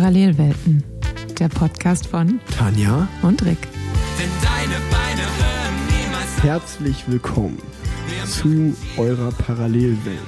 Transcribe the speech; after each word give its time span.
Parallelwelten, 0.00 0.84
der 1.40 1.48
Podcast 1.48 2.06
von 2.06 2.38
Tanja 2.56 3.08
und 3.22 3.44
Rick. 3.44 3.58
Herzlich 6.40 7.02
willkommen 7.08 7.58
zu 8.24 8.76
eurer 8.96 9.32
Parallelwelt. 9.32 10.20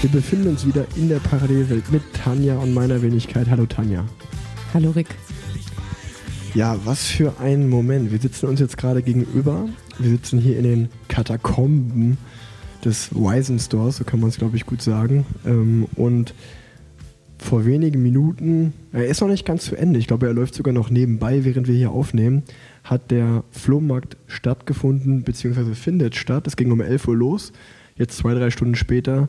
Wir 0.00 0.10
befinden 0.10 0.48
uns 0.48 0.66
wieder 0.66 0.84
in 0.96 1.08
der 1.08 1.20
Parallelwelt 1.20 1.92
mit 1.92 2.02
Tanja 2.12 2.58
und 2.58 2.74
meiner 2.74 3.02
Wenigkeit. 3.02 3.48
Hallo 3.48 3.66
Tanja. 3.66 4.04
Hallo 4.74 4.90
Rick. 4.90 5.14
Ja, 6.54 6.76
was 6.84 7.06
für 7.06 7.38
ein 7.38 7.68
Moment. 7.68 8.10
Wir 8.10 8.18
sitzen 8.18 8.46
uns 8.46 8.58
jetzt 8.58 8.76
gerade 8.76 9.00
gegenüber. 9.00 9.68
Wir 10.00 10.10
sitzen 10.10 10.40
hier 10.40 10.58
in 10.58 10.64
den 10.64 10.88
Katakomben 11.06 12.18
des 12.84 13.14
Wisen 13.14 13.60
Stores, 13.60 13.98
so 13.98 14.04
kann 14.04 14.18
man 14.18 14.30
es 14.30 14.38
glaube 14.38 14.56
ich 14.56 14.66
gut 14.66 14.82
sagen. 14.82 15.24
Ähm, 15.46 15.86
und 15.94 16.34
vor 17.44 17.66
wenigen 17.66 18.02
Minuten, 18.02 18.72
er 18.92 19.06
ist 19.06 19.20
noch 19.20 19.28
nicht 19.28 19.44
ganz 19.44 19.64
zu 19.64 19.76
Ende, 19.76 19.98
ich 19.98 20.06
glaube, 20.06 20.26
er 20.26 20.32
läuft 20.32 20.54
sogar 20.54 20.72
noch 20.72 20.90
nebenbei, 20.90 21.44
während 21.44 21.68
wir 21.68 21.74
hier 21.74 21.90
aufnehmen, 21.90 22.42
hat 22.82 23.10
der 23.10 23.44
Flohmarkt 23.50 24.16
stattgefunden, 24.26 25.22
beziehungsweise 25.24 25.74
findet 25.74 26.16
statt. 26.16 26.46
Es 26.46 26.56
ging 26.56 26.72
um 26.72 26.80
11 26.80 27.06
Uhr 27.06 27.16
los. 27.16 27.52
Jetzt 27.96 28.16
zwei, 28.16 28.34
drei 28.34 28.50
Stunden 28.50 28.74
später 28.74 29.28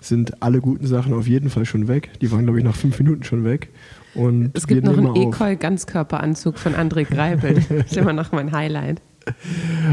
sind 0.00 0.42
alle 0.42 0.60
guten 0.60 0.86
Sachen 0.86 1.14
auf 1.14 1.26
jeden 1.26 1.48
Fall 1.48 1.64
schon 1.64 1.88
weg. 1.88 2.10
Die 2.20 2.30
waren, 2.30 2.44
glaube 2.44 2.58
ich, 2.58 2.64
nach 2.64 2.76
fünf 2.76 2.98
Minuten 2.98 3.24
schon 3.24 3.44
weg. 3.44 3.70
Und 4.14 4.50
es 4.54 4.66
gibt 4.66 4.84
noch 4.84 4.96
einen 4.96 5.16
Ekoi-Ganzkörperanzug 5.16 6.58
von 6.58 6.74
André 6.74 7.04
Greipel. 7.04 7.54
das 7.68 7.86
ist 7.86 7.96
immer 7.96 8.12
noch 8.12 8.32
mein 8.32 8.52
Highlight. 8.52 9.00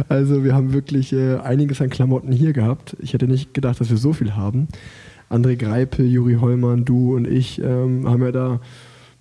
Also 0.10 0.44
wir 0.44 0.54
haben 0.54 0.74
wirklich 0.74 1.12
äh, 1.14 1.38
einiges 1.38 1.82
an 1.82 1.90
Klamotten 1.90 2.32
hier 2.32 2.54
gehabt. 2.54 2.96
Ich 3.00 3.14
hätte 3.14 3.28
nicht 3.28 3.54
gedacht, 3.54 3.80
dass 3.80 3.90
wir 3.90 3.98
so 3.98 4.14
viel 4.14 4.36
haben. 4.36 4.68
André 5.30 5.56
Greipel, 5.56 6.06
Juri 6.06 6.36
Hollmann, 6.36 6.86
du 6.86 7.16
und 7.16 7.28
ich 7.28 7.60
ähm, 7.60 8.08
haben 8.08 8.24
ja 8.24 8.32
da 8.32 8.60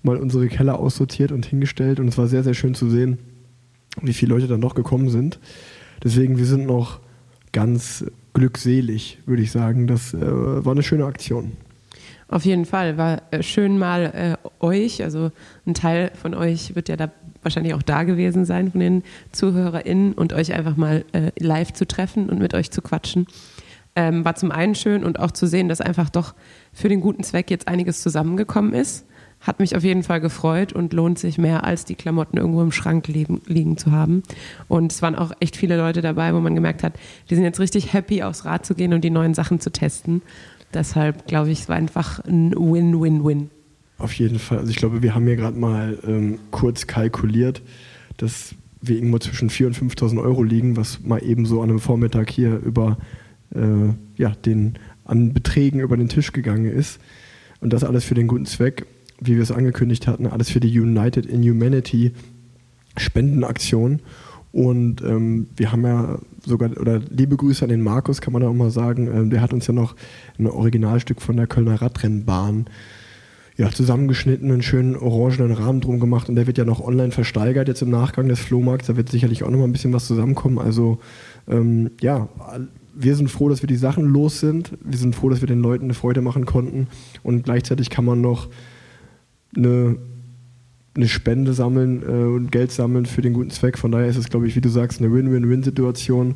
mal 0.02 0.16
unsere 0.16 0.48
Keller 0.48 0.78
aussortiert 0.78 1.32
und 1.32 1.46
hingestellt 1.46 2.00
und 2.00 2.08
es 2.08 2.18
war 2.18 2.26
sehr, 2.26 2.42
sehr 2.42 2.54
schön 2.54 2.74
zu 2.74 2.90
sehen, 2.90 3.18
wie 4.00 4.12
viele 4.12 4.34
Leute 4.34 4.48
dann 4.48 4.60
noch 4.60 4.74
gekommen 4.74 5.10
sind. 5.10 5.38
Deswegen, 6.02 6.38
wir 6.38 6.46
sind 6.46 6.66
noch 6.66 7.00
ganz 7.52 8.04
glückselig, 8.34 9.18
würde 9.26 9.42
ich 9.42 9.52
sagen. 9.52 9.86
Das 9.86 10.14
äh, 10.14 10.20
war 10.20 10.72
eine 10.72 10.82
schöne 10.82 11.04
Aktion. 11.04 11.52
Auf 12.28 12.44
jeden 12.44 12.64
Fall. 12.64 12.96
War 12.96 13.22
äh, 13.30 13.42
schön 13.42 13.78
mal 13.78 14.38
äh, 14.42 14.64
euch, 14.64 15.02
also 15.02 15.30
ein 15.66 15.74
Teil 15.74 16.10
von 16.14 16.34
euch 16.34 16.74
wird 16.74 16.88
ja 16.88 16.96
da 16.96 17.10
wahrscheinlich 17.42 17.74
auch 17.74 17.82
da 17.82 18.04
gewesen 18.04 18.44
sein, 18.44 18.70
von 18.70 18.80
den 18.80 19.02
ZuhörerInnen 19.32 20.14
und 20.14 20.32
euch 20.32 20.54
einfach 20.54 20.76
mal 20.76 21.04
äh, 21.12 21.30
live 21.38 21.72
zu 21.72 21.86
treffen 21.86 22.30
und 22.30 22.38
mit 22.38 22.54
euch 22.54 22.70
zu 22.70 22.80
quatschen. 22.80 23.26
Ähm, 23.94 24.24
war 24.24 24.34
zum 24.34 24.50
einen 24.50 24.74
schön 24.74 25.04
und 25.04 25.20
auch 25.20 25.32
zu 25.32 25.46
sehen, 25.46 25.68
dass 25.68 25.80
einfach 25.80 26.08
doch 26.08 26.34
für 26.72 26.88
den 26.88 27.00
guten 27.00 27.22
Zweck 27.24 27.50
jetzt 27.50 27.68
einiges 27.68 28.00
zusammengekommen 28.00 28.72
ist. 28.72 29.04
Hat 29.40 29.58
mich 29.58 29.76
auf 29.76 29.82
jeden 29.82 30.02
Fall 30.02 30.20
gefreut 30.20 30.72
und 30.72 30.92
lohnt 30.92 31.18
sich 31.18 31.36
mehr, 31.36 31.64
als 31.64 31.84
die 31.84 31.96
Klamotten 31.96 32.38
irgendwo 32.38 32.62
im 32.62 32.72
Schrank 32.72 33.08
liegen, 33.08 33.42
liegen 33.46 33.76
zu 33.76 33.90
haben. 33.90 34.22
Und 34.68 34.92
es 34.92 35.02
waren 35.02 35.16
auch 35.16 35.32
echt 35.40 35.56
viele 35.56 35.76
Leute 35.76 36.00
dabei, 36.00 36.32
wo 36.32 36.40
man 36.40 36.54
gemerkt 36.54 36.82
hat, 36.82 36.94
die 37.28 37.34
sind 37.34 37.44
jetzt 37.44 37.60
richtig 37.60 37.92
happy, 37.92 38.22
aufs 38.22 38.44
Rad 38.44 38.64
zu 38.64 38.74
gehen 38.74 38.94
und 38.94 39.02
die 39.02 39.10
neuen 39.10 39.34
Sachen 39.34 39.60
zu 39.60 39.70
testen. 39.70 40.22
Deshalb 40.72 41.26
glaube 41.26 41.50
ich, 41.50 41.62
es 41.62 41.68
war 41.68 41.76
einfach 41.76 42.24
ein 42.24 42.52
Win-Win-Win. 42.52 43.50
Auf 43.98 44.14
jeden 44.14 44.38
Fall. 44.38 44.58
Also 44.58 44.70
ich 44.70 44.76
glaube, 44.76 45.02
wir 45.02 45.14
haben 45.14 45.26
hier 45.26 45.36
gerade 45.36 45.58
mal 45.58 45.98
ähm, 46.06 46.38
kurz 46.50 46.86
kalkuliert, 46.86 47.62
dass 48.16 48.54
wir 48.80 48.96
irgendwo 48.96 49.18
zwischen 49.18 49.50
4.000 49.50 49.80
und 49.80 49.92
5.000 49.92 50.22
Euro 50.22 50.42
liegen, 50.42 50.76
was 50.76 51.00
mal 51.02 51.22
eben 51.22 51.46
so 51.46 51.62
an 51.62 51.70
einem 51.70 51.78
Vormittag 51.78 52.30
hier 52.30 52.56
über 52.56 52.98
äh, 53.54 53.94
ja, 54.16 54.30
den, 54.30 54.74
an 55.04 55.32
Beträgen 55.32 55.80
über 55.80 55.96
den 55.96 56.08
Tisch 56.08 56.32
gegangen 56.32 56.66
ist. 56.66 57.00
Und 57.60 57.72
das 57.72 57.84
alles 57.84 58.04
für 58.04 58.14
den 58.14 58.26
guten 58.26 58.46
Zweck, 58.46 58.86
wie 59.20 59.36
wir 59.36 59.42
es 59.42 59.52
angekündigt 59.52 60.06
hatten, 60.06 60.26
alles 60.26 60.50
für 60.50 60.60
die 60.60 60.78
United 60.78 61.26
in 61.26 61.42
Humanity 61.42 62.12
Spendenaktion. 62.96 64.00
Und 64.52 65.00
ähm, 65.02 65.48
wir 65.56 65.72
haben 65.72 65.84
ja 65.84 66.18
sogar, 66.44 66.70
oder 66.78 66.98
liebe 66.98 67.36
Grüße 67.36 67.64
an 67.64 67.70
den 67.70 67.80
Markus, 67.80 68.20
kann 68.20 68.32
man 68.32 68.42
da 68.42 68.48
auch 68.48 68.54
mal 68.54 68.70
sagen, 68.70 69.06
ähm, 69.06 69.30
der 69.30 69.40
hat 69.40 69.52
uns 69.52 69.66
ja 69.66 69.72
noch 69.72 69.96
ein 70.38 70.46
Originalstück 70.46 71.22
von 71.22 71.36
der 71.36 71.46
Kölner 71.46 71.80
Radrennbahn 71.80 72.66
ja, 73.56 73.70
zusammengeschnitten, 73.70 74.50
einen 74.50 74.62
schönen 74.62 74.96
orangenen 74.96 75.52
Rahmen 75.52 75.80
drum 75.80 76.00
gemacht 76.00 76.28
und 76.28 76.36
der 76.36 76.46
wird 76.46 76.58
ja 76.58 76.64
noch 76.64 76.80
online 76.80 77.12
versteigert 77.12 77.68
jetzt 77.68 77.82
im 77.82 77.90
Nachgang 77.90 78.28
des 78.28 78.40
Flohmarkts. 78.40 78.86
Da 78.86 78.96
wird 78.96 79.08
sicherlich 79.08 79.44
auch 79.44 79.50
noch 79.50 79.58
mal 79.58 79.64
ein 79.64 79.72
bisschen 79.72 79.92
was 79.92 80.06
zusammenkommen. 80.06 80.58
Also 80.58 80.98
ähm, 81.48 81.90
ja, 82.00 82.28
wir 82.94 83.16
sind 83.16 83.30
froh, 83.30 83.48
dass 83.48 83.62
wir 83.62 83.66
die 83.66 83.76
Sachen 83.76 84.04
los 84.04 84.40
sind. 84.40 84.72
Wir 84.82 84.98
sind 84.98 85.14
froh, 85.14 85.28
dass 85.28 85.40
wir 85.40 85.48
den 85.48 85.60
Leuten 85.60 85.84
eine 85.84 85.94
Freude 85.94 86.20
machen 86.20 86.46
konnten. 86.46 86.88
Und 87.22 87.44
gleichzeitig 87.44 87.90
kann 87.90 88.04
man 88.04 88.20
noch 88.20 88.48
eine, 89.56 89.96
eine 90.94 91.08
Spende 91.08 91.54
sammeln 91.54 92.02
äh, 92.02 92.34
und 92.34 92.52
Geld 92.52 92.72
sammeln 92.72 93.06
für 93.06 93.22
den 93.22 93.32
guten 93.32 93.50
Zweck. 93.50 93.78
Von 93.78 93.92
daher 93.92 94.08
ist 94.08 94.16
es, 94.16 94.28
glaube 94.28 94.46
ich, 94.46 94.56
wie 94.56 94.60
du 94.60 94.68
sagst, 94.68 95.00
eine 95.00 95.12
Win-Win-Win-Situation. 95.12 96.34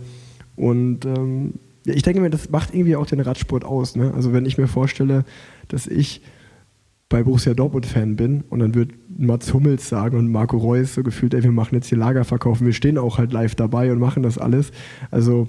Und 0.56 1.04
ähm, 1.04 1.54
ich 1.84 2.02
denke 2.02 2.20
mir, 2.20 2.30
das 2.30 2.50
macht 2.50 2.74
irgendwie 2.74 2.96
auch 2.96 3.06
den 3.06 3.20
Radsport 3.20 3.64
aus. 3.64 3.96
Ne? 3.96 4.12
Also 4.14 4.32
wenn 4.32 4.46
ich 4.46 4.58
mir 4.58 4.66
vorstelle, 4.66 5.24
dass 5.68 5.86
ich 5.86 6.22
bei 7.08 7.22
Borussia 7.22 7.54
Dortmund 7.54 7.86
Fan 7.86 8.16
bin 8.16 8.42
und 8.50 8.58
dann 8.58 8.74
wird 8.74 8.90
Mats 9.16 9.54
Hummels 9.54 9.88
sagen 9.88 10.18
und 10.18 10.30
Marco 10.30 10.56
Reus 10.56 10.94
so 10.94 11.04
gefühlt, 11.04 11.34
ey, 11.34 11.42
wir 11.44 11.52
machen 11.52 11.76
jetzt 11.76 11.86
hier 11.86 11.98
Lagerverkauf 11.98 12.60
und 12.60 12.66
wir 12.66 12.72
stehen 12.72 12.98
auch 12.98 13.18
halt 13.18 13.32
live 13.32 13.54
dabei 13.54 13.92
und 13.92 14.00
machen 14.00 14.24
das 14.24 14.38
alles. 14.38 14.72
Also 15.12 15.48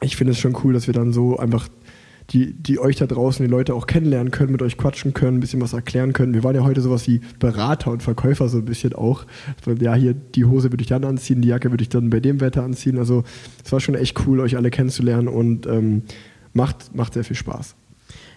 ich 0.00 0.16
finde 0.16 0.32
es 0.32 0.38
schon 0.38 0.56
cool, 0.64 0.72
dass 0.72 0.86
wir 0.86 0.94
dann 0.94 1.12
so 1.12 1.38
einfach 1.38 1.68
die, 2.30 2.54
die 2.54 2.78
euch 2.78 2.96
da 2.96 3.06
draußen, 3.06 3.44
die 3.44 3.50
Leute 3.50 3.74
auch 3.74 3.86
kennenlernen 3.86 4.30
können, 4.30 4.52
mit 4.52 4.62
euch 4.62 4.78
quatschen 4.78 5.12
können, 5.12 5.38
ein 5.38 5.40
bisschen 5.40 5.60
was 5.60 5.72
erklären 5.72 6.12
können. 6.12 6.32
Wir 6.32 6.42
waren 6.42 6.54
ja 6.54 6.64
heute 6.64 6.80
sowas 6.80 7.06
wie 7.06 7.20
Berater 7.38 7.90
und 7.90 8.02
Verkäufer 8.02 8.48
so 8.48 8.58
ein 8.58 8.64
bisschen 8.64 8.94
auch. 8.94 9.26
Ja, 9.80 9.94
hier 9.94 10.14
die 10.14 10.44
Hose 10.44 10.72
würde 10.72 10.82
ich 10.82 10.88
dann 10.88 11.04
anziehen, 11.04 11.42
die 11.42 11.48
Jacke 11.48 11.70
würde 11.70 11.82
ich 11.82 11.90
dann 11.90 12.10
bei 12.10 12.20
dem 12.20 12.40
Wetter 12.40 12.62
anziehen. 12.62 12.98
Also 12.98 13.24
es 13.62 13.72
war 13.72 13.80
schon 13.80 13.94
echt 13.94 14.26
cool, 14.26 14.40
euch 14.40 14.56
alle 14.56 14.70
kennenzulernen 14.70 15.28
und 15.28 15.66
ähm, 15.66 16.02
macht, 16.54 16.94
macht 16.94 17.14
sehr 17.14 17.24
viel 17.24 17.36
Spaß. 17.36 17.76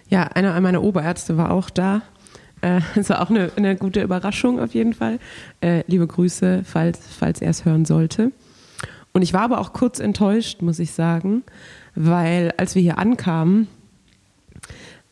Ja, 0.08 0.24
einer 0.24 0.58
meiner 0.60 0.82
Oberärzte 0.82 1.36
war 1.36 1.50
auch 1.50 1.70
da. 1.70 2.02
Äh, 2.60 2.80
das 2.94 3.08
war 3.08 3.22
auch 3.22 3.30
eine, 3.30 3.50
eine 3.56 3.76
gute 3.76 4.02
Überraschung 4.02 4.60
auf 4.60 4.74
jeden 4.74 4.92
Fall. 4.92 5.18
Äh, 5.60 5.84
liebe 5.86 6.06
Grüße, 6.06 6.62
falls, 6.64 7.00
falls 7.18 7.40
er 7.40 7.50
es 7.50 7.64
hören 7.64 7.86
sollte. 7.86 8.32
Und 9.12 9.22
ich 9.22 9.32
war 9.32 9.42
aber 9.42 9.60
auch 9.60 9.72
kurz 9.72 9.98
enttäuscht, 10.00 10.62
muss 10.62 10.78
ich 10.78 10.92
sagen, 10.92 11.42
weil 11.94 12.52
als 12.56 12.74
wir 12.74 12.82
hier 12.82 12.98
ankamen, 12.98 13.68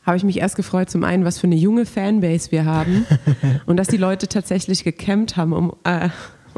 habe 0.04 0.16
ich 0.16 0.24
mich 0.24 0.38
erst 0.38 0.54
gefreut, 0.54 0.88
zum 0.88 1.02
einen, 1.02 1.24
was 1.24 1.38
für 1.38 1.48
eine 1.48 1.56
junge 1.56 1.84
Fanbase 1.84 2.52
wir 2.52 2.64
haben 2.64 3.06
und 3.66 3.76
dass 3.76 3.88
die 3.88 3.96
Leute 3.96 4.28
tatsächlich 4.28 4.84
gecampt 4.84 5.36
haben, 5.36 5.52
um, 5.52 5.74
äh, 5.82 6.10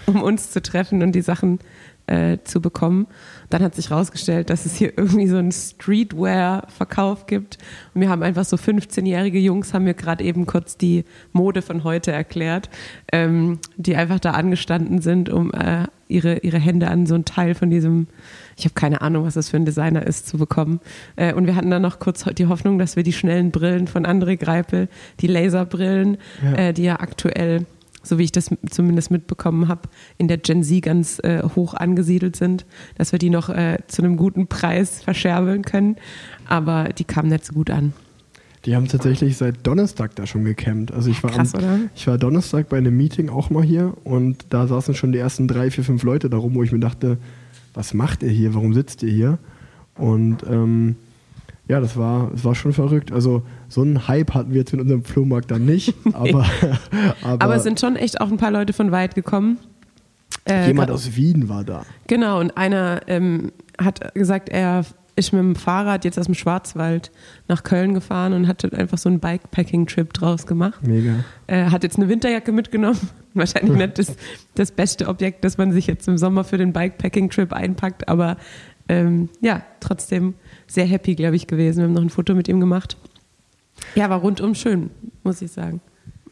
um 0.07 0.23
uns 0.23 0.51
zu 0.51 0.61
treffen 0.61 1.03
und 1.03 1.13
die 1.13 1.23
Sachen 1.23 1.59
äh, 2.09 2.39
zu 2.45 2.61
bekommen. 2.61 3.07
Dann 3.51 3.63
hat 3.63 3.75
sich 3.75 3.91
herausgestellt, 3.91 4.51
dass 4.51 4.67
es 4.67 4.77
hier 4.77 4.93
irgendwie 4.97 5.29
so 5.29 5.37
einen 5.37 5.53
Streetwear-Verkauf 5.53 7.27
gibt. 7.27 7.59
Und 7.95 8.01
wir 8.01 8.09
haben 8.09 8.23
einfach 8.23 8.45
so 8.45 8.57
15-jährige 8.57 9.39
Jungs, 9.39 9.75
haben 9.75 9.85
mir 9.85 9.95
gerade 9.95 10.25
eben 10.25 10.47
kurz 10.47 10.77
die 10.77 11.05
Mode 11.33 11.63
von 11.63 11.85
heute 11.85 12.13
erklärt, 12.13 12.71
ähm, 13.13 13.59
die 13.77 13.97
einfach 13.97 14.21
da 14.21 14.33
angestanden 14.33 15.01
sind, 15.01 15.29
um 15.29 15.53
äh, 15.53 15.85
ihre, 16.09 16.39
ihre 16.39 16.59
Hände 16.59 16.89
an 16.89 17.07
so 17.07 17.15
ein 17.15 17.25
Teil 17.25 17.55
von 17.55 17.71
diesem, 17.71 18.07
ich 18.57 18.65
habe 18.65 18.75
keine 18.75 19.03
Ahnung, 19.03 19.25
was 19.25 19.35
das 19.35 19.51
für 19.51 19.57
ein 19.59 19.67
Designer 19.67 20.07
ist, 20.07 20.27
zu 20.27 20.39
bekommen. 20.39 20.81
Äh, 21.17 21.35
und 21.35 21.47
wir 21.47 21.55
hatten 21.55 21.71
dann 21.71 21.83
noch 21.83 21.99
kurz 21.99 22.25
die 22.25 22.47
Hoffnung, 22.47 22.79
dass 22.79 22.97
wir 22.97 23.03
die 23.03 23.13
schnellen 23.13 23.51
Brillen 23.51 23.87
von 23.87 24.07
André 24.07 24.37
Greipel, 24.37 24.89
die 25.21 25.27
Laserbrillen, 25.27 26.17
ja. 26.43 26.53
Äh, 26.55 26.73
die 26.73 26.85
ja 26.85 27.01
aktuell 27.01 27.67
so 28.09 28.19
wie 28.19 28.25
ich 28.25 28.33
das 28.33 28.51
zumindest 28.71 29.11
mitbekommen 29.11 29.69
habe, 29.69 29.83
in 30.17 30.29
der 30.29 30.39
Gen 30.39 30.63
Z 30.63 30.83
ganz 30.83 31.19
äh, 31.23 31.43
hoch 31.55 31.75
angesiedelt 31.75 32.37
sind, 32.37 32.67
dass 32.97 33.13
wir 33.13 33.19
die 33.19 33.31
noch 33.31 33.49
äh, 33.49 33.79
zu 33.87 34.03
einem 34.03 34.17
guten 34.17 34.47
Preis 34.47 35.03
verscherbeln 35.03 35.63
können. 35.63 35.97
Aber 36.47 36.91
die 36.97 37.05
kamen 37.05 37.29
nicht 37.29 37.45
so 37.45 37.55
gut 37.55 37.71
an. 37.71 37.93
Die 38.65 38.75
haben 38.75 38.89
tatsächlich 38.89 39.37
seit 39.37 39.67
Donnerstag 39.67 40.17
da 40.17 40.27
schon 40.27 40.45
gecampt. 40.45 40.93
Also 40.93 41.11
ich 41.11 41.23
war, 41.23 41.31
Krass, 41.31 41.55
am, 41.55 41.91
ich 41.95 42.07
war 42.07 42.19
Donnerstag 42.19 42.69
bei 42.69 42.79
einem 42.79 42.97
Meeting 42.97 43.29
auch 43.29 43.51
mal 43.51 43.63
hier 43.63 43.95
und 44.05 44.47
da 44.51 44.67
saßen 44.67 44.95
schon 44.95 45.13
die 45.13 45.19
ersten 45.19 45.47
drei, 45.47 45.71
vier, 45.71 45.85
fünf 45.85 46.03
Leute 46.03 46.29
darum, 46.29 46.55
wo 46.55 46.63
ich 46.63 46.73
mir 46.73 46.81
dachte, 46.81 47.19
was 47.75 47.95
macht 47.95 48.23
ihr 48.23 48.31
hier? 48.31 48.55
Warum 48.55 48.75
sitzt 48.75 49.03
ihr 49.03 49.13
hier? 49.13 49.39
Und 49.95 50.39
ähm, 50.49 50.97
ja, 51.69 51.81
das 51.81 51.97
war, 51.97 52.31
das 52.33 52.45
war 52.45 52.55
schon 52.55 52.73
verrückt. 52.73 53.13
Also 53.13 53.43
so 53.69 53.83
einen 53.83 54.09
Hype 54.09 54.35
hatten 54.35 54.51
wir 54.53 54.61
jetzt 54.61 54.73
mit 54.73 54.81
unserem 54.81 55.05
Flohmarkt 55.05 55.51
dann 55.51 55.67
nicht. 55.67 55.95
aber, 56.13 56.47
aber, 57.23 57.45
aber, 57.45 57.57
es 57.57 57.63
sind 57.63 57.79
schon 57.79 57.97
echt 57.97 58.21
auch 58.21 58.31
ein 58.31 58.39
paar 58.39 58.51
Leute 58.51 58.73
von 58.73 58.91
weit 58.91 59.15
gekommen. 59.15 59.59
Äh, 60.45 60.69
jemand 60.69 60.91
aus 60.91 61.15
Wien 61.17 61.49
war 61.49 61.65
da. 61.65 61.85
Genau, 62.07 62.41
und 62.41 62.57
einer 62.57 63.03
ähm, 63.07 63.53
hat 63.79 64.15
gesagt, 64.15 64.49
er 64.49 64.85
ist 65.19 65.33
mit 65.33 65.41
dem 65.41 65.57
Fahrrad 65.57 66.05
jetzt 66.05 66.19
aus 66.19 66.27
dem 66.27 66.35
Schwarzwald 66.35 67.11
nach 67.49 67.65
Köln 67.65 67.93
gefahren 67.93 68.33
und 68.33 68.47
hat 68.47 68.73
einfach 68.73 68.99
so 68.99 69.09
einen 69.09 69.19
Bikepacking-Trip 69.19 70.13
draus 70.13 70.47
gemacht. 70.47 70.87
Mega. 70.87 71.25
Er 71.47 71.73
hat 71.73 71.83
jetzt 71.83 71.97
eine 71.97 72.09
Winterjacke 72.09 72.53
mitgenommen. 72.53 72.99
Wahrscheinlich 73.35 73.77
nicht 73.77 73.99
das, 73.99 74.17
das 74.55 74.71
beste 74.71 75.09
Objekt, 75.09 75.45
das 75.45 75.59
man 75.59 75.73
sich 75.73 75.87
jetzt 75.87 76.09
im 76.09 76.19
Sommer 76.19 76.45
für 76.45 76.57
den 76.57 76.73
Bikepacking-Trip 76.73 77.53
einpackt, 77.53 78.09
aber 78.09 78.37
ähm, 78.89 79.29
ja, 79.41 79.63
trotzdem 79.81 80.35
sehr 80.67 80.87
happy, 80.87 81.15
glaube 81.15 81.37
ich, 81.37 81.47
gewesen. 81.47 81.79
Wir 81.79 81.85
haben 81.85 81.93
noch 81.93 82.03
ein 82.03 82.11
Foto 82.11 82.35
mit 82.35 82.49
ihm 82.49 82.61
gemacht. 82.61 82.97
Ja, 83.95 84.11
war 84.11 84.21
rundum 84.21 84.55
schön, 84.55 84.91
muss 85.23 85.43
ich 85.43 85.51
sagen. 85.51 85.81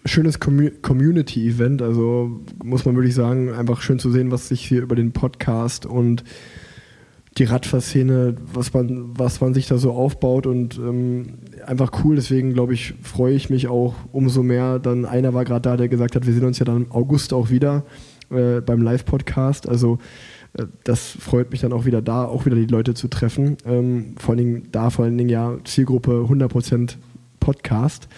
schönes 0.05 0.39
Community-Event. 0.41 1.83
Also 1.83 2.41
muss 2.63 2.85
man 2.85 2.97
wirklich 2.97 3.15
sagen, 3.15 3.53
einfach 3.53 3.81
schön 3.81 3.99
zu 3.99 4.11
sehen, 4.11 4.31
was 4.31 4.49
sich 4.49 4.67
hier 4.67 4.83
über 4.83 4.95
den 4.95 5.13
Podcast 5.13 5.87
und 5.87 6.25
die 7.39 7.45
Radfahrszene, 7.45 8.37
was 8.53 8.73
man, 8.73 9.19
was 9.19 9.41
man 9.41 9.53
sich 9.53 9.67
da 9.67 9.77
so 9.77 9.93
aufbaut 9.93 10.47
und 10.47 10.79
ähm, 10.79 11.35
einfach 11.67 11.91
cool. 12.03 12.17
Deswegen 12.17 12.55
glaube 12.55 12.73
ich, 12.73 12.95
freue 13.03 13.35
ich 13.35 13.51
mich 13.51 13.69
auch 13.69 13.95
umso 14.13 14.43
mehr. 14.43 14.79
Dann 14.79 15.05
einer 15.05 15.35
war 15.35 15.45
gerade 15.45 15.61
da, 15.63 15.77
der 15.77 15.89
gesagt 15.89 16.17
hat, 16.17 16.27
wir 16.27 16.33
sehen 16.33 16.45
uns 16.45 16.59
ja 16.59 16.65
dann 16.65 16.85
im 16.85 16.93
August 16.93 17.35
auch 17.35 17.51
wieder 17.51 17.85
äh, 18.31 18.61
beim 18.61 18.81
Live-Podcast. 18.81 19.69
Also 19.69 19.99
äh, 20.55 20.65
das 20.85 21.11
freut 21.11 21.51
mich 21.51 21.61
dann 21.61 21.75
auch 21.75 21.85
wieder 21.85 22.01
da, 22.01 22.25
auch 22.25 22.47
wieder 22.47 22.57
die 22.57 22.67
Leute 22.67 22.95
zu 22.95 23.09
treffen. 23.09 23.59
Ähm, 23.67 24.15
vor 24.17 24.31
allen 24.31 24.39
Dingen 24.39 24.69
da, 24.73 24.89
vor 24.89 25.05
allen 25.05 25.19
Dingen 25.19 25.31
ja 25.31 25.59
Zielgruppe 25.65 26.27
100% 26.31 26.97
Podcast. 27.47 28.09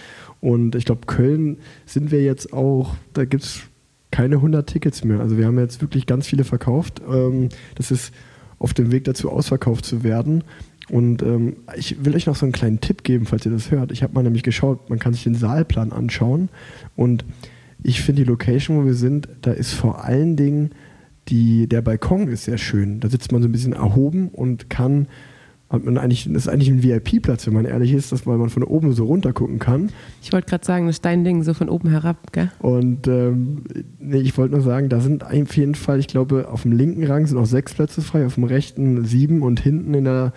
Und 0.41 0.75
ich 0.75 0.87
glaube, 0.87 1.03
Köln 1.07 1.59
sind 1.85 2.11
wir 2.11 2.23
jetzt 2.23 2.55
auch, 2.55 2.97
da 3.13 3.27
gibt 3.27 3.43
es 3.43 3.61
keine 4.11 4.37
100 4.37 4.67
Tickets 4.67 5.05
mehr. 5.05 5.21
Also 5.21 5.37
wir 5.37 5.45
haben 5.47 5.59
jetzt 5.59 5.83
wirklich 5.83 6.07
ganz 6.07 6.27
viele 6.27 6.45
verkauft. 6.45 7.03
Ähm, 7.07 7.51
das 7.75 7.91
ist 7.91 8.15
auf 8.59 8.73
dem 8.73 8.91
Weg 8.91 9.05
dazu, 9.05 9.31
ausverkauft 9.31 9.85
zu 9.85 10.03
werden. 10.03 10.45
Und 10.89 11.23
ähm, 11.23 11.57
ich 11.77 12.03
will 12.03 12.17
euch 12.17 12.27
noch 12.27 12.37
so 12.37 12.47
einen 12.47 12.55
kleinen 12.55 12.81
Tipp 12.81 13.05
geben, 13.05 13.27
falls 13.27 13.45
ihr 13.45 13.53
das 13.53 13.71
hört. 13.71 13.93
Ich 13.93 14.03
habe 14.03 14.15
mal 14.15 14.23
nämlich 14.23 14.43
geschaut, 14.43 14.89
man 14.89 14.99
kann 14.99 15.13
sich 15.13 15.25
den 15.25 15.35
Saalplan 15.35 15.93
anschauen. 15.93 16.49
Und 16.97 17.27
ich 17.83 18.01
finde 18.01 18.23
die 18.23 18.29
Location, 18.29 18.79
wo 18.79 18.87
wir 18.87 18.95
sind, 18.95 19.29
da 19.43 19.53
ist 19.53 19.75
vor 19.75 20.05
allen 20.05 20.37
Dingen 20.37 20.71
die, 21.29 21.69
der 21.69 21.83
Balkon 21.83 22.29
ist 22.29 22.45
sehr 22.45 22.57
schön. 22.57 23.01
Da 23.01 23.11
sitzt 23.11 23.31
man 23.31 23.43
so 23.43 23.49
ein 23.49 23.53
bisschen 23.53 23.75
erhoben 23.75 24.29
und 24.29 24.71
kann 24.71 25.07
hat 25.71 25.85
man 25.85 25.99
eigentlich, 25.99 26.25
das 26.25 26.47
ist 26.47 26.49
eigentlich 26.49 26.71
ein 26.71 26.83
VIP-Platz, 26.83 27.47
wenn 27.47 27.53
man 27.53 27.67
ehrlich 27.67 27.93
ist, 27.93 28.11
dass 28.11 28.27
weil 28.27 28.39
man 28.39 28.49
von 28.49 28.63
oben 28.63 28.93
so 28.93 29.05
runter 29.05 29.35
gucken 29.35 29.59
kann. 29.59 29.91
Ich 30.23 30.33
wollte 30.33 30.49
gerade 30.49 30.65
sagen, 30.65 30.87
das 30.87 30.97
ist 30.97 31.05
dein 31.05 31.25
Ding, 31.25 31.43
so 31.43 31.53
von 31.53 31.69
oben 31.69 31.91
herab, 31.91 32.33
gell? 32.33 32.51
Und 32.61 33.07
ähm, 33.07 33.65
nee, 33.99 34.19
ich 34.19 34.39
wollte 34.39 34.55
nur 34.55 34.63
sagen, 34.63 34.89
da 34.89 35.01
sind 35.01 35.25
auf 35.25 35.57
jeden 35.57 35.75
Fall, 35.75 35.99
ich 35.99 36.09
glaube, 36.09 36.49
auf 36.49 36.63
dem 36.63 36.73
linken 36.73 37.05
Rang 37.05 37.27
sind 37.27 37.37
auch 37.37 37.47
sechs 37.47 37.75
Plätze 37.75 38.01
frei, 38.01 38.25
auf 38.25 38.37
dem 38.37 38.45
rechten 38.45 39.05
sieben 39.05 39.43
und 39.43 39.61
hinten 39.61 39.93
in 39.93 40.05
der, 40.05 40.33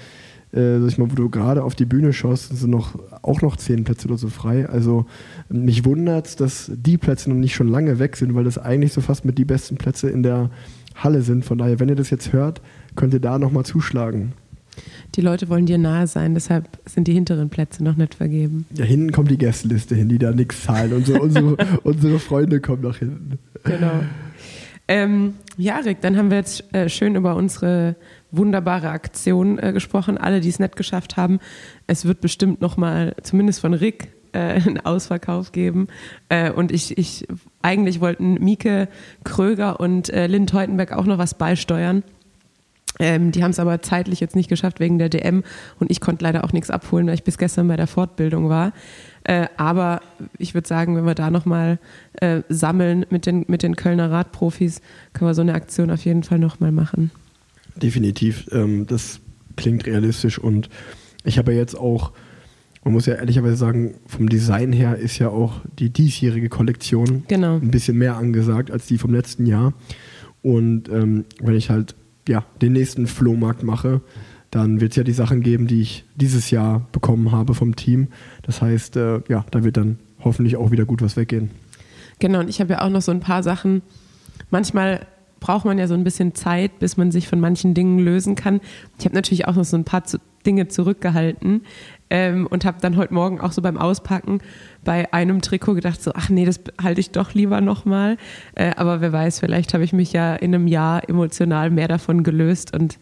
äh, 0.51 0.80
sag 0.80 0.88
ich 0.89 0.98
mal, 0.98 1.10
wo 1.10 1.16
du 1.16 1.30
gerade 1.30 1.63
auf 1.63 1.75
die 1.75 1.86
Bühne 1.86 2.12
schaust, 2.12 2.57
sind 2.57 2.69
noch, 2.69 3.00
auch 3.22 3.42
noch 3.42 3.56
zehn 3.56 3.86
Plätze 3.86 4.10
oder 4.10 4.18
so 4.18 4.27
frei. 4.27 4.68
Also 4.68 5.06
mich 5.48 5.86
wundert 5.86 6.27
es, 6.27 6.36
dass 6.36 6.69
die 6.75 6.98
Plätze 6.98 7.30
noch 7.30 7.38
nicht 7.38 7.56
schon 7.56 7.69
lange 7.69 8.00
weg 8.00 8.18
sind, 8.18 8.36
weil 8.36 8.44
das 8.44 8.57
eigentlich 8.57 8.92
so 8.92 9.00
fast 9.00 9.24
mit 9.24 9.38
die 9.38 9.45
besten 9.45 9.77
Plätze 9.77 10.10
in 10.10 10.24
der 10.24 10.50
Halle 10.94 11.22
sind. 11.22 11.45
Von 11.45 11.57
daher, 11.57 11.80
wenn 11.80 11.88
ihr 11.88 11.95
das 11.95 12.10
jetzt 12.10 12.34
hört, 12.34 12.62
könnt 12.98 13.13
ihr 13.13 13.22
da 13.22 13.39
nochmal 13.39 13.63
zuschlagen. 13.63 14.34
Die 15.16 15.22
Leute 15.22 15.50
wollen 15.50 15.66
dir 15.66 15.78
nahe 15.78 16.07
sein, 16.07 16.33
deshalb 16.33 16.80
sind 16.86 17.07
die 17.07 17.13
hinteren 17.13 17.50
Plätze 17.50 17.83
noch 17.83 17.98
nicht 17.98 18.16
vergeben. 18.16 18.66
Ja, 18.75 18.86
hinten 18.86 19.12
kommt 19.12 19.30
die 19.30 19.38
Gästeliste 19.38 19.95
hin, 19.95 20.10
die 20.10 20.18
da 20.18 20.31
nichts 20.31 20.63
zahlen. 20.63 20.94
Unsere, 20.94 21.19
unsere, 21.22 21.57
unsere 21.83 22.19
Freunde 22.19 22.62
kommen 22.62 22.83
nach 22.83 22.98
hinten. 22.98 23.38
Genau. 23.63 24.04
Ähm, 24.88 25.36
ja, 25.57 25.78
Rick, 25.78 26.01
dann 26.01 26.18
haben 26.18 26.30
wir 26.30 26.38
jetzt 26.38 26.74
äh, 26.74 26.89
schön 26.89 27.16
über 27.16 27.36
unsere 27.36 27.95
wunderbare 28.31 28.89
Aktion 28.89 29.60
äh, 29.60 29.74
gesprochen. 29.74 30.18
Alle, 30.18 30.42
die 30.42 30.50
es 30.50 30.60
nicht 30.60 30.75
geschafft 30.75 31.18
haben, 31.18 31.39
es 31.88 32.06
wird 32.06 32.22
bestimmt 32.22 32.62
nochmal, 32.62 33.16
zumindest 33.22 33.62
von 33.62 33.74
Rick, 33.74 34.10
äh, 34.34 34.39
einen 34.66 34.80
Ausverkauf 34.80 35.51
geben. 35.51 35.88
Äh, 36.30 36.51
und 36.51 36.72
ich, 36.72 36.98
ich, 36.98 37.27
eigentlich 37.62 38.01
wollten 38.01 38.36
Mieke 38.36 38.88
Kröger 39.24 39.80
und 39.80 40.10
äh, 40.10 40.27
Lynn 40.27 40.48
Teutenberg 40.48 40.94
auch 40.94 41.06
noch 41.06 41.18
was 41.18 41.36
beisteuern. 41.36 42.04
Ähm, 43.00 43.32
die 43.32 43.44
haben 43.44 43.52
es 43.52 43.60
aber 43.60 43.82
zeitlich 43.82 44.20
jetzt 44.20 44.36
nicht 44.36 44.50
geschafft 44.50 44.80
wegen 44.80 45.00
der 45.00 45.10
DM 45.10 45.44
und 45.80 45.90
ich 45.90 46.02
konnte 46.02 46.24
leider 46.24 46.44
auch 46.44 46.54
nichts 46.54 46.70
abholen, 46.70 47.08
weil 47.08 47.14
ich 47.14 47.24
bis 47.24 47.38
gestern 47.38 47.68
bei 47.68 47.78
der 47.78 47.88
Fortbildung 47.88 48.50
war. 48.50 48.74
Äh, 49.24 49.48
aber 49.58 50.02
ich 50.38 50.54
würde 50.54 50.68
sagen, 50.68 50.96
wenn 50.96 51.06
wir 51.06 51.16
da 51.16 51.30
nochmal 51.32 51.80
äh, 52.14 52.42
sammeln 52.50 53.06
mit 53.10 53.26
den, 53.26 53.46
mit 53.48 53.64
den 53.64 53.76
Kölner 53.76 54.12
Radprofis, 54.12 54.82
können 55.14 55.30
wir 55.30 55.36
so 55.36 55.42
eine 55.42 55.54
Aktion 55.54 55.92
auf 55.92 56.04
jeden 56.06 56.24
Fall 56.24 56.40
nochmal 56.40 56.72
machen. 56.72 57.12
Definitiv. 57.76 58.48
Ähm, 58.52 58.88
das 58.88 59.20
klingt 59.56 59.86
realistisch 59.86 60.40
und 60.40 60.70
ich 61.24 61.38
habe 61.38 61.54
ja 61.54 61.60
jetzt 61.60 61.78
auch, 61.78 62.12
man 62.84 62.94
muss 62.94 63.06
ja 63.06 63.16
ehrlicherweise 63.16 63.56
sagen, 63.56 63.96
vom 64.08 64.28
Design 64.28 64.74
her 64.74 64.98
ist 64.98 65.20
ja 65.20 65.30
auch 65.30 65.62
die 65.78 65.92
diesjährige 65.92 66.50
Kollektion 66.50 67.24
genau. 67.28 67.56
ein 67.56 67.72
bisschen 67.72 67.98
mehr 67.98 68.18
angesagt 68.18 68.72
als 68.72 68.88
die 68.88 68.98
vom 68.98 69.14
letzten 69.14 69.46
Jahr. 69.46 69.74
Und 70.42 70.90
ähm, 70.90 71.26
wenn 71.40 71.56
ich 71.56 71.70
halt 71.70 71.96
ja, 72.31 72.45
den 72.62 72.74
nächsten 72.74 73.07
Flohmarkt 73.07 73.62
mache, 73.62 74.01
dann 74.50 74.81
wird 74.81 74.92
es 74.92 74.95
ja 74.95 75.04
die 75.04 75.13
Sachen 75.13 75.42
geben, 75.42 75.68
die 75.68 75.81
ich 75.81 76.06
dieses 76.16 76.50
Jahr 76.50 76.88
bekommen 76.92 77.31
habe 77.31 77.54
vom 77.54 77.75
Team. 77.75 78.07
Das 78.42 78.62
heißt, 78.62 78.95
äh, 78.98 79.22
ja, 79.28 79.45
da 79.51 79.63
wird 79.63 79.78
dann 79.78 80.00
hoffentlich 80.24 80.56
auch 80.56 80.72
wieder 80.72 80.86
gut 80.86 81.01
was 81.01 81.16
weggehen. 81.18 81.51
Genau, 82.19 82.39
und 82.39 82.50
ich 82.50 82.60
habe 82.60 82.74
ja 82.74 82.81
auch 82.81 82.89
noch 82.89 83.01
so 83.01 83.12
ein 83.12 83.19
paar 83.19 83.44
Sachen. 83.44 83.81
Manchmal 84.50 85.07
braucht 85.39 85.66
man 85.66 85.78
ja 85.78 85.88
so 85.88 85.94
ein 85.94 86.04
bisschen 86.04 86.36
Zeit, 86.36 86.80
bis 86.80 86.98
man 86.98 87.12
sich 87.12 87.28
von 87.28 87.39
manchen 87.39 87.74
Dingen 87.74 88.00
lösen 88.00 88.36
kann. 88.36 88.62
Ich 89.00 89.06
habe 89.06 89.16
natürlich 89.16 89.48
auch 89.48 89.56
noch 89.56 89.66
so 89.66 89.75
ein 89.75 89.84
paar 89.84 90.04
Dinge 90.45 90.68
zurückgehalten 90.68 91.62
ähm, 92.10 92.48
und 92.48 92.66
habe 92.66 92.77
dann 92.81 92.95
heute 92.95 93.13
Morgen 93.13 93.42
auch 93.42 93.51
so 93.51 93.62
beim 93.62 93.77
Auspacken 93.77 94.39
bei 94.83 95.12
einem 95.13 95.42
Trikot 95.42 95.75
gedacht, 95.75 96.01
so, 96.01 96.12
ach 96.13 96.30
nee, 96.30 96.45
das 96.45 96.60
halte 96.81 97.01
ich 97.01 97.12
doch 97.12 97.33
lieber 97.33 97.62
nochmal. 97.62 98.18
Äh, 98.56 98.72
aber 98.75 99.01
wer 99.01 99.13
weiß, 99.13 99.39
vielleicht 99.39 99.74
habe 99.74 99.83
ich 99.83 99.94
mich 99.94 100.13
ja 100.13 100.36
in 100.36 100.54
einem 100.54 100.68
Jahr 100.68 101.07
emotional 101.07 101.69
mehr 101.69 101.88
davon 101.88 102.24
gelöst 102.24 102.75
und 102.75 102.98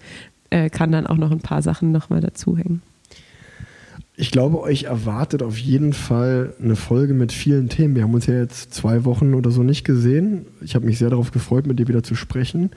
äh, 0.49 0.69
kann 0.69 0.91
dann 0.91 1.07
auch 1.07 1.17
noch 1.17 1.31
ein 1.31 1.39
paar 1.39 1.61
Sachen 1.61 1.91
nochmal 1.91 2.21
dazuhängen. 2.21 2.81
Ich 4.15 4.31
glaube, 4.31 4.61
euch 4.61 4.83
erwartet 4.83 5.41
auf 5.41 5.57
jeden 5.57 5.93
Fall 5.93 6.53
eine 6.61 6.75
Folge 6.75 7.13
mit 7.13 7.31
vielen 7.31 7.69
Themen. 7.69 7.95
Wir 7.95 8.03
haben 8.03 8.13
uns 8.13 8.25
ja 8.25 8.33
jetzt 8.33 8.73
zwei 8.73 9.05
Wochen 9.05 9.33
oder 9.33 9.49
so 9.49 9.63
nicht 9.63 9.85
gesehen. 9.85 10.45
Ich 10.59 10.75
habe 10.75 10.85
mich 10.85 10.97
sehr 10.97 11.09
darauf 11.09 11.31
gefreut, 11.31 11.65
mit 11.65 11.79
dir 11.79 11.87
wieder 11.87 12.03
zu 12.03 12.15
sprechen. 12.15 12.71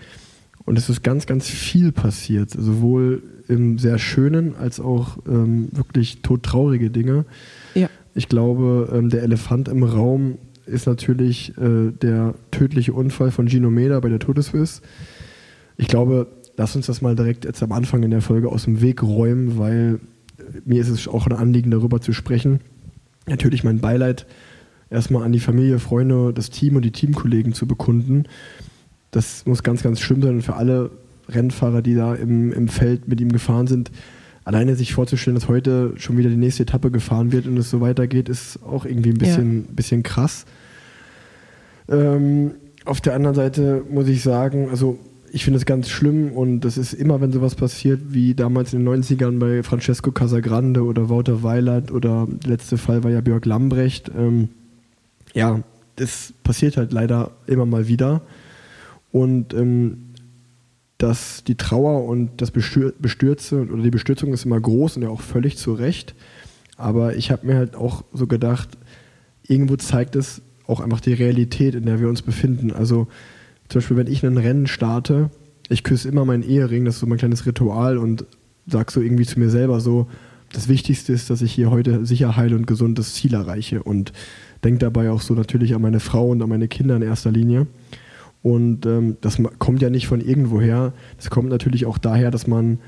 Und 0.65 0.79
es 0.79 0.89
ist 0.89 1.03
ganz, 1.03 1.27
ganz 1.27 1.49
viel 1.49 1.91
passiert, 1.91 2.51
sowohl 2.51 3.25
im 3.49 3.79
sehr 3.79 3.99
schönen 3.99 4.55
als 4.55 4.79
auch 4.79 5.19
ähm, 5.27 5.69
wirklich 5.73 6.23
todtraurige 6.23 6.91
Dinge. 6.91 7.25
Ja. 7.75 7.89
Ich 8.15 8.29
glaube, 8.29 8.91
ähm, 8.93 9.09
der 9.09 9.23
Elefant 9.23 9.69
im 9.69 9.83
Raum 9.83 10.39
ist 10.67 10.87
natürlich 10.87 11.57
äh, 11.59 11.91
der 11.91 12.35
tödliche 12.51 12.93
Unfall 12.93 13.31
von 13.31 13.49
Gino 13.49 13.71
Meda 13.71 13.99
bei 14.01 14.09
der 14.09 14.19
Todeswiss. 14.19 14.83
Ich 15.77 15.89
glaube, 15.89 16.29
lass 16.57 16.77
uns 16.77 16.87
das 16.87 17.03
mal 17.03 17.17
direkt 17.17 17.45
jetzt 17.45 17.63
am 17.63 17.73
Anfang 17.73 18.03
in 18.03 18.11
der 18.11 18.21
Folge 18.21 18.49
aus 18.49 18.65
dem 18.65 18.81
Weg 18.81 19.03
räumen, 19.03 19.59
weil 19.59 20.01
äh, 20.39 20.43
mir 20.65 20.81
ist 20.81 20.89
es 20.89 21.09
auch 21.09 21.27
ein 21.27 21.33
Anliegen, 21.33 21.71
darüber 21.71 22.01
zu 22.01 22.13
sprechen. 22.13 22.61
Natürlich 23.27 23.65
mein 23.65 23.81
Beileid 23.81 24.27
erstmal 24.91 25.25
an 25.25 25.33
die 25.33 25.41
Familie, 25.41 25.79
Freunde, 25.79 26.33
das 26.33 26.51
Team 26.51 26.77
und 26.77 26.85
die 26.85 26.93
Teamkollegen 26.93 27.55
zu 27.55 27.67
bekunden. 27.67 28.25
Das 29.11 29.47
muss 29.47 29.63
ganz, 29.63 29.83
ganz 29.83 30.01
schlimm 30.01 30.23
sein 30.23 30.35
und 30.37 30.43
für 30.43 30.57
alle 30.57 30.91
Rennfahrer, 31.29 31.83
die 31.83 31.95
da 31.95 32.15
im, 32.15 32.53
im 32.53 32.69
Feld 32.69 33.09
mit 33.09 33.21
ihm 33.21 33.33
gefahren 33.33 33.67
sind, 33.67 33.91
alleine 34.45 34.77
sich 34.77 34.93
vorzustellen, 34.93 35.35
dass 35.35 35.49
heute 35.49 35.93
schon 35.97 36.17
wieder 36.17 36.31
die 36.31 36.37
nächste 36.37 36.65
Etappe 36.65 36.91
gefahren 36.91 37.33
wird 37.33 37.47
und 37.47 37.57
es 37.57 37.71
so 37.71 37.81
weitergeht, 37.81 38.29
ist 38.29 38.63
auch 38.63 38.85
irgendwie 38.85 39.11
ein 39.11 39.19
bisschen, 39.19 39.63
ja. 39.63 39.73
bisschen 39.73 40.03
krass. 40.03 40.45
Ähm, 41.89 42.53
auf 42.85 43.01
der 43.01 43.15
anderen 43.15 43.37
Seite 43.37 43.85
muss 43.89 44.09
ich 44.09 44.23
sagen, 44.23 44.69
also 44.71 44.99
ich 45.33 45.45
finde 45.45 45.59
es 45.59 45.65
ganz 45.65 45.89
schlimm 45.89 46.33
und 46.33 46.61
das 46.61 46.77
ist 46.77 46.93
immer, 46.93 47.21
wenn 47.21 47.33
sowas 47.33 47.55
passiert, 47.55 48.01
wie 48.09 48.35
damals 48.35 48.75
in 48.75 48.85
den 48.85 49.03
90ern 49.03 49.39
bei 49.39 49.63
Francesco 49.63 50.13
Casagrande 50.13 50.85
oder 50.85 51.09
Wouter 51.09 51.43
Weilert 51.43 51.91
oder 51.91 52.29
der 52.29 52.51
letzte 52.51 52.77
Fall 52.77 53.03
war 53.03 53.11
ja 53.11 53.23
Björk 53.23 53.47
Lambrecht. 53.47 54.11
Ähm, 54.17 54.51
ja, 55.33 55.61
das 55.97 56.35
passiert 56.43 56.77
halt 56.77 56.93
leider 56.93 57.31
immer 57.47 57.65
mal 57.65 57.89
wieder. 57.89 58.23
Und 59.11 59.55
ähm, 59.55 60.12
dass 61.03 61.43
die 61.43 61.57
Trauer 61.57 62.05
und 62.05 62.41
das 62.41 62.53
Bestürze 62.53 63.63
oder 63.63 63.83
die 63.83 63.91
Bestürzung 63.91 64.33
ist 64.33 64.45
immer 64.45 64.61
groß 64.61 64.97
und 64.97 65.03
ja 65.03 65.09
auch 65.09 65.21
völlig 65.21 65.57
zu 65.59 65.75
Recht. 65.75 66.15
Aber 66.77 67.17
ich 67.17 67.33
habe 67.33 67.47
mir 67.47 67.57
halt 67.57 67.75
auch 67.75 68.05
so 68.13 68.29
gedacht, 68.29 68.69
irgendwo 69.47 69.77
zeigt 69.77 70.15
es 70.15 70.43
auch 70.67 70.79
einfach 70.81 71.01
die 71.01 71.13
Realität, 71.13 71.75
in 71.75 71.87
der 71.87 72.01
wir 72.01 72.09
uns 72.09 72.23
befinden. 72.23 72.73
Also 72.73 73.09
zum 73.69 73.81
Beispiel, 73.81 73.97
wenn 73.97 74.07
ich 74.07 74.25
ein 74.25 74.39
Rennen 74.39 74.69
starte, 74.69 75.31
ich 75.69 75.83
küsse 75.83 76.09
immer 76.09 76.25
meinen 76.25 76.45
Ehering, 76.45 76.85
das 76.85 76.95
ist 76.95 77.01
so 77.01 77.07
mein 77.07 77.19
kleines 77.19 77.47
Ritual 77.47 77.99
und 77.99 78.25
sag 78.69 78.93
so 78.93 79.01
irgendwie 79.01 79.27
zu 79.27 79.41
mir 79.41 79.51
selber 79.51 79.81
so, 79.81 80.07
das 80.53 80.69
Wichtigste 80.69 81.13
ist, 81.13 81.31
dass 81.31 81.43
ich 81.43 81.53
hier 81.53 81.71
heute 81.71 82.07
sicher 82.07 82.37
heil 82.37 82.55
und 82.55 82.67
gesund 82.67 82.99
das 82.99 83.15
Ziel 83.15 83.35
erreiche 83.35 83.83
und 83.83 84.13
denke 84.63 84.79
dabei 84.79 85.11
auch 85.11 85.21
so 85.21 85.35
natürlich 85.35 85.75
an 85.75 85.83
meine 85.83 85.99
Frau 85.99 86.29
und 86.29 86.43
an 86.43 86.49
meine 86.49 86.69
Kinder 86.69 86.95
in 86.95 87.03
erster 87.03 87.33
Linie. 87.33 87.67
Und 88.43 88.87
ähm, 88.87 89.17
das 89.21 89.39
kommt 89.59 89.83
ja 89.83 89.91
nicht 89.91 90.07
von 90.07 90.21
irgendwoher. 90.21 90.93
Das 91.17 91.31
kommt 91.31 91.49
natürlich 91.49 91.87
auch 91.87 91.99
daher, 91.99 92.31
dass 92.31 92.47
man, 92.47 92.81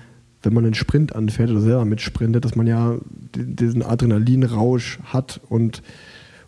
wenn 0.42 0.52
man 0.52 0.64
einen 0.64 0.74
Sprint 0.74 1.14
anfährt 1.14 1.50
oder 1.50 1.60
selber 1.60 1.84
mitsprintet, 1.84 2.44
dass 2.44 2.56
man 2.56 2.66
ja 2.66 2.96
diesen 3.36 3.82
Adrenalinrausch 3.82 4.98
hat 5.04 5.40
und 5.48 5.82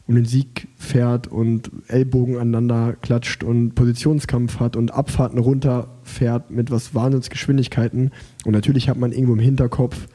um 0.08 0.14
den 0.14 0.24
Sieg 0.24 0.68
fährt 0.76 1.26
und 1.26 1.70
Ellbogen 1.88 2.36
aneinander 2.36 2.94
klatscht 3.00 3.42
und 3.42 3.74
Positionskampf 3.74 4.60
hat 4.60 4.76
und 4.76 4.92
Abfahrten 4.92 5.38
runterfährt 5.38 6.50
mit 6.50 6.70
was 6.70 6.94
Wahnsinnsgeschwindigkeiten. 6.94 8.12
Und 8.44 8.52
natürlich 8.52 8.88
hat 8.88 8.98
man 8.98 9.10
irgendwo 9.12 9.32
im 9.32 9.40
Hinterkopf, 9.40 10.06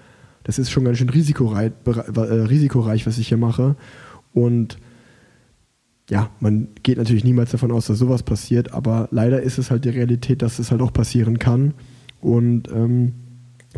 das 0.43 0.59
ist 0.59 0.71
schon 0.71 0.85
ganz 0.85 0.97
schön 0.97 1.09
risikoreich, 1.09 1.71
äh, 1.85 2.19
risikoreich 2.19 3.05
was 3.05 3.17
ich 3.17 3.27
hier 3.27 3.37
mache. 3.37 3.75
Und 4.33 4.77
ja, 6.11 6.29
man 6.41 6.67
geht 6.83 6.97
natürlich 6.97 7.23
niemals 7.23 7.51
davon 7.51 7.71
aus, 7.71 7.87
dass 7.87 7.97
sowas 7.97 8.21
passiert, 8.21 8.73
aber 8.73 9.07
leider 9.11 9.41
ist 9.41 9.57
es 9.57 9.71
halt 9.71 9.85
die 9.85 9.89
Realität, 9.89 10.41
dass 10.41 10.59
es 10.59 10.69
halt 10.69 10.81
auch 10.81 10.91
passieren 10.91 11.39
kann. 11.39 11.73
Und 12.19 12.69
ähm, 12.69 13.13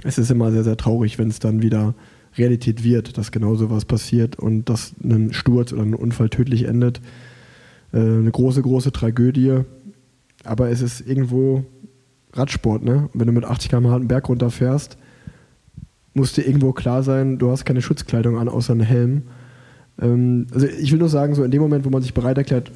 es 0.03 0.17
ist 0.17 0.31
immer 0.31 0.51
sehr, 0.51 0.63
sehr 0.63 0.75
traurig, 0.75 1.19
wenn 1.19 1.29
es 1.29 1.37
dann 1.37 1.61
wieder 1.61 1.93
Realität 2.35 2.83
wird, 2.83 3.19
dass 3.19 3.31
genau 3.31 3.53
sowas 3.53 3.85
passiert 3.85 4.39
und 4.39 4.67
dass 4.67 4.95
ein 5.03 5.31
Sturz 5.31 5.73
oder 5.73 5.83
ein 5.83 5.93
Unfall 5.93 6.29
tödlich 6.29 6.63
endet. 6.63 7.01
Äh, 7.93 7.99
eine 7.99 8.31
große, 8.31 8.63
große 8.63 8.91
Tragödie. 8.91 9.59
Aber 10.43 10.71
es 10.71 10.81
ist 10.81 11.01
irgendwo 11.01 11.63
Radsport, 12.33 12.83
ne? 12.83 13.09
Wenn 13.13 13.27
du 13.27 13.33
mit 13.33 13.45
80 13.45 13.69
km/h 13.69 13.95
einen 13.95 14.07
Berg 14.07 14.27
runterfährst, 14.27 14.97
muss 16.15 16.33
dir 16.33 16.47
irgendwo 16.47 16.73
klar 16.73 17.03
sein, 17.03 17.37
du 17.37 17.51
hast 17.51 17.63
keine 17.63 17.83
Schutzkleidung 17.83 18.39
an, 18.39 18.49
außer 18.49 18.73
einen 18.73 18.81
Helm. 18.81 19.21
Ähm, 20.01 20.47
also 20.53 20.67
ich 20.67 20.91
will 20.91 20.99
nur 20.99 21.09
sagen, 21.09 21.35
so 21.35 21.43
in 21.43 21.51
dem 21.51 21.61
Moment, 21.61 21.85
wo 21.85 21.89
man 21.89 22.01
sich 22.01 22.13
bereit 22.13 22.37
erklärt, 22.37 22.71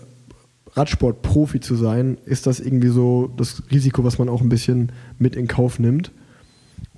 Radsport-Profi 0.73 1.59
zu 1.59 1.75
sein, 1.75 2.17
ist 2.25 2.45
das 2.45 2.59
irgendwie 2.59 2.89
so 2.89 3.31
das 3.35 3.63
Risiko, 3.71 4.03
was 4.03 4.19
man 4.19 4.29
auch 4.29 4.41
ein 4.41 4.49
bisschen 4.49 4.91
mit 5.17 5.35
in 5.35 5.47
Kauf 5.47 5.79
nimmt. 5.79 6.11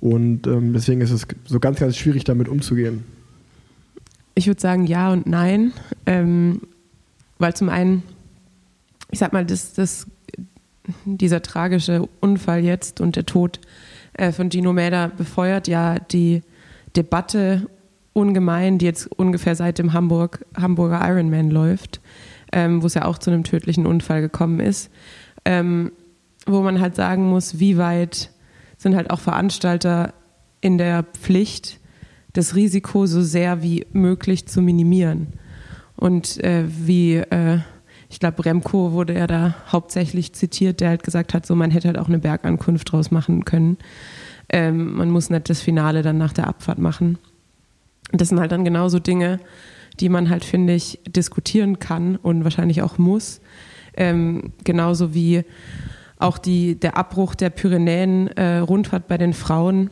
Und 0.00 0.46
ähm, 0.46 0.72
deswegen 0.72 1.00
ist 1.00 1.10
es 1.10 1.26
so 1.46 1.60
ganz, 1.60 1.78
ganz 1.78 1.96
schwierig, 1.96 2.24
damit 2.24 2.48
umzugehen. 2.48 3.04
Ich 4.34 4.46
würde 4.46 4.60
sagen 4.60 4.86
ja 4.86 5.12
und 5.12 5.26
nein. 5.26 5.72
Ähm, 6.06 6.62
weil 7.38 7.54
zum 7.54 7.68
einen, 7.68 8.02
ich 9.10 9.18
sag 9.18 9.32
mal, 9.32 9.44
das, 9.44 9.72
das, 9.72 10.06
dieser 11.04 11.42
tragische 11.42 12.08
Unfall 12.20 12.64
jetzt 12.64 13.00
und 13.00 13.16
der 13.16 13.26
Tod 13.26 13.60
äh, 14.14 14.32
von 14.32 14.50
Gino 14.50 14.72
Mäder 14.72 15.08
befeuert 15.08 15.68
ja 15.68 15.98
die 15.98 16.42
Debatte 16.96 17.66
ungemein, 18.12 18.78
die 18.78 18.86
jetzt 18.86 19.06
ungefähr 19.06 19.54
seit 19.54 19.78
dem 19.78 19.92
Hamburg, 19.92 20.44
Hamburger 20.56 21.00
Ironman 21.02 21.50
läuft, 21.50 22.00
ähm, 22.52 22.82
wo 22.82 22.86
es 22.86 22.94
ja 22.94 23.04
auch 23.04 23.18
zu 23.18 23.30
einem 23.30 23.44
tödlichen 23.44 23.86
Unfall 23.86 24.20
gekommen 24.20 24.60
ist, 24.60 24.90
ähm, 25.44 25.92
wo 26.46 26.60
man 26.62 26.80
halt 26.80 26.96
sagen 26.96 27.28
muss, 27.28 27.58
wie 27.60 27.76
weit 27.76 28.30
sind 28.76 28.96
halt 28.96 29.10
auch 29.10 29.20
Veranstalter 29.20 30.14
in 30.60 30.78
der 30.78 31.04
Pflicht, 31.04 31.78
das 32.32 32.54
Risiko 32.54 33.06
so 33.06 33.22
sehr 33.22 33.62
wie 33.62 33.86
möglich 33.92 34.46
zu 34.46 34.62
minimieren. 34.62 35.34
Und 35.96 36.42
äh, 36.42 36.64
wie, 36.66 37.16
äh, 37.16 37.58
ich 38.08 38.20
glaube, 38.20 38.44
Remco 38.44 38.92
wurde 38.92 39.14
ja 39.14 39.26
da 39.26 39.54
hauptsächlich 39.70 40.32
zitiert, 40.32 40.80
der 40.80 40.90
halt 40.90 41.02
gesagt 41.02 41.34
hat, 41.34 41.44
so 41.44 41.54
man 41.54 41.70
hätte 41.70 41.88
halt 41.88 41.98
auch 41.98 42.08
eine 42.08 42.18
Bergankunft 42.18 42.90
draus 42.90 43.10
machen 43.10 43.44
können. 43.44 43.78
Ähm, 44.48 44.94
man 44.94 45.10
muss 45.10 45.30
nicht 45.30 45.50
das 45.50 45.60
Finale 45.60 46.02
dann 46.02 46.18
nach 46.18 46.32
der 46.32 46.46
Abfahrt 46.46 46.78
machen. 46.78 47.18
Das 48.12 48.28
sind 48.28 48.40
halt 48.40 48.52
dann 48.52 48.64
genauso 48.64 48.98
Dinge, 48.98 49.40
die 49.98 50.08
man 50.08 50.30
halt, 50.30 50.44
finde 50.44 50.74
ich, 50.74 51.00
diskutieren 51.08 51.78
kann 51.78 52.16
und 52.16 52.44
wahrscheinlich 52.44 52.82
auch 52.82 52.98
muss. 52.98 53.40
Ähm, 53.96 54.52
genauso 54.64 55.14
wie 55.14 55.44
auch 56.18 56.38
die, 56.38 56.78
der 56.78 56.96
Abbruch 56.96 57.34
der 57.34 57.50
Pyrenäen-Rundfahrt 57.50 59.04
äh, 59.04 59.08
bei 59.08 59.18
den 59.18 59.32
Frauen 59.32 59.90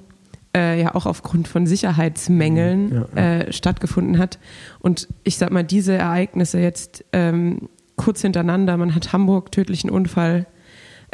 äh, 0.55 0.81
ja 0.81 0.95
auch 0.95 1.07
aufgrund 1.07 1.49
von 1.49 1.67
Sicherheitsmängeln 1.67 2.93
ja, 2.93 3.07
ja. 3.15 3.39
Äh, 3.41 3.53
stattgefunden 3.53 4.19
hat. 4.19 4.39
Und 4.81 5.09
ich 5.25 5.37
sag 5.37 5.51
mal, 5.51 5.65
diese 5.65 5.95
Ereignisse 5.95 6.59
jetzt 6.59 7.05
ähm, 7.13 7.69
kurz 7.97 8.23
hintereinander, 8.23 8.77
man 8.77 8.95
hat 8.95 9.13
Hamburg 9.13 9.53
tödlichen 9.53 9.91
Unfall, 9.91 10.47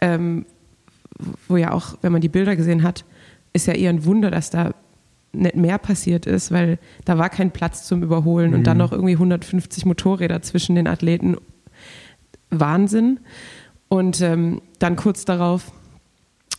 ähm, 0.01 0.47
wo 1.49 1.57
ja 1.57 1.73
auch, 1.73 1.97
wenn 2.03 2.13
man 2.13 2.21
die 2.21 2.29
Bilder 2.29 2.57
gesehen 2.57 2.83
hat, 2.83 3.05
ist 3.53 3.67
ja 3.67 3.75
eher 3.75 3.91
ein 3.91 4.05
Wunder, 4.05 4.31
dass 4.31 4.51
da 4.51 4.75
nicht 5.35 5.57
mehr 5.57 5.79
passiert 5.79 6.27
ist, 6.27 6.51
weil 6.53 6.79
da 7.05 7.19
war 7.19 7.29
kein 7.29 7.51
Platz 7.51 7.85
zum 7.87 8.03
Überholen 8.03 8.51
mhm. 8.51 8.57
und 8.57 8.67
dann 8.67 8.77
mhm. 8.77 8.83
noch 8.83 8.93
irgendwie 8.93 9.15
150 9.15 9.85
Motorräder 9.87 10.43
zwischen 10.43 10.75
den 10.75 10.87
Athleten. 10.87 11.37
Wahnsinn. 12.51 13.21
Und 13.89 14.21
ähm, 14.21 14.63
dann 14.79 14.97
kurz 14.97 15.25
darauf 15.25 15.73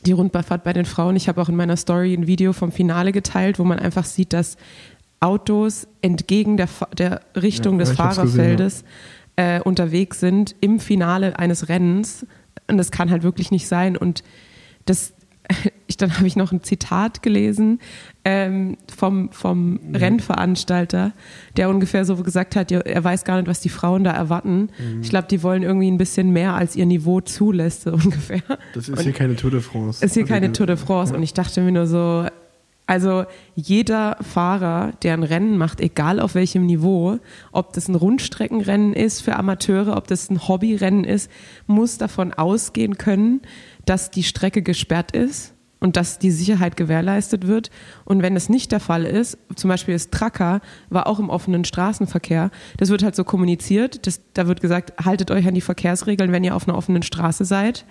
die 0.06 0.12
Rundfahrt 0.12 0.64
bei 0.64 0.74
den 0.74 0.86
Frauen. 0.86 1.16
Ich 1.16 1.28
habe 1.28 1.42
auch 1.42 1.50
in 1.50 1.56
meiner 1.56 1.78
Story 1.78 2.14
ein 2.14 2.28
Video 2.28 2.54
vom 2.54 2.72
Finale 2.72 3.12
geteilt, 3.12 3.60
wo 3.60 3.64
man 3.64 3.80
einfach 3.80 4.06
sieht, 4.06 4.34
dass 4.34 4.58
Autos 5.20 5.88
entgegen 6.02 6.58
der, 6.58 6.70
der 6.98 7.22
Richtung 7.36 7.80
ja, 7.80 7.86
des 7.86 7.94
Fahrerfeldes 7.94 8.84
gesehen, 8.84 8.88
ja. 9.38 9.58
äh, 9.58 9.62
unterwegs 9.62 10.20
sind 10.20 10.56
im 10.62 10.80
Finale 10.80 11.40
eines 11.40 11.70
Rennens. 11.70 12.26
Und 12.68 12.78
das 12.78 12.92
kann 12.92 13.10
halt 13.10 13.24
wirklich 13.24 13.52
nicht 13.52 13.68
sein. 13.68 13.98
Und 13.98 14.24
das, 14.86 15.14
ich, 15.88 15.98
dann 15.98 16.18
habe 16.18 16.28
ich 16.28 16.36
noch 16.36 16.52
ein 16.52 16.64
Zitat 16.64 17.22
gelesen 17.22 17.80
ähm, 18.24 18.78
vom, 18.96 19.32
vom 19.32 19.74
mhm. 19.74 19.96
Rennveranstalter, 19.96 21.14
der 21.58 21.70
ungefähr 21.70 22.06
so 22.06 22.16
gesagt 22.18 22.56
hat, 22.56 22.72
er 22.72 23.04
weiß 23.04 23.24
gar 23.24 23.38
nicht, 23.38 23.48
was 23.48 23.62
die 23.62 23.70
Frauen 23.70 24.04
da 24.04 24.12
erwarten. 24.12 24.70
Mhm. 24.78 25.02
Ich 25.02 25.10
glaube, 25.10 25.28
die 25.30 25.44
wollen 25.44 25.64
irgendwie 25.64 25.90
ein 25.90 25.98
bisschen 25.98 26.32
mehr, 26.32 26.54
als 26.54 26.76
ihr 26.76 26.86
Niveau 26.86 27.22
zulässt, 27.22 27.84
so 27.84 27.92
ungefähr. 27.94 28.42
Das 28.74 28.90
ist 28.90 28.98
und 28.98 29.02
hier 29.02 29.14
keine 29.14 29.36
Tour 29.36 29.52
de 29.52 29.62
France. 29.62 30.04
Ist 30.04 30.14
hier 30.14 30.24
also 30.24 30.34
keine 30.34 30.52
Tour 30.52 30.68
de 30.68 30.78
France. 30.78 31.12
Ja. 31.14 31.18
Und 31.18 31.24
ich 31.24 31.34
dachte 31.34 31.62
mir 31.62 31.72
nur 31.72 31.88
so, 31.88 32.26
also 32.88 33.26
jeder 33.56 34.18
Fahrer, 34.22 34.94
der 35.02 35.14
ein 35.14 35.24
Rennen 35.24 35.58
macht, 35.58 35.82
egal 35.82 36.20
auf 36.20 36.36
welchem 36.36 36.68
Niveau, 36.68 37.18
ob 37.52 37.74
das 37.74 37.88
ein 37.88 37.96
Rundstreckenrennen 37.96 38.94
ist 38.94 39.22
für 39.22 39.36
Amateure, 39.38 39.98
ob 39.98 40.08
das 40.08 40.30
ein 40.30 40.48
Hobbyrennen 40.48 41.04
ist, 41.04 41.32
muss 41.66 41.98
davon 41.98 42.32
ausgehen 42.34 42.98
können, 42.98 43.42
dass 43.86 44.12
die 44.12 44.24
Strecke 44.24 44.62
gesperrt 44.62 45.12
ist 45.12 45.54
und 45.80 45.98
dass 45.98 46.20
die 46.20 46.32
Sicherheit 46.32 46.78
gewährleistet 46.78 47.48
wird. 47.48 47.70
Und 48.06 48.22
wenn 48.22 48.36
es 48.36 48.50
nicht 48.50 48.72
der 48.72 48.80
Fall 48.80 49.06
ist, 49.06 49.38
zum 49.56 49.70
Beispiel 49.70 49.94
das 49.94 50.10
Tracker 50.10 50.62
war 50.90 51.08
auch 51.08 51.20
im 51.20 51.30
offenen 51.30 51.66
Straßenverkehr, 51.66 52.50
das 52.78 52.90
wird 52.90 53.04
halt 53.04 53.16
so 53.16 53.24
kommuniziert, 53.24 54.08
das, 54.08 54.22
da 54.34 54.48
wird 54.48 54.62
gesagt, 54.62 54.94
haltet 55.06 55.32
euch 55.32 55.48
an 55.48 55.54
die 55.54 55.62
Verkehrsregeln, 55.62 56.32
wenn 56.32 56.44
ihr 56.44 56.56
auf 56.56 56.68
einer 56.68 56.78
offenen 56.78 57.04
Straße 57.04 57.46
seid. 57.46 57.86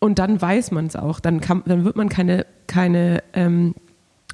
Und 0.00 0.18
dann 0.18 0.42
weiß 0.42 0.72
man 0.72 0.86
es 0.86 0.96
auch, 0.96 1.20
dann, 1.20 1.40
kann, 1.40 1.62
dann 1.64 1.84
wird 1.84 1.96
man 1.96 2.08
keine, 2.08 2.44
keine 2.66 3.22
ähm, 3.32 3.74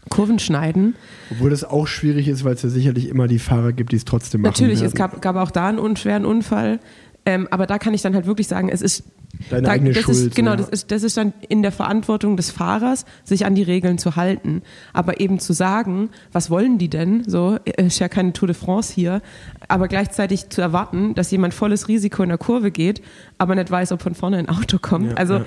Kurven 0.08 0.38
schneiden. 0.38 0.96
Obwohl 1.30 1.50
das 1.50 1.64
auch 1.64 1.86
schwierig 1.86 2.28
ist, 2.28 2.44
weil 2.44 2.54
es 2.54 2.62
ja 2.62 2.70
sicherlich 2.70 3.08
immer 3.08 3.28
die 3.28 3.38
Fahrer 3.38 3.72
gibt, 3.72 3.92
die 3.92 3.96
es 3.96 4.04
trotzdem 4.04 4.40
machen. 4.40 4.52
Natürlich, 4.52 4.80
werden. 4.80 4.88
es 4.88 4.94
gab, 4.94 5.20
gab 5.22 5.36
auch 5.36 5.50
da 5.50 5.68
einen 5.68 5.96
schweren 5.96 6.24
Unfall. 6.24 6.80
Ähm, 7.28 7.46
aber 7.50 7.66
da 7.66 7.78
kann 7.78 7.92
ich 7.92 8.00
dann 8.00 8.14
halt 8.14 8.24
wirklich 8.24 8.48
sagen, 8.48 8.70
es 8.70 8.80
ist 8.80 9.04
Deine 9.50 9.62
da, 9.62 9.72
eigene 9.72 9.92
das 9.92 10.02
Schuld. 10.02 10.16
Ist, 10.16 10.34
genau, 10.34 10.52
ja. 10.52 10.56
das, 10.56 10.70
ist, 10.70 10.90
das 10.90 11.02
ist 11.02 11.18
dann 11.18 11.34
in 11.46 11.60
der 11.60 11.72
Verantwortung 11.72 12.38
des 12.38 12.50
Fahrers, 12.50 13.04
sich 13.22 13.44
an 13.44 13.54
die 13.54 13.62
Regeln 13.62 13.98
zu 13.98 14.16
halten. 14.16 14.62
Aber 14.94 15.20
eben 15.20 15.38
zu 15.38 15.52
sagen, 15.52 16.08
was 16.32 16.48
wollen 16.48 16.78
die 16.78 16.88
denn? 16.88 17.24
So, 17.26 17.58
ist 17.64 17.98
ja 17.98 18.08
keine 18.08 18.32
Tour 18.32 18.46
de 18.46 18.56
France 18.56 18.94
hier. 18.94 19.20
Aber 19.68 19.88
gleichzeitig 19.88 20.48
zu 20.48 20.62
erwarten, 20.62 21.14
dass 21.14 21.30
jemand 21.30 21.52
volles 21.52 21.86
Risiko 21.88 22.22
in 22.22 22.30
der 22.30 22.38
Kurve 22.38 22.70
geht, 22.70 23.02
aber 23.36 23.54
nicht 23.54 23.70
weiß, 23.70 23.92
ob 23.92 24.00
von 24.00 24.14
vorne 24.14 24.38
ein 24.38 24.48
Auto 24.48 24.78
kommt. 24.80 25.10
Ja, 25.10 25.16
also, 25.16 25.34
ja, 25.34 25.44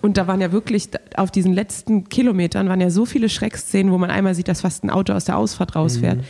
und 0.00 0.16
da 0.16 0.26
waren 0.28 0.40
ja 0.40 0.50
wirklich, 0.50 0.88
auf 1.14 1.30
diesen 1.30 1.52
letzten 1.52 2.08
Kilometern 2.08 2.70
waren 2.70 2.80
ja 2.80 2.88
so 2.88 3.04
viele 3.04 3.28
Schreckszenen, 3.28 3.92
wo 3.92 3.98
man 3.98 4.10
einmal 4.10 4.34
sieht, 4.34 4.48
dass 4.48 4.62
fast 4.62 4.82
ein 4.82 4.88
Auto 4.88 5.12
aus 5.12 5.26
der 5.26 5.36
Ausfahrt 5.36 5.76
rausfährt. 5.76 6.16
Mhm. 6.16 6.24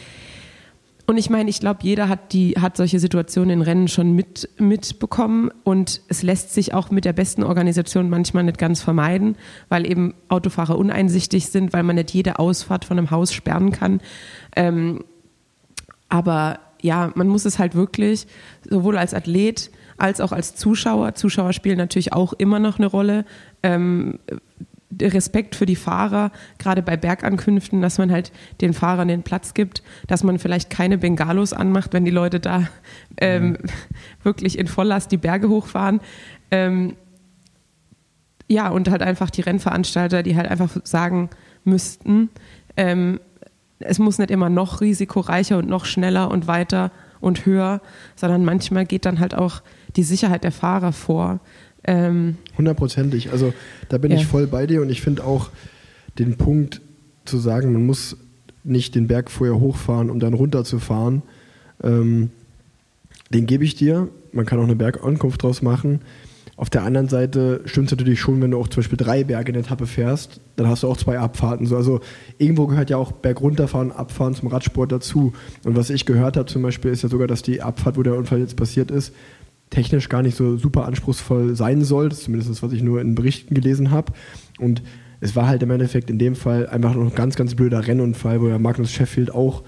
Und 1.08 1.16
ich 1.16 1.30
meine, 1.30 1.48
ich 1.48 1.60
glaube, 1.60 1.80
jeder 1.84 2.10
hat 2.10 2.34
die 2.34 2.56
hat 2.60 2.76
solche 2.76 2.98
Situationen 2.98 3.48
in 3.48 3.62
Rennen 3.62 3.88
schon 3.88 4.12
mit 4.12 4.46
mitbekommen 4.58 5.50
und 5.64 6.02
es 6.08 6.22
lässt 6.22 6.52
sich 6.52 6.74
auch 6.74 6.90
mit 6.90 7.06
der 7.06 7.14
besten 7.14 7.42
Organisation 7.42 8.10
manchmal 8.10 8.44
nicht 8.44 8.58
ganz 8.58 8.82
vermeiden, 8.82 9.36
weil 9.70 9.90
eben 9.90 10.12
Autofahrer 10.28 10.76
uneinsichtig 10.76 11.48
sind, 11.48 11.72
weil 11.72 11.82
man 11.82 11.96
nicht 11.96 12.10
jede 12.10 12.38
Ausfahrt 12.38 12.84
von 12.84 12.98
einem 12.98 13.10
Haus 13.10 13.32
sperren 13.32 13.72
kann. 13.72 14.02
Ähm, 14.54 15.02
aber 16.10 16.58
ja, 16.82 17.10
man 17.14 17.28
muss 17.28 17.46
es 17.46 17.58
halt 17.58 17.74
wirklich 17.74 18.26
sowohl 18.68 18.98
als 18.98 19.14
Athlet 19.14 19.70
als 19.96 20.20
auch 20.20 20.32
als 20.32 20.56
Zuschauer. 20.56 21.14
Zuschauer 21.14 21.54
spielen 21.54 21.78
natürlich 21.78 22.12
auch 22.12 22.34
immer 22.34 22.58
noch 22.58 22.78
eine 22.78 22.86
Rolle. 22.86 23.24
Ähm, 23.62 24.18
Respekt 25.00 25.54
für 25.54 25.66
die 25.66 25.76
Fahrer, 25.76 26.32
gerade 26.58 26.82
bei 26.82 26.96
Bergankünften, 26.96 27.82
dass 27.82 27.98
man 27.98 28.10
halt 28.10 28.32
den 28.60 28.72
Fahrern 28.72 29.08
den 29.08 29.22
Platz 29.22 29.52
gibt, 29.52 29.82
dass 30.06 30.24
man 30.24 30.38
vielleicht 30.38 30.70
keine 30.70 30.96
Bengalos 30.96 31.52
anmacht, 31.52 31.92
wenn 31.92 32.04
die 32.04 32.10
Leute 32.10 32.40
da 32.40 32.68
ähm, 33.20 33.50
mhm. 33.50 33.56
wirklich 34.22 34.58
in 34.58 34.66
Volllast 34.66 35.12
die 35.12 35.18
Berge 35.18 35.48
hochfahren. 35.48 36.00
Ähm, 36.50 36.96
ja, 38.48 38.68
und 38.70 38.88
halt 38.88 39.02
einfach 39.02 39.28
die 39.28 39.42
Rennveranstalter, 39.42 40.22
die 40.22 40.36
halt 40.36 40.50
einfach 40.50 40.70
sagen 40.84 41.28
müssten, 41.64 42.30
ähm, 42.76 43.20
es 43.80 43.98
muss 43.98 44.18
nicht 44.18 44.30
immer 44.30 44.48
noch 44.48 44.80
risikoreicher 44.80 45.58
und 45.58 45.68
noch 45.68 45.84
schneller 45.84 46.30
und 46.30 46.46
weiter 46.46 46.90
und 47.20 47.46
höher, 47.46 47.80
sondern 48.16 48.44
manchmal 48.44 48.86
geht 48.86 49.04
dann 49.04 49.20
halt 49.20 49.34
auch 49.34 49.62
die 49.96 50.02
Sicherheit 50.02 50.44
der 50.44 50.52
Fahrer 50.52 50.92
vor. 50.92 51.40
Ähm, 51.84 52.36
Hundertprozentig. 52.56 53.30
Also 53.32 53.52
da 53.88 53.98
bin 53.98 54.10
ja. 54.10 54.18
ich 54.18 54.26
voll 54.26 54.46
bei 54.46 54.66
dir 54.66 54.82
und 54.82 54.90
ich 54.90 55.00
finde 55.00 55.24
auch 55.24 55.50
den 56.18 56.36
Punkt 56.36 56.80
zu 57.24 57.38
sagen, 57.38 57.72
man 57.72 57.86
muss 57.86 58.16
nicht 58.64 58.94
den 58.94 59.06
Berg 59.06 59.30
vorher 59.30 59.58
hochfahren, 59.58 60.10
um 60.10 60.20
dann 60.20 60.34
runterzufahren, 60.34 61.22
ähm, 61.82 62.30
den 63.32 63.46
gebe 63.46 63.64
ich 63.64 63.74
dir. 63.74 64.08
Man 64.32 64.46
kann 64.46 64.58
auch 64.58 64.64
eine 64.64 64.76
Bergankunft 64.76 65.42
draus 65.42 65.62
machen. 65.62 66.00
Auf 66.58 66.70
der 66.70 66.82
anderen 66.82 67.08
Seite 67.08 67.60
stimmt 67.66 67.86
es 67.86 67.92
natürlich 67.92 68.18
schon, 68.18 68.42
wenn 68.42 68.50
du 68.50 68.58
auch 68.58 68.66
zum 68.66 68.80
Beispiel 68.80 68.96
drei 68.96 69.22
Berge 69.22 69.50
in 69.50 69.52
der 69.52 69.62
Etappe 69.62 69.86
fährst, 69.86 70.40
dann 70.56 70.66
hast 70.66 70.82
du 70.82 70.88
auch 70.88 70.96
zwei 70.96 71.16
Abfahrten. 71.16 71.66
So, 71.66 71.76
also 71.76 72.00
irgendwo 72.36 72.66
gehört 72.66 72.90
ja 72.90 72.96
auch 72.96 73.12
Bergunterfahren, 73.12 73.92
Abfahren 73.92 74.34
zum 74.34 74.48
Radsport 74.48 74.90
dazu. 74.90 75.32
Und 75.62 75.76
was 75.76 75.88
ich 75.88 76.04
gehört 76.04 76.36
habe 76.36 76.46
zum 76.46 76.62
Beispiel, 76.62 76.90
ist 76.90 77.02
ja 77.02 77.08
sogar, 77.08 77.28
dass 77.28 77.42
die 77.42 77.62
Abfahrt, 77.62 77.96
wo 77.96 78.02
der 78.02 78.16
Unfall 78.16 78.40
jetzt 78.40 78.56
passiert 78.56 78.90
ist, 78.90 79.14
technisch 79.70 80.08
gar 80.08 80.22
nicht 80.22 80.36
so 80.36 80.56
super 80.56 80.86
anspruchsvoll 80.86 81.54
sein 81.56 81.82
soll. 81.84 82.08
Das 82.08 82.18
ist 82.18 82.24
zumindest 82.24 82.50
das, 82.50 82.62
was 82.62 82.72
ich 82.72 82.82
nur 82.82 83.00
in 83.00 83.14
Berichten 83.14 83.54
gelesen 83.54 83.90
habe. 83.90 84.12
Und 84.58 84.82
es 85.20 85.36
war 85.36 85.46
halt 85.46 85.62
im 85.62 85.70
Endeffekt 85.70 86.10
in 86.10 86.18
dem 86.18 86.36
Fall 86.36 86.68
einfach 86.68 86.94
noch 86.94 87.06
ein 87.06 87.14
ganz, 87.14 87.36
ganz 87.36 87.54
blöder 87.54 87.86
Rennunfall, 87.86 88.40
wo 88.40 88.48
ja 88.48 88.58
Magnus 88.58 88.92
Sheffield 88.92 89.34
auch 89.34 89.62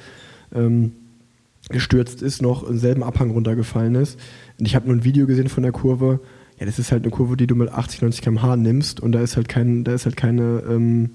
ähm, 0.54 0.92
gestürzt 1.68 2.22
ist, 2.22 2.40
noch 2.40 2.62
im 2.62 2.78
selben 2.78 3.02
Abhang 3.02 3.30
runtergefallen 3.30 3.94
ist. 3.94 4.18
Und 4.58 4.66
ich 4.66 4.74
habe 4.74 4.86
nur 4.86 4.96
ein 4.96 5.04
Video 5.04 5.26
gesehen 5.26 5.48
von 5.48 5.62
der 5.62 5.72
Kurve 5.72 6.20
ja, 6.60 6.66
das 6.66 6.78
ist 6.78 6.92
halt 6.92 7.04
eine 7.04 7.10
Kurve, 7.10 7.38
die 7.38 7.46
du 7.46 7.54
mit 7.56 7.72
80, 7.72 8.02
90 8.02 8.22
km/h 8.22 8.56
nimmst 8.56 9.00
und 9.00 9.12
da 9.12 9.20
ist 9.22 9.36
halt 9.36 9.48
kein, 9.48 9.82
da 9.82 9.94
ist 9.94 10.04
halt 10.04 10.18
keine, 10.18 10.62
ähm, 10.68 11.10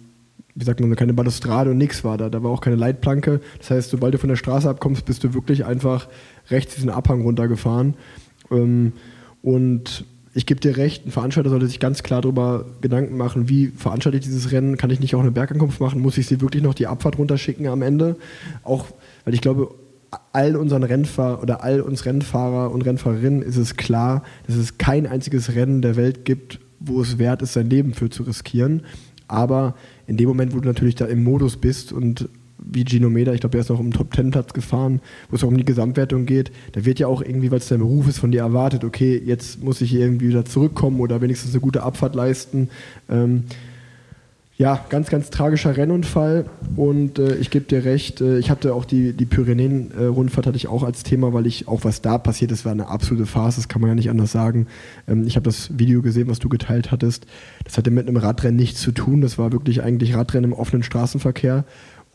wie 0.56 0.66
sagt 0.66 0.80
man 0.80 0.96
keine 0.96 1.14
Balustrade 1.14 1.70
und 1.70 1.78
nichts 1.78 2.04
war 2.04 2.18
da. 2.18 2.30
Da 2.30 2.42
war 2.42 2.50
auch 2.50 2.62
keine 2.62 2.78
Leitplanke. 2.78 3.42
Das 3.60 3.70
heißt, 3.70 3.92
sobald 3.92 4.16
du 4.16 4.18
von 4.18 4.30
der 4.30 4.38
Straße 4.38 4.68
abkommst, 4.68 5.06
bist 5.06 5.24
du 5.24 5.36
wirklich 5.36 5.64
einfach 5.66 6.08
rechts 6.50 6.76
diesen 6.76 6.90
Abhang 6.90 7.22
runtergefahren. 7.22 7.94
Ähm, 8.52 8.94
und 9.42 10.06
ich 10.34 10.46
gebe 10.46 10.60
dir 10.60 10.76
recht, 10.76 11.06
ein 11.06 11.12
Veranstalter 11.12 11.50
sollte 11.50 11.68
sich 11.68 11.80
ganz 11.80 12.04
klar 12.04 12.22
darüber 12.22 12.66
Gedanken 12.82 13.16
machen, 13.16 13.48
wie 13.48 13.68
veranstalte 13.68 14.18
ich 14.18 14.26
dieses 14.26 14.52
Rennen? 14.52 14.76
Kann 14.76 14.90
ich 14.90 15.00
nicht 15.00 15.16
auch 15.16 15.22
eine 15.22 15.32
Bergankunft 15.32 15.80
machen? 15.80 16.02
Muss 16.02 16.18
ich 16.18 16.28
sie 16.28 16.42
wirklich 16.42 16.62
noch 16.62 16.74
die 16.74 16.88
Abfahrt 16.88 17.18
runterschicken 17.18 17.68
am 17.68 17.82
Ende? 17.82 18.18
Auch, 18.64 18.88
weil 19.24 19.34
ich 19.34 19.42
glaube, 19.42 19.74
all 20.34 20.58
unseren 20.58 20.84
Rennfahrer 20.84 21.42
oder 21.42 21.64
all 21.64 21.80
uns 21.80 22.06
Rennfahrer 22.06 22.72
und 22.72 22.82
Rennfahrerinnen 22.86 23.42
ist 23.42 23.56
es 23.56 23.78
klar, 23.78 24.24
dass 24.46 24.58
es 24.58 24.78
kein 24.78 25.08
einziges 25.08 25.56
Rennen 25.56 25.82
der 25.82 25.96
Welt 25.96 26.26
gibt, 26.26 26.60
wo 26.82 27.02
es 27.02 27.18
wert 27.18 27.42
ist, 27.42 27.54
sein 27.54 27.70
Leben 27.70 27.94
für 27.94 28.10
zu 28.10 28.24
riskieren. 28.24 28.84
Aber 29.28 29.76
in 30.06 30.18
dem 30.18 30.28
Moment, 30.28 30.54
wo 30.54 30.60
du 30.60 30.68
natürlich 30.68 30.96
da 30.96 31.06
im 31.06 31.24
Modus 31.24 31.58
bist 31.58 31.94
und 31.94 32.30
wie 32.58 32.86
Gino 32.86 33.10
Meda, 33.10 33.34
ich 33.34 33.42
glaube, 33.42 33.58
er 33.58 33.62
ist 33.62 33.70
noch 33.70 33.80
um 33.80 33.92
Top 33.92 34.12
Ten 34.14 34.32
Platz 34.32 34.54
gefahren, 34.54 35.02
wo 35.30 35.36
es 35.36 35.44
auch 35.44 35.48
um 35.48 35.58
die 35.58 35.66
Gesamtwertung 35.66 36.26
geht, 36.26 36.52
da 36.74 36.86
wird 36.86 37.00
ja 37.00 37.08
auch 37.08 37.22
irgendwie, 37.22 37.52
weil 37.52 37.60
es 37.60 37.68
dein 37.68 37.80
Beruf 37.80 38.08
ist, 38.08 38.20
von 38.20 38.32
dir 38.32 38.42
erwartet, 38.42 38.84
okay, 38.84 39.22
jetzt 39.24 39.64
muss 39.64 39.82
ich 39.82 39.94
irgendwie 39.94 40.30
wieder 40.30 40.46
zurückkommen 40.46 41.00
oder 41.00 41.22
wenigstens 41.22 41.52
eine 41.52 41.62
gute 41.62 41.84
Abfahrt 41.84 42.16
leisten. 42.16 42.70
Ähm, 43.10 43.44
ja, 44.58 44.86
ganz, 44.88 45.10
ganz 45.10 45.32
tragischer 45.32 45.76
Rennunfall 45.76 46.46
und 46.78 47.20
äh, 47.20 47.36
ich 47.36 47.50
gebe 47.50 47.66
dir 47.66 47.84
recht, 47.84 48.22
äh, 48.22 48.38
ich 48.38 48.50
hatte 48.50 48.74
auch 48.74 48.86
die, 48.86 49.12
die 49.12 49.26
Pyrenäen-Rundfahrt 49.26 50.48
hatte 50.48 50.56
ich 50.56 50.68
auch 50.68 50.84
als 50.84 51.04
Thema, 51.04 51.34
weil 51.34 51.46
ich 51.46 51.68
auch 51.68 51.84
was 51.84 52.02
da 52.02 52.18
passiert 52.18 52.54
ist, 52.54 52.64
war 52.64 52.72
eine 52.72 52.88
absolute 52.88 53.26
Farce, 53.26 53.58
das 53.58 53.68
kann 53.68 53.82
man 53.82 53.90
ja 53.90 53.96
nicht 53.96 54.10
anders 54.10 54.32
sagen. 54.32 54.68
Ähm, 55.10 55.28
ich 55.28 55.36
habe 55.36 55.44
das 55.44 55.78
Video 55.78 56.02
gesehen, 56.02 56.30
was 56.30 56.40
du 56.40 56.48
geteilt 56.48 56.92
hattest. 56.92 57.26
Das 57.66 57.78
hatte 57.78 57.92
mit 57.92 58.08
einem 58.08 58.16
Radrennen 58.16 58.56
nichts 58.56 58.80
zu 58.80 58.94
tun, 58.94 59.20
das 59.20 59.38
war 59.38 59.52
wirklich 59.52 59.84
eigentlich 59.84 60.16
Radrennen 60.16 60.52
im 60.52 60.58
offenen 60.58 60.84
Straßenverkehr 60.84 61.66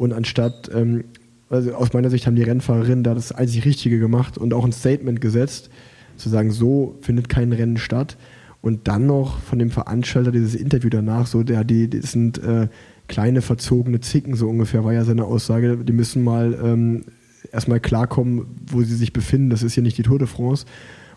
und 0.00 0.14
anstatt, 0.14 0.70
ähm, 0.74 1.04
also 1.50 1.74
aus 1.74 1.92
meiner 1.92 2.08
Sicht 2.08 2.26
haben 2.26 2.34
die 2.34 2.42
Rennfahrerinnen 2.42 3.04
da 3.04 3.12
das 3.12 3.32
einzig 3.32 3.66
Richtige 3.66 3.98
gemacht 3.98 4.38
und 4.38 4.54
auch 4.54 4.64
ein 4.64 4.72
Statement 4.72 5.20
gesetzt, 5.20 5.68
zu 6.16 6.30
sagen, 6.30 6.52
so 6.52 6.96
findet 7.02 7.28
kein 7.28 7.52
Rennen 7.52 7.76
statt. 7.76 8.16
Und 8.62 8.88
dann 8.88 9.04
noch 9.04 9.40
von 9.40 9.58
dem 9.58 9.70
Veranstalter 9.70 10.32
dieses 10.32 10.54
Interview 10.54 10.88
danach, 10.88 11.26
so, 11.26 11.42
der, 11.42 11.64
die, 11.64 11.90
die 11.90 12.00
sind 12.00 12.42
äh, 12.42 12.68
kleine 13.08 13.42
verzogene 13.42 14.00
Zicken, 14.00 14.36
so 14.36 14.48
ungefähr 14.48 14.84
war 14.84 14.94
ja 14.94 15.04
seine 15.04 15.26
Aussage. 15.26 15.76
Die 15.76 15.92
müssen 15.92 16.24
mal 16.24 16.58
ähm, 16.64 17.04
erstmal 17.52 17.78
klarkommen, 17.78 18.46
wo 18.72 18.80
sie 18.80 18.96
sich 18.96 19.12
befinden. 19.12 19.50
Das 19.50 19.62
ist 19.62 19.76
ja 19.76 19.82
nicht 19.82 19.98
die 19.98 20.02
Tour 20.02 20.18
de 20.18 20.28
France. 20.28 20.64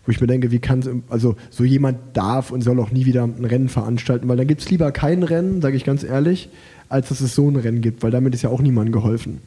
Wo 0.04 0.12
ich 0.12 0.20
mir 0.20 0.26
denke, 0.26 0.50
wie 0.50 0.58
kann 0.58 1.04
also 1.08 1.36
so 1.48 1.64
jemand 1.64 2.14
darf 2.14 2.50
und 2.50 2.60
soll 2.60 2.78
auch 2.80 2.90
nie 2.90 3.06
wieder 3.06 3.24
ein 3.24 3.46
Rennen 3.46 3.70
veranstalten, 3.70 4.28
weil 4.28 4.36
dann 4.36 4.46
gibt 4.46 4.60
es 4.60 4.70
lieber 4.70 4.92
kein 4.92 5.22
Rennen, 5.22 5.62
sage 5.62 5.78
ich 5.78 5.86
ganz 5.86 6.04
ehrlich, 6.04 6.50
als 6.88 7.08
dass 7.08 7.20
es 7.20 7.34
so 7.34 7.48
ein 7.50 7.56
Rennen 7.56 7.80
gibt, 7.80 8.02
weil 8.02 8.10
damit 8.10 8.34
ist 8.34 8.42
ja 8.42 8.50
auch 8.50 8.60
niemandem 8.60 8.92
geholfen. 8.92 9.40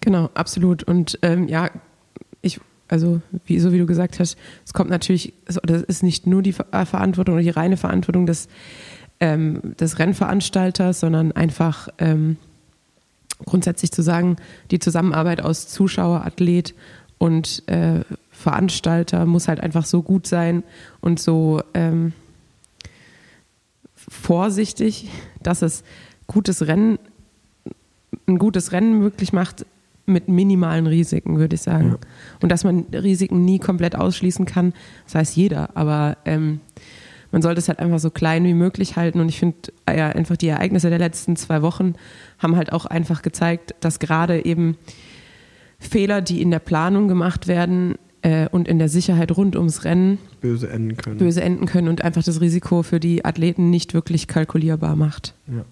Genau, 0.00 0.30
absolut. 0.34 0.82
Und 0.82 1.18
ähm, 1.22 1.48
ja, 1.48 1.70
ich 2.42 2.60
also 2.90 3.20
wie, 3.44 3.60
so 3.60 3.72
wie 3.72 3.78
du 3.78 3.86
gesagt 3.86 4.18
hast, 4.18 4.36
es 4.66 4.72
kommt 4.72 4.90
natürlich, 4.90 5.32
das 5.46 5.82
ist 5.82 6.02
nicht 6.02 6.26
nur 6.26 6.42
die 6.42 6.54
äh, 6.72 6.84
Verantwortung 6.84 7.34
oder 7.36 7.42
die 7.44 7.50
reine 7.50 7.76
Verantwortung 7.76 8.26
des, 8.26 8.48
ähm, 9.20 9.76
des 9.78 9.98
Rennveranstalters, 9.98 10.98
sondern 11.00 11.30
einfach 11.32 11.88
ähm, 11.98 12.36
grundsätzlich 13.44 13.92
zu 13.92 14.02
sagen, 14.02 14.36
die 14.70 14.80
Zusammenarbeit 14.80 15.40
aus 15.40 15.68
Zuschauer, 15.68 16.24
Athlet 16.24 16.74
und 17.18 17.62
äh, 17.68 18.00
Veranstalter 18.30 19.26
muss 19.26 19.48
halt 19.48 19.60
einfach 19.60 19.84
so 19.84 20.02
gut 20.02 20.26
sein 20.26 20.64
und 21.00 21.20
so 21.20 21.62
ähm, 21.74 22.12
vorsichtig, 23.94 25.08
dass 25.42 25.62
es 25.62 25.82
gutes 26.26 26.66
Rennen, 26.66 26.98
ein 28.26 28.38
gutes 28.38 28.72
Rennen 28.72 28.98
möglich 28.98 29.32
macht, 29.32 29.66
mit 30.06 30.28
minimalen 30.28 30.86
Risiken, 30.86 31.38
würde 31.38 31.54
ich 31.54 31.62
sagen. 31.62 31.90
Ja. 31.90 31.98
Und 32.40 32.50
dass 32.50 32.64
man 32.64 32.86
Risiken 32.92 33.44
nie 33.44 33.58
komplett 33.58 33.96
ausschließen 33.96 34.44
kann, 34.44 34.72
das 35.04 35.14
weiß 35.14 35.36
jeder, 35.36 35.76
aber 35.76 36.16
ähm, 36.24 36.60
man 37.32 37.42
sollte 37.42 37.60
es 37.60 37.68
halt 37.68 37.78
einfach 37.78 38.00
so 38.00 38.10
klein 38.10 38.44
wie 38.44 38.54
möglich 38.54 38.96
halten. 38.96 39.20
Und 39.20 39.28
ich 39.28 39.38
finde, 39.38 39.56
ja, 39.88 40.08
einfach 40.08 40.36
die 40.36 40.48
Ereignisse 40.48 40.90
der 40.90 40.98
letzten 40.98 41.36
zwei 41.36 41.62
Wochen 41.62 41.94
haben 42.38 42.56
halt 42.56 42.72
auch 42.72 42.86
einfach 42.86 43.22
gezeigt, 43.22 43.74
dass 43.80 44.00
gerade 44.00 44.44
eben 44.44 44.76
Fehler, 45.78 46.20
die 46.20 46.42
in 46.42 46.50
der 46.50 46.58
Planung 46.58 47.08
gemacht 47.08 47.46
werden 47.46 47.94
äh, 48.22 48.48
und 48.48 48.68
in 48.68 48.78
der 48.78 48.88
Sicherheit 48.88 49.36
rund 49.36 49.56
ums 49.56 49.84
Rennen 49.84 50.18
böse 50.40 50.68
enden 50.68 50.96
können. 50.96 51.18
Böse 51.18 51.42
enden 51.42 51.66
können 51.66 51.88
und 51.88 52.02
einfach 52.02 52.22
das 52.22 52.40
Risiko 52.40 52.82
für 52.82 53.00
die 53.00 53.24
Athleten 53.24 53.70
nicht 53.70 53.94
wirklich 53.94 54.26
kalkulierbar 54.26 54.96
macht. 54.96 55.34
Ja. 55.48 55.64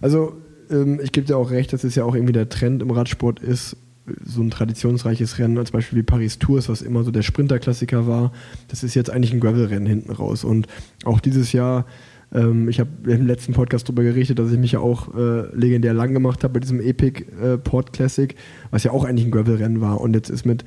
Also 0.00 0.36
ähm, 0.70 1.00
ich 1.02 1.12
gebe 1.12 1.26
dir 1.26 1.36
auch 1.36 1.50
recht, 1.50 1.72
dass 1.72 1.84
es 1.84 1.94
ja 1.94 2.04
auch 2.04 2.14
irgendwie 2.14 2.32
der 2.32 2.48
Trend 2.48 2.82
im 2.82 2.90
Radsport 2.90 3.40
ist, 3.40 3.76
so 4.24 4.42
ein 4.42 4.50
traditionsreiches 4.50 5.38
Rennen, 5.38 5.58
als 5.58 5.70
Beispiel 5.70 5.98
wie 5.98 6.02
Paris 6.02 6.38
Tours, 6.38 6.68
was 6.68 6.82
immer 6.82 7.04
so 7.04 7.10
der 7.10 7.22
Sprinterklassiker 7.22 8.06
war, 8.06 8.32
das 8.68 8.82
ist 8.82 8.94
jetzt 8.94 9.10
eigentlich 9.10 9.32
ein 9.32 9.40
Gravel-Rennen 9.40 9.86
hinten 9.86 10.12
raus. 10.12 10.44
Und 10.44 10.66
auch 11.04 11.20
dieses 11.20 11.52
Jahr, 11.52 11.86
ähm, 12.32 12.68
ich 12.68 12.80
habe 12.80 12.90
im 13.06 13.26
letzten 13.26 13.52
Podcast 13.52 13.88
darüber 13.88 14.02
gerichtet, 14.02 14.38
dass 14.38 14.50
ich 14.50 14.58
mich 14.58 14.72
ja 14.72 14.80
auch 14.80 15.14
äh, 15.14 15.54
legendär 15.54 15.94
lang 15.94 16.12
gemacht 16.12 16.44
habe 16.44 16.54
bei 16.54 16.60
diesem 16.60 16.80
Epic 16.80 17.24
äh, 17.42 17.58
Port 17.58 17.92
Classic, 17.92 18.34
was 18.70 18.84
ja 18.84 18.92
auch 18.92 19.04
eigentlich 19.04 19.26
ein 19.26 19.30
Gravel-Rennen 19.30 19.80
war. 19.80 20.00
Und 20.00 20.14
jetzt 20.14 20.30
ist 20.30 20.46
mit 20.46 20.64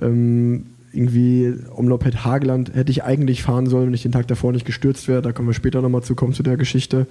ähm, 0.00 0.66
irgendwie 0.92 1.54
Omlopet 1.74 2.24
Hageland 2.24 2.74
hätte 2.74 2.90
ich 2.90 3.04
eigentlich 3.04 3.42
fahren 3.42 3.66
sollen, 3.66 3.86
wenn 3.86 3.94
ich 3.94 4.02
den 4.02 4.12
Tag 4.12 4.26
davor 4.26 4.52
nicht 4.52 4.66
gestürzt 4.66 5.08
wäre. 5.08 5.22
Da 5.22 5.32
kommen 5.32 5.48
wir 5.48 5.54
später 5.54 5.82
nochmal 5.82 6.02
zu 6.02 6.14
kommen 6.14 6.32
zu 6.32 6.42
der 6.42 6.56
Geschichte. 6.56 7.06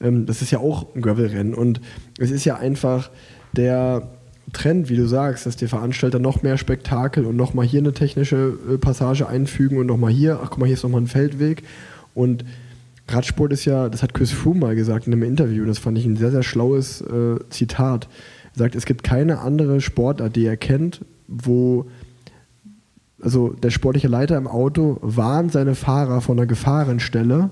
Ähm, 0.00 0.26
das 0.26 0.42
ist 0.42 0.50
ja 0.50 0.58
auch 0.58 0.94
ein 0.94 1.02
Gravel-Rennen 1.02 1.54
und 1.54 1.80
es 2.18 2.30
ist 2.30 2.44
ja 2.44 2.56
einfach 2.56 3.10
der 3.52 4.08
Trend, 4.52 4.88
wie 4.88 4.96
du 4.96 5.06
sagst, 5.06 5.46
dass 5.46 5.56
die 5.56 5.68
Veranstalter 5.68 6.18
noch 6.18 6.42
mehr 6.42 6.58
Spektakel 6.58 7.24
und 7.24 7.36
nochmal 7.36 7.66
hier 7.66 7.80
eine 7.80 7.92
technische 7.92 8.58
äh, 8.68 8.78
Passage 8.78 9.28
einfügen 9.28 9.78
und 9.78 9.86
nochmal 9.86 10.12
hier, 10.12 10.40
ach 10.42 10.50
guck 10.50 10.58
mal, 10.58 10.66
hier 10.66 10.74
ist 10.74 10.82
nochmal 10.82 11.02
ein 11.02 11.06
Feldweg 11.06 11.62
und 12.14 12.44
Radsport 13.08 13.52
ist 13.52 13.64
ja, 13.64 13.88
das 13.88 14.02
hat 14.02 14.14
Chris 14.14 14.30
Froome 14.30 14.60
mal 14.60 14.76
gesagt 14.76 15.06
in 15.06 15.12
einem 15.12 15.24
Interview, 15.24 15.64
das 15.64 15.78
fand 15.78 15.98
ich 15.98 16.06
ein 16.06 16.16
sehr, 16.16 16.30
sehr 16.30 16.42
schlaues 16.42 17.00
äh, 17.00 17.36
Zitat. 17.50 18.08
Er 18.54 18.58
sagt, 18.58 18.74
es 18.74 18.86
gibt 18.86 19.04
keine 19.04 19.40
andere 19.40 19.80
Sportart, 19.80 20.34
die 20.36 20.46
er 20.46 20.56
kennt, 20.56 21.04
wo 21.26 21.86
also 23.22 23.50
der 23.50 23.70
sportliche 23.70 24.08
Leiter 24.08 24.36
im 24.36 24.46
Auto 24.46 24.98
warnt 25.02 25.52
seine 25.52 25.74
Fahrer 25.74 26.20
von 26.20 26.38
einer 26.38 26.46
Gefahrenstelle 26.46 27.50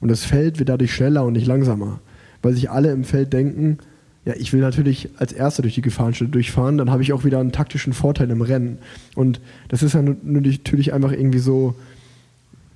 und 0.00 0.08
das 0.08 0.24
Feld 0.24 0.58
wird 0.58 0.68
dadurch 0.68 0.94
schneller 0.94 1.24
und 1.24 1.32
nicht 1.32 1.46
langsamer. 1.46 2.00
Weil 2.42 2.54
sich 2.54 2.70
alle 2.70 2.92
im 2.92 3.04
Feld 3.04 3.32
denken, 3.32 3.78
ja, 4.24 4.34
ich 4.36 4.52
will 4.52 4.60
natürlich 4.60 5.08
als 5.16 5.32
Erster 5.32 5.62
durch 5.62 5.74
die 5.74 5.82
Gefahrenstelle 5.82 6.30
durchfahren, 6.30 6.78
dann 6.78 6.90
habe 6.90 7.02
ich 7.02 7.12
auch 7.12 7.24
wieder 7.24 7.40
einen 7.40 7.52
taktischen 7.52 7.92
Vorteil 7.92 8.30
im 8.30 8.42
Rennen. 8.42 8.78
Und 9.14 9.40
das 9.68 9.82
ist 9.82 9.94
ja 9.94 10.02
natürlich 10.02 10.92
einfach 10.92 11.12
irgendwie 11.12 11.38
so, 11.38 11.74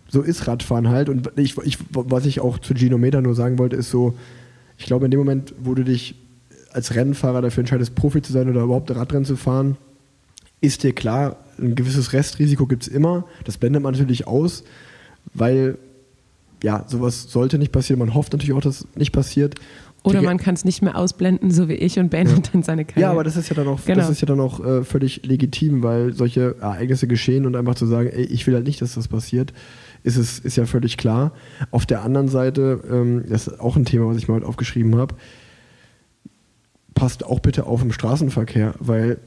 so 0.09 0.22
ist 0.22 0.46
Radfahren 0.46 0.88
halt. 0.88 1.09
Und 1.09 1.31
ich, 1.37 1.57
ich, 1.59 1.78
was 1.90 2.26
ich 2.26 2.40
auch 2.40 2.59
zu 2.59 2.74
Gino 2.74 2.98
Meda 2.98 3.20
nur 3.20 3.35
sagen 3.35 3.59
wollte, 3.59 3.76
ist 3.76 3.90
so, 3.90 4.14
ich 4.78 4.87
glaube, 4.87 5.05
in 5.05 5.11
dem 5.11 5.20
Moment, 5.20 5.55
wo 5.62 5.74
du 5.74 5.85
dich 5.85 6.14
als 6.72 6.94
Rennfahrer 6.94 7.42
dafür 7.42 7.61
entscheidest, 7.61 7.94
Profi 7.94 8.22
zu 8.22 8.33
sein 8.33 8.48
oder 8.48 8.62
überhaupt 8.62 8.90
Radrennen 8.90 9.26
zu 9.26 9.37
fahren, 9.37 9.76
ist 10.61 10.83
dir 10.85 10.94
klar, 10.94 11.37
ein 11.62 11.75
gewisses 11.75 12.12
Restrisiko 12.12 12.66
gibt 12.66 12.83
es 12.83 12.88
immer. 12.88 13.25
Das 13.44 13.59
blendet 13.59 13.83
man 13.83 13.92
natürlich 13.92 14.27
aus, 14.27 14.64
weil 15.35 15.79
ja, 16.62 16.85
sowas 16.87 17.25
sollte 17.31 17.59
nicht 17.59 17.72
passieren. 17.72 17.98
Man 17.98 18.14
hofft 18.14 18.33
natürlich 18.33 18.55
auch, 18.55 18.61
dass 18.61 18.81
es 18.83 18.87
nicht 18.94 19.12
passiert. 19.12 19.57
Oder 20.05 20.22
man 20.22 20.38
kann 20.38 20.55
es 20.55 20.64
nicht 20.64 20.83
mehr 20.83 20.96
ausblenden, 20.96 21.53
so 21.53 21.68
wie 21.68 21.75
ich, 21.75 21.98
und 21.98 22.11
beendet 22.11 22.46
ja. 22.46 22.53
dann 22.53 22.62
seine 22.64 22.85
Karriere. 22.85 23.03
Ja, 23.03 23.11
aber 23.12 23.22
das 23.22 23.37
ist 23.37 23.48
ja 23.48 23.55
dann 23.55 23.68
auch, 23.68 23.85
genau. 23.85 24.01
das 24.01 24.11
ist 24.11 24.20
ja 24.20 24.27
dann 24.27 24.40
auch 24.40 24.64
äh, 24.64 24.83
völlig 24.83 25.25
legitim, 25.25 25.83
weil 25.85 26.12
solche 26.12 26.57
Ereignisse 26.61 27.07
geschehen 27.07 27.46
und 27.46 27.55
einfach 27.55 27.77
zu 27.77 27.87
sagen, 27.87 28.09
ey, 28.09 28.25
ich 28.25 28.46
will 28.46 28.55
halt 28.55 28.66
nicht, 28.66 28.83
dass 28.83 28.94
das 28.94 29.07
passiert, 29.07 29.53
ist 30.03 30.16
es 30.16 30.40
ist 30.40 30.57
ja 30.57 30.66
völlig 30.66 30.96
klar. 30.96 31.33
Auf 31.70 31.87
der 31.87 32.03
anderen 32.03 32.27
Seite, 32.27 32.81
ähm, 32.90 33.25
das 33.29 33.46
ist 33.46 33.61
auch 33.61 33.77
ein 33.77 33.85
Thema, 33.85 34.09
was 34.09 34.16
ich 34.16 34.27
mal 34.27 34.35
heute 34.35 34.46
aufgeschrieben 34.46 34.96
habe, 34.96 35.14
passt 36.94 37.25
auch 37.25 37.38
bitte 37.38 37.66
auf 37.66 37.83
im 37.83 37.92
Straßenverkehr, 37.92 38.75
weil 38.81 39.18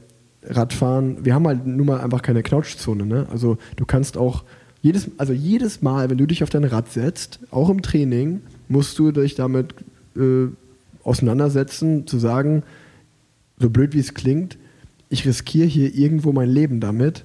Radfahren, 0.48 1.24
wir 1.24 1.34
haben 1.34 1.46
halt 1.46 1.66
nun 1.66 1.86
mal 1.86 2.00
einfach 2.00 2.22
keine 2.22 2.42
Knautschzone. 2.42 3.04
Ne? 3.04 3.26
Also 3.30 3.58
du 3.76 3.84
kannst 3.84 4.16
auch 4.16 4.44
Jedes, 4.86 5.10
also 5.18 5.32
jedes 5.32 5.82
Mal, 5.82 6.10
wenn 6.10 6.18
du 6.18 6.26
dich 6.26 6.44
auf 6.44 6.50
dein 6.50 6.62
Rad 6.62 6.92
setzt, 6.92 7.40
auch 7.50 7.70
im 7.70 7.82
Training, 7.82 8.42
musst 8.68 8.96
du 9.00 9.10
dich 9.10 9.34
damit 9.34 9.74
äh, 10.16 10.46
auseinandersetzen, 11.02 12.06
zu 12.06 12.18
sagen, 12.18 12.62
so 13.58 13.68
blöd 13.68 13.94
wie 13.94 13.98
es 13.98 14.14
klingt, 14.14 14.58
ich 15.08 15.26
riskiere 15.26 15.66
hier 15.66 15.92
irgendwo 15.92 16.30
mein 16.30 16.48
Leben 16.48 16.78
damit 16.78 17.24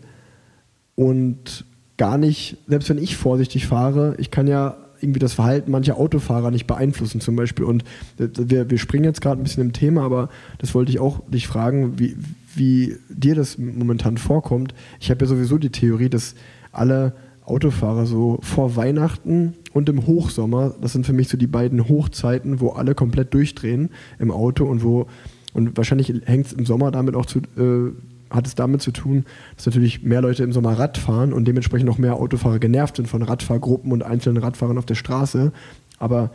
und 0.96 1.66
gar 1.98 2.18
nicht, 2.18 2.58
selbst 2.66 2.90
wenn 2.90 2.98
ich 2.98 3.16
vorsichtig 3.16 3.68
fahre, 3.68 4.16
ich 4.18 4.32
kann 4.32 4.48
ja 4.48 4.78
irgendwie 5.00 5.20
das 5.20 5.34
Verhalten 5.34 5.70
mancher 5.70 5.98
Autofahrer 5.98 6.50
nicht 6.50 6.66
beeinflussen 6.66 7.22
zum 7.22 7.36
Beispiel. 7.36 7.66
Und 7.66 7.84
wir, 8.18 8.72
wir 8.72 8.78
springen 8.80 9.04
jetzt 9.04 9.22
gerade 9.22 9.40
ein 9.40 9.44
bisschen 9.44 9.62
im 9.62 9.74
Thema, 9.74 10.02
aber 10.02 10.30
das 10.58 10.74
wollte 10.74 10.92
ich 10.92 11.00
auch 11.00 11.22
dich 11.30 11.48
fragen, 11.48 12.00
wie, 12.00 12.16
wie 12.56 12.98
dir 13.10 13.36
das 13.36 13.58
momentan 13.58 14.18
vorkommt. 14.18 14.74
Ich 15.00 15.10
habe 15.10 15.26
ja 15.26 15.28
sowieso 15.28 15.58
die 15.58 15.70
Theorie, 15.70 16.10
dass 16.10 16.36
alle 16.72 17.14
Autofahrer 17.46 18.06
so 18.06 18.40
vor 18.42 18.76
Weihnachten 18.76 19.54
und 19.74 19.90
im 19.90 20.06
Hochsommer, 20.06 20.76
das 20.82 20.94
sind 20.94 21.06
für 21.06 21.14
mich 21.14 21.28
so 21.28 21.38
die 21.38 21.48
beiden 21.48 21.88
Hochzeiten, 21.88 22.60
wo 22.60 22.70
alle 22.70 22.96
komplett 22.96 23.34
durchdrehen 23.34 23.90
im 24.20 24.32
Auto 24.32 24.66
und 24.66 24.84
wo 24.84 25.08
und 25.54 25.76
wahrscheinlich 25.76 26.14
hängt 26.26 26.46
es 26.46 26.54
im 26.54 26.66
Sommer 26.66 26.92
damit 26.92 27.16
auch 27.16 27.26
zu, 27.26 27.40
äh, 27.40 27.92
hat 28.30 28.48
es 28.48 28.56
damit 28.56 28.82
zu 28.82 28.92
tun, 28.92 29.26
dass 29.56 29.66
natürlich 29.66 30.02
mehr 30.02 30.22
Leute 30.22 30.44
im 30.44 30.54
Sommer 30.54 30.80
Rad 30.80 30.98
fahren 30.98 31.34
und 31.34 31.46
dementsprechend 31.46 31.88
noch 31.88 31.98
mehr 31.98 32.16
Autofahrer 32.16 32.60
genervt 32.60 32.96
sind 32.96 33.08
von 33.08 33.22
Radfahrgruppen 33.22 33.92
und 33.92 34.04
einzelnen 34.04 34.42
Radfahrern 34.42 34.78
auf 34.78 34.86
der 34.86 34.96
Straße. 34.96 35.52
Aber 36.00 36.32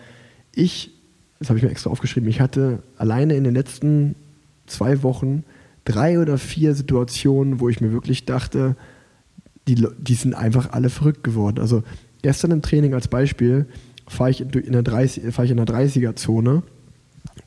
ich, 0.54 0.90
das 1.38 1.48
habe 1.48 1.58
ich 1.58 1.64
mir 1.64 1.70
extra 1.70 1.88
aufgeschrieben, 1.88 2.28
ich 2.28 2.40
hatte 2.40 2.80
alleine 2.98 3.36
in 3.36 3.44
den 3.44 3.54
letzten 3.54 4.14
zwei 4.66 5.02
Wochen 5.02 5.44
drei 5.86 6.20
oder 6.20 6.36
vier 6.36 6.74
Situationen, 6.74 7.60
wo 7.60 7.70
ich 7.70 7.80
mir 7.80 7.92
wirklich 7.92 8.26
dachte, 8.26 8.76
die, 9.66 9.86
die 9.98 10.14
sind 10.14 10.34
einfach 10.34 10.72
alle 10.72 10.90
verrückt 10.90 11.24
geworden. 11.24 11.58
Also 11.58 11.82
gestern 12.22 12.50
im 12.50 12.60
Training 12.60 12.92
als 12.92 13.08
Beispiel 13.08 13.66
fahre 14.06 14.30
ich 14.30 14.40
in 14.40 14.72
der, 14.72 14.82
30, 14.82 15.34
fahr 15.34 15.44
ich 15.44 15.50
in 15.50 15.56
der 15.56 15.66
30er-Zone 15.66 16.62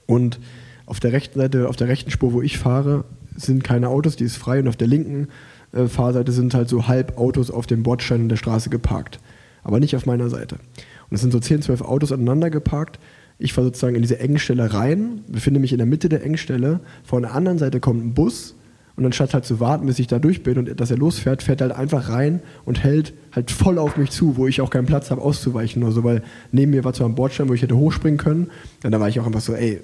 und 0.08 0.40
auf 0.86 1.00
der 1.00 1.14
rechten 1.14 1.40
Seite, 1.40 1.70
auf 1.70 1.76
der 1.76 1.88
rechten 1.88 2.12
Spur, 2.12 2.34
wo 2.34 2.42
ich 2.42 2.58
fahre, 2.58 3.06
sind 3.36 3.64
keine 3.64 3.90
Autos, 3.90 4.16
die 4.16 4.24
ist 4.24 4.38
frei 4.38 4.60
und 4.60 4.68
auf 4.68 4.76
der 4.76 4.88
linken 4.88 5.28
äh, 5.72 5.88
Fahrseite 5.88 6.32
sind 6.32 6.54
halt 6.54 6.68
so 6.68 6.88
halb 6.88 7.18
Autos 7.18 7.52
auf 7.52 7.68
dem 7.68 7.84
Bordstein 7.84 8.28
der 8.28 8.38
Straße 8.38 8.70
geparkt. 8.70 9.20
Aber 9.64 9.80
nicht 9.80 9.96
auf 9.96 10.06
meiner 10.06 10.30
Seite. 10.30 10.56
Und 10.56 11.16
es 11.16 11.22
sind 11.22 11.32
so 11.32 11.40
10, 11.40 11.62
12 11.62 11.82
Autos 11.82 12.12
aneinander 12.12 12.50
geparkt. 12.50 13.00
Ich 13.40 13.54
fahre 13.54 13.68
sozusagen 13.68 13.96
in 13.96 14.02
diese 14.02 14.20
Engstelle 14.20 14.74
rein, 14.74 15.22
befinde 15.28 15.62
mich 15.62 15.72
in 15.72 15.78
der 15.78 15.88
Mitte 15.88 16.10
der 16.10 16.24
Engstelle. 16.24 16.82
Von 17.04 17.24
der 17.24 17.34
anderen 17.34 17.58
Seite 17.58 17.80
kommt 17.80 18.06
ein 18.06 18.14
Bus 18.14 18.56
und 18.98 19.06
anstatt 19.06 19.34
halt 19.34 19.46
zu 19.46 19.62
warten, 19.62 19.88
bis 19.88 19.98
ich 19.98 20.08
da 20.08 20.20
durch 20.20 20.44
bin 20.44 20.58
und 20.58 20.78
dass 20.80 20.92
er 20.92 20.98
losfährt, 20.98 21.42
fährt 21.42 21.62
er 21.62 21.70
halt 21.70 21.78
einfach 21.78 22.10
rein 22.10 22.42
und 22.66 22.84
hält 22.84 23.14
halt 23.32 23.50
voll 23.50 23.78
auf 23.78 23.96
mich 23.96 24.12
zu, 24.12 24.36
wo 24.36 24.46
ich 24.46 24.60
auch 24.60 24.70
keinen 24.70 24.88
Platz 24.88 25.10
habe 25.10 25.22
auszuweichen 25.22 25.82
oder 25.84 25.94
so, 25.94 26.04
weil 26.04 26.22
neben 26.52 26.72
mir 26.72 26.84
war 26.84 26.92
zwar 26.92 27.08
ein 27.08 27.16
Bordstein, 27.16 27.48
wo 27.48 27.54
ich 27.54 27.62
hätte 27.62 27.78
hochspringen 27.78 28.18
können. 28.18 28.50
Und 28.84 28.92
da 28.92 29.00
war 29.00 29.08
ich 29.08 29.18
auch 29.22 29.26
einfach 29.26 29.40
so, 29.40 29.54
ey, 29.54 29.80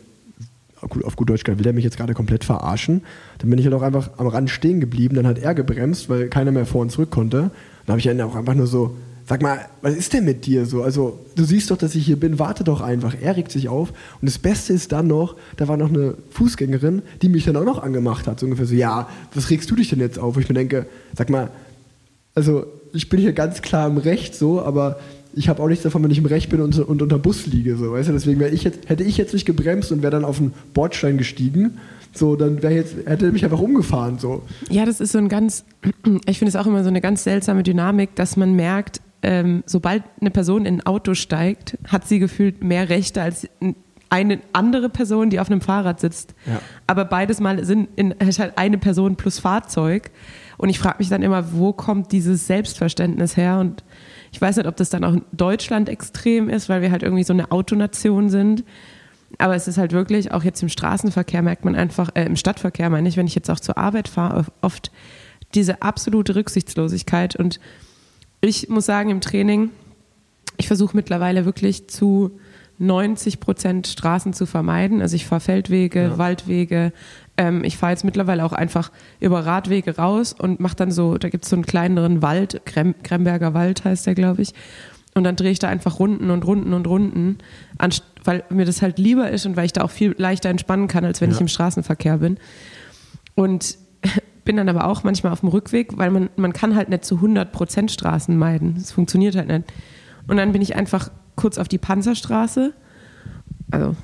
auf 0.81 1.15
gut 1.15 1.29
Deutsch 1.29 1.45
gesagt, 1.45 1.57
will 1.57 1.63
der 1.63 1.71
mich 1.71 1.85
jetzt 1.85 1.95
gerade 1.95 2.13
komplett 2.13 2.43
verarschen? 2.43 3.03
Dann 3.37 3.49
bin 3.49 3.57
ich 3.57 3.65
halt 3.65 3.73
auch 3.73 3.81
einfach 3.81 4.11
am 4.17 4.27
Rand 4.27 4.49
stehen 4.49 4.81
geblieben, 4.81 5.15
dann 5.15 5.27
hat 5.27 5.39
er 5.39 5.55
gebremst, 5.55 6.09
weil 6.09 6.27
keiner 6.27 6.51
mehr 6.51 6.65
vor 6.65 6.81
und 6.81 6.91
zurück 6.91 7.09
konnte. 7.09 7.51
Dann 7.85 7.93
habe 7.93 7.99
ich 7.99 8.05
dann 8.05 8.19
auch 8.19 8.35
einfach 8.35 8.53
nur 8.53 8.67
so, 8.67 8.97
sag 9.27 9.41
mal, 9.41 9.65
was 9.81 9.95
ist 9.95 10.13
denn 10.13 10.25
mit 10.25 10.45
dir 10.45 10.65
so? 10.65 10.83
Also, 10.83 11.19
du 11.35 11.43
siehst 11.43 11.71
doch, 11.71 11.77
dass 11.77 11.95
ich 11.95 12.05
hier 12.05 12.19
bin, 12.19 12.37
warte 12.37 12.63
doch 12.63 12.81
einfach. 12.81 13.15
Er 13.19 13.35
regt 13.35 13.51
sich 13.51 13.69
auf. 13.69 13.89
Und 13.89 14.29
das 14.29 14.37
Beste 14.37 14.73
ist 14.73 14.91
dann 14.91 15.07
noch, 15.07 15.35
da 15.57 15.67
war 15.67 15.77
noch 15.77 15.89
eine 15.89 16.15
Fußgängerin, 16.31 17.01
die 17.21 17.29
mich 17.29 17.45
dann 17.45 17.55
auch 17.55 17.65
noch 17.65 17.81
angemacht 17.81 18.27
hat. 18.27 18.39
So 18.39 18.45
ungefähr 18.45 18.67
so, 18.67 18.75
ja, 18.75 19.09
was 19.33 19.49
regst 19.49 19.69
du 19.71 19.75
dich 19.75 19.89
denn 19.89 19.99
jetzt 19.99 20.19
auf? 20.19 20.35
Wo 20.35 20.39
ich 20.39 20.47
mir 20.47 20.55
denke, 20.55 20.85
sag 21.17 21.29
mal, 21.29 21.49
also, 22.35 22.65
ich 22.93 23.09
bin 23.09 23.19
hier 23.19 23.33
ganz 23.33 23.61
klar 23.61 23.87
im 23.87 23.97
Recht 23.97 24.35
so, 24.35 24.61
aber 24.61 24.99
ich 25.33 25.49
habe 25.49 25.61
auch 25.61 25.67
nichts 25.67 25.83
davon, 25.83 26.03
wenn 26.03 26.11
ich 26.11 26.17
im 26.17 26.25
Recht 26.25 26.49
bin 26.49 26.61
und, 26.61 26.77
und 26.79 27.01
unter 27.01 27.17
Bus 27.17 27.45
liege. 27.45 27.75
So, 27.77 27.91
weißt 27.91 28.09
du? 28.09 28.13
Deswegen 28.13 28.41
ich 28.53 28.63
jetzt, 28.63 28.87
hätte 28.87 29.03
ich 29.03 29.17
jetzt 29.17 29.33
nicht 29.33 29.45
gebremst 29.45 29.91
und 29.91 30.01
wäre 30.01 30.11
dann 30.11 30.23
auf 30.23 30.37
den 30.37 30.53
Bordstein 30.73 31.17
gestiegen, 31.17 31.77
so, 32.13 32.37
dann 32.37 32.63
wäre 32.63 32.73
jetzt, 32.73 32.95
hätte 33.05 33.25
er 33.25 33.31
mich 33.31 33.43
einfach 33.43 33.59
umgefahren. 33.59 34.19
So. 34.19 34.43
Ja, 34.69 34.85
das 34.85 35.01
ist 35.01 35.11
so 35.11 35.17
ein 35.17 35.27
ganz, 35.27 35.65
ich 36.25 36.39
finde 36.39 36.49
es 36.49 36.55
auch 36.55 36.65
immer 36.65 36.83
so 36.83 36.89
eine 36.89 37.01
ganz 37.01 37.23
seltsame 37.23 37.63
Dynamik, 37.63 38.15
dass 38.15 38.37
man 38.37 38.53
merkt, 38.55 39.01
ähm, 39.25 39.63
sobald 39.65 40.03
eine 40.21 40.29
Person 40.29 40.67
in 40.67 40.75
ein 40.75 40.85
Auto 40.85 41.15
steigt, 41.15 41.79
hat 41.87 42.07
sie 42.07 42.19
gefühlt 42.19 42.63
mehr 42.63 42.89
Rechte 42.89 43.23
als 43.23 43.49
eine 44.11 44.39
andere 44.53 44.89
Person, 44.89 45.31
die 45.31 45.39
auf 45.39 45.49
einem 45.49 45.61
Fahrrad 45.61 45.99
sitzt. 45.99 46.35
Ja. 46.45 46.61
Aber 46.85 47.05
beides 47.05 47.39
Mal 47.39 47.65
sind 47.65 47.89
in, 47.95 48.11
ist 48.11 48.37
halt 48.37 48.57
eine 48.59 48.77
Person 48.77 49.15
plus 49.15 49.39
Fahrzeug. 49.39 50.11
Und 50.57 50.69
ich 50.69 50.77
frage 50.77 50.97
mich 50.99 51.09
dann 51.09 51.23
immer, 51.23 51.53
wo 51.53 51.73
kommt 51.73 52.11
dieses 52.11 52.45
Selbstverständnis 52.45 53.35
her? 53.35 53.57
Und 53.57 53.83
ich 54.31 54.39
weiß 54.39 54.57
nicht, 54.57 54.67
ob 54.67 54.75
das 54.75 54.91
dann 54.91 55.03
auch 55.03 55.13
in 55.13 55.23
Deutschland 55.31 55.89
extrem 55.89 56.47
ist, 56.47 56.69
weil 56.69 56.83
wir 56.83 56.91
halt 56.91 57.01
irgendwie 57.01 57.23
so 57.23 57.33
eine 57.33 57.51
Autonation 57.51 58.29
sind. 58.29 58.63
Aber 59.39 59.55
es 59.55 59.67
ist 59.67 59.79
halt 59.79 59.91
wirklich, 59.91 60.31
auch 60.31 60.43
jetzt 60.43 60.61
im 60.61 60.69
Straßenverkehr 60.69 61.41
merkt 61.41 61.65
man 61.65 61.75
einfach, 61.75 62.11
äh, 62.13 62.25
im 62.25 62.35
Stadtverkehr 62.35 62.91
meine 62.91 63.09
ich, 63.09 63.17
wenn 63.17 63.25
ich 63.25 63.35
jetzt 63.35 63.49
auch 63.49 63.59
zur 63.59 63.79
Arbeit 63.79 64.07
fahre, 64.07 64.45
oft 64.61 64.91
diese 65.55 65.81
absolute 65.81 66.35
Rücksichtslosigkeit. 66.35 67.35
Und 67.35 67.59
ich 68.41 68.69
muss 68.69 68.85
sagen, 68.85 69.09
im 69.09 69.21
Training, 69.21 69.71
ich 70.57 70.67
versuche 70.67 70.95
mittlerweile 70.95 71.45
wirklich 71.45 71.87
zu 71.87 72.39
90 72.77 73.39
Prozent 73.39 73.87
Straßen 73.87 74.33
zu 74.33 74.45
vermeiden. 74.45 75.01
Also 75.01 75.15
ich 75.15 75.25
fahre 75.25 75.41
Feldwege, 75.41 76.01
ja. 76.03 76.17
Waldwege, 76.17 76.91
ähm, 77.37 77.63
ich 77.63 77.77
fahre 77.77 77.93
jetzt 77.93 78.03
mittlerweile 78.03 78.45
auch 78.45 78.53
einfach 78.53 78.91
über 79.19 79.45
Radwege 79.45 79.95
raus 79.97 80.33
und 80.33 80.59
mache 80.59 80.75
dann 80.75 80.91
so, 80.91 81.17
da 81.17 81.29
gibt 81.29 81.45
es 81.45 81.49
so 81.49 81.55
einen 81.55 81.65
kleineren 81.65 82.21
Wald, 82.21 82.61
Krem, 82.65 82.95
Kremberger 83.03 83.53
Wald 83.53 83.83
heißt 83.83 84.05
der, 84.05 84.15
glaube 84.15 84.41
ich. 84.41 84.53
Und 85.13 85.23
dann 85.23 85.37
drehe 85.37 85.51
ich 85.51 85.59
da 85.59 85.69
einfach 85.69 85.99
Runden 85.99 86.29
und 86.29 86.45
Runden 86.45 86.73
und 86.73 86.87
Runden, 86.87 87.37
weil 88.25 88.43
mir 88.49 88.65
das 88.65 88.81
halt 88.81 88.99
lieber 88.99 89.29
ist 89.29 89.45
und 89.45 89.55
weil 89.55 89.65
ich 89.65 89.71
da 89.71 89.83
auch 89.83 89.91
viel 89.91 90.13
leichter 90.17 90.49
entspannen 90.49 90.89
kann, 90.89 91.05
als 91.05 91.21
wenn 91.21 91.29
ja. 91.29 91.35
ich 91.35 91.41
im 91.41 91.47
Straßenverkehr 91.47 92.17
bin. 92.17 92.37
Und 93.33 93.77
bin 94.45 94.57
dann 94.57 94.69
aber 94.69 94.87
auch 94.87 95.03
manchmal 95.03 95.33
auf 95.33 95.41
dem 95.41 95.49
Rückweg, 95.49 95.97
weil 95.97 96.11
man, 96.11 96.29
man 96.37 96.53
kann 96.53 96.75
halt 96.75 96.89
nicht 96.89 97.03
zu 97.03 97.15
100% 97.15 97.89
Straßen 97.89 98.37
meiden. 98.37 98.75
Das 98.75 98.91
funktioniert 98.91 99.35
halt 99.35 99.47
nicht. 99.47 99.63
Und 100.27 100.37
dann 100.37 100.51
bin 100.51 100.61
ich 100.61 100.75
einfach 100.75 101.11
kurz 101.35 101.57
auf 101.57 101.67
die 101.67 101.77
Panzerstraße, 101.77 102.73
also 103.71 103.95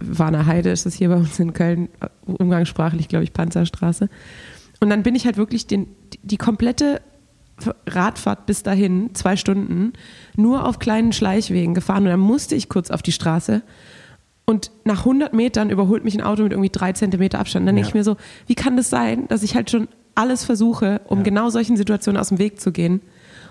Warner 0.00 0.46
Heide 0.46 0.70
ist 0.70 0.86
das 0.86 0.94
hier 0.94 1.08
bei 1.08 1.16
uns 1.16 1.38
in 1.38 1.52
Köln, 1.52 1.88
umgangssprachlich, 2.24 3.08
glaube 3.08 3.24
ich, 3.24 3.32
Panzerstraße. 3.32 4.08
Und 4.80 4.90
dann 4.90 5.02
bin 5.02 5.14
ich 5.14 5.26
halt 5.26 5.36
wirklich 5.36 5.66
den, 5.66 5.88
die 6.22 6.36
komplette 6.36 7.00
Radfahrt 7.86 8.46
bis 8.46 8.62
dahin, 8.62 9.14
zwei 9.14 9.36
Stunden, 9.36 9.92
nur 10.36 10.66
auf 10.66 10.78
kleinen 10.78 11.12
Schleichwegen 11.12 11.74
gefahren. 11.74 12.04
Und 12.04 12.10
dann 12.10 12.20
musste 12.20 12.54
ich 12.54 12.68
kurz 12.68 12.90
auf 12.90 13.02
die 13.02 13.12
Straße. 13.12 13.62
Und 14.50 14.72
nach 14.84 15.00
100 15.00 15.32
Metern 15.32 15.70
überholt 15.70 16.02
mich 16.02 16.14
ein 16.16 16.22
Auto 16.22 16.42
mit 16.42 16.52
irgendwie 16.52 16.70
drei 16.70 16.92
Zentimeter 16.92 17.38
Abstand. 17.38 17.68
Dann 17.68 17.76
ja. 17.76 17.82
denke 17.82 17.88
ich 17.88 17.94
mir 17.94 18.04
so, 18.04 18.16
wie 18.46 18.54
kann 18.54 18.76
das 18.76 18.90
sein, 18.90 19.28
dass 19.28 19.42
ich 19.42 19.54
halt 19.54 19.70
schon 19.70 19.86
alles 20.14 20.44
versuche, 20.44 21.00
um 21.06 21.18
ja. 21.18 21.24
genau 21.24 21.50
solchen 21.50 21.76
Situationen 21.76 22.20
aus 22.20 22.28
dem 22.28 22.38
Weg 22.38 22.60
zu 22.60 22.72
gehen? 22.72 23.00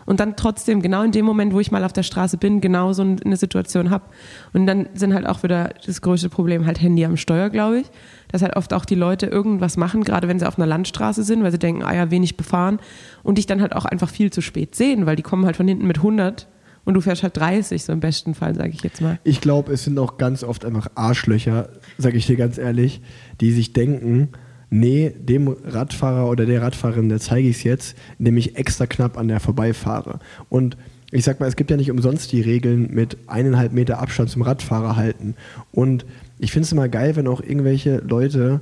und 0.09 0.19
dann 0.19 0.35
trotzdem 0.35 0.81
genau 0.81 1.03
in 1.03 1.11
dem 1.11 1.23
Moment, 1.23 1.53
wo 1.53 1.59
ich 1.59 1.69
mal 1.69 1.83
auf 1.83 1.93
der 1.93 2.01
Straße 2.01 2.37
bin, 2.37 2.61
genau 2.61 2.93
so 2.93 3.03
eine 3.03 3.37
Situation 3.37 3.91
habe. 3.91 4.05
Und 4.53 4.65
dann 4.65 4.89
sind 4.95 5.13
halt 5.13 5.27
auch 5.27 5.43
wieder 5.43 5.69
das 5.85 6.01
größte 6.01 6.29
Problem 6.29 6.65
halt 6.65 6.81
Handy 6.81 7.05
am 7.05 7.15
Steuer, 7.15 7.51
glaube 7.51 7.81
ich. 7.81 7.87
Dass 8.31 8.41
halt 8.41 8.55
oft 8.55 8.73
auch 8.73 8.85
die 8.85 8.95
Leute 8.95 9.27
irgendwas 9.27 9.77
machen, 9.77 10.03
gerade 10.03 10.27
wenn 10.27 10.39
sie 10.39 10.47
auf 10.47 10.57
einer 10.57 10.65
Landstraße 10.65 11.21
sind, 11.21 11.43
weil 11.43 11.51
sie 11.51 11.59
denken, 11.59 11.83
ah 11.83 11.93
ja, 11.93 12.09
wenig 12.09 12.37
befahren 12.37 12.79
und 13.21 13.37
dich 13.37 13.45
dann 13.45 13.61
halt 13.61 13.75
auch 13.75 13.85
einfach 13.85 14.09
viel 14.09 14.31
zu 14.31 14.41
spät 14.41 14.73
sehen, 14.73 15.05
weil 15.05 15.15
die 15.15 15.21
kommen 15.21 15.45
halt 15.45 15.57
von 15.57 15.67
hinten 15.67 15.85
mit 15.85 15.97
100 15.97 16.47
und 16.89 16.95
du 16.95 17.01
fährst 17.01 17.21
halt 17.21 17.37
30, 17.37 17.83
so 17.83 17.93
im 17.93 17.99
besten 17.99 18.33
Fall, 18.33 18.55
sage 18.55 18.71
ich 18.73 18.81
jetzt 18.81 18.99
mal. 18.99 19.19
Ich 19.23 19.41
glaube, 19.41 19.71
es 19.71 19.83
sind 19.83 19.99
auch 19.99 20.17
ganz 20.17 20.43
oft 20.43 20.65
einfach 20.65 20.87
Arschlöcher, 20.95 21.69
sage 21.99 22.17
ich 22.17 22.25
dir 22.25 22.35
ganz 22.35 22.57
ehrlich, 22.57 23.01
die 23.41 23.51
sich 23.51 23.73
denken, 23.73 24.29
nee, 24.71 25.13
dem 25.15 25.49
Radfahrer 25.49 26.27
oder 26.27 26.47
der 26.47 26.63
Radfahrerin, 26.63 27.07
der 27.07 27.19
zeige 27.19 27.47
ich 27.47 27.57
es 27.57 27.63
jetzt, 27.63 27.95
indem 28.17 28.37
ich 28.37 28.57
extra 28.57 28.87
knapp 28.87 29.19
an 29.19 29.27
der 29.27 29.39
vorbeifahre. 29.39 30.17
Und 30.49 30.77
ich 31.11 31.23
sag 31.23 31.39
mal, 31.39 31.45
es 31.45 31.55
gibt 31.55 31.69
ja 31.69 31.77
nicht 31.77 31.91
umsonst 31.91 32.31
die 32.31 32.41
Regeln 32.41 32.89
mit 32.91 33.17
eineinhalb 33.27 33.71
Meter 33.71 33.99
Abstand 33.99 34.31
zum 34.31 34.41
Radfahrer 34.41 34.95
halten. 34.95 35.35
Und 35.71 36.07
ich 36.39 36.51
finde 36.51 36.65
es 36.65 36.71
immer 36.71 36.89
geil, 36.89 37.15
wenn 37.15 37.27
auch 37.27 37.41
irgendwelche 37.41 37.97
Leute 37.97 38.61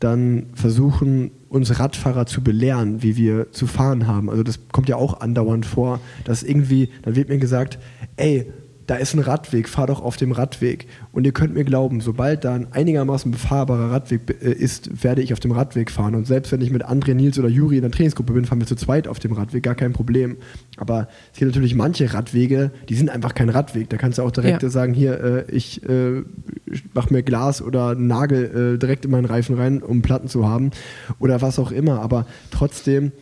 dann 0.00 0.46
versuchen, 0.54 1.30
uns 1.48 1.78
Radfahrer 1.78 2.26
zu 2.26 2.42
belehren, 2.42 3.02
wie 3.02 3.16
wir 3.16 3.52
zu 3.52 3.66
fahren 3.66 4.06
haben. 4.06 4.30
Also 4.30 4.42
das 4.42 4.60
kommt 4.70 4.88
ja 4.88 4.96
auch 4.96 5.20
andauernd 5.20 5.66
vor, 5.66 6.00
dass 6.24 6.42
irgendwie, 6.42 6.90
dann 7.02 7.16
wird 7.16 7.28
mir 7.28 7.38
gesagt, 7.38 7.78
ey, 8.16 8.46
da 8.88 8.96
ist 8.96 9.12
ein 9.12 9.20
Radweg, 9.20 9.68
fahr 9.68 9.86
doch 9.86 10.00
auf 10.00 10.16
dem 10.16 10.32
Radweg. 10.32 10.86
Und 11.12 11.26
ihr 11.26 11.32
könnt 11.32 11.52
mir 11.52 11.64
glauben, 11.64 12.00
sobald 12.00 12.44
da 12.44 12.54
ein 12.54 12.72
einigermaßen 12.72 13.30
befahrbarer 13.30 13.92
Radweg 13.92 14.22
äh, 14.42 14.50
ist, 14.50 15.04
werde 15.04 15.20
ich 15.20 15.34
auf 15.34 15.40
dem 15.40 15.52
Radweg 15.52 15.90
fahren. 15.90 16.14
Und 16.14 16.26
selbst 16.26 16.52
wenn 16.52 16.62
ich 16.62 16.70
mit 16.70 16.86
André, 16.86 17.12
Nils 17.12 17.38
oder 17.38 17.50
Juri 17.50 17.76
in 17.76 17.82
der 17.82 17.90
Trainingsgruppe 17.90 18.32
bin, 18.32 18.46
fahren 18.46 18.60
wir 18.60 18.66
zu 18.66 18.76
zweit 18.76 19.06
auf 19.06 19.18
dem 19.18 19.32
Radweg, 19.32 19.62
gar 19.62 19.74
kein 19.74 19.92
Problem. 19.92 20.38
Aber 20.78 21.06
es 21.34 21.38
gibt 21.38 21.50
natürlich 21.50 21.74
manche 21.74 22.14
Radwege, 22.14 22.70
die 22.88 22.94
sind 22.94 23.10
einfach 23.10 23.34
kein 23.34 23.50
Radweg. 23.50 23.90
Da 23.90 23.98
kannst 23.98 24.16
du 24.16 24.22
auch 24.22 24.30
direkt 24.30 24.62
ja. 24.62 24.70
sagen, 24.70 24.94
hier, 24.94 25.22
äh, 25.22 25.50
ich 25.54 25.86
äh, 25.86 26.22
mache 26.94 27.12
mir 27.12 27.22
Glas 27.22 27.60
oder 27.60 27.94
Nagel 27.94 28.74
äh, 28.74 28.78
direkt 28.78 29.04
in 29.04 29.10
meinen 29.10 29.26
Reifen 29.26 29.54
rein, 29.54 29.82
um 29.82 30.00
Platten 30.00 30.28
zu 30.28 30.48
haben. 30.48 30.70
Oder 31.18 31.42
was 31.42 31.58
auch 31.58 31.72
immer. 31.72 32.00
Aber 32.00 32.26
trotzdem 32.50 33.12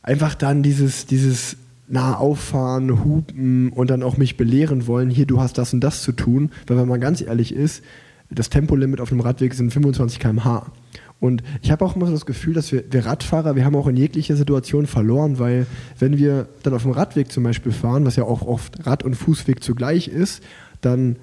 einfach 0.00 0.36
dann 0.36 0.62
dieses, 0.62 1.06
dieses 1.06 1.56
nah 1.90 2.16
auffahren, 2.16 3.04
hupen 3.04 3.70
und 3.70 3.90
dann 3.90 4.02
auch 4.02 4.16
mich 4.16 4.36
belehren 4.36 4.86
wollen, 4.86 5.10
hier, 5.10 5.26
du 5.26 5.40
hast 5.40 5.58
das 5.58 5.74
und 5.74 5.80
das 5.80 6.02
zu 6.02 6.12
tun. 6.12 6.50
Weil 6.66 6.78
wenn 6.78 6.88
man 6.88 7.00
ganz 7.00 7.20
ehrlich 7.20 7.54
ist, 7.54 7.82
das 8.30 8.50
Tempolimit 8.50 9.00
auf 9.00 9.10
einem 9.10 9.20
Radweg 9.20 9.54
sind 9.54 9.72
25 9.72 10.18
km/h. 10.18 10.72
Und 11.18 11.42
ich 11.60 11.70
habe 11.70 11.84
auch 11.84 11.96
immer 11.96 12.06
so 12.06 12.12
das 12.12 12.24
Gefühl, 12.24 12.54
dass 12.54 12.72
wir, 12.72 12.84
wir 12.90 13.04
Radfahrer, 13.04 13.54
wir 13.54 13.64
haben 13.64 13.76
auch 13.76 13.88
in 13.88 13.96
jeglicher 13.96 14.36
Situation 14.36 14.86
verloren, 14.86 15.38
weil 15.38 15.66
wenn 15.98 16.16
wir 16.16 16.48
dann 16.62 16.72
auf 16.72 16.82
dem 16.82 16.92
Radweg 16.92 17.30
zum 17.30 17.42
Beispiel 17.42 17.72
fahren, 17.72 18.06
was 18.06 18.16
ja 18.16 18.24
auch 18.24 18.42
oft 18.42 18.86
Rad- 18.86 19.04
und 19.04 19.14
Fußweg 19.14 19.62
zugleich 19.62 20.08
ist, 20.08 20.42
dann 20.80 21.16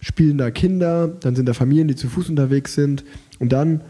spielen 0.00 0.38
da 0.38 0.50
Kinder, 0.50 1.06
dann 1.08 1.36
sind 1.36 1.46
da 1.46 1.52
Familien, 1.52 1.86
die 1.86 1.96
zu 1.96 2.08
Fuß 2.08 2.30
unterwegs 2.30 2.74
sind 2.74 3.04
und 3.38 3.52
dann 3.52 3.82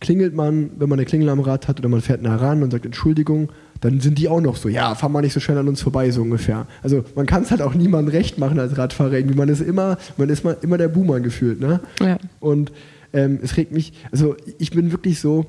klingelt 0.00 0.34
man, 0.34 0.70
wenn 0.78 0.88
man 0.88 0.98
eine 0.98 1.06
Klingel 1.06 1.28
am 1.28 1.40
Rad 1.40 1.68
hat 1.68 1.78
oder 1.78 1.88
man 1.88 2.00
fährt 2.00 2.20
nah 2.20 2.36
ran 2.36 2.62
und 2.62 2.72
sagt 2.72 2.84
Entschuldigung, 2.84 3.50
dann 3.80 4.00
sind 4.00 4.18
die 4.18 4.28
auch 4.28 4.40
noch 4.40 4.56
so, 4.56 4.68
ja, 4.68 4.94
fahr 4.94 5.08
mal 5.08 5.20
nicht 5.20 5.32
so 5.32 5.40
schnell 5.40 5.58
an 5.58 5.68
uns 5.68 5.82
vorbei, 5.82 6.10
so 6.10 6.22
ungefähr. 6.22 6.66
Also 6.82 7.04
man 7.14 7.26
kann 7.26 7.42
es 7.42 7.50
halt 7.50 7.62
auch 7.62 7.74
niemandem 7.74 8.14
recht 8.14 8.38
machen 8.38 8.58
als 8.58 8.76
Radfahrer 8.78 9.12
irgendwie. 9.12 9.36
Man 9.36 9.48
ist 9.48 9.60
immer, 9.60 9.98
man 10.16 10.28
ist 10.28 10.44
mal 10.44 10.56
immer 10.62 10.78
der 10.78 10.88
Boomer 10.88 11.20
gefühlt, 11.20 11.60
ne? 11.60 11.80
Ja. 12.00 12.18
Und 12.40 12.72
ähm, 13.12 13.38
es 13.42 13.56
regt 13.56 13.72
mich, 13.72 13.92
also 14.10 14.36
ich 14.58 14.70
bin 14.70 14.90
wirklich 14.90 15.20
so, 15.20 15.46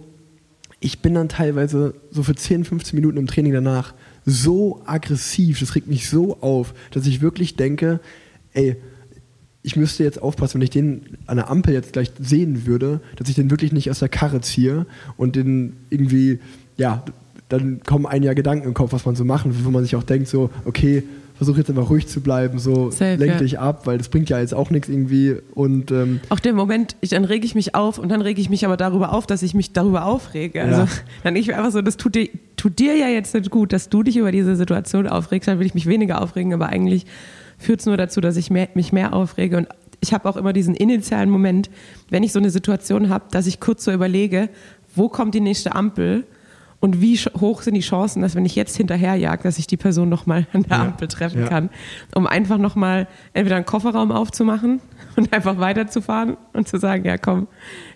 ich 0.79 1.01
bin 1.01 1.13
dann 1.15 1.29
teilweise 1.29 1.95
so 2.11 2.23
für 2.23 2.35
10, 2.35 2.65
15 2.65 2.95
Minuten 2.95 3.17
im 3.17 3.27
Training 3.27 3.53
danach 3.53 3.93
so 4.25 4.81
aggressiv, 4.85 5.59
das 5.59 5.75
regt 5.75 5.87
mich 5.87 6.09
so 6.09 6.37
auf, 6.41 6.73
dass 6.91 7.07
ich 7.07 7.21
wirklich 7.21 7.55
denke, 7.55 7.99
ey, 8.53 8.75
ich 9.65 9.75
müsste 9.75 10.03
jetzt 10.03 10.21
aufpassen, 10.21 10.55
wenn 10.55 10.63
ich 10.63 10.69
den 10.69 11.17
an 11.25 11.37
der 11.37 11.49
Ampel 11.49 11.73
jetzt 11.73 11.93
gleich 11.93 12.11
sehen 12.19 12.67
würde, 12.67 13.01
dass 13.15 13.29
ich 13.29 13.35
den 13.35 13.49
wirklich 13.49 13.71
nicht 13.71 13.89
aus 13.89 13.97
der 13.97 14.09
Karre 14.09 14.41
ziehe 14.41 14.85
und 15.17 15.35
den 15.35 15.77
irgendwie, 15.89 16.39
ja, 16.77 17.03
dann 17.49 17.81
kommen 17.83 18.05
ein 18.05 18.23
Jahr 18.23 18.35
Gedanken 18.35 18.67
im 18.67 18.73
Kopf, 18.73 18.93
was 18.93 19.05
man 19.05 19.15
so 19.15 19.23
machen 19.23 19.55
will, 19.55 19.65
wo 19.65 19.71
man 19.71 19.83
sich 19.83 19.95
auch 19.95 20.03
denkt, 20.03 20.27
so, 20.27 20.49
okay, 20.65 21.03
versuche 21.35 21.59
jetzt 21.59 21.69
einfach 21.69 21.89
ruhig 21.89 22.07
zu 22.07 22.21
bleiben, 22.21 22.59
so 22.59 22.91
Safe, 22.91 23.15
lenk 23.15 23.33
ja. 23.33 23.37
dich 23.39 23.59
ab, 23.59 23.85
weil 23.85 23.97
das 23.97 24.09
bringt 24.09 24.29
ja 24.29 24.39
jetzt 24.39 24.53
auch 24.53 24.69
nichts 24.69 24.87
irgendwie 24.87 25.35
und 25.53 25.91
ähm, 25.91 26.21
Auch 26.29 26.39
der 26.39 26.53
Moment, 26.53 26.95
ich, 27.01 27.09
dann 27.09 27.25
rege 27.25 27.45
ich 27.45 27.55
mich 27.55 27.75
auf 27.75 27.97
und 27.97 28.09
dann 28.09 28.21
rege 28.21 28.39
ich 28.39 28.49
mich 28.49 28.65
aber 28.65 28.77
darüber 28.77 29.13
auf, 29.13 29.27
dass 29.27 29.43
ich 29.43 29.53
mich 29.53 29.73
darüber 29.73 30.05
aufrege. 30.05 30.61
Also 30.61 30.81
Ja. 30.81 30.87
dann 31.23 31.35
ich 31.35 31.53
einfach 31.53 31.71
so, 31.71 31.81
das 31.81 31.97
tut 31.97 32.15
dir, 32.15 32.29
tut 32.55 32.79
dir 32.79 32.95
ja 32.95 33.07
jetzt 33.07 33.33
nicht 33.33 33.49
gut, 33.51 33.73
dass 33.73 33.89
du 33.89 34.01
dich 34.01 34.17
über 34.17 34.31
diese 34.31 34.55
Situation 34.55 35.07
aufregst, 35.07 35.47
dann 35.47 35.59
will 35.59 35.65
ich 35.65 35.73
mich 35.73 35.87
weniger 35.87 36.21
aufregen, 36.21 36.53
aber 36.53 36.67
eigentlich 36.67 37.05
führt 37.57 37.81
es 37.81 37.85
nur 37.85 37.97
dazu, 37.97 38.21
dass 38.21 38.37
ich 38.37 38.49
mehr, 38.49 38.69
mich 38.73 38.93
mehr 38.93 39.13
aufrege 39.13 39.57
und 39.57 39.67
ich 40.01 40.13
habe 40.13 40.29
auch 40.29 40.37
immer 40.37 40.53
diesen 40.53 40.75
initialen 40.75 41.29
Moment, 41.29 41.69
wenn 42.09 42.23
ich 42.23 42.31
so 42.31 42.39
eine 42.39 42.49
Situation 42.49 43.09
habe, 43.09 43.25
dass 43.31 43.47
ich 43.47 43.59
kurz 43.59 43.83
so 43.83 43.91
überlege, 43.91 44.49
wo 44.95 45.09
kommt 45.09 45.33
die 45.33 45.41
nächste 45.41 45.73
Ampel 45.73 46.25
und 46.79 47.01
wie 47.01 47.17
hoch 47.17 47.61
sind 47.61 47.73
die 47.73 47.79
Chancen, 47.81 48.21
dass 48.21 48.35
wenn 48.35 48.45
ich 48.45 48.55
jetzt 48.55 48.75
hinterherjage, 48.77 49.43
dass 49.43 49.57
ich 49.57 49.67
die 49.67 49.77
Person 49.77 50.09
nochmal 50.09 50.45
an 50.53 50.63
der 50.63 50.77
Ja. 50.77 50.83
Ampel 50.83 51.07
treffen 51.07 51.41
Ja. 51.43 51.47
kann, 51.49 51.69
um 52.13 52.27
einfach 52.27 52.57
nochmal 52.57 53.07
entweder 53.33 53.55
einen 53.55 53.65
Kofferraum 53.65 54.11
aufzumachen 54.11 54.81
und 55.15 55.33
einfach 55.33 55.57
weiterzufahren 55.57 56.37
und 56.53 56.67
zu 56.67 56.77
sagen, 56.77 57.05
ja 57.05 57.17
komm, 57.17 57.47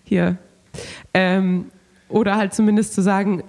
hier. 0.04 0.38
Ähm, 1.14 1.66
oder 2.08 2.36
halt 2.38 2.54
zumindest 2.54 2.94
zu 2.96 3.02
sagen, 3.02 3.44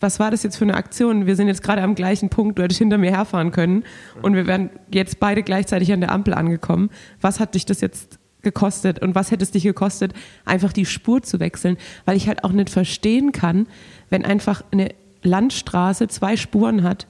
was 0.00 0.20
war 0.20 0.30
das 0.30 0.42
jetzt 0.42 0.56
für 0.56 0.64
eine 0.64 0.74
Aktion? 0.74 1.26
Wir 1.26 1.36
sind 1.36 1.48
jetzt 1.48 1.62
gerade 1.62 1.82
am 1.82 1.94
gleichen 1.94 2.28
Punkt, 2.28 2.58
du 2.58 2.62
hättest 2.62 2.78
hinter 2.78 2.98
mir 2.98 3.10
herfahren 3.10 3.50
können 3.50 3.84
und 4.22 4.34
wir 4.34 4.46
wären 4.46 4.68
jetzt 4.92 5.18
beide 5.20 5.42
gleichzeitig 5.42 5.92
an 5.92 6.00
der 6.00 6.12
Ampel 6.12 6.34
angekommen. 6.34 6.90
Was 7.20 7.40
hat 7.40 7.54
dich 7.54 7.64
das 7.64 7.80
jetzt 7.80 8.18
gekostet 8.50 9.00
und 9.00 9.14
was 9.16 9.30
hätte 9.32 9.42
es 9.42 9.50
dich 9.50 9.64
gekostet, 9.64 10.12
einfach 10.44 10.72
die 10.72 10.86
Spur 10.86 11.22
zu 11.22 11.40
wechseln? 11.40 11.76
Weil 12.04 12.16
ich 12.16 12.28
halt 12.28 12.44
auch 12.44 12.52
nicht 12.52 12.70
verstehen 12.70 13.32
kann, 13.32 13.66
wenn 14.08 14.24
einfach 14.24 14.62
eine 14.70 14.90
Landstraße 15.22 16.06
zwei 16.08 16.36
Spuren 16.36 16.84
hat, 16.84 17.08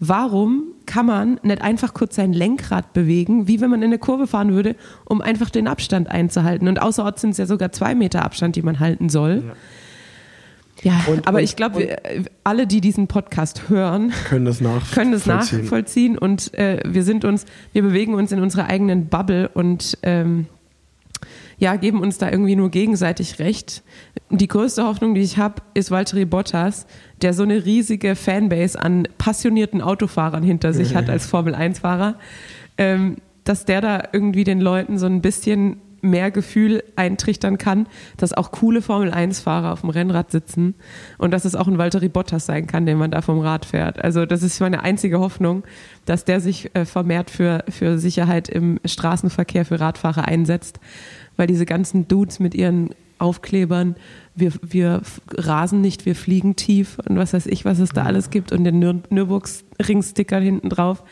warum 0.00 0.64
kann 0.86 1.06
man 1.06 1.38
nicht 1.44 1.62
einfach 1.62 1.94
kurz 1.94 2.16
sein 2.16 2.32
Lenkrad 2.32 2.92
bewegen, 2.92 3.46
wie 3.46 3.60
wenn 3.60 3.70
man 3.70 3.80
in 3.82 3.86
eine 3.90 3.98
Kurve 3.98 4.26
fahren 4.26 4.52
würde, 4.52 4.74
um 5.04 5.20
einfach 5.22 5.50
den 5.50 5.68
Abstand 5.68 6.08
einzuhalten? 6.10 6.66
Und 6.68 6.82
außerorts 6.82 7.20
sind 7.20 7.30
es 7.30 7.38
ja 7.38 7.46
sogar 7.46 7.70
zwei 7.72 7.94
Meter 7.94 8.24
Abstand, 8.24 8.56
die 8.56 8.62
man 8.62 8.80
halten 8.80 9.08
soll. 9.08 9.54
Ja, 10.82 11.00
Und- 11.06 11.26
aber 11.26 11.38
und- 11.38 11.44
ich 11.44 11.54
glaube, 11.56 11.78
wir- 11.78 11.98
alle, 12.42 12.66
die 12.66 12.80
diesen 12.80 13.06
Podcast 13.06 13.68
hören, 13.68 14.12
können 14.28 14.44
das 14.44 14.60
nachvollziehen. 14.60 14.94
können 14.94 15.12
das 15.12 15.26
nachvollziehen 15.26 16.18
und 16.18 16.52
äh, 16.54 16.80
wir 16.84 17.04
sind 17.04 17.24
uns, 17.24 17.46
wir 17.72 17.82
bewegen 17.82 18.14
uns 18.14 18.32
in 18.32 18.40
unserer 18.42 18.66
eigenen 18.66 19.06
Bubble 19.06 19.48
und 19.48 19.96
ähm, 20.02 20.46
ja, 21.58 21.76
geben 21.76 22.00
uns 22.00 22.18
da 22.18 22.30
irgendwie 22.30 22.56
nur 22.56 22.70
gegenseitig 22.70 23.38
recht. 23.38 23.82
Die 24.30 24.48
größte 24.48 24.84
Hoffnung, 24.84 25.14
die 25.14 25.20
ich 25.20 25.38
habe, 25.38 25.62
ist 25.74 25.90
Valtteri 25.90 26.24
Bottas, 26.24 26.86
der 27.22 27.34
so 27.34 27.42
eine 27.42 27.64
riesige 27.64 28.16
Fanbase 28.16 28.80
an 28.80 29.08
passionierten 29.18 29.80
Autofahrern 29.80 30.42
hinter 30.42 30.72
sich 30.72 30.94
hat 30.94 31.08
als 31.08 31.26
Formel-1-Fahrer, 31.26 32.16
ähm, 32.78 33.16
dass 33.44 33.64
der 33.64 33.80
da 33.80 34.02
irgendwie 34.12 34.44
den 34.44 34.60
Leuten 34.60 34.98
so 34.98 35.06
ein 35.06 35.20
bisschen 35.20 35.80
mehr 36.04 36.30
Gefühl 36.30 36.84
eintrichtern 36.96 37.58
kann, 37.58 37.86
dass 38.16 38.32
auch 38.34 38.52
coole 38.52 38.82
Formel-1-Fahrer 38.82 39.72
auf 39.72 39.80
dem 39.80 39.90
Rennrad 39.90 40.30
sitzen 40.30 40.74
und 41.18 41.32
dass 41.32 41.44
es 41.44 41.56
auch 41.56 41.66
ein 41.66 41.78
Valtteri 41.78 42.08
Bottas 42.08 42.46
sein 42.46 42.66
kann, 42.66 42.86
den 42.86 42.98
man 42.98 43.10
da 43.10 43.22
vom 43.22 43.40
Rad 43.40 43.64
fährt. 43.64 44.04
Also 44.04 44.26
das 44.26 44.42
ist 44.42 44.60
meine 44.60 44.82
einzige 44.82 45.18
Hoffnung, 45.18 45.64
dass 46.04 46.24
der 46.24 46.40
sich 46.40 46.74
äh, 46.74 46.84
vermehrt 46.84 47.30
für, 47.30 47.64
für 47.68 47.98
Sicherheit 47.98 48.48
im 48.48 48.78
Straßenverkehr 48.84 49.64
für 49.64 49.80
Radfahrer 49.80 50.28
einsetzt, 50.28 50.78
weil 51.36 51.46
diese 51.46 51.66
ganzen 51.66 52.08
Dudes 52.08 52.38
mit 52.40 52.54
ihren 52.54 52.90
Aufklebern, 53.18 53.96
wir, 54.34 54.52
wir 54.62 55.00
rasen 55.32 55.80
nicht, 55.80 56.04
wir 56.04 56.16
fliegen 56.16 56.56
tief 56.56 56.98
und 57.08 57.16
was 57.16 57.32
weiß 57.32 57.46
ich, 57.46 57.64
was 57.64 57.78
es 57.78 57.90
da 57.90 58.02
alles 58.02 58.30
gibt 58.30 58.50
und 58.52 58.64
den 58.64 58.80
Nür 58.80 58.96
Nürburgring-Sticker 59.08 60.38
hinten 60.40 60.68
drauf, 60.68 61.04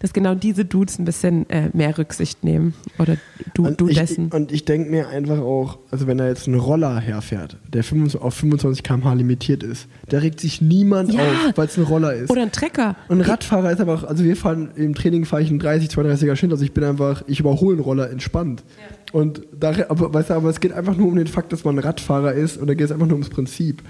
dass 0.00 0.12
genau 0.12 0.34
diese 0.34 0.64
Dudes 0.64 0.98
ein 0.98 1.04
bisschen 1.04 1.48
äh, 1.50 1.70
mehr 1.72 1.96
Rücksicht 1.96 2.42
nehmen 2.42 2.74
oder 2.98 3.16
du, 3.54 3.66
Und 3.68 3.80
du 3.80 3.88
ich, 3.88 3.96
dessen. 3.96 4.28
Und 4.30 4.50
ich 4.50 4.64
denke 4.64 4.90
mir 4.90 5.08
einfach 5.08 5.38
auch, 5.38 5.78
also 5.92 6.08
wenn 6.08 6.18
da 6.18 6.26
jetzt 6.26 6.48
ein 6.48 6.54
Roller 6.56 6.98
herfährt, 6.98 7.56
der 7.72 7.84
25, 7.84 8.20
auf 8.20 8.34
25 8.34 8.82
km/h 8.82 9.12
limitiert 9.14 9.62
ist, 9.62 9.86
da 10.08 10.18
regt 10.18 10.40
sich 10.40 10.60
niemand 10.60 11.12
Ja. 11.14 11.20
auf, 11.20 11.52
weil 11.56 11.66
es 11.68 11.78
ein 11.78 11.84
Roller 11.84 12.12
ist. 12.12 12.30
Oder 12.30 12.42
ein 12.42 12.52
Trecker. 12.52 12.96
und 13.08 13.18
ein 13.18 13.24
Radfahrer 13.30 13.70
ist 13.70 13.80
einfach, 13.80 14.02
also 14.04 14.24
wir 14.24 14.36
fahren 14.36 14.70
im 14.74 14.94
Training 14.96 15.24
fahre 15.24 15.42
ich 15.42 15.48
einen 15.50 15.60
30, 15.60 15.88
32er 15.90 16.34
Schnitt, 16.34 16.50
also 16.50 16.64
ich 16.64 16.72
bin 16.72 16.82
einfach, 16.82 17.22
ich 17.28 17.38
überhole 17.38 17.76
einen 17.76 17.84
Roller 17.84 18.10
entspannt. 18.10 18.64
Und 19.14 19.42
da, 19.56 19.72
aber, 19.90 20.12
weißt 20.12 20.30
du, 20.30 20.34
aber 20.34 20.48
es 20.48 20.58
geht 20.58 20.72
einfach 20.72 20.96
nur 20.96 21.06
um 21.06 21.14
den 21.14 21.28
Fakt, 21.28 21.52
dass 21.52 21.62
man 21.62 21.78
Radfahrer 21.78 22.32
ist 22.32 22.56
und 22.56 22.66
da 22.66 22.74
geht 22.74 22.86
es 22.86 22.90
einfach 22.90 23.06
nur 23.06 23.14
ums 23.14 23.30
Prinzip. 23.30 23.80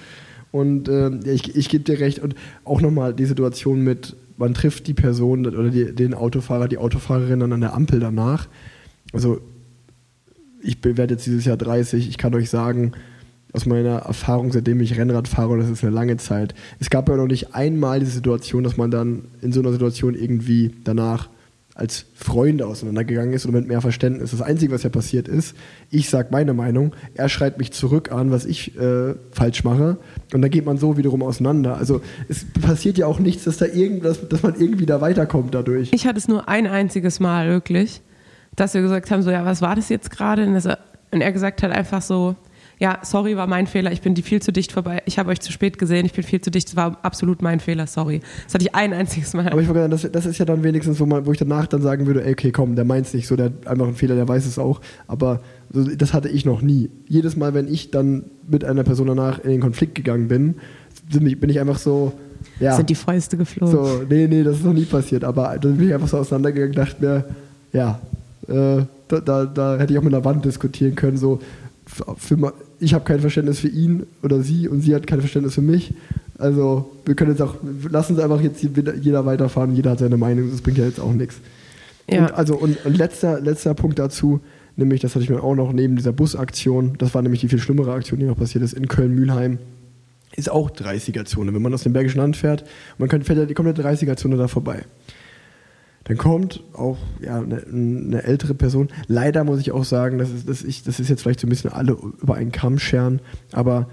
Und 0.52 0.86
ja, 0.86 1.08
ich, 1.24 1.56
ich 1.56 1.70
gebe 1.70 1.82
dir 1.82 1.98
recht. 1.98 2.18
Und 2.18 2.34
auch 2.66 2.82
nochmal 2.82 3.14
die 3.14 3.24
Situation 3.24 3.80
mit, 3.80 4.16
man 4.36 4.52
trifft 4.52 4.86
die 4.86 4.92
Person 4.92 5.46
oder 5.46 5.70
die, 5.70 5.94
den 5.94 6.12
Autofahrer, 6.12 6.68
die 6.68 6.76
Autofahrerin 6.76 7.40
dann 7.40 7.54
an 7.54 7.62
der 7.62 7.72
Ampel 7.72 8.00
danach. 8.00 8.48
Also 9.14 9.40
ich 10.60 10.76
werde 10.84 11.14
jetzt 11.14 11.24
dieses 11.24 11.46
Jahr 11.46 11.56
30, 11.56 12.06
ich 12.06 12.18
kann 12.18 12.34
euch 12.34 12.50
sagen, 12.50 12.92
aus 13.54 13.64
meiner 13.64 14.00
Erfahrung, 14.00 14.52
seitdem 14.52 14.78
ich 14.80 14.98
Rennrad 14.98 15.26
fahre, 15.26 15.54
und 15.54 15.60
das 15.60 15.70
ist 15.70 15.82
eine 15.82 15.94
lange 15.94 16.18
Zeit, 16.18 16.54
es 16.80 16.90
gab 16.90 17.08
ja 17.08 17.16
noch 17.16 17.28
nicht 17.28 17.54
einmal 17.54 17.98
diese 17.98 18.12
Situation, 18.12 18.62
dass 18.62 18.76
man 18.76 18.90
dann 18.90 19.24
in 19.40 19.52
so 19.52 19.60
einer 19.60 19.72
Situation 19.72 20.14
irgendwie 20.14 20.72
danach 20.84 21.30
als 21.74 22.06
Freunde 22.14 22.66
auseinandergegangen 22.66 23.32
ist 23.34 23.46
oder 23.46 23.58
mit 23.58 23.66
mehr 23.66 23.80
Verständnis. 23.80 24.30
Das 24.30 24.40
Einzige, 24.40 24.72
was 24.72 24.84
ja 24.84 24.90
passiert 24.90 25.26
ist, 25.26 25.56
ich 25.90 26.08
sage 26.08 26.28
meine 26.30 26.54
Meinung, 26.54 26.94
er 27.14 27.28
schreit 27.28 27.58
mich 27.58 27.72
zurück 27.72 28.12
an, 28.12 28.30
was 28.30 28.44
ich 28.44 28.78
äh, 28.78 29.14
falsch 29.32 29.64
mache 29.64 29.98
und 30.32 30.42
dann 30.42 30.50
geht 30.50 30.64
man 30.64 30.78
so 30.78 30.96
wiederum 30.96 31.22
auseinander. 31.24 31.76
Also 31.76 32.00
es 32.28 32.46
passiert 32.62 32.96
ja 32.96 33.06
auch 33.06 33.18
nichts, 33.18 33.44
dass, 33.44 33.56
da 33.56 33.66
irgendwas, 33.66 34.28
dass 34.28 34.44
man 34.44 34.54
irgendwie 34.54 34.86
da 34.86 35.00
weiterkommt 35.00 35.52
dadurch. 35.52 35.90
Ich 35.92 36.06
hatte 36.06 36.18
es 36.18 36.28
nur 36.28 36.48
ein 36.48 36.68
einziges 36.68 37.18
Mal 37.18 37.48
wirklich, 37.48 38.02
dass 38.54 38.74
wir 38.74 38.82
gesagt 38.82 39.10
haben, 39.10 39.22
so 39.22 39.32
ja, 39.32 39.44
was 39.44 39.60
war 39.60 39.74
das 39.74 39.88
jetzt 39.88 40.12
gerade? 40.12 40.46
Und, 40.46 40.54
und 41.10 41.20
er 41.20 41.32
gesagt 41.32 41.64
hat 41.64 41.72
einfach 41.72 42.02
so, 42.02 42.36
ja, 42.78 42.98
sorry, 43.02 43.36
war 43.36 43.46
mein 43.46 43.66
Fehler, 43.66 43.92
ich 43.92 44.00
bin 44.00 44.14
die 44.14 44.22
viel 44.22 44.42
zu 44.42 44.52
dicht 44.52 44.72
vorbei, 44.72 45.02
ich 45.06 45.18
habe 45.18 45.30
euch 45.30 45.40
zu 45.40 45.52
spät 45.52 45.78
gesehen, 45.78 46.06
ich 46.06 46.12
bin 46.12 46.24
viel 46.24 46.40
zu 46.40 46.50
dicht, 46.50 46.68
es 46.68 46.76
war 46.76 46.98
absolut 47.02 47.42
mein 47.42 47.60
Fehler, 47.60 47.86
sorry. 47.86 48.20
Das 48.44 48.54
hatte 48.54 48.64
ich 48.64 48.74
ein 48.74 48.92
einziges 48.92 49.34
Mal. 49.34 49.48
Aber 49.48 49.60
ich 49.60 49.68
wollte 49.68 49.80
sagen, 49.80 49.90
das, 49.90 50.10
das 50.10 50.26
ist 50.26 50.38
ja 50.38 50.44
dann 50.44 50.62
wenigstens, 50.64 50.98
wo, 51.00 51.06
man, 51.06 51.26
wo 51.26 51.32
ich 51.32 51.38
danach 51.38 51.66
dann 51.66 51.82
sagen 51.82 52.06
würde, 52.06 52.24
ey, 52.24 52.32
okay, 52.32 52.52
komm, 52.52 52.74
der 52.76 52.84
meint 52.84 53.06
es 53.06 53.14
nicht 53.14 53.26
so, 53.26 53.36
der 53.36 53.46
hat 53.46 53.66
einfach 53.66 53.86
einen 53.86 53.96
Fehler, 53.96 54.14
der 54.16 54.28
weiß 54.28 54.46
es 54.46 54.58
auch. 54.58 54.80
Aber 55.06 55.40
so, 55.72 55.84
das 55.84 56.12
hatte 56.12 56.28
ich 56.28 56.44
noch 56.44 56.62
nie. 56.62 56.90
Jedes 57.08 57.36
Mal, 57.36 57.54
wenn 57.54 57.72
ich 57.72 57.90
dann 57.90 58.24
mit 58.48 58.64
einer 58.64 58.82
Person 58.82 59.06
danach 59.06 59.38
in 59.38 59.50
den 59.50 59.60
Konflikt 59.60 59.94
gegangen 59.94 60.28
bin, 60.28 60.56
bin 61.12 61.26
ich, 61.26 61.38
bin 61.38 61.50
ich 61.50 61.60
einfach 61.60 61.78
so, 61.78 62.12
ja, 62.60 62.76
Sind 62.76 62.90
die 62.90 62.94
Fäuste 62.94 63.36
geflogen. 63.36 63.74
so, 63.74 64.02
nee, 64.08 64.26
nee, 64.28 64.42
das 64.42 64.58
ist 64.58 64.64
noch 64.64 64.72
nie 64.72 64.84
passiert. 64.84 65.24
Aber 65.24 65.56
dann 65.58 65.76
bin 65.76 65.88
ich 65.88 65.94
einfach 65.94 66.08
so 66.08 66.18
auseinandergegangen 66.18 66.76
und 66.76 66.78
dachte 66.78 67.04
mir, 67.04 67.24
ja, 67.72 68.00
äh, 68.48 68.84
da, 69.08 69.20
da, 69.20 69.44
da 69.44 69.78
hätte 69.78 69.92
ich 69.92 69.98
auch 69.98 70.02
mit 70.02 70.14
einer 70.14 70.24
Wand 70.24 70.44
diskutieren 70.44 70.94
können, 70.94 71.16
so, 71.16 71.40
für, 71.86 72.54
ich 72.80 72.94
habe 72.94 73.04
kein 73.04 73.20
Verständnis 73.20 73.60
für 73.60 73.68
ihn 73.68 74.04
oder 74.22 74.40
sie 74.42 74.68
und 74.68 74.80
sie 74.80 74.94
hat 74.94 75.06
kein 75.06 75.20
Verständnis 75.20 75.54
für 75.54 75.62
mich. 75.62 75.92
Also 76.38 76.90
wir 77.04 77.14
können 77.14 77.30
jetzt 77.30 77.42
auch, 77.42 77.56
lassen 77.88 78.16
Sie 78.16 78.22
einfach 78.22 78.40
jetzt 78.40 78.62
jeder 78.62 79.26
weiterfahren, 79.26 79.74
jeder 79.74 79.92
hat 79.92 80.00
seine 80.00 80.16
Meinung, 80.16 80.50
das 80.50 80.62
bringt 80.62 80.78
ja 80.78 80.84
jetzt 80.84 81.00
auch 81.00 81.12
nichts. 81.12 81.36
Ja. 82.10 82.26
Und 82.26 82.34
also 82.34 82.56
und, 82.56 82.84
und 82.84 82.96
letzter, 82.96 83.40
letzter 83.40 83.74
Punkt 83.74 83.98
dazu, 83.98 84.40
nämlich, 84.76 85.00
das 85.00 85.14
hatte 85.14 85.24
ich 85.24 85.30
mir 85.30 85.42
auch 85.42 85.54
noch 85.54 85.72
neben 85.72 85.96
dieser 85.96 86.12
Busaktion, 86.12 86.94
das 86.98 87.14
war 87.14 87.22
nämlich 87.22 87.40
die 87.40 87.48
viel 87.48 87.58
schlimmere 87.58 87.92
Aktion, 87.92 88.18
die 88.18 88.26
noch 88.26 88.36
passiert 88.36 88.64
ist, 88.64 88.72
in 88.72 88.88
Köln-Mühlheim. 88.88 89.58
ist 90.36 90.50
auch 90.50 90.70
30er-Zone. 90.70 91.54
Wenn 91.54 91.62
man 91.62 91.72
aus 91.72 91.84
dem 91.84 91.92
Bergischen 91.92 92.18
Land 92.18 92.36
fährt, 92.36 92.64
man 92.98 93.08
fährt 93.08 93.38
ja 93.38 93.46
die 93.46 93.54
komplette 93.54 93.82
30er-Zone 93.82 94.36
da 94.36 94.48
vorbei. 94.48 94.84
Dann 96.04 96.18
kommt 96.18 96.62
auch 96.74 96.98
ja, 97.20 97.40
eine, 97.40 97.64
eine, 97.66 98.22
ältere 98.22 98.54
Person. 98.54 98.88
Leider 99.06 99.42
muss 99.44 99.60
ich 99.60 99.72
auch 99.72 99.84
sagen, 99.84 100.18
das 100.18 100.30
ist, 100.30 100.48
das, 100.48 100.62
ich, 100.62 100.82
das 100.82 101.00
ist 101.00 101.08
jetzt 101.08 101.22
vielleicht 101.22 101.40
so 101.40 101.46
ein 101.46 101.50
bisschen 101.50 101.72
alle 101.72 101.96
über 102.20 102.34
einen 102.34 102.52
Kamm 102.52 102.78
scheren, 102.78 103.20
aber 103.52 103.88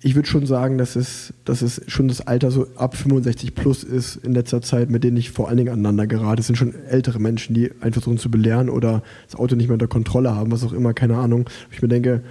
ich 0.00 0.14
würde 0.14 0.28
schon 0.28 0.46
sagen, 0.46 0.78
dass 0.78 0.94
es, 0.94 1.34
dass 1.44 1.62
es 1.62 1.82
schon 1.88 2.06
das 2.06 2.20
Alter 2.20 2.50
so 2.50 2.66
ab 2.76 2.96
65 2.96 3.54
plus 3.54 3.82
ist 3.82 4.16
in 4.16 4.34
letzter 4.34 4.62
Zeit, 4.62 4.90
mit 4.90 5.02
denen 5.02 5.16
ich 5.16 5.30
vor 5.30 5.48
allen 5.48 5.56
Dingen 5.56 5.72
aneinander 5.72 6.06
gerate. 6.06 6.40
Es 6.40 6.46
sind 6.46 6.56
schon 6.56 6.74
ältere 6.88 7.18
Menschen, 7.18 7.54
die 7.54 7.72
einfach 7.80 8.02
versuchen 8.02 8.18
zu 8.18 8.30
belehren 8.30 8.68
oder 8.68 9.02
das 9.28 9.40
Auto 9.40 9.56
nicht 9.56 9.66
mehr 9.66 9.74
unter 9.74 9.88
Kontrolle 9.88 10.36
haben, 10.36 10.52
was 10.52 10.62
auch 10.62 10.72
immer, 10.72 10.94
keine 10.94 11.16
Ahnung. 11.16 11.48
Ich 11.72 11.82
mir 11.82 11.88
denke, 11.88 12.22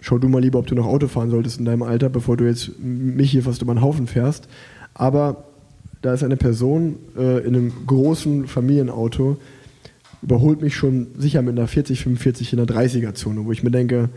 schau 0.00 0.18
du 0.18 0.28
mal 0.28 0.40
lieber, 0.40 0.58
ob 0.58 0.66
du 0.66 0.74
noch 0.74 0.86
Auto 0.86 1.06
fahren 1.06 1.30
solltest 1.30 1.58
in 1.58 1.66
deinem 1.66 1.82
Alter, 1.82 2.08
bevor 2.08 2.36
du 2.36 2.44
jetzt 2.44 2.72
mich 2.80 3.30
hier 3.30 3.42
fast 3.42 3.62
über 3.62 3.74
den 3.74 3.82
Haufen 3.82 4.06
fährst. 4.06 4.48
Aber 4.94 5.44
da 6.06 6.14
ist 6.14 6.22
eine 6.22 6.36
Person 6.36 6.96
äh, 7.18 7.40
in 7.40 7.56
einem 7.56 7.72
großen 7.84 8.46
Familienauto, 8.46 9.38
überholt 10.22 10.62
mich 10.62 10.76
schon 10.76 11.08
sicher 11.18 11.42
mit 11.42 11.58
einer 11.58 11.66
40, 11.66 12.00
45 12.00 12.52
in 12.52 12.64
der 12.64 12.66
30er-Zone, 12.66 13.44
wo 13.44 13.50
ich 13.50 13.64
mir 13.64 13.72
denke, 13.72 14.08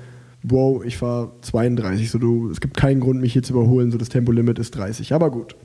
wow, 0.44 0.84
ich 0.86 0.98
fahre 0.98 1.32
32, 1.42 2.12
so 2.12 2.20
du, 2.20 2.52
es 2.52 2.62
gibt 2.62 2.78
keinen 2.78 3.00
Grund, 3.00 3.20
mich 3.20 3.34
hier 3.34 3.42
zu 3.42 3.54
überholen, 3.54 3.92
so 3.92 3.98
das 3.98 4.10
Tempolimit 4.10 4.60
ist 4.60 4.76
30. 4.76 5.14
Aber 5.14 5.32
gut. 5.32 5.56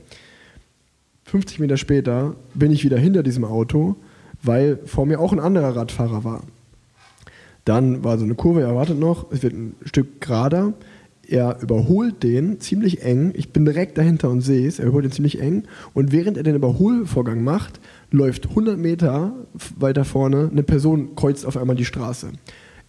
50 1.25 1.59
Meter 1.59 1.77
später 1.77 2.35
bin 2.55 2.71
ich 2.71 2.83
wieder 2.83 2.97
hinter 2.97 3.21
diesem 3.21 3.45
Auto, 3.45 3.95
weil 4.41 4.79
vor 4.85 5.05
mir 5.05 5.19
auch 5.19 5.31
ein 5.31 5.39
anderer 5.39 5.75
Radfahrer 5.75 6.23
war. 6.23 6.41
Dann 7.65 8.03
war 8.03 8.17
so 8.17 8.25
eine 8.25 8.33
Kurve, 8.33 8.61
er 8.61 8.75
wartet 8.75 8.99
noch, 8.99 9.31
es 9.31 9.43
wird 9.43 9.53
ein 9.53 9.75
Stück 9.85 10.21
gerader. 10.21 10.73
Er 11.27 11.59
überholt 11.61 12.23
den 12.23 12.59
ziemlich 12.59 13.01
eng. 13.03 13.31
Ich 13.35 13.51
bin 13.51 13.65
direkt 13.65 13.97
dahinter 13.97 14.29
und 14.29 14.41
sehe 14.41 14.67
es. 14.67 14.79
Er 14.79 14.85
überholt 14.85 15.05
den 15.05 15.11
ziemlich 15.11 15.39
eng. 15.39 15.63
Und 15.93 16.11
während 16.11 16.37
er 16.37 16.43
den 16.43 16.55
Überholvorgang 16.55 17.43
macht, 17.43 17.79
läuft 18.11 18.49
100 18.49 18.77
Meter 18.77 19.33
weiter 19.77 20.05
vorne 20.05 20.49
eine 20.51 20.63
Person 20.63 21.15
kreuzt 21.15 21.45
auf 21.45 21.57
einmal 21.57 21.75
die 21.75 21.85
Straße. 21.85 22.31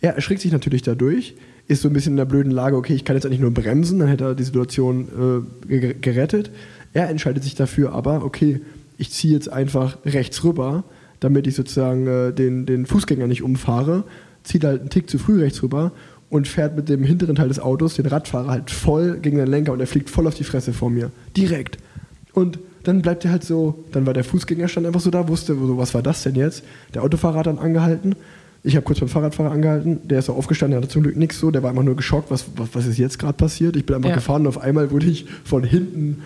Er 0.01 0.15
erschrickt 0.15 0.43
sich 0.43 0.53
natürlich 0.53 0.83
dadurch, 0.83 1.35
ist 1.69 1.83
so 1.83 1.89
ein 1.89 1.93
bisschen 1.93 2.13
in 2.13 2.19
der 2.19 2.27
blöden 2.27 2.53
Lage, 2.53 2.77
okay, 2.77 2.95
ich 2.95 3.05
kann 3.05 3.17
jetzt 3.17 3.27
eigentlich 3.27 3.41
nur 3.41 3.53
bremsen, 3.53 3.99
dann 3.99 4.09
hätte 4.09 4.25
er 4.25 4.35
die 4.35 4.45
Situation 4.45 5.45
äh, 5.69 5.95
gerettet. 5.95 6.51
Er 6.93 7.09
entscheidet 7.09 7.43
sich 7.43 7.55
dafür 7.55 7.93
aber, 7.93 8.25
okay, 8.25 8.61
ich 8.99 9.11
ziehe 9.11 9.35
jetzt 9.35 9.51
einfach 9.53 9.99
rechts 10.05 10.45
rüber, 10.45 10.85
damit 11.21 11.47
ich 11.47 11.55
sozusagen 11.55 12.07
äh, 12.07 12.33
den, 12.33 12.67
den 12.67 12.87
Fußgänger 12.87 13.27
nicht 13.27 13.43
umfahre, 13.43 14.05
zieht 14.45 14.65
halt 14.65 14.81
einen 14.81 14.91
Tick 14.91 15.11
zu 15.11 15.19
früh 15.19 15.41
rechts 15.41 15.63
rüber 15.63 15.93
und 16.29 16.49
fährt 16.49 16.77
mit 16.77 16.89
dem 16.89 17.05
hinteren 17.05 17.37
Teil 17.37 17.49
des 17.49 17.61
Autos 17.61 17.95
den 17.95 18.07
Radfahrer 18.07 18.49
halt 18.49 18.71
voll 18.71 19.19
gegen 19.19 19.37
den 19.37 19.47
Lenker 19.47 19.73
und 19.73 19.81
er 19.81 19.87
fliegt 19.87 20.11
voll 20.11 20.27
auf 20.27 20.35
die 20.35 20.45
Fresse 20.45 20.73
vor 20.73 20.91
mir. 20.91 21.11
Direkt. 21.37 21.79
Und 22.33 22.59
dann 22.83 23.03
bleibt 23.03 23.25
er 23.25 23.31
halt 23.31 23.45
so, 23.45 23.85
dann 23.93 24.07
war 24.07 24.15
der 24.15 24.25
Fußgängerstand 24.25 24.87
einfach 24.87 25.01
so 25.01 25.11
da, 25.11 25.29
wusste, 25.29 25.55
so, 25.55 25.79
was 25.79 25.95
war 25.95 26.03
das 26.03 26.23
denn 26.23 26.35
jetzt? 26.35 26.65
Der 26.95 27.03
Autofahrer 27.03 27.39
hat 27.39 27.47
dann 27.47 27.59
angehalten 27.59 28.15
ich 28.67 28.75
habe 28.75 28.85
kurz 28.85 28.99
beim 28.99 29.09
Fahrradfahrer 29.09 29.53
angehalten, 29.53 30.01
der 30.09 30.19
ist 30.19 30.29
auch 30.29 30.37
aufgestanden, 30.37 30.73
der 30.73 30.83
hatte 30.83 30.93
zum 30.93 31.05
Glück 31.05 31.17
nichts 31.17 31.39
so, 31.39 31.53
der 31.53 31.63
war 31.63 31.71
einfach 31.71 31.85
nur 31.85 31.95
geschockt, 31.95 32.33
was, 32.33 32.47
was, 32.57 32.71
was 32.73 32.87
ist 32.87 32.99
jetzt 32.99 33.19
gerade 33.19 33.35
passiert. 33.35 33.77
Ich 33.77 33.87
bin 33.87 33.95
einfach 33.95 34.11
ja. 34.11 34.17
gefahren 34.17 34.43
und 34.43 34.49
auf 34.49 34.59
einmal 34.59 34.91
wurde 34.91 35.07
ich 35.07 35.27
von 35.45 35.63
hinten 35.63 36.23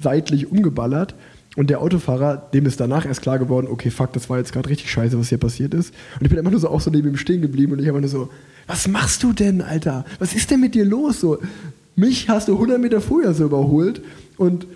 seitlich 0.00 0.50
umgeballert. 0.50 1.14
Und 1.56 1.70
der 1.70 1.80
Autofahrer, 1.80 2.36
dem 2.52 2.66
ist 2.66 2.78
danach 2.78 3.06
erst 3.06 3.22
klar 3.22 3.38
geworden, 3.38 3.66
okay, 3.70 3.90
fuck, 3.90 4.12
das 4.12 4.28
war 4.28 4.38
jetzt 4.38 4.52
gerade 4.52 4.68
richtig 4.68 4.90
scheiße, 4.90 5.18
was 5.18 5.30
hier 5.30 5.38
passiert 5.38 5.72
ist. 5.72 5.92
Und 6.18 6.26
ich 6.26 6.28
bin 6.28 6.38
einfach 6.38 6.50
nur 6.50 6.60
so 6.60 6.68
auch 6.68 6.82
so 6.82 6.90
neben 6.90 7.08
ihm 7.08 7.16
stehen 7.16 7.40
geblieben 7.40 7.72
und 7.72 7.80
ich 7.80 7.88
habe 7.88 7.98
nur 7.98 8.10
so, 8.10 8.28
was 8.66 8.86
machst 8.88 9.22
du 9.22 9.32
denn, 9.32 9.62
Alter? 9.62 10.04
Was 10.18 10.34
ist 10.34 10.50
denn 10.50 10.60
mit 10.60 10.74
dir 10.74 10.84
los? 10.84 11.20
So, 11.20 11.38
mich 11.96 12.28
hast 12.28 12.48
du 12.48 12.54
100 12.54 12.78
Meter 12.78 13.00
vorher 13.00 13.32
so 13.32 13.44
überholt 13.44 14.02
und 14.36 14.66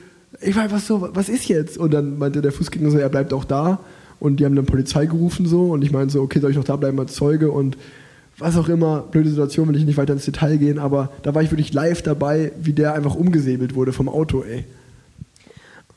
ich 0.41 0.57
war 0.57 0.63
einfach 0.63 0.81
so, 0.81 1.11
was 1.13 1.29
ist 1.29 1.49
jetzt? 1.49 1.77
Und 1.77 1.93
dann 1.93 2.19
meinte 2.19 2.41
der 2.41 2.53
Fußgänger 2.53 2.91
so, 2.91 2.99
er 2.99 3.11
bleibt 3.11 3.35
auch 3.35 3.45
da 3.45 3.81
und 4.19 4.41
die 4.41 4.47
haben 4.47 4.57
dann 4.57 4.65
Polizei 4.65 5.05
gerufen 5.05 5.45
so 5.45 5.73
und 5.73 5.83
ich 5.83 5.93
meinte 5.93 6.15
so, 6.15 6.23
okay, 6.23 6.41
soll 6.41 6.51
ich 6.51 6.57
noch 6.57 6.65
da 6.65 6.77
bleiben 6.77 6.99
als 6.99 7.15
Zeuge 7.15 7.51
und 7.51 7.77
was 8.39 8.57
auch 8.57 8.71
immer, 8.71 9.01
blöde 9.03 9.29
Situation, 9.29 9.69
will 9.69 9.77
ich 9.77 9.85
nicht 9.85 9.99
weiter 9.99 10.15
ins 10.15 10.25
Detail 10.25 10.57
gehen, 10.57 10.79
aber 10.79 11.13
da 11.23 11.35
war 11.35 11.43
ich 11.43 11.51
wirklich 11.51 11.75
live 11.75 12.01
dabei, 12.01 12.53
wie 12.63 12.73
der 12.73 12.95
einfach 12.95 13.15
umgesäbelt 13.15 13.75
wurde 13.75 13.93
vom 13.93 14.09
Auto, 14.09 14.43
ey. 14.43 14.65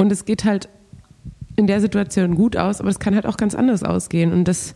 Und 0.04 0.12
es 0.12 0.26
geht 0.26 0.44
halt 0.44 0.68
in 1.56 1.66
der 1.66 1.80
Situation 1.80 2.36
gut 2.36 2.58
aus, 2.58 2.82
aber 2.82 2.90
es 2.90 3.00
kann 3.00 3.16
halt 3.16 3.26
auch 3.26 3.38
ganz 3.38 3.56
anders 3.56 3.84
ausgehen 3.84 4.34
und 4.34 4.50
das 4.50 4.76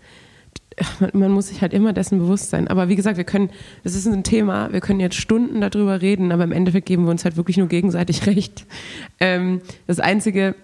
man 1.12 1.32
muss 1.32 1.48
sich 1.50 1.62
halt 1.62 1.74
immer 1.74 1.92
dessen 1.92 2.18
bewusst 2.18 2.50
sein. 2.50 2.70
Aber 2.70 2.88
wie 2.88 2.96
gesagt, 2.96 3.18
wir 3.18 3.26
können, 3.26 3.50
das 3.84 3.94
ist 3.94 4.08
ein 4.08 4.24
Thema, 4.24 4.72
wir 4.72 4.80
können 4.80 5.02
jetzt 5.02 5.18
Stunden 5.18 5.60
darüber 5.60 6.02
reden, 6.02 6.32
aber 6.32 6.46
im 6.46 6.54
Endeffekt 6.54 6.86
geben 6.86 7.04
wir 7.04 7.12
uns 7.12 7.26
halt 7.26 7.36
wirklich 7.36 7.58
nur 7.58 7.68
gegenseitig 7.68 8.26
recht. 8.26 8.66
Ähm, 9.20 9.60
das 9.86 10.00
Einzige, 10.00 10.56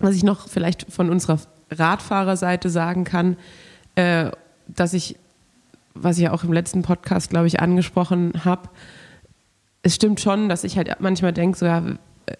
was 0.00 0.16
ich 0.16 0.24
noch 0.24 0.48
vielleicht 0.48 0.90
von 0.90 1.08
unserer 1.08 1.38
Radfahrerseite 1.70 2.70
sagen 2.70 3.04
kann, 3.04 3.36
äh, 3.94 4.32
dass 4.66 4.94
ich, 4.94 5.14
was 5.94 6.16
ich 6.16 6.24
ja 6.24 6.32
auch 6.32 6.42
im 6.42 6.52
letzten 6.52 6.82
Podcast, 6.82 7.30
glaube 7.30 7.46
ich, 7.46 7.60
angesprochen 7.60 8.32
habe, 8.44 8.68
es 9.82 9.94
stimmt 9.94 10.20
schon, 10.20 10.48
dass 10.48 10.64
ich 10.64 10.76
halt 10.76 10.96
manchmal 10.98 11.32
denke, 11.32 11.56
so 11.56 11.66
ja, 11.66 11.84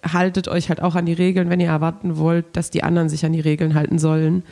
haltet 0.03 0.47
euch 0.47 0.69
halt 0.69 0.81
auch 0.81 0.95
an 0.95 1.05
die 1.05 1.13
Regeln, 1.13 1.49
wenn 1.49 1.59
ihr 1.59 1.69
erwarten 1.69 2.17
wollt, 2.17 2.45
dass 2.53 2.69
die 2.69 2.83
anderen 2.83 3.09
sich 3.09 3.25
an 3.25 3.33
die 3.33 3.39
Regeln 3.39 3.73
halten 3.73 3.99
sollen. 3.99 4.43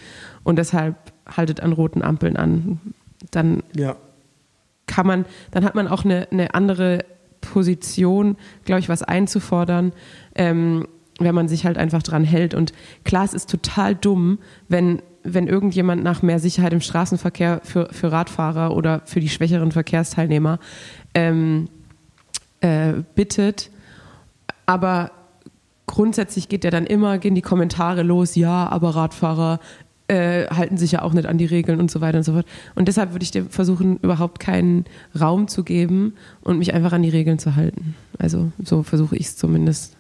Und 0.44 0.58
deshalb 0.58 0.96
haltet 1.26 1.62
an 1.62 1.74
roten 1.74 2.02
Ampeln 2.02 2.38
an. 2.38 2.80
Dann 3.32 3.64
ja. 3.76 3.96
kann 4.88 5.08
man, 5.08 5.26
dann 5.52 5.66
hat 5.66 5.76
man 5.76 5.88
auch 5.88 6.06
eine, 6.06 6.28
eine 6.32 6.54
andere 6.54 7.06
Position, 7.42 8.38
glaube 8.64 8.80
ich, 8.80 8.90
was 8.90 9.04
einzufordern. 9.04 9.92
Ähm, 10.36 10.88
wenn 11.20 11.36
man 11.36 11.48
sich 11.48 11.66
halt 11.66 11.78
einfach 11.78 12.04
dran 12.04 12.24
hält. 12.24 12.54
Und 12.54 12.74
klar, 13.04 13.24
es 13.24 13.34
ist 13.34 13.50
total 13.50 13.96
dumm, 13.96 14.40
wenn, 14.68 15.02
wenn 15.24 15.48
irgendjemand 15.48 16.04
nach 16.04 16.22
mehr 16.22 16.40
Sicherheit 16.40 16.74
im 16.74 16.82
Straßenverkehr 16.82 17.62
für, 17.64 17.88
für 17.92 18.12
Radfahrer 18.12 18.76
oder 18.76 19.02
für 19.06 19.20
die 19.20 19.30
schwächeren 19.30 19.72
Verkehrsteilnehmer 19.72 20.60
ähm, 21.14 21.70
äh, 22.60 22.94
bittet. 23.16 23.72
Aber 24.66 25.12
grundsätzlich 25.88 26.50
geht 26.50 26.64
ja 26.64 26.72
dann 26.72 26.86
immer, 26.86 27.18
gehen 27.18 27.36
die 27.36 27.42
Kommentare 27.42 28.04
los, 28.04 28.36
ja, 28.36 28.68
aber 28.70 28.96
Radfahrer 28.96 29.60
äh, 30.08 30.48
halten 30.48 30.78
sich 30.78 30.92
ja 30.92 31.02
auch 31.02 31.14
nicht 31.14 31.28
an 31.28 31.38
die 31.38 31.46
Regeln 31.46 31.80
und 31.80 31.90
so 31.90 32.02
weiter 32.02 32.20
und 32.20 32.24
so 32.24 32.34
fort. 32.34 32.46
Und 32.76 32.88
deshalb 32.88 33.14
würde 33.14 33.24
ich 33.24 33.32
dir 33.32 33.46
versuchen, 33.46 33.98
überhaupt 33.98 34.40
keinen 34.40 34.86
Raum 35.20 35.48
zu 35.48 35.64
geben 35.64 36.14
und 36.42 36.60
mich 36.60 36.74
einfach 36.74 36.94
an 36.94 37.02
die 37.02 37.10
Regeln 37.10 37.40
zu 37.40 37.56
halten. 37.56 37.96
Also 38.20 38.52
so 38.64 38.84
versuche 38.84 39.16
ich 39.16 39.28
es 39.28 39.38
zumindest 39.38 39.96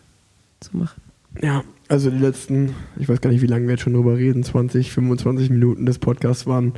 zu 0.60 0.78
machen. 0.78 1.02
Ja, 1.41 1.63
also 1.88 2.10
die 2.10 2.19
letzten, 2.19 2.76
ich 2.98 3.10
weiß 3.10 3.19
gar 3.21 3.30
nicht, 3.30 3.41
wie 3.41 3.48
lange 3.48 3.65
wir 3.65 3.71
jetzt 3.71 3.82
schon 3.82 3.93
drüber 3.93 4.15
reden, 4.15 4.43
20, 4.43 4.91
25 4.91 5.50
Minuten 5.50 5.86
des 5.86 6.00
Podcasts 6.00 6.45
waren 6.45 6.74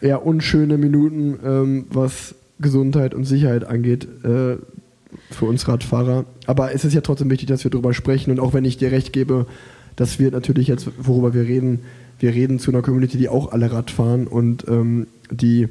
eher 0.00 0.24
unschöne 0.24 0.78
Minuten, 0.78 1.38
ähm, 1.44 1.86
was 1.90 2.34
Gesundheit 2.60 3.14
und 3.14 3.24
Sicherheit 3.24 3.64
angeht 3.64 4.08
äh, 4.24 4.56
für 5.30 5.46
uns 5.46 5.66
Radfahrer. 5.68 6.24
Aber 6.46 6.74
es 6.74 6.84
ist 6.84 6.94
ja 6.94 7.00
trotzdem 7.00 7.30
wichtig, 7.30 7.48
dass 7.48 7.64
wir 7.64 7.70
darüber 7.70 7.94
sprechen 7.94 8.30
und 8.30 8.40
auch 8.40 8.52
wenn 8.54 8.64
ich 8.64 8.76
dir 8.76 8.92
recht 8.92 9.12
gebe, 9.12 9.46
dass 9.96 10.18
wir 10.18 10.30
natürlich 10.30 10.68
jetzt, 10.68 10.90
worüber 10.98 11.34
wir 11.34 11.42
reden, 11.42 11.80
wir 12.18 12.34
reden 12.34 12.58
zu 12.58 12.70
einer 12.70 12.82
Community, 12.82 13.18
die 13.18 13.28
auch 13.28 13.52
alle 13.52 13.70
Rad 13.72 13.90
fahren 13.90 14.26
und 14.26 14.66
ähm, 14.68 15.06
die 15.30 15.68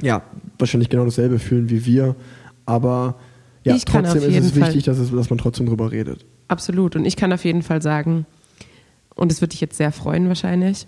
ja 0.00 0.22
wahrscheinlich 0.58 0.88
genau 0.88 1.04
dasselbe 1.04 1.38
fühlen 1.38 1.70
wie 1.70 1.86
wir. 1.86 2.16
Aber 2.66 3.16
ja, 3.64 3.76
trotzdem 3.78 4.22
ist 4.22 4.44
es 4.44 4.56
wichtig, 4.56 4.84
dass, 4.84 4.98
es, 4.98 5.10
dass 5.10 5.30
man 5.30 5.38
trotzdem 5.38 5.66
drüber 5.66 5.90
redet. 5.90 6.24
Absolut. 6.48 6.96
Und 6.96 7.04
ich 7.04 7.16
kann 7.16 7.32
auf 7.32 7.44
jeden 7.44 7.62
Fall 7.62 7.80
sagen, 7.80 8.26
und 9.14 9.32
es 9.32 9.40
würde 9.40 9.50
dich 9.50 9.60
jetzt 9.60 9.76
sehr 9.76 9.92
freuen 9.92 10.28
wahrscheinlich, 10.28 10.86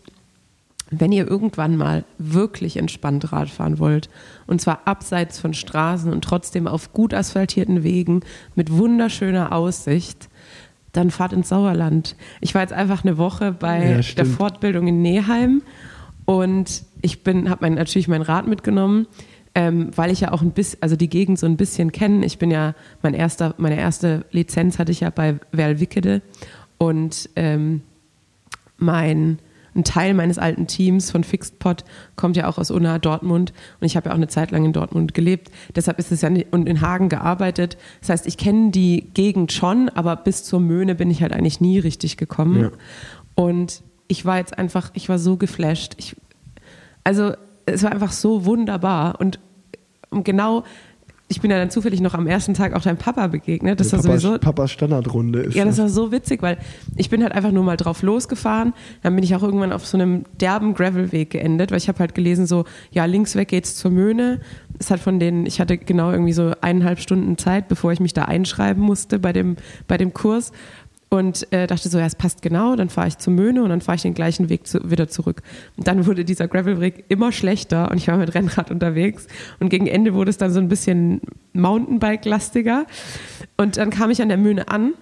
wenn 0.91 1.13
ihr 1.13 1.27
irgendwann 1.29 1.77
mal 1.77 2.05
wirklich 2.19 2.77
entspannt 2.77 3.33
Rad 3.33 3.49
fahren 3.49 3.79
wollt, 3.79 4.09
und 4.47 4.61
zwar 4.61 4.83
abseits 4.87 5.39
von 5.39 5.55
Straßen 5.55 6.13
und 6.13 6.23
trotzdem 6.23 6.67
auf 6.67 6.93
gut 6.93 7.13
asphaltierten 7.13 7.83
Wegen 7.83 8.21
mit 8.55 8.71
wunderschöner 8.73 9.53
Aussicht, 9.53 10.29
dann 10.93 11.11
fahrt 11.11 11.33
ins 11.33 11.49
Sauerland. 11.49 12.17
Ich 12.41 12.55
war 12.55 12.63
jetzt 12.63 12.73
einfach 12.73 13.05
eine 13.05 13.19
Woche 13.19 13.53
bei 13.53 14.01
ja, 14.01 14.15
der 14.17 14.27
Fortbildung 14.27 14.87
in 14.87 15.03
Neheim 15.03 15.63
und 16.25 16.85
ich 17.03 17.21
habe 17.27 17.57
mein, 17.61 17.75
natürlich 17.75 18.09
mein 18.09 18.23
Rad 18.23 18.47
mitgenommen 18.47 19.07
ähm, 19.57 19.91
weil 19.97 20.11
ich 20.11 20.21
ja 20.21 20.33
auch 20.33 20.43
ein 20.43 20.51
bisschen, 20.51 20.83
also 20.83 20.97
die 20.97 21.09
Gegend 21.09 21.39
so 21.39 21.47
ein 21.47 21.57
bisschen 21.57 21.91
kenne. 21.91 22.27
Ich 22.27 22.37
bin 22.37 22.51
ja, 22.51 22.75
mein 23.01 23.15
erster, 23.15 23.55
meine 23.57 23.79
erste 23.79 24.27
Lizenz 24.31 24.79
hatte 24.79 24.93
ich 24.93 25.01
ja 25.01 25.09
bei 25.09 25.37
Werl 25.51 25.81
und 26.77 27.31
ähm, 27.37 27.81
mein 28.77 29.39
ein 29.77 29.85
Teil 29.85 30.15
meines 30.15 30.39
alten 30.39 30.67
Teams 30.67 31.11
von 31.11 31.23
Fixedpod 31.23 31.85
kommt 32.17 32.37
ja 32.37 32.49
auch 32.49 32.59
aus 32.59 32.71
Unna 32.71 32.99
Dortmund 32.99 33.53
und 33.81 33.87
ich 33.87 33.97
habe 33.97 34.09
ja 34.09 34.13
auch 34.13 34.17
eine 34.17 34.29
Zeit 34.29 34.51
lang 34.51 34.65
in 34.65 34.73
Dortmund 34.73 35.15
gelebt. 35.15 35.51
Deshalb 35.75 35.99
ist 35.99 36.11
es 36.11 36.23
ja 36.23 36.31
nicht, 36.31 36.53
und 36.53 36.69
in 36.69 36.81
Hagen 36.81 37.09
gearbeitet. 37.09 37.77
Das 38.01 38.11
heißt, 38.11 38.27
ich 38.27 38.37
kenne 38.39 38.71
die 38.71 39.11
Gegend 39.15 39.53
schon, 39.53 39.89
aber 39.91 40.17
bis 40.17 40.45
zur 40.45 40.61
Möhne 40.61 40.95
bin 40.95 41.11
ich 41.11 41.23
halt 41.23 41.33
eigentlich 41.33 41.61
nie 41.61 41.79
richtig 41.79 42.17
gekommen. 42.17 42.63
Ja. 42.63 42.71
Und 43.35 43.83
ich 44.09 44.25
war 44.25 44.39
jetzt 44.39 44.59
einfach, 44.59 44.91
ich 44.95 45.09
war 45.09 45.19
so 45.19 45.37
geflasht. 45.37 45.95
Ich, 45.99 46.17
also 47.05 47.35
es 47.67 47.83
war 47.83 47.93
einfach 47.93 48.13
so 48.13 48.45
wunderbar 48.45 49.21
und 49.21 49.39
genau 50.11 50.65
ich 51.29 51.41
bin 51.41 51.51
ja 51.51 51.59
dann 51.59 51.71
zufällig 51.71 52.01
noch 52.01 52.15
am 52.15 52.29
ersten 52.29 52.55
Tag 52.55 52.73
auch 52.75 52.83
deinem 52.83 52.99
Papa 52.99 53.27
begegnet. 53.27 53.81
Das 53.81 53.91
Ja, 53.91 53.99
war 53.99 54.05
Papas, 54.05 54.23
sowieso. 54.23 54.39
Papas 54.39 54.71
Standardrunde 54.71 55.41
ist 55.41 55.55
Ja, 55.57 55.65
das 55.65 55.75
das. 55.77 55.83
war 55.83 55.89
so 55.89 56.13
witzig, 56.13 56.41
weil 56.41 56.57
ich 56.95 57.11
bin 57.11 57.23
halt 57.23 57.33
einfach 57.33 57.51
nur 57.51 57.65
mal 57.65 57.77
drauf 57.77 58.03
losgefahren. 58.03 58.75
Dann 59.03 59.15
bin 59.17 59.25
ich 59.25 59.35
auch 59.35 59.43
irgendwann 59.43 59.73
auf 59.73 59.85
so 59.85 59.97
einem 59.99 60.25
derben 60.41 60.75
Gravelweg 60.75 61.31
geendet, 61.31 61.73
weil 61.73 61.79
ich 61.79 61.89
habe 61.89 61.99
halt 61.99 62.15
gelesen, 62.15 62.47
so, 62.47 62.65
ja, 62.93 63.05
links 63.07 63.35
weg 63.35 63.49
geht's 63.49 63.75
zur 63.75 63.91
Möhne. 63.91 64.41
Es 64.79 64.91
hat 64.91 65.01
von 65.01 65.19
denen, 65.19 65.47
ich 65.47 65.61
hatte 65.61 65.79
genau 65.79 66.13
irgendwie 66.13 66.33
so 66.33 66.53
eineinhalb 66.61 67.01
Stunden 67.01 67.37
Zeit, 67.39 67.67
bevor 67.67 67.91
ich 67.91 67.99
mich 67.99 68.15
da 68.15 68.27
einschreiben 68.27 68.83
musste 68.83 69.19
bei 69.19 69.33
dem, 69.33 69.57
bei 69.89 69.97
dem 69.99 70.13
Kurs. 70.15 70.53
Und 71.09 71.51
äh, 71.53 71.69
dachte 71.69 71.89
so, 71.89 71.99
ja, 71.99 72.07
es 72.07 72.17
passt 72.17 72.43
genau, 72.43 72.75
dann 72.75 72.89
fahre 72.89 73.07
ich 73.07 73.19
zur 73.19 73.33
Möhne 73.33 73.63
und 73.63 73.69
dann 73.69 73.81
fahre 73.81 73.95
ich 73.95 74.03
den 74.03 74.15
gleichen 74.15 74.49
Weg 74.49 74.67
zu, 74.67 74.91
wieder 74.91 75.07
zurück. 75.07 75.43
Und 75.77 75.87
dann 75.87 76.05
wurde 76.05 76.25
dieser 76.25 76.49
Gravelweg 76.49 77.05
immer 77.09 77.31
schlechter 77.31 77.91
und 77.93 77.99
ich 77.99 78.09
war 78.09 78.17
mit 78.17 78.35
Rennrad 78.35 78.73
unterwegs. 78.73 79.29
Und 79.61 79.69
gegen 79.69 79.87
Ende 79.87 80.15
wurde 80.15 80.31
es 80.31 80.37
dann 80.37 80.53
so 80.53 80.59
ein 80.59 80.69
bisschen 80.69 81.21
Mountainbike-lastiger. 81.53 82.87
Und 83.57 83.77
dann 83.77 83.91
kam 83.91 84.11
ich 84.11 84.21
an 84.21 84.29
der 84.29 84.39
Möhne 84.39 84.69
an 84.69 84.95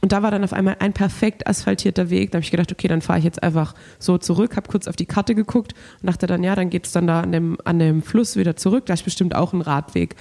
und 0.00 0.12
da 0.12 0.22
war 0.22 0.30
dann 0.30 0.44
auf 0.44 0.52
einmal 0.52 0.76
ein 0.78 0.92
perfekt 0.92 1.46
asphaltierter 1.46 2.08
Weg. 2.08 2.30
Da 2.30 2.36
habe 2.36 2.44
ich 2.44 2.50
gedacht, 2.50 2.72
okay, 2.72 2.88
dann 2.88 3.02
fahre 3.02 3.18
ich 3.18 3.24
jetzt 3.24 3.42
einfach 3.42 3.74
so 3.98 4.16
zurück, 4.16 4.56
habe 4.56 4.68
kurz 4.68 4.88
auf 4.88 4.96
die 4.96 5.06
Karte 5.06 5.34
geguckt 5.34 5.74
und 6.00 6.08
dachte 6.08 6.26
dann, 6.26 6.42
ja, 6.42 6.54
dann 6.54 6.70
geht 6.70 6.86
es 6.86 6.92
dann 6.92 7.06
da 7.06 7.20
an 7.20 7.32
dem, 7.32 7.58
an 7.64 7.78
dem 7.78 8.02
Fluss 8.02 8.36
wieder 8.36 8.56
zurück. 8.56 8.86
Da 8.86 8.94
ist 8.94 9.04
bestimmt 9.04 9.34
auch 9.34 9.52
ein 9.52 9.60
Radweg. 9.60 10.16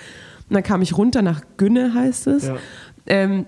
Und 0.49 0.55
dann 0.55 0.63
kam 0.63 0.81
ich 0.81 0.97
runter 0.97 1.21
nach 1.21 1.43
Günne, 1.57 1.93
heißt 1.93 2.27
es. 2.27 2.47
Ja. 2.47 2.57
Ähm, 3.05 3.45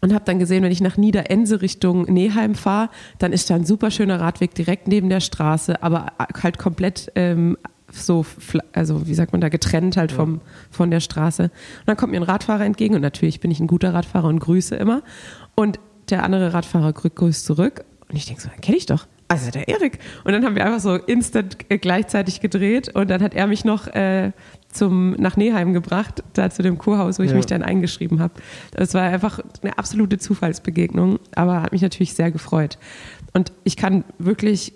und 0.00 0.14
habe 0.14 0.24
dann 0.24 0.38
gesehen, 0.38 0.62
wenn 0.62 0.72
ich 0.72 0.80
nach 0.80 0.96
Niederense 0.96 1.62
Richtung 1.62 2.02
Neheim 2.04 2.54
fahre, 2.54 2.90
dann 3.18 3.32
ist 3.32 3.50
da 3.50 3.54
ein 3.54 3.64
super 3.64 3.90
schöner 3.90 4.20
Radweg 4.20 4.54
direkt 4.54 4.88
neben 4.88 5.08
der 5.08 5.20
Straße, 5.20 5.82
aber 5.82 6.12
halt 6.42 6.58
komplett 6.58 7.12
ähm, 7.14 7.56
so, 7.92 8.24
also 8.72 9.06
wie 9.08 9.14
sagt 9.14 9.32
man 9.32 9.40
da, 9.40 9.48
getrennt 9.48 9.96
halt 9.96 10.12
vom, 10.12 10.40
von 10.70 10.90
der 10.90 11.00
Straße. 11.00 11.44
Und 11.44 11.52
dann 11.86 11.96
kommt 11.96 12.12
mir 12.12 12.20
ein 12.20 12.24
Radfahrer 12.24 12.64
entgegen 12.64 12.94
und 12.94 13.00
natürlich 13.00 13.40
bin 13.40 13.50
ich 13.50 13.60
ein 13.60 13.66
guter 13.66 13.92
Radfahrer 13.92 14.28
und 14.28 14.38
grüße 14.38 14.76
immer. 14.76 15.02
Und 15.56 15.80
der 16.08 16.22
andere 16.22 16.54
Radfahrer 16.54 16.90
grü- 16.90 17.14
grüßt 17.14 17.44
zurück 17.44 17.84
und 18.08 18.16
ich 18.16 18.26
denke 18.26 18.42
so, 18.42 18.48
kenne 18.60 18.76
ich 18.76 18.86
doch. 18.86 19.06
Also 19.28 19.50
der 19.52 19.68
Erik. 19.68 20.00
Und 20.24 20.32
dann 20.32 20.44
haben 20.44 20.56
wir 20.56 20.64
einfach 20.64 20.80
so 20.80 20.96
instant 20.96 21.56
äh, 21.68 21.78
gleichzeitig 21.78 22.40
gedreht 22.40 22.94
und 22.94 23.10
dann 23.10 23.22
hat 23.22 23.34
er 23.34 23.46
mich 23.46 23.64
noch 23.64 23.86
äh, 23.86 24.32
zum, 24.72 25.12
nach 25.12 25.36
Neheim 25.36 25.72
gebracht, 25.72 26.22
da 26.34 26.48
zu 26.50 26.62
dem 26.62 26.78
Kurhaus, 26.78 27.18
wo 27.18 27.22
ich 27.22 27.30
Ja. 27.30 27.36
mich 27.36 27.46
dann 27.46 27.62
eingeschrieben 27.62 28.20
habe. 28.20 28.34
Das 28.72 28.94
war 28.94 29.02
einfach 29.02 29.40
eine 29.62 29.76
absolute 29.78 30.18
Zufallsbegegnung, 30.18 31.18
aber 31.34 31.62
hat 31.62 31.72
mich 31.72 31.82
natürlich 31.82 32.14
sehr 32.14 32.30
gefreut. 32.30 32.78
Und 33.32 33.52
ich 33.64 33.76
kann 33.76 34.04
wirklich 34.18 34.72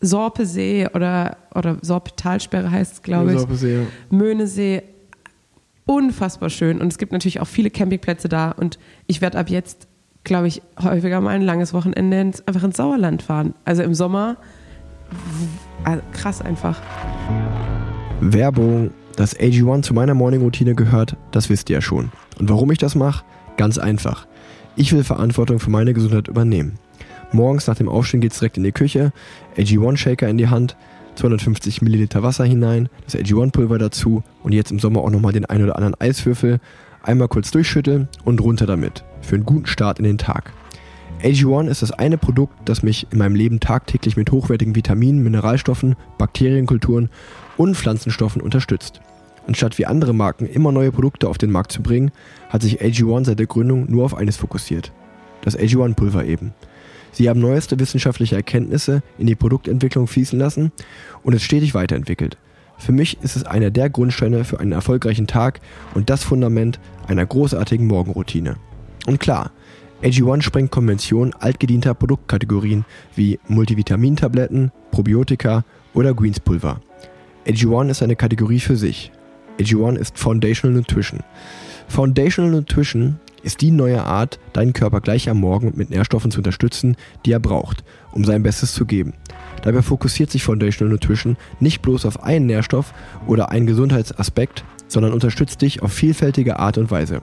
Sorpesee 0.00 0.88
oder, 0.94 1.36
oder 1.54 1.78
Sorpetalsperre 1.82 2.70
heißt 2.70 2.92
es, 2.94 3.02
glaube 3.02 3.34
ich, 3.34 3.40
So, 3.40 3.66
ja. 3.66 3.80
Möhnesee, 4.10 4.82
unfassbar 5.86 6.50
schön. 6.50 6.80
Und 6.80 6.88
es 6.88 6.98
gibt 6.98 7.12
natürlich 7.12 7.40
auch 7.40 7.46
viele 7.46 7.70
Campingplätze 7.70 8.28
da. 8.28 8.50
Und 8.50 8.78
ich 9.06 9.20
werde 9.20 9.38
ab 9.38 9.48
jetzt, 9.48 9.86
glaube 10.24 10.48
ich, 10.48 10.60
häufiger 10.82 11.20
mal 11.20 11.30
ein 11.30 11.42
langes 11.42 11.72
Wochenende 11.72 12.20
ins, 12.20 12.46
einfach 12.46 12.64
ins 12.64 12.76
Sauerland 12.76 13.22
fahren. 13.22 13.54
Also 13.64 13.82
im 13.82 13.94
Sommer, 13.94 14.36
also 15.84 16.02
krass 16.12 16.42
einfach. 16.42 16.80
Werbung. 18.20 18.90
Dass 19.16 19.34
AG1 19.34 19.82
zu 19.82 19.94
meiner 19.94 20.14
Morning-Routine 20.14 20.74
gehört, 20.74 21.16
das 21.30 21.48
wisst 21.48 21.70
ihr 21.70 21.74
ja 21.74 21.80
schon. 21.80 22.12
Und 22.38 22.50
warum 22.50 22.70
ich 22.70 22.78
das 22.78 22.94
mache? 22.94 23.24
Ganz 23.56 23.78
einfach. 23.78 24.26
Ich 24.76 24.92
will 24.92 25.04
Verantwortung 25.04 25.58
für 25.58 25.70
meine 25.70 25.94
Gesundheit 25.94 26.28
übernehmen. 26.28 26.78
Morgens 27.32 27.66
nach 27.66 27.76
dem 27.76 27.88
Aufstehen 27.88 28.20
geht's 28.20 28.38
direkt 28.38 28.58
in 28.58 28.64
die 28.64 28.72
Küche, 28.72 29.12
AG1 29.56 29.96
Shaker 29.96 30.28
in 30.28 30.38
die 30.38 30.48
Hand, 30.48 30.76
250 31.16 31.80
Milliliter 31.80 32.22
Wasser 32.22 32.44
hinein, 32.44 32.90
das 33.04 33.16
AG1 33.16 33.52
Pulver 33.52 33.78
dazu 33.78 34.22
und 34.42 34.52
jetzt 34.52 34.70
im 34.70 34.78
Sommer 34.78 35.00
auch 35.00 35.10
nochmal 35.10 35.32
den 35.32 35.46
ein 35.46 35.62
oder 35.62 35.76
anderen 35.76 35.98
Eiswürfel. 35.98 36.60
Einmal 37.02 37.28
kurz 37.28 37.50
durchschütteln 37.50 38.08
und 38.24 38.40
runter 38.40 38.66
damit. 38.66 39.04
Für 39.22 39.36
einen 39.36 39.46
guten 39.46 39.66
Start 39.66 39.98
in 39.98 40.04
den 40.04 40.18
Tag. 40.18 40.52
AG1 41.22 41.68
ist 41.68 41.82
das 41.82 41.92
eine 41.92 42.18
Produkt, 42.18 42.54
das 42.66 42.82
mich 42.82 43.06
in 43.10 43.18
meinem 43.18 43.34
Leben 43.34 43.58
tagtäglich 43.58 44.16
mit 44.16 44.30
hochwertigen 44.30 44.76
Vitaminen, 44.76 45.22
Mineralstoffen, 45.22 45.96
Bakterienkulturen 46.18 47.08
und 47.56 47.76
Pflanzenstoffen 47.76 48.42
unterstützt. 48.42 49.00
Anstatt 49.46 49.78
wie 49.78 49.86
andere 49.86 50.12
Marken 50.12 50.46
immer 50.46 50.72
neue 50.72 50.92
Produkte 50.92 51.28
auf 51.28 51.38
den 51.38 51.50
Markt 51.50 51.72
zu 51.72 51.82
bringen, 51.82 52.10
hat 52.50 52.62
sich 52.62 52.82
AG1 52.82 53.24
seit 53.24 53.38
der 53.38 53.46
Gründung 53.46 53.90
nur 53.90 54.04
auf 54.04 54.14
eines 54.14 54.36
fokussiert. 54.36 54.92
Das 55.42 55.58
AG1-Pulver 55.58 56.24
eben. 56.24 56.52
Sie 57.12 57.30
haben 57.30 57.40
neueste 57.40 57.78
wissenschaftliche 57.80 58.36
Erkenntnisse 58.36 59.02
in 59.16 59.26
die 59.26 59.36
Produktentwicklung 59.36 60.06
fließen 60.06 60.38
lassen 60.38 60.70
und 61.22 61.32
es 61.32 61.42
stetig 61.42 61.74
weiterentwickelt. 61.74 62.36
Für 62.76 62.92
mich 62.92 63.18
ist 63.22 63.36
es 63.36 63.44
einer 63.44 63.70
der 63.70 63.88
Grundsteine 63.88 64.44
für 64.44 64.60
einen 64.60 64.72
erfolgreichen 64.72 65.26
Tag 65.26 65.60
und 65.94 66.10
das 66.10 66.24
Fundament 66.24 66.78
einer 67.06 67.24
großartigen 67.24 67.86
Morgenroutine. 67.86 68.56
Und 69.06 69.18
klar, 69.18 69.50
AG1 70.02 70.42
sprengt 70.42 70.70
Konventionen 70.70 71.32
altgedienter 71.34 71.94
Produktkategorien 71.94 72.84
wie 73.14 73.38
Multivitamintabletten, 73.48 74.70
Probiotika 74.90 75.64
oder 75.94 76.14
Greenspulver. 76.14 76.80
AG1 77.46 77.90
ist 77.90 78.02
eine 78.02 78.16
Kategorie 78.16 78.60
für 78.60 78.76
sich. 78.76 79.10
AG1 79.58 79.96
ist 79.96 80.18
Foundational 80.18 80.76
Nutrition. 80.76 81.20
Foundational 81.88 82.50
Nutrition 82.50 83.18
ist 83.42 83.60
die 83.62 83.70
neue 83.70 84.02
Art, 84.02 84.38
deinen 84.52 84.72
Körper 84.72 85.00
gleich 85.00 85.30
am 85.30 85.38
Morgen 85.38 85.72
mit 85.76 85.88
Nährstoffen 85.88 86.30
zu 86.30 86.40
unterstützen, 86.40 86.96
die 87.24 87.32
er 87.32 87.40
braucht, 87.40 87.84
um 88.12 88.24
sein 88.24 88.42
Bestes 88.42 88.74
zu 88.74 88.84
geben. 88.84 89.14
Dabei 89.62 89.82
fokussiert 89.82 90.30
sich 90.30 90.42
Foundational 90.42 90.92
Nutrition 90.92 91.36
nicht 91.60 91.80
bloß 91.80 92.04
auf 92.04 92.22
einen 92.22 92.46
Nährstoff 92.46 92.92
oder 93.26 93.50
einen 93.50 93.66
Gesundheitsaspekt, 93.66 94.64
sondern 94.88 95.12
unterstützt 95.12 95.62
dich 95.62 95.82
auf 95.82 95.92
vielfältige 95.92 96.58
Art 96.58 96.76
und 96.76 96.90
Weise. 96.90 97.22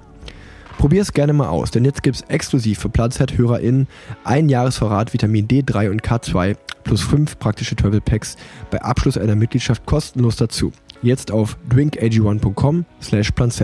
Probier 0.77 1.01
es 1.01 1.13
gerne 1.13 1.33
mal 1.33 1.47
aus, 1.47 1.71
denn 1.71 1.85
jetzt 1.85 2.03
gibt 2.03 2.17
es 2.17 2.21
exklusiv 2.23 2.79
für 2.79 2.89
PlanZ-HörerInnen 2.89 3.87
ein 4.23 4.49
Jahresvorrat 4.49 5.13
Vitamin 5.13 5.47
D3 5.47 5.89
und 5.89 6.01
K2 6.01 6.55
plus 6.83 7.01
5 7.01 7.39
praktische 7.39 7.75
Travel 7.75 8.01
Packs 8.01 8.35
bei 8.69 8.81
Abschluss 8.81 9.17
einer 9.17 9.35
Mitgliedschaft 9.35 9.85
kostenlos 9.85 10.35
dazu. 10.35 10.73
Jetzt 11.01 11.31
auf 11.31 11.57
drinkag1.com 11.69 12.85
slash 13.01 13.31
planz. 13.31 13.63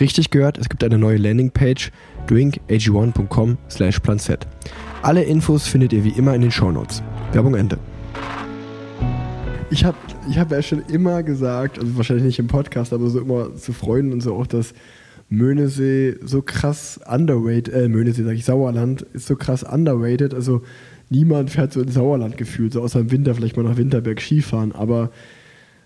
Richtig 0.00 0.30
gehört, 0.30 0.58
es 0.58 0.68
gibt 0.68 0.82
eine 0.82 0.98
neue 0.98 1.18
Landingpage 1.18 1.92
drinkag1.com 2.28 3.58
slash 3.70 4.00
planz. 4.00 4.30
Alle 5.02 5.22
Infos 5.22 5.66
findet 5.66 5.92
ihr 5.92 6.04
wie 6.04 6.10
immer 6.10 6.34
in 6.34 6.42
den 6.42 6.50
Shownotes. 6.50 7.02
Werbung 7.32 7.54
Ende. 7.54 7.78
Ich 9.70 9.84
habe 9.84 9.96
ich 10.28 10.38
hab 10.38 10.50
ja 10.50 10.62
schon 10.62 10.82
immer 10.88 11.22
gesagt, 11.22 11.78
also 11.78 11.96
wahrscheinlich 11.96 12.24
nicht 12.24 12.38
im 12.38 12.46
Podcast, 12.46 12.92
aber 12.92 13.08
so 13.10 13.20
immer 13.20 13.54
zu 13.56 13.72
Freunden 13.72 14.12
und 14.12 14.22
so 14.22 14.34
auch, 14.36 14.46
dass 14.46 14.72
Möhnesee 15.36 16.16
so 16.22 16.42
krass 16.42 17.00
underrated, 17.06 17.72
äh, 17.72 17.88
Möhnesee 17.88 18.22
sag 18.22 18.34
ich, 18.34 18.44
Sauerland 18.44 19.02
ist 19.12 19.26
so 19.26 19.36
krass 19.36 19.62
underrated. 19.62 20.34
Also 20.34 20.62
niemand 21.10 21.50
fährt 21.50 21.72
so 21.72 21.80
ins 21.80 21.94
Sauerland 21.94 22.36
gefühlt, 22.36 22.72
so 22.72 22.82
außer 22.82 23.00
im 23.00 23.10
Winter 23.10 23.34
vielleicht 23.34 23.56
mal 23.56 23.62
nach 23.62 23.76
Winterberg 23.76 24.20
Skifahren. 24.20 24.72
Aber 24.72 25.10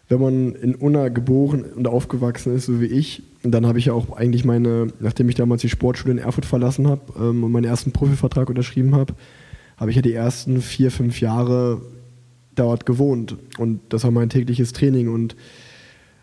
wenn 0.09 0.20
man 0.20 0.55
in 0.55 0.74
Unna 0.74 1.09
geboren 1.09 1.64
und 1.64 1.86
aufgewachsen 1.86 2.55
ist, 2.55 2.66
so 2.66 2.80
wie 2.80 2.86
ich, 2.86 3.22
dann 3.42 3.66
habe 3.66 3.78
ich 3.78 3.86
ja 3.86 3.92
auch 3.92 4.16
eigentlich 4.16 4.44
meine, 4.44 4.88
nachdem 5.01 5.28
ich 5.28 5.34
damals 5.34 5.61
die 5.61 5.68
Sportschule 5.68 6.12
in 6.12 6.18
Erfurt 6.18 6.46
verlassen 6.46 6.88
habe 6.88 7.03
ähm, 7.18 7.44
und 7.44 7.53
meinen 7.53 7.64
ersten 7.64 7.92
Profivertrag 7.92 8.49
unterschrieben 8.49 8.94
habe, 8.94 9.14
habe 9.76 9.90
ich 9.90 9.96
ja 9.96 10.03
die 10.03 10.14
ersten 10.14 10.61
vier, 10.61 10.90
fünf 10.90 11.20
Jahre 11.20 11.80
dort 12.55 12.86
gewohnt. 12.86 13.36
Und 13.59 13.80
das 13.90 14.05
war 14.05 14.11
mein 14.11 14.30
tägliches 14.30 14.72
Training. 14.72 15.09
Und 15.09 15.36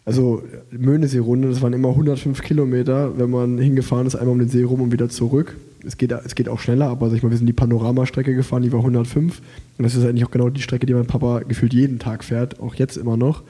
also 0.05 0.43
Möhnesee-Runde, 0.69 1.49
das 1.49 1.61
waren 1.61 1.73
immer 1.73 1.89
105 1.89 2.41
Kilometer, 2.43 3.17
wenn 3.17 3.31
man 3.31 3.57
hingefahren 3.57 4.05
ist, 4.05 4.15
einmal 4.15 4.33
um 4.33 4.39
den 4.39 4.49
See 4.49 4.63
rum 4.63 4.81
und 4.81 4.91
wieder 4.91 5.09
zurück. 5.09 5.57
Es 5.83 5.97
geht, 5.97 6.11
es 6.11 6.35
geht 6.35 6.47
auch 6.47 6.59
schneller, 6.59 6.87
aber 6.87 7.09
sag 7.09 7.17
ich 7.17 7.23
mal, 7.23 7.31
wir 7.31 7.37
sind 7.37 7.47
die 7.47 7.53
Panoramastrecke 7.53 8.35
gefahren, 8.35 8.61
die 8.61 8.71
war 8.71 8.79
105. 8.79 9.41
Und 9.77 9.83
das 9.83 9.95
ist 9.95 10.05
eigentlich 10.05 10.25
auch 10.25 10.31
genau 10.31 10.49
die 10.49 10.61
Strecke, 10.61 10.85
die 10.85 10.93
mein 10.93 11.07
Papa 11.07 11.39
gefühlt 11.39 11.73
jeden 11.73 11.97
Tag 11.99 12.23
fährt, 12.23 12.59
auch 12.59 12.75
jetzt 12.75 12.97
immer 12.97 13.17
noch. 13.17 13.43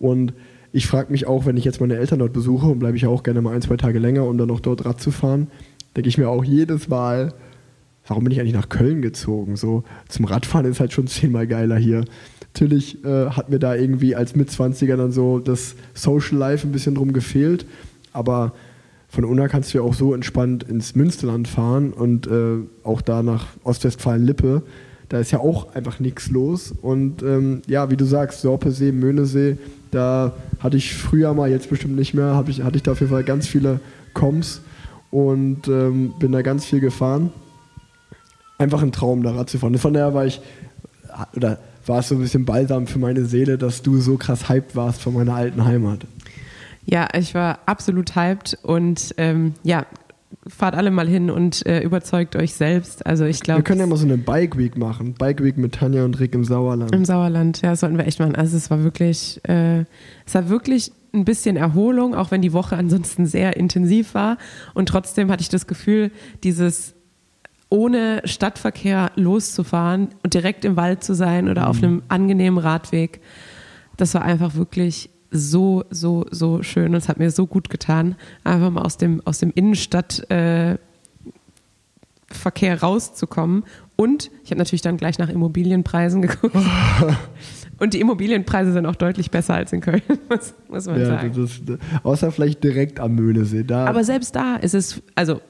Und 0.00 0.34
ich 0.72 0.88
frage 0.88 1.12
mich 1.12 1.28
auch, 1.28 1.46
wenn 1.46 1.56
ich 1.56 1.64
jetzt 1.64 1.80
meine 1.80 1.96
Eltern 1.96 2.18
dort 2.18 2.32
besuche, 2.32 2.66
und 2.66 2.80
bleibe 2.80 2.96
ich 2.96 3.04
ja 3.04 3.08
auch 3.08 3.22
gerne 3.22 3.40
mal 3.40 3.54
ein, 3.54 3.62
zwei 3.62 3.76
Tage 3.76 4.00
länger, 4.00 4.24
um 4.26 4.36
dann 4.36 4.48
noch 4.48 4.60
dort 4.60 4.84
Rad 4.84 5.00
zu 5.00 5.12
fahren, 5.12 5.46
denke 5.96 6.08
ich 6.08 6.18
mir 6.18 6.28
auch 6.28 6.44
jedes 6.44 6.88
Mal, 6.88 7.32
warum 8.06 8.24
bin 8.24 8.32
ich 8.32 8.40
eigentlich 8.40 8.54
nach 8.54 8.68
Köln 8.68 9.00
gezogen? 9.00 9.54
So 9.56 9.84
zum 10.08 10.24
Radfahren 10.24 10.66
ist 10.66 10.80
halt 10.80 10.92
schon 10.92 11.06
zehnmal 11.06 11.46
geiler 11.46 11.76
hier. 11.76 12.04
Natürlich 12.54 13.04
äh, 13.04 13.30
hat 13.30 13.50
mir 13.50 13.58
da 13.58 13.74
irgendwie 13.74 14.14
als 14.14 14.36
Mitzwanziger 14.36 14.96
dann 14.96 15.12
so 15.12 15.40
das 15.40 15.74
Social 15.92 16.38
Life 16.38 16.66
ein 16.66 16.72
bisschen 16.72 16.94
drum 16.94 17.12
gefehlt, 17.12 17.66
aber 18.12 18.52
von 19.08 19.24
Unna 19.24 19.48
kannst 19.48 19.74
du 19.74 19.78
ja 19.78 19.84
auch 19.84 19.94
so 19.94 20.14
entspannt 20.14 20.62
ins 20.64 20.94
Münsterland 20.94 21.48
fahren 21.48 21.92
und 21.92 22.26
äh, 22.26 22.58
auch 22.82 23.00
da 23.00 23.22
nach 23.22 23.46
Ostwestfalen-Lippe. 23.64 24.62
Da 25.08 25.18
ist 25.18 25.30
ja 25.30 25.40
auch 25.40 25.74
einfach 25.74 26.00
nichts 26.00 26.30
los. 26.30 26.72
Und 26.72 27.22
ähm, 27.22 27.62
ja, 27.66 27.90
wie 27.90 27.96
du 27.96 28.04
sagst, 28.04 28.40
Sorpesee, 28.40 28.92
Möhnesee, 28.92 29.58
da 29.90 30.32
hatte 30.58 30.76
ich 30.76 30.94
früher 30.94 31.34
mal, 31.34 31.50
jetzt 31.50 31.68
bestimmt 31.70 31.96
nicht 31.96 32.14
mehr, 32.14 32.42
ich, 32.48 32.62
hatte 32.62 32.76
ich 32.76 32.82
da 32.82 32.92
auf 32.92 33.00
jeden 33.00 33.12
Fall 33.12 33.24
ganz 33.24 33.46
viele 33.46 33.80
Coms 34.14 34.62
und 35.10 35.68
ähm, 35.68 36.14
bin 36.18 36.32
da 36.32 36.42
ganz 36.42 36.64
viel 36.64 36.80
gefahren 36.80 37.30
einfach 38.58 38.82
ein 38.82 38.92
Traum, 38.92 39.22
da 39.22 39.32
Rad 39.32 39.50
zu 39.50 39.58
fahren. 39.58 39.76
Von 39.78 39.94
daher 39.94 40.14
war 40.14 40.26
ich, 40.26 40.40
oder 41.36 41.58
war 41.86 42.00
es 42.00 42.08
so 42.08 42.14
ein 42.14 42.20
bisschen 42.20 42.44
balsam 42.44 42.86
für 42.86 42.98
meine 42.98 43.24
Seele, 43.24 43.58
dass 43.58 43.82
du 43.82 43.98
so 44.00 44.16
krass 44.16 44.48
hyped 44.48 44.76
warst 44.76 45.02
von 45.02 45.14
meiner 45.14 45.34
alten 45.34 45.64
Heimat. 45.64 46.06
Ja, 46.86 47.08
ich 47.14 47.34
war 47.34 47.60
absolut 47.66 48.14
hyped 48.14 48.58
und 48.62 49.14
ähm, 49.16 49.54
ja, 49.62 49.86
fahrt 50.46 50.74
alle 50.74 50.90
mal 50.90 51.08
hin 51.08 51.30
und 51.30 51.64
äh, 51.66 51.80
überzeugt 51.80 52.36
euch 52.36 52.54
selbst. 52.54 53.06
Also 53.06 53.24
ich 53.24 53.40
glaube. 53.40 53.60
Wir 53.60 53.64
können 53.64 53.80
ja 53.80 53.86
mal 53.86 53.96
so 53.96 54.04
eine 54.04 54.18
Bike 54.18 54.58
Week 54.58 54.76
machen. 54.76 55.14
Bike 55.14 55.42
Week 55.42 55.56
mit 55.56 55.74
Tanja 55.74 56.04
und 56.04 56.18
Rick 56.20 56.34
im 56.34 56.44
Sauerland. 56.44 56.94
Im 56.94 57.04
Sauerland, 57.04 57.62
ja, 57.62 57.70
das 57.70 57.80
sollten 57.80 57.96
wir 57.96 58.06
echt 58.06 58.20
machen. 58.20 58.34
Also 58.34 58.56
es 58.56 58.70
war 58.70 58.82
wirklich, 58.82 59.40
äh, 59.48 59.84
es 60.26 60.34
war 60.34 60.48
wirklich 60.48 60.92
ein 61.14 61.24
bisschen 61.24 61.56
Erholung, 61.56 62.14
auch 62.14 62.30
wenn 62.30 62.42
die 62.42 62.52
Woche 62.52 62.76
ansonsten 62.76 63.26
sehr 63.26 63.56
intensiv 63.56 64.14
war. 64.14 64.36
Und 64.74 64.88
trotzdem 64.88 65.30
hatte 65.30 65.42
ich 65.42 65.48
das 65.48 65.66
Gefühl, 65.66 66.10
dieses 66.42 66.94
ohne 67.68 68.22
Stadtverkehr 68.24 69.10
loszufahren 69.16 70.08
und 70.22 70.34
direkt 70.34 70.64
im 70.64 70.76
Wald 70.76 71.02
zu 71.02 71.14
sein 71.14 71.48
oder 71.48 71.62
mhm. 71.62 71.68
auf 71.68 71.78
einem 71.78 72.02
angenehmen 72.08 72.58
Radweg, 72.58 73.20
das 73.96 74.14
war 74.14 74.22
einfach 74.22 74.54
wirklich 74.54 75.10
so, 75.30 75.84
so, 75.90 76.26
so 76.30 76.62
schön 76.62 76.86
und 76.86 76.94
es 76.94 77.08
hat 77.08 77.18
mir 77.18 77.30
so 77.30 77.46
gut 77.46 77.68
getan, 77.68 78.14
einfach 78.44 78.70
mal 78.70 78.82
aus 78.82 78.96
dem, 78.96 79.20
aus 79.24 79.40
dem 79.40 79.50
Innenstadtverkehr 79.52 80.78
äh, 82.62 82.72
rauszukommen. 82.80 83.64
Und 83.96 84.30
ich 84.44 84.50
habe 84.50 84.58
natürlich 84.58 84.82
dann 84.82 84.96
gleich 84.96 85.18
nach 85.18 85.28
Immobilienpreisen 85.28 86.22
geguckt. 86.22 86.56
und 87.78 87.94
die 87.94 88.00
Immobilienpreise 88.00 88.72
sind 88.72 88.86
auch 88.86 88.96
deutlich 88.96 89.30
besser 89.30 89.54
als 89.54 89.72
in 89.72 89.80
Köln, 89.80 90.02
muss, 90.28 90.54
muss 90.68 90.86
man 90.86 91.00
ja, 91.00 91.06
sagen. 91.06 91.42
Ist, 91.42 91.62
außer 92.04 92.30
vielleicht 92.30 92.62
direkt 92.62 93.00
am 93.00 93.16
Möhnesee. 93.16 93.64
Da 93.64 93.86
Aber 93.86 94.04
selbst 94.04 94.36
da 94.36 94.56
ist 94.56 94.74
es, 94.74 95.02
also 95.16 95.40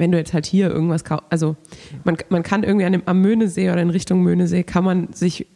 wenn 0.00 0.10
du 0.10 0.18
jetzt 0.18 0.32
halt 0.32 0.46
hier 0.46 0.70
irgendwas 0.70 1.04
kaufst, 1.04 1.26
also 1.30 1.56
man, 2.04 2.16
man 2.30 2.42
kann 2.42 2.64
irgendwie 2.64 2.86
an 2.86 2.92
dem, 2.92 3.02
am 3.06 3.20
Möhnesee 3.20 3.70
oder 3.70 3.82
in 3.82 3.90
Richtung 3.90 4.22
Möhnesee, 4.22 4.64
kann 4.64 4.82
man 4.82 5.12
sich 5.12 5.46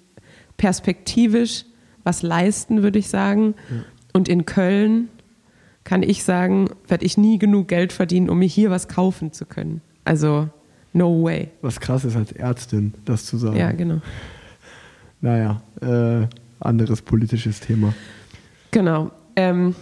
perspektivisch 0.56 1.64
was 2.04 2.22
leisten, 2.22 2.82
würde 2.82 2.98
ich 2.98 3.08
sagen. 3.08 3.54
Ja. 3.70 3.84
Und 4.12 4.28
in 4.28 4.44
Köln 4.44 5.08
kann 5.82 6.02
ich 6.02 6.22
sagen, 6.24 6.68
werde 6.86 7.04
ich 7.04 7.16
nie 7.16 7.38
genug 7.38 7.68
Geld 7.68 7.92
verdienen, 7.92 8.28
um 8.28 8.38
mir 8.38 8.48
hier 8.48 8.70
was 8.70 8.86
kaufen 8.86 9.32
zu 9.32 9.46
können. 9.46 9.80
Also, 10.04 10.48
no 10.92 11.24
way. 11.24 11.48
Was 11.62 11.80
krass 11.80 12.04
ist 12.04 12.14
als 12.14 12.32
Ärztin, 12.32 12.94
das 13.06 13.24
zu 13.24 13.38
sagen. 13.38 13.56
Ja, 13.56 13.72
genau. 13.72 14.00
Naja, 15.20 15.62
äh, 15.80 16.26
anderes 16.60 17.00
politisches 17.00 17.60
Thema. 17.60 17.94
Genau. 18.70 19.10
Ähm, 19.36 19.74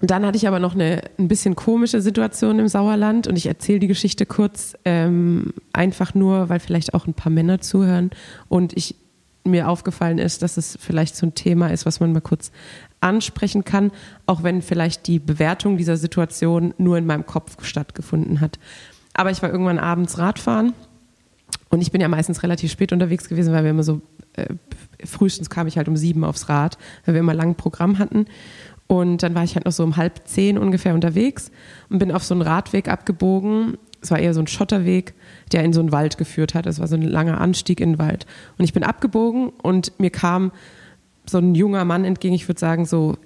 dann 0.00 0.26
hatte 0.26 0.36
ich 0.36 0.46
aber 0.48 0.58
noch 0.58 0.74
eine 0.74 1.02
ein 1.18 1.28
bisschen 1.28 1.54
komische 1.54 2.00
Situation 2.00 2.58
im 2.58 2.68
Sauerland 2.68 3.26
und 3.26 3.36
ich 3.36 3.46
erzähle 3.46 3.78
die 3.78 3.86
Geschichte 3.86 4.26
kurz, 4.26 4.74
ähm, 4.84 5.54
einfach 5.72 6.14
nur, 6.14 6.48
weil 6.48 6.60
vielleicht 6.60 6.94
auch 6.94 7.06
ein 7.06 7.14
paar 7.14 7.32
Männer 7.32 7.60
zuhören 7.60 8.10
und 8.48 8.76
ich 8.76 8.96
mir 9.44 9.68
aufgefallen 9.68 10.18
ist, 10.18 10.42
dass 10.42 10.56
es 10.56 10.78
vielleicht 10.80 11.16
so 11.16 11.26
ein 11.26 11.34
Thema 11.34 11.68
ist, 11.68 11.84
was 11.84 12.00
man 12.00 12.12
mal 12.12 12.20
kurz 12.20 12.50
ansprechen 13.00 13.64
kann, 13.64 13.92
auch 14.26 14.42
wenn 14.42 14.62
vielleicht 14.62 15.06
die 15.06 15.18
Bewertung 15.18 15.76
dieser 15.76 15.98
Situation 15.98 16.72
nur 16.78 16.96
in 16.96 17.06
meinem 17.06 17.26
Kopf 17.26 17.62
stattgefunden 17.64 18.40
hat. 18.40 18.58
Aber 19.12 19.30
ich 19.30 19.42
war 19.42 19.50
irgendwann 19.50 19.78
abends 19.78 20.18
Radfahren 20.18 20.72
und 21.68 21.82
ich 21.82 21.92
bin 21.92 22.00
ja 22.00 22.08
meistens 22.08 22.42
relativ 22.42 22.72
spät 22.72 22.92
unterwegs 22.92 23.28
gewesen, 23.28 23.52
weil 23.52 23.64
wir 23.64 23.70
immer 23.70 23.82
so, 23.82 24.00
äh, 24.32 24.46
frühestens 25.04 25.50
kam 25.50 25.66
ich 25.66 25.76
halt 25.76 25.88
um 25.88 25.96
sieben 25.96 26.24
aufs 26.24 26.48
Rad, 26.48 26.78
weil 27.04 27.14
wir 27.14 27.20
immer 27.20 27.34
lang 27.34 27.54
Programm 27.54 27.98
hatten. 27.98 28.26
Und 28.86 29.22
dann 29.22 29.34
war 29.34 29.44
ich 29.44 29.54
halt 29.54 29.64
noch 29.64 29.72
so 29.72 29.82
um 29.82 29.96
halb 29.96 30.26
zehn 30.26 30.58
ungefähr 30.58 30.94
unterwegs 30.94 31.50
und 31.88 31.98
bin 31.98 32.12
auf 32.12 32.22
so 32.22 32.34
einen 32.34 32.42
Radweg 32.42 32.88
abgebogen. 32.88 33.78
Es 34.02 34.10
war 34.10 34.18
eher 34.18 34.34
so 34.34 34.40
ein 34.40 34.46
Schotterweg 34.46 35.14
der 35.52 35.64
in 35.64 35.72
so 35.72 35.80
einen 35.80 35.92
Wald 35.92 36.18
geführt 36.18 36.54
hat. 36.54 36.66
Das 36.66 36.80
war 36.80 36.88
so 36.88 36.96
ein 36.96 37.02
langer 37.02 37.40
Anstieg 37.40 37.80
in 37.80 37.92
den 37.92 37.98
Wald. 37.98 38.26
Und 38.58 38.64
ich 38.64 38.72
bin 38.72 38.82
abgebogen 38.82 39.50
und 39.62 39.98
mir 39.98 40.10
kam 40.10 40.52
so 41.26 41.38
ein 41.38 41.54
junger 41.54 41.84
Mann 41.84 42.04
entgegen, 42.04 42.34
ich 42.34 42.48
würde 42.48 42.60
sagen 42.60 42.86
so 42.86 43.16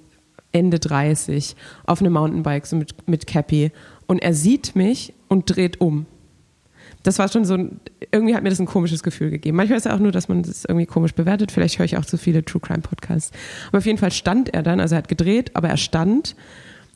Ende 0.51 0.79
30, 0.79 1.55
auf 1.85 2.01
einem 2.01 2.13
Mountainbike, 2.13 2.65
so 2.65 2.75
mit, 2.75 3.07
mit 3.07 3.27
Cappy. 3.27 3.71
Und 4.07 4.19
er 4.19 4.33
sieht 4.33 4.75
mich 4.75 5.13
und 5.27 5.55
dreht 5.55 5.81
um. 5.81 6.05
Das 7.09 7.17
war 7.17 7.27
schon 7.27 7.43
so 7.43 7.55
ein, 7.55 7.79
irgendwie 8.11 8.35
hat 8.35 8.43
mir 8.43 8.51
das 8.51 8.59
ein 8.59 8.67
komisches 8.67 9.01
Gefühl 9.01 9.31
gegeben. 9.31 9.57
Manchmal 9.57 9.79
ist 9.79 9.87
es 9.87 9.91
auch 9.91 9.97
nur, 9.97 10.11
dass 10.11 10.29
man 10.29 10.43
das 10.43 10.63
irgendwie 10.65 10.85
komisch 10.85 11.15
bewertet. 11.15 11.51
Vielleicht 11.51 11.79
höre 11.79 11.85
ich 11.85 11.97
auch 11.97 12.05
zu 12.05 12.19
viele 12.19 12.45
True 12.45 12.61
Crime 12.61 12.81
Podcasts. 12.81 13.31
Aber 13.69 13.79
auf 13.79 13.87
jeden 13.87 13.97
Fall 13.97 14.11
stand 14.11 14.53
er 14.53 14.61
dann, 14.61 14.79
also 14.79 14.93
er 14.93 14.99
hat 14.99 15.07
gedreht, 15.07 15.55
aber 15.55 15.69
er 15.69 15.77
stand 15.77 16.35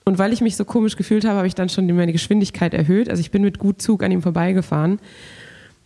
und 0.05 0.19
weil 0.19 0.31
ich 0.31 0.41
mich 0.41 0.55
so 0.55 0.65
komisch 0.65 0.97
gefühlt 0.97 1.25
habe, 1.25 1.37
habe 1.37 1.47
ich 1.47 1.55
dann 1.55 1.67
schon 1.67 1.87
meine 1.95 2.11
Geschwindigkeit 2.11 2.75
erhöht. 2.75 3.09
Also 3.09 3.21
ich 3.21 3.31
bin 3.31 3.41
mit 3.41 3.57
gut 3.57 3.81
Zug 3.81 4.03
an 4.03 4.11
ihm 4.11 4.21
vorbeigefahren, 4.21 4.99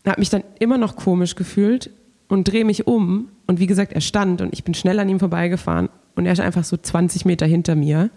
habe 0.06 0.20
mich 0.20 0.30
dann 0.30 0.44
immer 0.60 0.78
noch 0.78 0.98
komisch 0.98 1.36
gefühlt 1.36 1.90
und 2.28 2.52
drehe 2.52 2.66
mich 2.66 2.86
um. 2.86 3.30
Und 3.46 3.62
wie 3.62 3.68
gesagt, 3.68 3.94
er 3.94 4.02
stand 4.02 4.42
und 4.42 4.52
ich 4.52 4.66
bin 4.66 4.74
schnell 4.74 5.00
an 5.00 5.08
ihm 5.08 5.22
vorbeigefahren 5.22 5.88
und 6.16 6.26
er 6.26 6.34
ist 6.34 6.42
einfach 6.42 6.66
so 6.66 6.76
20 6.76 7.24
Meter 7.24 7.46
hinter 7.46 7.76
mir. 7.76 8.10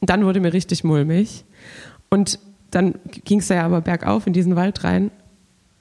Und 0.00 0.08
dann 0.08 0.24
wurde 0.24 0.40
mir 0.40 0.54
richtig 0.54 0.84
mulmig. 0.84 1.44
Und 2.08 2.38
dann 2.70 2.94
ging 3.26 3.40
es 3.40 3.50
ja 3.50 3.62
aber 3.62 3.82
bergauf 3.82 4.26
in 4.26 4.32
diesen 4.32 4.56
Wald 4.56 4.84
rein. 4.84 5.10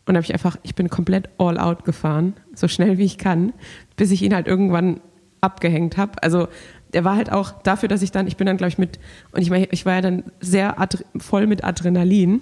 Und 0.10 0.16
habe 0.16 0.26
ich 0.26 0.34
einfach, 0.34 0.58
ich 0.64 0.74
bin 0.74 0.90
komplett 0.90 1.30
all 1.38 1.60
out 1.60 1.86
gefahren, 1.86 2.34
so 2.56 2.68
schnell 2.68 2.98
wie 2.98 3.06
ich 3.06 3.20
kann, 3.20 3.54
bis 3.96 4.10
ich 4.10 4.24
ihn 4.24 4.34
halt 4.34 4.48
irgendwann 4.48 5.02
abgehängt 5.40 5.98
habe. 5.98 6.24
Also 6.24 6.48
der 6.94 7.04
war 7.04 7.16
halt 7.16 7.32
auch 7.32 7.52
dafür, 7.62 7.90
dass 7.90 8.02
ich 8.02 8.10
dann, 8.10 8.26
ich 8.26 8.36
bin 8.36 8.48
dann, 8.48 8.58
glaube 8.58 8.70
ich, 8.70 8.80
mit, 8.80 9.00
und 9.34 9.40
ich, 9.44 9.52
ich 9.52 9.86
war 9.86 9.94
ja 9.94 10.02
dann 10.02 10.24
sehr 10.40 10.76
voll 11.20 11.46
mit 11.46 11.64
Adrenalin. 11.64 12.42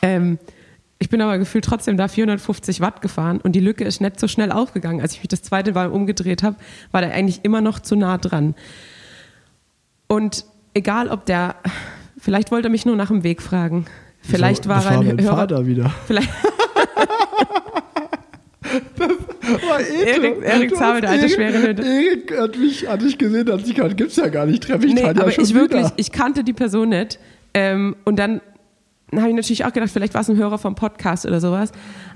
Ähm, 0.00 0.38
ich 1.00 1.08
bin 1.08 1.20
aber 1.20 1.38
gefühlt 1.38 1.64
trotzdem 1.64 1.96
da 1.96 2.06
450 2.06 2.80
Watt 2.80 3.02
gefahren 3.02 3.40
und 3.40 3.56
die 3.56 3.60
Lücke 3.60 3.82
ist 3.82 4.00
nicht 4.00 4.20
so 4.20 4.28
schnell 4.28 4.52
aufgegangen. 4.52 5.00
Als 5.00 5.14
ich 5.14 5.18
mich 5.18 5.28
das 5.28 5.42
zweite 5.42 5.72
Mal 5.72 5.90
umgedreht 5.90 6.44
habe, 6.44 6.54
war 6.92 7.00
der 7.00 7.12
eigentlich 7.14 7.40
immer 7.42 7.60
noch 7.60 7.80
zu 7.80 7.96
nah 7.96 8.16
dran. 8.16 8.54
Und 10.06 10.44
egal, 10.72 11.08
ob 11.08 11.26
der, 11.26 11.56
vielleicht 12.16 12.52
wollte 12.52 12.68
er 12.68 12.70
mich 12.70 12.86
nur 12.86 12.94
nach 12.94 13.08
dem 13.08 13.24
Weg 13.24 13.42
fragen. 13.42 13.86
Vielleicht 14.20 14.64
so, 14.64 14.70
war 14.70 14.84
er 14.84 15.00
ein 15.00 15.20
Hörer. 15.20 15.36
Vater 15.36 15.66
wieder. 15.66 15.90
Vielleicht. 16.06 16.28
war 19.68 19.80
Erik, 19.80 20.42
Erik 20.42 20.76
Zabel, 20.76 21.00
der 21.00 21.10
alte 21.10 21.24
Erik, 21.24 21.34
schwere 21.34 21.62
Hütte. 21.62 21.82
Erik 21.82 22.38
hat 22.38 22.56
mich, 22.56 22.86
hat 22.86 23.02
mich 23.02 23.18
gesehen, 23.18 23.50
hat 23.50 23.66
sich 23.66 23.74
gerade, 23.74 23.94
gibt's 23.94 24.16
ja 24.16 24.28
gar 24.28 24.46
nicht, 24.46 24.62
treffe 24.62 24.86
ich 24.86 24.94
nee, 24.94 25.02
Tanja 25.02 25.22
aber 25.22 25.30
schon 25.32 25.44
ich 25.44 25.50
wieder. 25.50 25.60
wirklich, 25.62 25.86
ich 25.96 26.12
kannte 26.12 26.44
die 26.44 26.52
Person 26.52 26.90
nicht. 26.90 27.18
Ähm, 27.54 27.96
und 28.04 28.16
dann 28.16 28.40
habe 29.16 29.28
ich 29.28 29.34
natürlich 29.34 29.64
auch 29.64 29.72
gedacht, 29.72 29.90
vielleicht 29.90 30.14
war 30.14 30.20
es 30.20 30.28
ein 30.28 30.36
Hörer 30.36 30.58
vom 30.58 30.74
Podcast 30.74 31.26
oder 31.26 31.40
sowas. 31.40 31.72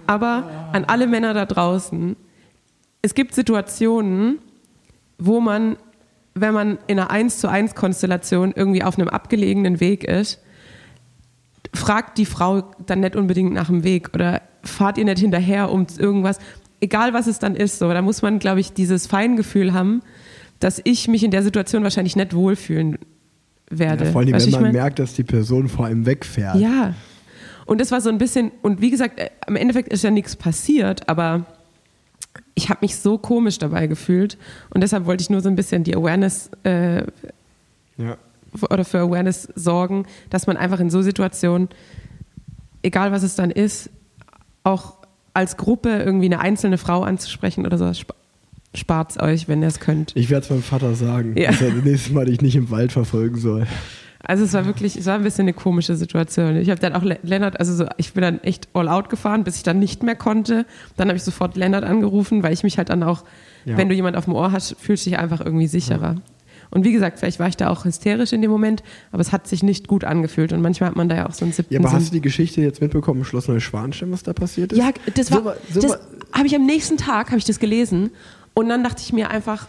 Aber 0.06 0.68
an 0.72 0.84
alle 0.84 1.06
Männer 1.06 1.34
da 1.34 1.44
draußen, 1.44 2.16
es 3.02 3.14
gibt 3.14 3.34
Situationen, 3.34 4.38
wo 5.18 5.40
man, 5.40 5.76
wenn 6.34 6.54
man 6.54 6.78
in 6.86 6.98
einer 6.98 7.10
1 7.10 7.38
zu 7.38 7.48
1 7.48 7.74
Konstellation 7.74 8.52
irgendwie 8.54 8.82
auf 8.82 8.98
einem 8.98 9.08
abgelegenen 9.08 9.80
Weg 9.80 10.04
ist, 10.04 10.40
fragt 11.74 12.18
die 12.18 12.26
Frau 12.26 12.70
dann 12.86 13.00
nicht 13.00 13.16
unbedingt 13.16 13.52
nach 13.52 13.66
dem 13.66 13.84
Weg 13.84 14.14
oder 14.14 14.42
fahrt 14.62 14.96
ihr 14.96 15.04
nicht 15.04 15.18
hinterher 15.18 15.70
um 15.70 15.86
irgendwas 15.98 16.38
egal 16.84 17.14
was 17.14 17.26
es 17.26 17.38
dann 17.38 17.56
ist, 17.56 17.78
so, 17.78 17.88
da 17.88 18.02
muss 18.02 18.22
man, 18.22 18.38
glaube 18.38 18.60
ich, 18.60 18.72
dieses 18.72 19.06
Feingefühl 19.06 19.72
haben, 19.72 20.02
dass 20.60 20.80
ich 20.84 21.08
mich 21.08 21.24
in 21.24 21.30
der 21.30 21.42
Situation 21.42 21.82
wahrscheinlich 21.82 22.14
nicht 22.14 22.34
wohlfühlen 22.34 22.98
werde. 23.70 24.04
Ja, 24.04 24.12
vor 24.12 24.20
allem, 24.20 24.32
wenn 24.32 24.50
man 24.50 24.62
mein? 24.62 24.72
merkt, 24.72 24.98
dass 24.98 25.14
die 25.14 25.24
Person 25.24 25.68
vor 25.68 25.86
einem 25.86 26.06
wegfährt. 26.06 26.56
Ja. 26.56 26.94
Und 27.66 27.80
das 27.80 27.90
war 27.90 28.00
so 28.00 28.10
ein 28.10 28.18
bisschen, 28.18 28.52
und 28.62 28.80
wie 28.82 28.90
gesagt, 28.90 29.18
äh, 29.18 29.30
im 29.48 29.56
Endeffekt 29.56 29.92
ist 29.92 30.04
ja 30.04 30.10
nichts 30.10 30.36
passiert, 30.36 31.08
aber 31.08 31.46
ich 32.54 32.68
habe 32.68 32.80
mich 32.82 32.96
so 32.96 33.16
komisch 33.18 33.58
dabei 33.58 33.86
gefühlt 33.86 34.36
und 34.70 34.82
deshalb 34.82 35.06
wollte 35.06 35.22
ich 35.22 35.30
nur 35.30 35.40
so 35.40 35.48
ein 35.48 35.56
bisschen 35.56 35.82
die 35.82 35.96
Awareness 35.96 36.50
äh, 36.64 36.98
ja. 37.96 38.18
Oder 38.62 38.84
für 38.84 39.00
Awareness 39.00 39.48
sorgen, 39.54 40.06
dass 40.30 40.46
man 40.46 40.56
einfach 40.56 40.80
in 40.80 40.90
so 40.90 41.02
Situationen, 41.02 41.68
egal 42.82 43.12
was 43.12 43.22
es 43.22 43.34
dann 43.34 43.50
ist, 43.50 43.90
auch 44.62 44.94
als 45.34 45.56
Gruppe 45.56 45.90
irgendwie 45.90 46.26
eine 46.26 46.40
einzelne 46.40 46.78
Frau 46.78 47.02
anzusprechen 47.02 47.66
oder 47.66 47.92
spart 48.74 49.10
es 49.10 49.20
euch, 49.20 49.48
wenn 49.48 49.62
ihr 49.62 49.68
es 49.68 49.80
könnt. 49.80 50.12
Ich 50.14 50.30
werde 50.30 50.44
es 50.44 50.50
meinem 50.50 50.62
Vater 50.62 50.94
sagen, 50.94 51.36
ja. 51.36 51.50
dass 51.50 51.60
er 51.60 51.70
das 51.70 51.84
nächste 51.84 52.12
Mal 52.12 52.26
dich 52.26 52.40
nicht 52.40 52.56
im 52.56 52.70
Wald 52.70 52.92
verfolgen 52.92 53.38
soll. 53.38 53.66
Also 54.26 54.44
es 54.44 54.54
war 54.54 54.64
wirklich, 54.64 54.96
es 54.96 55.04
war 55.04 55.16
ein 55.16 55.22
bisschen 55.22 55.42
eine 55.42 55.52
komische 55.52 55.96
Situation. 55.96 56.56
Ich 56.56 56.70
habe 56.70 56.80
dann 56.80 56.94
auch 56.94 57.02
Lennart, 57.02 57.60
also 57.60 57.74
so, 57.74 57.86
ich 57.98 58.14
bin 58.14 58.22
dann 58.22 58.40
echt 58.42 58.68
all 58.72 58.88
out 58.88 59.10
gefahren, 59.10 59.44
bis 59.44 59.56
ich 59.56 59.64
dann 59.64 59.78
nicht 59.78 60.02
mehr 60.02 60.16
konnte. 60.16 60.64
Dann 60.96 61.08
habe 61.08 61.16
ich 61.16 61.22
sofort 61.22 61.56
Lennart 61.56 61.84
angerufen, 61.84 62.42
weil 62.42 62.52
ich 62.52 62.62
mich 62.62 62.78
halt 62.78 62.88
dann 62.88 63.02
auch, 63.02 63.24
ja. 63.66 63.76
wenn 63.76 63.90
du 63.90 63.94
jemand 63.94 64.16
auf 64.16 64.24
dem 64.24 64.34
Ohr 64.34 64.50
hast, 64.50 64.76
fühlst 64.80 65.04
du 65.04 65.10
dich 65.10 65.18
einfach 65.18 65.40
irgendwie 65.40 65.66
sicherer. 65.66 66.14
Ja. 66.14 66.33
Und 66.70 66.84
wie 66.84 66.92
gesagt, 66.92 67.18
vielleicht 67.18 67.38
war 67.38 67.48
ich 67.48 67.56
da 67.56 67.68
auch 67.70 67.84
hysterisch 67.84 68.32
in 68.32 68.42
dem 68.42 68.50
Moment, 68.50 68.82
aber 69.12 69.20
es 69.20 69.32
hat 69.32 69.46
sich 69.46 69.62
nicht 69.62 69.88
gut 69.88 70.04
angefühlt. 70.04 70.52
Und 70.52 70.60
manchmal 70.60 70.90
hat 70.90 70.96
man 70.96 71.08
da 71.08 71.16
ja 71.16 71.28
auch 71.28 71.34
so 71.34 71.44
einen 71.44 71.52
siebten 71.52 71.72
Ja, 71.72 71.80
aber 71.80 71.88
Sinn. 71.88 71.98
hast 71.98 72.08
du 72.08 72.12
die 72.12 72.20
Geschichte 72.20 72.60
jetzt 72.60 72.80
mitbekommen 72.80 73.24
Schloss 73.24 73.48
Neuschwanstein, 73.48 74.10
was 74.12 74.22
da 74.22 74.32
passiert 74.32 74.72
ist? 74.72 74.78
Ja, 74.78 74.90
das 75.14 75.30
war, 75.30 75.56
so, 75.72 75.80
so 75.80 75.88
das 75.88 75.98
habe 76.32 76.46
ich 76.46 76.54
am 76.54 76.66
nächsten 76.66 76.96
Tag, 76.96 77.28
habe 77.28 77.38
ich 77.38 77.44
das 77.44 77.58
gelesen. 77.58 78.10
Und 78.54 78.68
dann 78.68 78.84
dachte 78.84 79.02
ich 79.02 79.12
mir 79.12 79.30
einfach, 79.30 79.68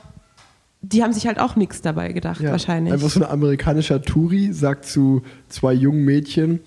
die 0.81 1.03
haben 1.03 1.13
sich 1.13 1.27
halt 1.27 1.39
auch 1.39 1.55
nichts 1.55 1.81
dabei 1.81 2.11
gedacht, 2.11 2.41
ja, 2.41 2.51
wahrscheinlich. 2.51 2.93
Einfach 2.93 3.09
so 3.09 3.19
ein 3.23 3.29
amerikanischer 3.29 4.01
Touri 4.01 4.53
sagt 4.53 4.85
zu 4.85 5.23
zwei 5.49 5.73
jungen 5.73 6.05
Mädchen, 6.05 6.59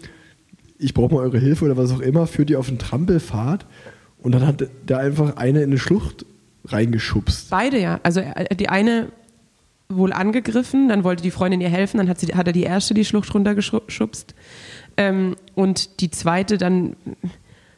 ich 0.78 0.94
brauche 0.94 1.14
mal 1.14 1.20
eure 1.20 1.38
Hilfe 1.38 1.64
oder 1.64 1.76
was 1.76 1.92
auch 1.92 2.00
immer, 2.00 2.26
führt 2.26 2.48
die 2.48 2.56
auf 2.56 2.68
einen 2.68 2.78
Trampelfahrt 2.78 3.66
und 4.22 4.32
dann 4.32 4.46
hat 4.46 4.68
der 4.88 4.98
einfach 4.98 5.36
eine 5.36 5.62
in 5.62 5.70
eine 5.70 5.78
Schlucht 5.78 6.24
reingeschubst. 6.64 7.50
Beide 7.50 7.80
ja. 7.80 8.00
Also 8.02 8.20
äh, 8.20 8.54
die 8.54 8.68
eine 8.68 9.08
wohl 9.88 10.12
angegriffen, 10.12 10.88
dann 10.88 11.04
wollte 11.04 11.22
die 11.22 11.30
Freundin 11.30 11.60
ihr 11.60 11.70
helfen, 11.70 11.98
dann 11.98 12.08
hat, 12.08 12.18
sie, 12.18 12.26
hat 12.34 12.46
er 12.46 12.52
die 12.52 12.62
erste 12.62 12.94
die 12.94 13.04
Schlucht 13.04 13.32
runtergeschubst 13.34 14.34
ähm, 14.96 15.36
und 15.54 16.00
die 16.00 16.10
zweite 16.10 16.58
dann 16.58 16.96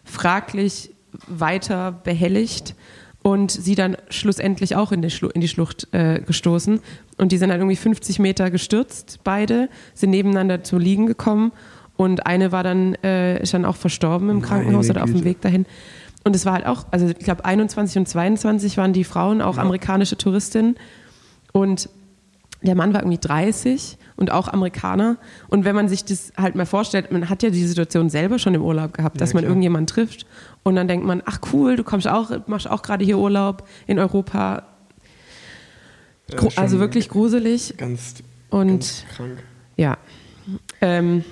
fraglich 0.04 0.90
weiter 1.28 1.92
behelligt 1.92 2.74
und 3.22 3.50
sie 3.50 3.74
dann 3.74 3.96
schlussendlich 4.08 4.76
auch 4.76 4.92
in 4.92 5.02
die, 5.02 5.10
Schlu 5.10 5.28
in 5.28 5.40
die 5.40 5.48
Schlucht 5.48 5.88
äh, 5.92 6.20
gestoßen. 6.20 6.80
Und 7.18 7.32
die 7.32 7.38
sind 7.38 7.50
dann 7.50 7.58
irgendwie 7.60 7.76
50 7.76 8.18
Meter 8.18 8.50
gestürzt, 8.50 9.20
beide, 9.24 9.68
sind 9.94 10.10
nebeneinander 10.10 10.64
zu 10.64 10.78
liegen 10.78 11.06
gekommen 11.06 11.52
und 11.96 12.26
eine 12.26 12.50
war 12.50 12.64
dann, 12.64 12.94
äh, 13.04 13.42
ist 13.42 13.52
dann 13.52 13.64
auch 13.64 13.76
verstorben 13.76 14.30
im 14.30 14.40
Krankenhaus 14.42 14.88
oder 14.88 15.04
auf 15.04 15.10
dem 15.10 15.24
Weg 15.24 15.42
dahin. 15.42 15.66
Und 16.24 16.34
es 16.34 16.46
war 16.46 16.54
halt 16.54 16.66
auch, 16.66 16.86
also 16.90 17.06
ich 17.06 17.18
glaube 17.18 17.44
21 17.44 17.98
und 17.98 18.06
22 18.06 18.76
waren 18.78 18.92
die 18.92 19.04
Frauen 19.04 19.42
auch 19.42 19.56
ja. 19.56 19.62
amerikanische 19.62 20.16
Touristinnen 20.16 20.76
und 21.52 21.88
der 22.62 22.74
Mann 22.74 22.92
war 22.92 23.00
irgendwie 23.00 23.18
30 23.18 23.96
und 24.16 24.30
auch 24.30 24.48
Amerikaner. 24.48 25.16
Und 25.48 25.64
wenn 25.64 25.74
man 25.74 25.88
sich 25.88 26.04
das 26.04 26.32
halt 26.36 26.54
mal 26.54 26.66
vorstellt, 26.66 27.10
man 27.10 27.28
hat 27.28 27.42
ja 27.42 27.50
die 27.50 27.64
Situation 27.64 28.10
selber 28.10 28.38
schon 28.38 28.54
im 28.54 28.62
Urlaub 28.62 28.92
gehabt, 28.92 29.20
dass 29.20 29.30
ja, 29.30 29.36
man 29.36 29.44
irgendjemanden 29.44 29.86
trifft 29.86 30.26
und 30.62 30.76
dann 30.76 30.88
denkt 30.88 31.06
man, 31.06 31.22
ach 31.24 31.38
cool, 31.52 31.76
du 31.76 31.84
kommst 31.84 32.06
auch, 32.06 32.30
machst 32.46 32.68
auch 32.68 32.82
gerade 32.82 33.04
hier 33.04 33.18
Urlaub 33.18 33.66
in 33.86 33.98
Europa. 33.98 34.64
Ja, 36.30 36.48
also 36.56 36.78
wirklich 36.78 37.08
gruselig. 37.08 37.74
Ganz, 37.76 38.16
und 38.50 38.68
ganz 38.68 39.04
krank. 39.16 39.38
Ja. 39.76 39.96
Ähm, 40.80 41.24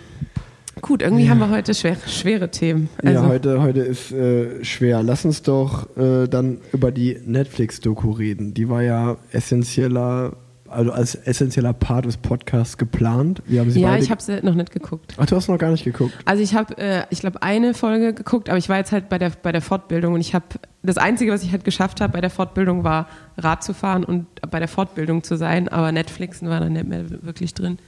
gut, 0.81 1.03
irgendwie 1.03 1.24
ja. 1.24 1.31
haben 1.31 1.41
wir 1.41 1.51
heute 1.51 1.74
schwere, 1.74 1.99
schwere 2.07 2.51
Themen. 2.51 2.89
Also, 3.05 3.22
ja, 3.22 3.29
heute, 3.29 3.62
heute 3.62 3.81
ist 3.81 4.11
äh, 4.12 4.64
schwer. 4.64 5.03
Lass 5.03 5.24
uns 5.24 5.43
doch 5.43 5.95
äh, 5.97 6.26
dann 6.26 6.59
über 6.72 6.91
die 6.91 7.20
Netflix-Doku 7.24 8.11
reden. 8.12 8.55
Die 8.55 8.68
war 8.68 8.83
ja 8.83 9.18
essentieller 9.31 10.37
also 10.70 10.92
als 10.92 11.14
essentieller 11.14 11.72
Part 11.72 12.04
des 12.04 12.16
Podcasts 12.16 12.78
geplant. 12.78 13.42
Wir 13.46 13.60
haben 13.60 13.70
sie 13.70 13.80
ja, 13.80 13.96
ich 13.96 14.10
habe 14.10 14.22
sie 14.22 14.40
noch 14.42 14.54
nicht 14.54 14.70
geguckt. 14.70 15.14
Ach, 15.16 15.26
du 15.26 15.36
hast 15.36 15.48
noch 15.48 15.58
gar 15.58 15.70
nicht 15.70 15.84
geguckt? 15.84 16.12
Also 16.24 16.42
ich 16.42 16.54
habe, 16.54 16.76
äh, 16.78 17.04
ich 17.10 17.20
glaube, 17.20 17.42
eine 17.42 17.74
Folge 17.74 18.14
geguckt, 18.14 18.48
aber 18.48 18.58
ich 18.58 18.68
war 18.68 18.76
jetzt 18.76 18.92
halt 18.92 19.08
bei 19.08 19.18
der, 19.18 19.30
bei 19.42 19.52
der 19.52 19.62
Fortbildung 19.62 20.14
und 20.14 20.20
ich 20.20 20.34
habe, 20.34 20.46
das 20.82 20.98
Einzige, 20.98 21.32
was 21.32 21.42
ich 21.42 21.52
halt 21.52 21.64
geschafft 21.64 22.00
habe 22.00 22.12
bei 22.12 22.20
der 22.20 22.30
Fortbildung, 22.30 22.84
war 22.84 23.08
Rad 23.36 23.62
zu 23.64 23.74
fahren 23.74 24.04
und 24.04 24.26
bei 24.50 24.58
der 24.58 24.68
Fortbildung 24.68 25.22
zu 25.22 25.36
sein, 25.36 25.68
aber 25.68 25.92
Netflixen 25.92 26.48
war 26.48 26.60
dann 26.60 26.72
nicht 26.72 26.86
mehr 26.86 27.04
wirklich 27.22 27.54
drin. 27.54 27.78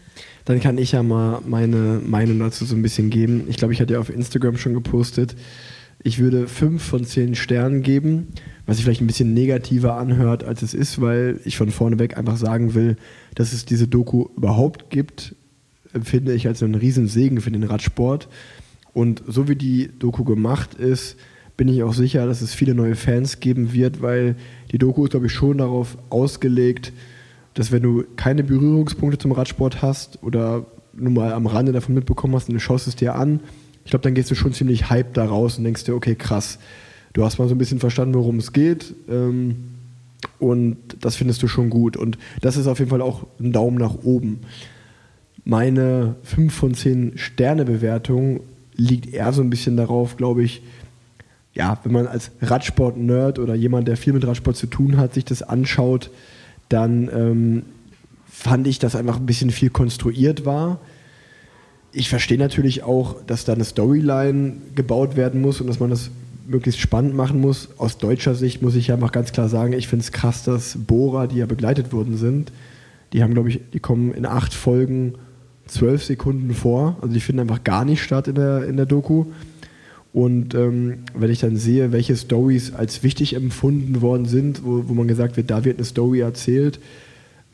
Dann 0.45 0.61
kann 0.61 0.79
ich 0.79 0.93
ja 0.93 1.03
mal 1.03 1.41
meine 1.47 2.01
Meinung 2.05 2.39
dazu 2.39 2.65
so 2.65 2.75
ein 2.75 2.83
bisschen 2.83 3.11
geben. 3.11 3.45
Ich 3.49 3.57
glaube, 3.57 3.73
ich 3.73 3.81
hatte 3.81 3.95
ja 3.95 4.01
auf 4.01 4.11
Instagram 4.11 4.57
schon 4.57 4.75
gepostet, 4.75 5.37
ich 6.03 6.19
würde 6.19 6.49
fünf 6.49 6.83
von 6.83 7.05
zehn 7.05 7.35
Sternen 7.35 7.83
geben 7.83 8.29
was 8.71 8.77
sich 8.77 8.85
vielleicht 8.85 9.01
ein 9.01 9.09
bisschen 9.09 9.35
negativer 9.35 9.97
anhört, 9.97 10.45
als 10.45 10.63
es 10.63 10.75
ist, 10.75 11.01
weil 11.01 11.41
ich 11.45 11.57
von 11.57 11.71
vorneweg 11.71 12.17
einfach 12.17 12.37
sagen 12.37 12.75
will, 12.75 12.95
dass 13.35 13.53
es 13.53 13.65
diese 13.65 13.89
Doku 13.89 14.29
überhaupt 14.37 14.91
gibt, 14.91 15.35
empfinde 15.93 16.35
ich 16.35 16.47
als 16.47 16.63
einen 16.63 16.77
riesen 16.77 17.09
Segen 17.09 17.41
für 17.41 17.51
den 17.51 17.65
Radsport. 17.65 18.29
Und 18.93 19.25
so 19.27 19.49
wie 19.49 19.57
die 19.57 19.91
Doku 19.99 20.23
gemacht 20.23 20.75
ist, 20.75 21.17
bin 21.57 21.67
ich 21.67 21.83
auch 21.83 21.95
sicher, 21.95 22.27
dass 22.27 22.43
es 22.43 22.55
viele 22.55 22.77
neue 22.77 22.95
Fans 22.95 23.41
geben 23.41 23.73
wird, 23.73 24.03
weil 24.03 24.37
die 24.71 24.79
Doku 24.79 25.03
ist, 25.03 25.11
glaube 25.11 25.27
ich, 25.27 25.33
schon 25.33 25.59
darauf 25.59 25.99
ausgelegt, 26.09 26.93
dass 27.55 27.73
wenn 27.73 27.83
du 27.83 28.05
keine 28.15 28.45
Berührungspunkte 28.45 29.19
zum 29.19 29.33
Radsport 29.33 29.83
hast 29.83 30.23
oder 30.23 30.65
nur 30.93 31.11
mal 31.11 31.33
am 31.33 31.47
Rande 31.47 31.73
davon 31.73 31.97
mitbekommen 31.97 32.37
hast 32.37 32.49
und 32.49 32.55
du 32.55 32.61
schaust 32.61 32.87
es 32.87 32.95
dir 32.95 33.17
an, 33.17 33.41
ich 33.91 33.93
glaube, 33.93 34.05
dann 34.05 34.15
gehst 34.15 34.31
du 34.31 34.37
schon 34.37 34.53
ziemlich 34.53 34.89
hyped 34.89 35.17
da 35.17 35.25
raus 35.25 35.59
und 35.59 35.65
denkst 35.65 35.83
dir, 35.83 35.97
okay, 35.97 36.15
krass, 36.15 36.61
du 37.13 37.25
hast 37.25 37.41
mal 37.41 37.49
so 37.49 37.57
ein 37.57 37.59
bisschen 37.59 37.81
verstanden, 37.81 38.15
worum 38.15 38.39
es 38.39 38.53
geht. 38.53 38.95
Ähm, 39.09 39.57
und 40.39 40.77
das 41.01 41.17
findest 41.17 41.43
du 41.43 41.49
schon 41.49 41.71
gut. 41.71 41.97
Und 41.97 42.17
das 42.41 42.57
ist 42.57 42.69
auf 42.69 42.79
jeden 42.79 42.93
Fall 42.93 43.03
auch 43.03 43.27
ein 43.41 43.51
Daumen 43.51 43.79
nach 43.79 44.05
oben. 44.05 44.43
Meine 45.45 46.15
5 46.23 46.55
von 46.55 46.75
10 46.75 47.15
Sterne-Bewertung 47.19 48.43
liegt 48.77 49.13
eher 49.13 49.33
so 49.33 49.43
ein 49.43 49.51
bisschen 49.51 49.77
darauf, 49.77 50.17
glaube 50.17 50.45
ich, 50.45 50.63
ja, 51.53 51.81
wenn 51.83 51.91
man 51.91 52.07
als 52.07 52.31
Radsport-Nerd 52.43 53.41
oder 53.41 53.57
jemand, 53.57 53.89
der 53.89 53.97
viel 53.97 54.13
mit 54.13 54.25
Radsport 54.25 54.57
zu 54.57 54.69
tun 54.69 54.99
hat, 54.99 55.15
sich 55.15 55.25
das 55.25 55.43
anschaut, 55.43 56.13
dann 56.69 57.11
ähm, 57.13 57.63
fand 58.31 58.69
ich, 58.69 58.79
dass 58.79 58.95
einfach 58.95 59.17
ein 59.17 59.27
bisschen 59.27 59.51
viel 59.51 59.71
konstruiert 59.71 60.45
war. 60.45 60.79
Ich 61.93 62.09
verstehe 62.09 62.39
natürlich 62.39 62.85
auch, 62.85 63.17
dass 63.27 63.45
da 63.45 63.53
eine 63.53 63.65
Storyline 63.65 64.55
gebaut 64.75 65.17
werden 65.17 65.41
muss 65.41 65.61
und 65.61 65.67
dass 65.67 65.81
man 65.81 65.91
das 65.91 66.11
möglichst 66.47 66.81
spannend 66.81 67.15
machen 67.15 67.41
muss. 67.41 67.69
Aus 67.79 67.99
deutscher 67.99 68.35
Sicht 68.35 68.63
muss 68.63 68.75
ich 68.75 68.93
einfach 68.93 69.13
ganz 69.13 69.33
klar 69.33 69.49
sagen, 69.49 69.73
ich 69.73 69.89
finde 69.89 70.05
es 70.05 70.13
krass, 70.13 70.45
dass 70.45 70.77
Bohrer, 70.79 71.27
die 71.27 71.39
ja 71.39 71.47
begleitet 71.47 71.93
worden 71.93 72.17
sind, 72.17 72.53
die 73.13 73.23
haben, 73.23 73.35
glaube 73.35 73.49
ich, 73.49 73.61
die 73.73 73.81
kommen 73.81 74.13
in 74.13 74.25
acht 74.25 74.55
Folgen 74.55 75.15
zwölf 75.67 76.05
Sekunden 76.05 76.53
vor. 76.55 76.97
Also 77.01 77.13
die 77.15 77.21
finden 77.21 77.41
einfach 77.41 77.65
gar 77.65 77.85
nicht 77.85 78.03
statt 78.03 78.29
in 78.29 78.35
der, 78.37 78.67
in 78.67 78.77
der 78.77 78.87
Doku. 78.87 79.27
Und 80.13 80.55
ähm, 80.55 80.99
wenn 81.15 81.31
ich 81.31 81.41
dann 81.41 81.57
sehe, 81.57 81.93
welche 81.93 82.17
Stories 82.17 82.73
als 82.75 83.03
wichtig 83.03 83.35
empfunden 83.35 84.01
worden 84.01 84.27
sind, 84.27 84.65
wo, 84.65 84.85
wo 84.89 84.95
man 84.95 85.07
gesagt 85.09 85.37
wird, 85.37 85.51
da 85.51 85.65
wird 85.65 85.79
eine 85.79 85.85
Story 85.85 86.21
erzählt, 86.21 86.81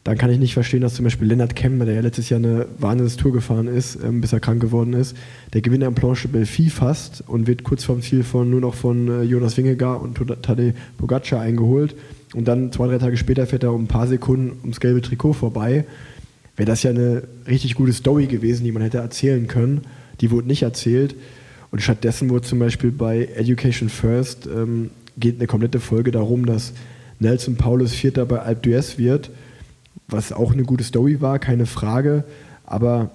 dann 0.07 0.17
kann 0.17 0.31
ich 0.31 0.39
nicht 0.39 0.55
verstehen, 0.55 0.83
dass 0.83 0.95
zum 0.95 1.03
Beispiel 1.03 1.27
Lennart 1.27 1.57
Kemmer, 1.57 1.85
der 1.85 1.97
ja 1.97 2.01
letztes 2.01 2.29
Jahr 2.29 2.39
eine 2.39 2.69
Wahnsinnstour 2.79 3.33
gefahren 3.33 3.67
ist, 3.67 3.99
ähm, 4.05 4.21
bis 4.21 4.33
er 4.33 4.39
krank 4.39 4.61
geworden 4.61 4.93
ist, 4.93 5.17
der 5.53 5.63
Gewinner 5.63 5.89
am 5.89 5.97
Planche 5.97 6.29
Belfi 6.29 6.71
fast 6.71 7.25
und 7.27 7.49
wird 7.49 7.65
kurz 7.65 7.83
vorm 7.83 8.03
Ziel 8.03 8.23
von, 8.23 8.49
nur 8.49 8.61
noch 8.61 8.75
von 8.75 9.09
äh, 9.09 9.23
Jonas 9.23 9.57
Wingegar 9.57 10.01
und 10.01 10.17
Tadej 10.43 10.75
Pogacar 10.97 11.41
eingeholt. 11.41 11.97
Und 12.35 12.47
dann 12.47 12.71
zwei, 12.71 12.87
drei 12.87 12.99
Tage 12.99 13.17
später 13.17 13.49
fährt 13.49 13.65
er 13.65 13.73
um 13.73 13.83
ein 13.83 13.89
paar 13.89 14.07
Sekunden 14.07 14.57
ums 14.61 14.79
gelbe 14.79 15.03
Trikot 15.03 15.33
vorbei. 15.33 15.87
Wäre 16.55 16.69
das 16.69 16.85
ja 16.85 16.91
eine 16.91 17.25
richtig 17.49 17.75
gute 17.75 17.93
Story 17.93 18.27
gewesen, 18.27 18.63
die 18.63 18.71
man 18.71 18.83
hätte 18.83 18.99
erzählen 18.99 19.49
können. 19.49 19.81
Die 20.21 20.31
wurde 20.31 20.47
nicht 20.47 20.63
erzählt. 20.63 21.17
Und 21.73 21.83
stattdessen 21.83 22.31
wurde 22.31 22.47
zum 22.47 22.61
Beispiel 22.61 22.93
bei 22.93 23.29
Education 23.35 23.89
First 23.89 24.47
ähm, 24.47 24.91
geht 25.19 25.39
eine 25.39 25.49
komplette 25.49 25.81
Folge 25.81 26.13
darum, 26.13 26.47
dass 26.47 26.75
Nelson 27.19 27.57
Paulus 27.57 27.93
Vierter 27.93 28.25
bei 28.25 28.39
Alp 28.39 28.65
d'Huez 28.65 28.99
wird 28.99 29.31
was 30.09 30.33
auch 30.33 30.53
eine 30.53 30.63
gute 30.63 30.85
Story 30.85 31.21
war, 31.21 31.39
keine 31.39 31.67
Frage. 31.67 32.25
Aber 32.65 33.11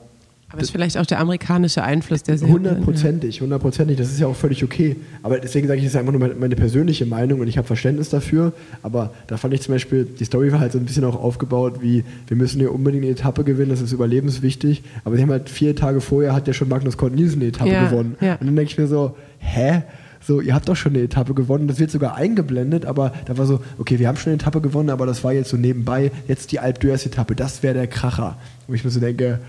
aber 0.52 0.62
ist 0.62 0.72
vielleicht 0.72 0.98
auch 0.98 1.06
der 1.06 1.20
amerikanische 1.20 1.82
Einfluss 1.82 2.24
der 2.24 2.38
Serie. 2.38 2.54
Hundertprozentig, 2.54 3.40
hundertprozentig. 3.40 3.98
Das 3.98 4.12
ist 4.12 4.20
ja 4.20 4.28
auch 4.28 4.36
völlig 4.36 4.64
okay. 4.64 4.98
Aber 5.24 5.40
deswegen 5.40 5.68
sage 5.68 5.80
ich, 5.80 5.86
das 5.86 5.94
ist 5.94 6.00
einfach 6.00 6.12
nur 6.12 6.30
meine, 6.36 6.56
persönliche 6.58 7.06
Meinung 7.06 7.40
und 7.40 7.48
ich 7.48 7.58
habe 7.58 7.66
Verständnis 7.66 8.10
dafür. 8.10 8.52
Aber 8.84 9.14
da 9.28 9.38
fand 9.38 9.54
ich 9.54 9.62
zum 9.62 9.76
Beispiel, 9.76 10.04
die 10.04 10.26
Story 10.26 10.52
war 10.52 10.60
halt 10.60 10.74
so 10.74 10.78
ein 10.78 10.86
bisschen 10.86 11.06
auch 11.06 11.16
aufgebaut, 11.16 11.82
wie 11.82 12.04
wir 12.28 12.36
müssen 12.36 12.60
hier 12.60 12.74
unbedingt 12.74 13.04
eine 13.04 13.14
Etappe 13.14 13.46
gewinnen, 13.46 13.70
das 13.70 13.80
ist 13.80 13.94
überlebenswichtig. 13.94 14.84
Aber 15.06 15.16
sie 15.16 15.22
haben 15.22 15.32
halt 15.32 15.50
vier 15.50 15.74
Tage 15.74 16.02
vorher 16.02 16.34
hat 16.34 16.48
ja 16.48 16.54
schon 16.54 16.68
Magnus 16.68 16.98
Kort 16.98 17.16
Nielsen 17.16 17.40
eine 17.40 17.50
Etappe 17.50 17.72
ja, 17.72 17.88
gewonnen. 17.88 18.18
Ja. 18.20 18.34
Und 18.34 18.48
dann 18.48 18.56
denke 18.56 18.72
ich 18.72 18.78
mir 18.78 18.88
so, 18.88 19.16
hä? 19.40 19.84
So, 20.22 20.40
ihr 20.40 20.54
habt 20.54 20.70
doch 20.70 20.76
schon 20.76 20.94
eine 20.94 21.04
Etappe 21.04 21.34
gewonnen, 21.34 21.68
das 21.68 21.80
wird 21.80 21.92
sogar 21.92 22.16
eingeblendet, 22.16 22.86
aber 22.86 23.12
da 23.26 23.38
war 23.38 23.46
so, 23.46 23.62
okay, 23.78 24.00
wir 24.00 24.08
haben 24.08 24.18
schon 24.18 24.32
eine 24.32 24.42
Etappe 24.42 24.62
gewonnen, 24.62 24.90
aber 24.90 25.06
das 25.06 25.24
war 25.24 25.34
jetzt 25.34 25.50
so 25.50 25.58
nebenbei, 25.58 26.12
jetzt 26.28 26.52
die 26.52 26.60
Alp 26.60 26.80
d'Huez-Etappe, 26.80 27.36
das 27.36 27.64
wäre 27.64 27.74
der 27.74 27.88
Kracher. 27.88 28.38
Wo 28.68 28.74
ich 28.74 28.84
mir 28.84 28.92
so 28.92 29.00
denke, 29.00 29.40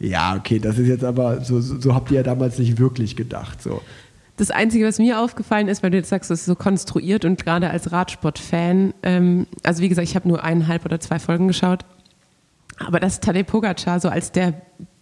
ja, 0.00 0.34
okay, 0.36 0.58
das 0.58 0.78
ist 0.78 0.88
jetzt 0.88 1.04
aber, 1.04 1.42
so, 1.42 1.60
so, 1.60 1.80
so 1.80 1.94
habt 1.94 2.10
ihr 2.10 2.16
ja 2.16 2.22
damals 2.22 2.58
nicht 2.58 2.78
wirklich 2.78 3.14
gedacht. 3.14 3.62
So. 3.62 3.80
Das 4.36 4.50
Einzige, 4.50 4.86
was 4.86 4.98
mir 4.98 5.20
aufgefallen 5.20 5.68
ist, 5.68 5.82
weil 5.82 5.90
du 5.90 5.98
jetzt 5.98 6.08
sagst, 6.08 6.30
es 6.30 6.40
ist 6.40 6.46
so 6.46 6.54
konstruiert 6.54 7.24
und 7.24 7.44
gerade 7.44 7.70
als 7.70 7.92
Radsport-Fan, 7.92 8.94
ähm, 9.02 9.46
also 9.62 9.82
wie 9.82 9.88
gesagt, 9.88 10.08
ich 10.08 10.16
habe 10.16 10.26
nur 10.26 10.42
eineinhalb 10.42 10.84
oder 10.84 10.98
zwei 10.98 11.18
Folgen 11.18 11.46
geschaut, 11.46 11.84
aber 12.78 12.98
dass 12.98 13.20
Tadej 13.20 13.44
Pogacar 13.44 14.00
so 14.00 14.08
als 14.08 14.32
der, 14.32 14.54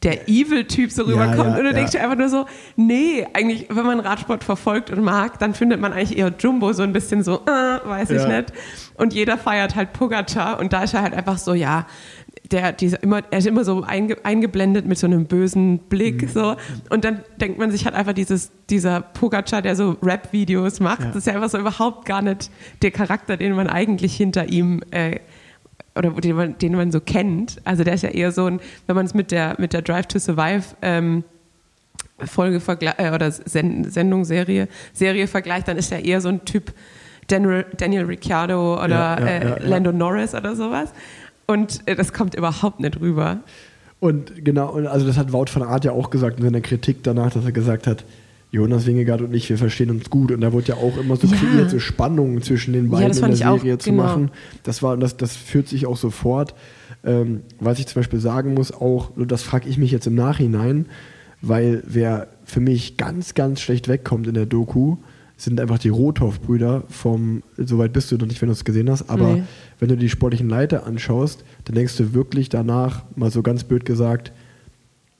der 0.02 0.28
Evil-Typ 0.28 0.90
so 0.90 1.02
rüberkommt 1.02 1.38
ja, 1.38 1.44
ja, 1.44 1.56
und 1.58 1.64
du 1.64 1.70
ja. 1.70 1.72
denkst 1.72 1.92
dir 1.92 2.02
einfach 2.02 2.16
nur 2.16 2.28
so, 2.28 2.46
nee, 2.76 3.26
eigentlich, 3.34 3.66
wenn 3.68 3.84
man 3.84 4.00
Radsport 4.00 4.44
verfolgt 4.44 4.90
und 4.90 5.02
mag, 5.04 5.38
dann 5.38 5.52
findet 5.52 5.80
man 5.80 5.92
eigentlich 5.92 6.16
eher 6.16 6.32
Jumbo 6.38 6.72
so 6.72 6.82
ein 6.82 6.92
bisschen 6.92 7.22
so, 7.22 7.42
äh, 7.46 7.86
weiß 7.86 8.10
ich 8.10 8.26
nicht. 8.26 8.52
Und 8.94 9.12
jeder 9.12 9.36
feiert 9.36 9.76
halt 9.76 9.92
Pogacar 9.92 10.58
und 10.58 10.72
da 10.72 10.84
ist 10.84 10.94
er 10.94 11.02
halt 11.02 11.12
einfach 11.12 11.36
so, 11.36 11.52
ja, 11.52 11.86
der, 12.50 12.72
dieser, 12.72 13.02
immer, 13.02 13.22
er 13.30 13.38
ist 13.38 13.46
immer 13.46 13.64
so 13.64 13.82
einge, 13.82 14.16
eingeblendet 14.24 14.86
mit 14.86 14.98
so 14.98 15.06
einem 15.06 15.26
bösen 15.26 15.78
Blick, 15.78 16.22
mhm. 16.22 16.28
so. 16.28 16.56
Und 16.88 17.04
dann 17.04 17.20
denkt 17.40 17.58
man 17.58 17.70
sich 17.70 17.84
halt 17.84 17.94
einfach 17.94 18.14
dieses, 18.14 18.50
dieser 18.70 19.00
Pogacar, 19.02 19.62
der 19.62 19.76
so 19.76 19.96
Rap-Videos 20.02 20.80
macht, 20.80 21.04
das 21.10 21.16
ist 21.16 21.26
ja 21.26 21.34
einfach 21.34 21.50
so 21.50 21.58
überhaupt 21.58 22.06
gar 22.06 22.22
nicht 22.22 22.50
der 22.82 22.90
Charakter, 22.90 23.36
den 23.36 23.54
man 23.54 23.68
eigentlich 23.68 24.16
hinter 24.16 24.48
ihm 24.48 24.82
äh, 24.90 25.20
oder 26.00 26.20
den 26.20 26.36
man, 26.36 26.58
den 26.58 26.72
man 26.72 26.90
so 26.90 27.00
kennt. 27.00 27.60
Also 27.64 27.84
der 27.84 27.94
ist 27.94 28.02
ja 28.02 28.10
eher 28.10 28.32
so 28.32 28.46
ein, 28.46 28.60
wenn 28.86 28.96
man 28.96 29.06
es 29.06 29.14
mit 29.14 29.30
der, 29.30 29.54
mit 29.58 29.72
der 29.72 29.82
Drive 29.82 30.06
to 30.06 30.18
Survive 30.18 30.64
ähm, 30.82 31.24
Folge 32.24 32.60
äh, 32.96 33.10
oder 33.12 33.30
Send 33.30 33.92
Sendung, 33.92 34.24
Serie, 34.24 34.68
Serie 34.92 35.26
vergleicht, 35.26 35.68
dann 35.68 35.76
ist 35.76 35.92
er 35.92 36.04
eher 36.04 36.20
so 36.20 36.28
ein 36.28 36.44
Typ 36.44 36.72
Daniel, 37.28 37.66
Daniel 37.76 38.04
Ricciardo 38.04 38.82
oder 38.82 38.88
ja, 38.88 39.20
ja, 39.20 39.26
äh, 39.26 39.48
ja, 39.48 39.56
Lando 39.60 39.92
Norris 39.92 40.34
oder 40.34 40.56
sowas. 40.56 40.92
Und 41.46 41.82
äh, 41.86 41.94
das 41.94 42.12
kommt 42.12 42.34
überhaupt 42.34 42.80
nicht 42.80 43.00
rüber. 43.00 43.38
Und 44.00 44.44
genau, 44.44 44.72
also 44.72 45.06
das 45.06 45.18
hat 45.18 45.32
Wout 45.32 45.46
van 45.52 45.62
Art 45.62 45.84
ja 45.84 45.92
auch 45.92 46.10
gesagt 46.10 46.38
in 46.38 46.44
seiner 46.44 46.62
Kritik 46.62 47.02
danach, 47.02 47.32
dass 47.32 47.44
er 47.44 47.52
gesagt 47.52 47.86
hat, 47.86 48.04
Jonas 48.50 48.86
Wingegaard 48.86 49.22
und 49.22 49.32
ich, 49.32 49.48
wir 49.48 49.58
verstehen 49.58 49.90
uns 49.90 50.10
gut. 50.10 50.32
Und 50.32 50.40
da 50.40 50.52
wurde 50.52 50.68
ja 50.68 50.74
auch 50.74 50.96
immer 50.98 51.16
so 51.16 51.26
ja. 51.26 51.36
kreiert, 51.36 51.70
so 51.70 51.78
Spannungen 51.78 52.42
zwischen 52.42 52.72
den 52.72 52.90
beiden 52.90 53.12
ja, 53.12 53.26
in 53.26 53.28
der 53.28 53.36
Serie 53.36 53.74
auch, 53.74 53.78
zu 53.78 53.90
genau. 53.90 54.02
machen. 54.02 54.30
Das, 54.64 54.82
war, 54.82 54.96
das, 54.96 55.16
das 55.16 55.36
führt 55.36 55.68
sich 55.68 55.86
auch 55.86 55.96
so 55.96 56.10
fort. 56.10 56.54
Ähm, 57.04 57.42
was 57.60 57.78
ich 57.78 57.86
zum 57.86 58.00
Beispiel 58.00 58.18
sagen 58.18 58.54
muss, 58.54 58.72
auch, 58.72 59.16
und 59.16 59.30
das 59.30 59.42
frage 59.42 59.68
ich 59.68 59.78
mich 59.78 59.90
jetzt 59.90 60.06
im 60.06 60.16
Nachhinein, 60.16 60.86
weil 61.40 61.82
wer 61.86 62.28
für 62.44 62.60
mich 62.60 62.96
ganz, 62.96 63.34
ganz 63.34 63.60
schlecht 63.60 63.88
wegkommt 63.88 64.26
in 64.26 64.34
der 64.34 64.46
Doku, 64.46 64.96
sind 65.36 65.58
einfach 65.58 65.78
die 65.78 65.88
Rothoff-Brüder 65.88 66.84
vom, 66.88 67.42
soweit 67.56 67.94
bist 67.94 68.12
du 68.12 68.18
noch 68.18 68.26
nicht, 68.26 68.42
wenn 68.42 68.48
du 68.48 68.52
es 68.52 68.64
gesehen 68.64 68.90
hast, 68.90 69.08
aber 69.08 69.34
nee. 69.34 69.42
wenn 69.78 69.88
du 69.88 69.96
die 69.96 70.10
sportlichen 70.10 70.50
Leiter 70.50 70.86
anschaust, 70.86 71.44
dann 71.64 71.76
denkst 71.76 71.96
du 71.96 72.12
wirklich 72.12 72.50
danach, 72.50 73.04
mal 73.16 73.30
so 73.30 73.42
ganz 73.42 73.64
blöd 73.64 73.86
gesagt, 73.86 74.32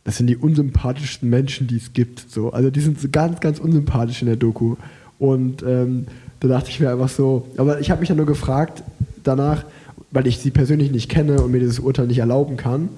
das 0.05 0.17
sind 0.17 0.27
die 0.27 0.37
unsympathischsten 0.37 1.29
Menschen, 1.29 1.67
die 1.67 1.77
es 1.77 1.93
gibt. 1.93 2.31
So. 2.31 2.51
Also 2.51 2.71
die 2.71 2.81
sind 2.81 3.01
so 3.01 3.09
ganz, 3.11 3.41
ganz 3.41 3.59
unsympathisch 3.59 4.23
in 4.23 4.27
der 4.27 4.37
Doku. 4.37 4.77
Und 5.19 5.63
ähm, 5.63 6.07
da 6.41 6.49
dachte 6.49 6.71
ich 6.71 6.81
mir 6.81 6.91
einfach 6.91 7.11
so, 7.11 7.47
aber 7.57 7.81
ich 7.81 7.91
habe 7.91 8.01
mich 8.01 8.09
dann 8.09 8.17
nur 8.17 8.27
gefragt 8.27 8.83
danach, 9.23 9.65
weil 10.11 10.27
ich 10.27 10.39
sie 10.39 10.51
persönlich 10.51 10.91
nicht 10.91 11.11
kenne 11.11 11.43
und 11.43 11.53
mir 11.53 11.61
dieses 11.61 11.79
Urteil 11.79 12.07
nicht 12.07 12.19
erlauben 12.19 12.57
kann, 12.57 12.89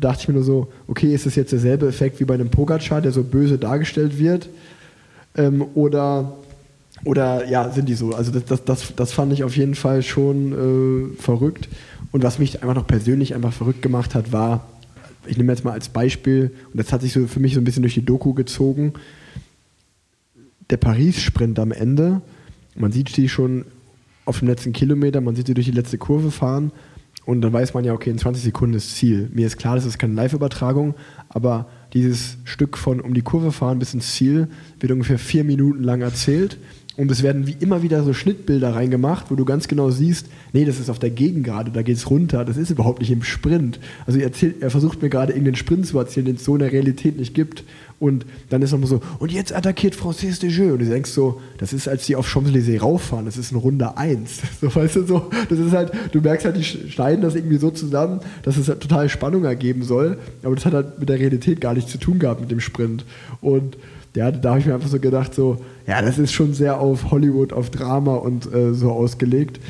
dachte 0.00 0.22
ich 0.22 0.28
mir 0.28 0.34
nur 0.34 0.44
so, 0.44 0.68
okay, 0.88 1.12
ist 1.14 1.26
das 1.26 1.34
jetzt 1.34 1.52
derselbe 1.52 1.88
Effekt 1.88 2.20
wie 2.20 2.24
bei 2.24 2.34
einem 2.34 2.50
Pogacar, 2.50 3.00
der 3.00 3.12
so 3.12 3.22
böse 3.22 3.58
dargestellt 3.58 4.18
wird? 4.18 4.48
Ähm, 5.36 5.64
oder, 5.74 6.36
oder 7.04 7.48
ja, 7.48 7.70
sind 7.70 7.88
die 7.88 7.94
so? 7.94 8.14
Also 8.14 8.32
das, 8.32 8.44
das, 8.44 8.64
das, 8.64 8.94
das 8.96 9.12
fand 9.12 9.32
ich 9.32 9.44
auf 9.44 9.56
jeden 9.56 9.74
Fall 9.74 10.02
schon 10.02 11.12
äh, 11.12 11.20
verrückt. 11.20 11.68
Und 12.12 12.22
was 12.22 12.38
mich 12.38 12.62
einfach 12.62 12.74
noch 12.74 12.86
persönlich 12.86 13.34
einfach 13.34 13.52
verrückt 13.52 13.82
gemacht 13.82 14.14
hat, 14.14 14.32
war, 14.32 14.66
ich 15.28 15.36
nehme 15.36 15.52
jetzt 15.52 15.64
mal 15.64 15.72
als 15.72 15.88
Beispiel, 15.88 16.52
und 16.72 16.78
das 16.78 16.92
hat 16.92 17.02
sich 17.02 17.12
so 17.12 17.26
für 17.26 17.40
mich 17.40 17.54
so 17.54 17.60
ein 17.60 17.64
bisschen 17.64 17.82
durch 17.82 17.94
die 17.94 18.04
Doku 18.04 18.34
gezogen, 18.34 18.94
der 20.70 20.76
Paris-Sprint 20.76 21.58
am 21.58 21.72
Ende. 21.72 22.20
Man 22.74 22.92
sieht 22.92 23.10
sie 23.10 23.28
schon 23.28 23.64
auf 24.24 24.40
dem 24.40 24.48
letzten 24.48 24.72
Kilometer, 24.72 25.20
man 25.20 25.36
sieht 25.36 25.46
sie 25.46 25.54
durch 25.54 25.66
die 25.66 25.72
letzte 25.72 25.98
Kurve 25.98 26.30
fahren 26.30 26.72
und 27.24 27.40
dann 27.40 27.52
weiß 27.52 27.74
man 27.74 27.84
ja, 27.84 27.92
okay, 27.92 28.10
in 28.10 28.18
20 28.18 28.42
Sekunden 28.42 28.76
ist 28.76 28.96
Ziel. 28.96 29.28
Mir 29.32 29.46
ist 29.46 29.56
klar, 29.56 29.74
das 29.74 29.84
ist 29.84 29.98
keine 29.98 30.14
Live-Übertragung, 30.14 30.94
aber 31.28 31.68
dieses 31.92 32.36
Stück 32.44 32.76
von 32.76 33.00
um 33.00 33.14
die 33.14 33.22
Kurve 33.22 33.52
fahren 33.52 33.78
bis 33.78 33.94
ins 33.94 34.14
Ziel 34.14 34.48
wird 34.80 34.92
ungefähr 34.92 35.18
vier 35.18 35.44
Minuten 35.44 35.82
lang 35.82 36.02
erzählt. 36.02 36.58
Und 36.96 37.10
es 37.10 37.22
werden 37.22 37.46
wie 37.46 37.56
immer 37.60 37.82
wieder 37.82 38.02
so 38.02 38.14
Schnittbilder 38.14 38.74
reingemacht, 38.74 39.30
wo 39.30 39.34
du 39.34 39.44
ganz 39.44 39.68
genau 39.68 39.90
siehst, 39.90 40.28
nee, 40.54 40.64
das 40.64 40.80
ist 40.80 40.88
auf 40.88 40.98
der 40.98 41.10
Gegengrade, 41.10 41.70
da 41.70 41.82
geht 41.82 41.96
es 41.96 42.08
runter, 42.08 42.44
das 42.44 42.56
ist 42.56 42.70
überhaupt 42.70 43.00
nicht 43.00 43.10
im 43.10 43.22
Sprint. 43.22 43.78
Also 44.06 44.18
er, 44.18 44.26
erzählt, 44.26 44.62
er 44.62 44.70
versucht 44.70 45.02
mir 45.02 45.10
gerade 45.10 45.32
irgendeinen 45.32 45.56
Sprint 45.56 45.86
zu 45.86 45.98
erzählen, 45.98 46.24
den 46.24 46.36
es 46.36 46.44
so 46.44 46.54
in 46.54 46.60
der 46.60 46.72
Realität 46.72 47.18
nicht 47.18 47.34
gibt. 47.34 47.64
Und 47.98 48.26
dann 48.50 48.62
ist 48.62 48.72
nochmal 48.72 48.88
so, 48.88 49.00
und 49.18 49.32
jetzt 49.32 49.54
attackiert 49.54 49.94
Francis 49.94 50.38
de 50.38 50.50
Jeu. 50.50 50.72
Und 50.72 50.80
du 50.80 50.86
denkst 50.86 51.10
so, 51.10 51.40
das 51.58 51.72
ist, 51.72 51.88
als 51.88 52.06
die 52.06 52.16
auf 52.16 52.26
Champs-Élysées 52.26 52.80
rauffahren, 52.80 53.26
das 53.26 53.36
ist 53.36 53.52
eine 53.52 53.60
Runde 53.60 53.96
1. 53.96 54.42
So, 54.60 54.74
weißt 54.74 54.96
du, 54.96 55.06
so, 55.06 55.30
das 55.48 55.58
ist 55.58 55.72
halt, 55.72 55.92
du 56.12 56.20
merkst 56.20 56.46
halt, 56.46 56.56
die 56.56 56.64
schneiden 56.64 57.20
das 57.20 57.34
irgendwie 57.34 57.58
so 57.58 57.70
zusammen, 57.70 58.20
dass 58.42 58.56
es 58.56 58.68
halt 58.68 58.80
total 58.80 59.08
Spannung 59.10 59.44
ergeben 59.44 59.82
soll. 59.82 60.18
Aber 60.42 60.54
das 60.54 60.64
hat 60.64 60.72
halt 60.72 60.98
mit 60.98 61.08
der 61.08 61.18
Realität 61.18 61.60
gar 61.60 61.74
nichts 61.74 61.90
zu 61.90 61.98
tun 61.98 62.18
gehabt 62.18 62.40
mit 62.40 62.50
dem 62.50 62.60
Sprint. 62.60 63.04
Und 63.40 63.76
ja, 64.16 64.30
da 64.32 64.50
habe 64.50 64.60
ich 64.60 64.66
mir 64.66 64.74
einfach 64.74 64.88
so 64.88 64.98
gedacht, 64.98 65.34
so, 65.34 65.58
ja, 65.86 66.02
das 66.02 66.18
ist 66.18 66.32
schon 66.32 66.54
sehr 66.54 66.80
auf 66.80 67.10
Hollywood, 67.10 67.52
auf 67.52 67.70
Drama 67.70 68.14
und 68.16 68.52
äh, 68.52 68.74
so 68.74 68.90
ausgelegt. 68.90 69.60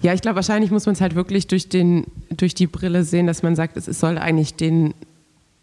Ja, 0.00 0.14
ich 0.14 0.22
glaube, 0.22 0.36
wahrscheinlich 0.36 0.70
muss 0.70 0.86
man 0.86 0.94
es 0.94 1.00
halt 1.00 1.14
wirklich 1.14 1.46
durch, 1.46 1.68
den, 1.68 2.06
durch 2.30 2.54
die 2.54 2.66
Brille 2.66 3.04
sehen, 3.04 3.26
dass 3.26 3.42
man 3.42 3.54
sagt, 3.54 3.76
es 3.76 3.86
soll 3.86 4.16
eigentlich 4.16 4.54
den 4.54 4.94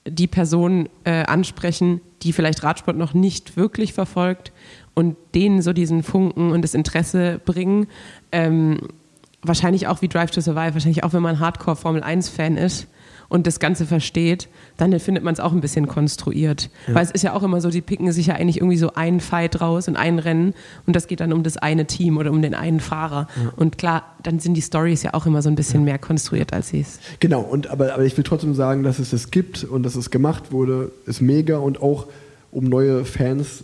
die 0.10 0.28
Person 0.28 0.88
äh, 1.04 1.24
ansprechen, 1.26 2.00
die 2.24 2.32
vielleicht 2.32 2.64
Radsport 2.64 2.96
noch 2.96 3.14
nicht 3.14 3.58
wirklich 3.58 3.92
verfolgt 3.92 4.54
und 4.94 5.18
denen 5.36 5.62
so 5.62 5.74
diesen 5.74 6.02
Funken 6.02 6.52
und 6.52 6.62
das 6.62 6.74
Interesse 6.76 7.42
bringen. 7.44 7.88
Ähm, 8.32 8.80
wahrscheinlich 9.42 9.88
auch 9.88 10.02
wie 10.02 10.08
Drive 10.08 10.32
to 10.32 10.40
Survive, 10.40 10.74
wahrscheinlich 10.74 11.04
auch 11.04 11.12
wenn 11.12 11.22
man 11.22 11.40
Hardcore 11.40 11.76
Formel 11.76 12.04
1 12.04 12.30
Fan 12.30 12.56
ist 12.56 12.88
und 13.30 13.48
das 13.48 13.60
Ganze 13.60 13.86
versteht, 13.86 14.48
dann 14.78 14.98
findet 15.00 15.24
man 15.24 15.34
es 15.34 15.40
auch 15.40 15.52
ein 15.52 15.62
bisschen 15.62 15.88
konstruiert. 15.88 16.70
Ja. 16.88 16.96
Weil 16.96 17.04
es 17.04 17.12
ist 17.12 17.24
ja 17.24 17.34
auch 17.34 17.44
immer 17.44 17.62
so, 17.62 17.70
die 17.70 17.82
picken 17.82 18.12
sich 18.12 18.28
ja 18.28 18.36
eigentlich 18.36 18.58
irgendwie 18.58 18.78
so 18.78 18.94
einen 18.94 19.20
Fight 19.20 19.62
raus 19.62 19.88
und 19.88 19.96
ein 19.96 20.20
Rennen 20.20 20.54
und 20.86 20.96
das 20.96 21.08
geht 21.08 21.20
dann 21.20 21.34
um 21.34 21.44
das 21.44 21.58
eine 21.58 21.86
Team 21.86 22.18
oder 22.18 22.32
um 22.32 22.42
den 22.42 22.54
einen 22.54 22.80
Fahrer. 22.80 23.28
Ja. 23.42 23.52
Und 23.56 23.78
klar, 23.78 24.04
dann 24.24 24.40
sind 24.40 24.54
die 24.54 24.62
Stories 24.62 25.04
ja 25.04 25.14
auch 25.14 25.26
immer 25.26 25.42
so 25.42 25.50
ein 25.50 25.56
bisschen 25.56 25.82
ja. 25.82 25.86
mehr 25.86 26.00
konstruiert 26.00 26.54
als 26.54 26.70
sie 26.70 26.82
es. 26.82 27.00
Genau, 27.20 27.42
und 27.42 27.68
aber, 27.68 27.94
aber 27.94 28.06
ich 28.06 28.16
will 28.18 28.24
trotzdem 28.24 28.54
sagen, 28.54 28.84
dass 28.84 29.00
es 29.00 29.12
das 29.12 29.32
gibt 29.32 29.64
und 29.64 29.84
dass 29.84 29.96
es 29.96 30.10
gemacht 30.10 30.52
wurde, 30.52 30.92
ist 31.06 31.22
mega 31.22 31.58
und 31.58 31.82
auch 31.82 32.08
um 32.52 32.66
neue 32.66 33.06
Fans 33.06 33.64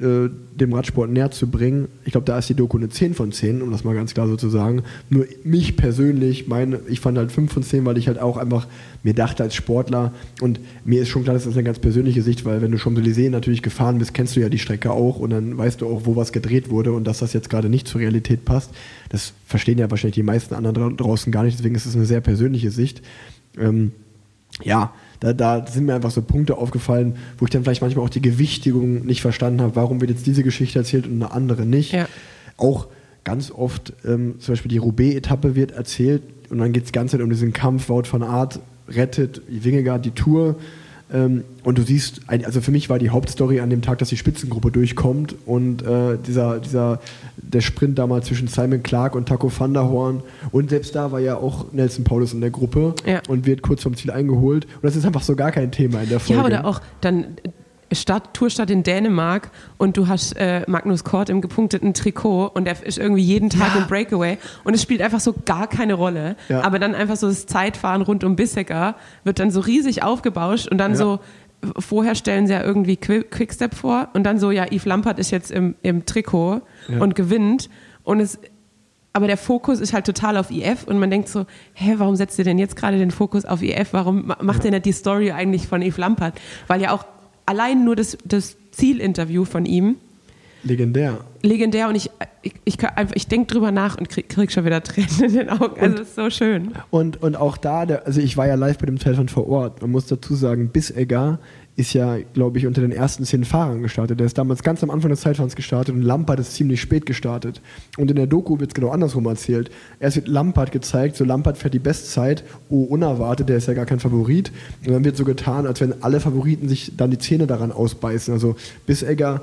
äh, 0.00 0.28
dem 0.58 0.72
Radsport 0.72 1.08
näher 1.08 1.30
zu 1.30 1.48
bringen. 1.48 1.86
Ich 2.04 2.12
glaube, 2.12 2.26
da 2.26 2.36
ist 2.36 2.48
die 2.48 2.54
Doku 2.54 2.76
eine 2.76 2.88
10 2.88 3.14
von 3.14 3.30
10, 3.30 3.62
um 3.62 3.70
das 3.70 3.84
mal 3.84 3.94
ganz 3.94 4.12
klar 4.12 4.26
so 4.26 4.36
zu 4.36 4.48
sagen. 4.48 4.82
Nur 5.08 5.26
mich 5.44 5.76
persönlich, 5.76 6.48
meine, 6.48 6.80
ich 6.88 6.98
fand 6.98 7.16
halt 7.16 7.30
5 7.30 7.52
von 7.52 7.62
10, 7.62 7.84
weil 7.84 7.96
ich 7.96 8.08
halt 8.08 8.18
auch 8.18 8.36
einfach 8.36 8.66
mir 9.04 9.14
dachte 9.14 9.44
als 9.44 9.54
Sportler 9.54 10.12
und 10.40 10.58
mir 10.84 11.02
ist 11.02 11.10
schon 11.10 11.22
klar, 11.22 11.34
das 11.34 11.46
ist 11.46 11.54
eine 11.54 11.62
ganz 11.62 11.78
persönliche 11.78 12.22
Sicht, 12.22 12.44
weil 12.44 12.60
wenn 12.60 12.72
du 12.72 12.78
Champs-Élysées 12.78 13.30
natürlich 13.30 13.62
gefahren 13.62 13.98
bist, 13.98 14.14
kennst 14.14 14.34
du 14.34 14.40
ja 14.40 14.48
die 14.48 14.58
Strecke 14.58 14.90
auch 14.90 15.18
und 15.20 15.30
dann 15.30 15.56
weißt 15.56 15.80
du 15.80 15.86
auch, 15.86 16.02
wo 16.04 16.16
was 16.16 16.32
gedreht 16.32 16.70
wurde 16.70 16.92
und 16.92 17.04
dass 17.04 17.18
das 17.18 17.32
jetzt 17.32 17.48
gerade 17.48 17.68
nicht 17.68 17.86
zur 17.86 18.00
Realität 18.00 18.44
passt. 18.44 18.72
Das 19.10 19.32
verstehen 19.46 19.78
ja 19.78 19.90
wahrscheinlich 19.90 20.16
die 20.16 20.22
meisten 20.24 20.54
anderen 20.54 20.96
draußen 20.96 21.30
gar 21.30 21.44
nicht, 21.44 21.58
deswegen 21.58 21.76
ist 21.76 21.86
es 21.86 21.94
eine 21.94 22.06
sehr 22.06 22.20
persönliche 22.20 22.70
Sicht. 22.70 23.00
Ähm, 23.56 23.92
ja, 24.62 24.92
da, 25.24 25.60
da 25.60 25.66
sind 25.66 25.86
mir 25.86 25.94
einfach 25.94 26.10
so 26.10 26.22
Punkte 26.22 26.58
aufgefallen, 26.58 27.16
wo 27.38 27.46
ich 27.46 27.50
dann 27.50 27.62
vielleicht 27.62 27.82
manchmal 27.82 28.04
auch 28.04 28.10
die 28.10 28.20
Gewichtigung 28.20 29.06
nicht 29.06 29.22
verstanden 29.22 29.62
habe, 29.62 29.76
warum 29.76 30.00
wird 30.00 30.10
jetzt 30.10 30.26
diese 30.26 30.42
Geschichte 30.42 30.78
erzählt 30.78 31.06
und 31.06 31.14
eine 31.14 31.32
andere 31.32 31.64
nicht. 31.64 31.92
Ja. 31.92 32.06
Auch 32.56 32.88
ganz 33.24 33.50
oft, 33.50 33.92
ähm, 34.04 34.34
zum 34.38 34.52
Beispiel 34.52 34.68
die 34.68 34.78
Roubaix-Etappe 34.78 35.54
wird 35.54 35.72
erzählt 35.72 36.22
und 36.50 36.58
dann 36.58 36.72
geht 36.72 36.84
es 36.84 36.92
ganz 36.92 37.14
um 37.14 37.30
diesen 37.30 37.52
Kampf, 37.52 37.88
Wout 37.88 38.04
van 38.10 38.22
Art 38.22 38.60
rettet 38.88 39.40
Wingegaard 39.48 40.04
die 40.04 40.10
Tour 40.10 40.56
ähm, 41.14 41.44
und 41.62 41.78
du 41.78 41.82
siehst, 41.82 42.22
also 42.26 42.60
für 42.60 42.72
mich 42.72 42.90
war 42.90 42.98
die 42.98 43.10
Hauptstory 43.10 43.60
an 43.60 43.70
dem 43.70 43.82
Tag, 43.82 43.98
dass 43.98 44.08
die 44.08 44.16
Spitzengruppe 44.16 44.72
durchkommt 44.72 45.36
und 45.46 45.82
äh, 45.82 46.18
dieser, 46.26 46.58
dieser, 46.58 47.00
der 47.36 47.60
Sprint 47.60 47.98
damals 47.98 48.26
zwischen 48.26 48.48
Simon 48.48 48.82
Clark 48.82 49.14
und 49.14 49.28
Taco 49.28 49.50
van 49.56 49.72
der 49.72 49.84
Horn 49.84 50.22
und 50.50 50.70
selbst 50.70 50.94
da 50.96 51.12
war 51.12 51.20
ja 51.20 51.36
auch 51.36 51.72
Nelson 51.72 52.04
Paulus 52.04 52.34
in 52.34 52.40
der 52.40 52.50
Gruppe 52.50 52.94
ja. 53.06 53.22
und 53.28 53.46
wird 53.46 53.62
kurz 53.62 53.84
vom 53.84 53.96
Ziel 53.96 54.10
eingeholt 54.10 54.64
und 54.64 54.82
das 54.82 54.96
ist 54.96 55.06
einfach 55.06 55.22
so 55.22 55.36
gar 55.36 55.52
kein 55.52 55.70
Thema 55.70 56.02
in 56.02 56.08
der 56.08 56.18
Folge. 56.18 56.42
Ja, 56.42 56.46
oder 56.46 56.64
auch 56.66 56.80
dann 57.00 57.36
Stadt, 57.94 58.34
Tourstadt 58.34 58.70
in 58.70 58.82
Dänemark 58.82 59.50
und 59.78 59.96
du 59.96 60.08
hast 60.08 60.36
äh, 60.36 60.62
Magnus 60.66 61.04
Kort 61.04 61.28
im 61.28 61.40
gepunkteten 61.40 61.94
Trikot 61.94 62.46
und 62.54 62.66
er 62.66 62.84
ist 62.84 62.98
irgendwie 62.98 63.22
jeden 63.22 63.50
Tag 63.50 63.74
ja. 63.74 63.82
im 63.82 63.86
Breakaway 63.86 64.38
und 64.64 64.74
es 64.74 64.82
spielt 64.82 65.02
einfach 65.02 65.20
so 65.20 65.34
gar 65.44 65.66
keine 65.66 65.94
Rolle. 65.94 66.36
Ja. 66.48 66.62
Aber 66.62 66.78
dann 66.78 66.94
einfach 66.94 67.16
so 67.16 67.28
das 67.28 67.46
Zeitfahren 67.46 68.02
rund 68.02 68.24
um 68.24 68.36
Bissecker 68.36 68.96
wird 69.24 69.38
dann 69.38 69.50
so 69.50 69.60
riesig 69.60 70.02
aufgebauscht 70.02 70.68
und 70.68 70.78
dann 70.78 70.92
ja. 70.92 70.96
so 70.98 71.20
vorher 71.78 72.14
stellen 72.14 72.46
sie 72.46 72.52
ja 72.52 72.62
irgendwie 72.62 72.96
Quickstep 72.96 73.74
vor 73.74 74.08
und 74.12 74.24
dann 74.24 74.38
so, 74.38 74.50
ja, 74.50 74.66
Yves 74.70 74.84
Lampert 74.84 75.18
ist 75.18 75.30
jetzt 75.30 75.50
im, 75.50 75.76
im 75.82 76.04
Trikot 76.04 76.60
und 76.98 77.14
gewinnt 77.14 77.70
und 78.02 78.20
es 78.20 78.38
aber 79.16 79.28
der 79.28 79.36
Fokus 79.36 79.78
ist 79.78 79.92
halt 79.92 80.06
total 80.06 80.36
auf 80.36 80.50
IF 80.50 80.88
und 80.88 80.98
man 80.98 81.08
denkt 81.08 81.28
so, 81.28 81.46
hä, 81.74 81.94
warum 81.98 82.16
setzt 82.16 82.36
ihr 82.36 82.44
denn 82.44 82.58
jetzt 82.58 82.74
gerade 82.74 82.98
den 82.98 83.12
Fokus 83.12 83.44
auf 83.44 83.62
IF? 83.62 83.92
Warum 83.92 84.34
macht 84.42 84.64
ihr 84.64 84.72
nicht 84.72 84.86
die 84.86 84.92
Story 84.92 85.30
eigentlich 85.30 85.68
von 85.68 85.82
Yves 85.82 85.98
Lampert? 85.98 86.34
Weil 86.66 86.82
ja 86.82 86.90
auch 86.90 87.04
allein 87.46 87.84
nur 87.84 87.96
das, 87.96 88.16
das 88.24 88.56
Zielinterview 88.72 89.44
von 89.44 89.66
ihm. 89.66 89.96
Legendär. 90.62 91.18
Legendär 91.42 91.88
und 91.88 91.94
ich, 91.94 92.10
ich, 92.42 92.54
ich, 92.64 92.78
ich 93.14 93.28
denke 93.28 93.52
drüber 93.52 93.70
nach 93.70 93.98
und 93.98 94.08
krieg, 94.08 94.30
krieg, 94.30 94.50
schon 94.50 94.64
wieder 94.64 94.82
Tränen 94.82 95.22
in 95.22 95.34
den 95.34 95.50
Augen. 95.50 95.78
Also, 95.78 96.02
es 96.02 96.08
ist 96.08 96.14
so 96.14 96.30
schön. 96.30 96.72
Und, 96.90 97.22
und 97.22 97.36
auch 97.36 97.58
da, 97.58 97.84
der, 97.84 98.06
also 98.06 98.20
ich 98.20 98.36
war 98.38 98.46
ja 98.46 98.54
live 98.54 98.78
bei 98.78 98.86
dem 98.86 98.98
Zeitfahren 98.98 99.28
vor 99.28 99.46
Ort. 99.46 99.82
Man 99.82 99.90
muss 99.90 100.06
dazu 100.06 100.34
sagen, 100.34 100.70
bis 100.70 100.90
Eggar 100.90 101.38
ist 101.76 101.92
ja, 101.92 102.18
glaube 102.34 102.58
ich, 102.58 102.66
unter 102.66 102.80
den 102.80 102.92
ersten 102.92 103.24
zehn 103.24 103.44
Fahrern 103.44 103.82
gestartet. 103.82 104.20
Der 104.20 104.26
ist 104.26 104.38
damals 104.38 104.62
ganz 104.62 104.84
am 104.84 104.90
Anfang 104.90 105.10
des 105.10 105.22
Zeitfahrens 105.22 105.56
gestartet 105.56 105.94
und 105.94 106.02
Lampard 106.02 106.38
ist 106.38 106.54
ziemlich 106.54 106.80
spät 106.80 107.04
gestartet. 107.04 107.60
Und 107.98 108.10
in 108.10 108.16
der 108.16 108.28
Doku 108.28 108.60
wird 108.60 108.70
es 108.70 108.74
genau 108.74 108.90
andersrum 108.90 109.26
erzählt. 109.26 109.70
Erst 109.98 110.16
wird 110.16 110.28
Lampard 110.28 110.70
gezeigt, 110.70 111.16
so 111.16 111.24
Lampard 111.24 111.58
fährt 111.58 111.74
die 111.74 111.80
Bestzeit, 111.80 112.44
oh, 112.68 112.84
unerwartet, 112.84 113.48
der 113.48 113.56
ist 113.56 113.66
ja 113.66 113.74
gar 113.74 113.86
kein 113.86 113.98
Favorit. 113.98 114.52
Und 114.86 114.92
dann 114.92 115.04
wird 115.04 115.16
so 115.16 115.24
getan, 115.24 115.66
als 115.66 115.80
wenn 115.80 116.02
alle 116.04 116.20
Favoriten 116.20 116.68
sich 116.68 116.92
dann 116.96 117.10
die 117.10 117.18
Zähne 117.18 117.48
daran 117.48 117.72
ausbeißen. 117.72 118.32
Also 118.32 118.54
Bissegger 118.86 119.42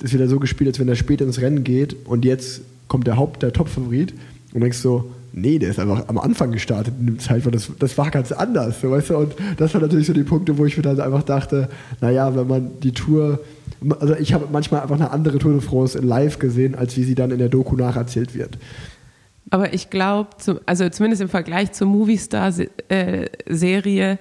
ist 0.00 0.14
wieder 0.14 0.28
so 0.28 0.38
gespielt, 0.38 0.68
als 0.68 0.78
wenn 0.78 0.88
er 0.88 0.96
spät 0.96 1.20
ins 1.20 1.40
Rennen 1.40 1.64
geht 1.64 1.96
und 2.06 2.24
jetzt 2.24 2.60
kommt 2.86 3.08
der 3.08 3.16
Haupt, 3.16 3.42
der 3.42 3.52
Top-Favorit 3.52 4.14
und 4.54 4.60
denkst 4.60 4.78
so, 4.78 5.10
Nee, 5.32 5.58
der 5.58 5.70
ist 5.70 5.78
einfach 5.78 6.08
am 6.08 6.18
Anfang 6.18 6.52
gestartet 6.52 6.92
in 7.00 7.06
dem 7.06 7.18
Zeitpunkt. 7.18 7.56
Das, 7.56 7.70
das 7.78 7.96
war 7.96 8.10
ganz 8.10 8.32
anders, 8.32 8.84
weißt 8.84 9.08
du? 9.10 9.16
Und 9.16 9.34
das 9.56 9.72
waren 9.72 9.80
natürlich 9.80 10.06
so 10.06 10.12
die 10.12 10.24
Punkte, 10.24 10.58
wo 10.58 10.66
ich 10.66 10.76
mir 10.76 10.82
dann 10.82 11.00
einfach 11.00 11.22
dachte, 11.22 11.70
naja, 12.00 12.36
wenn 12.36 12.46
man 12.46 12.78
die 12.80 12.92
Tour, 12.92 13.40
also 13.98 14.14
ich 14.16 14.34
habe 14.34 14.48
manchmal 14.52 14.82
einfach 14.82 14.96
eine 14.96 15.10
andere 15.10 15.38
Tour 15.38 15.52
de 15.52 15.62
France 15.62 15.98
in 15.98 16.06
live 16.06 16.38
gesehen, 16.38 16.74
als 16.74 16.98
wie 16.98 17.04
sie 17.04 17.14
dann 17.14 17.30
in 17.30 17.38
der 17.38 17.48
Doku 17.48 17.76
nacherzählt 17.76 18.34
wird. 18.34 18.58
Aber 19.48 19.72
ich 19.72 19.88
glaube, 19.90 20.28
also 20.66 20.90
zumindest 20.90 21.22
im 21.22 21.28
Vergleich 21.28 21.72
zur 21.72 21.86
Movistar-Serie 21.86 24.18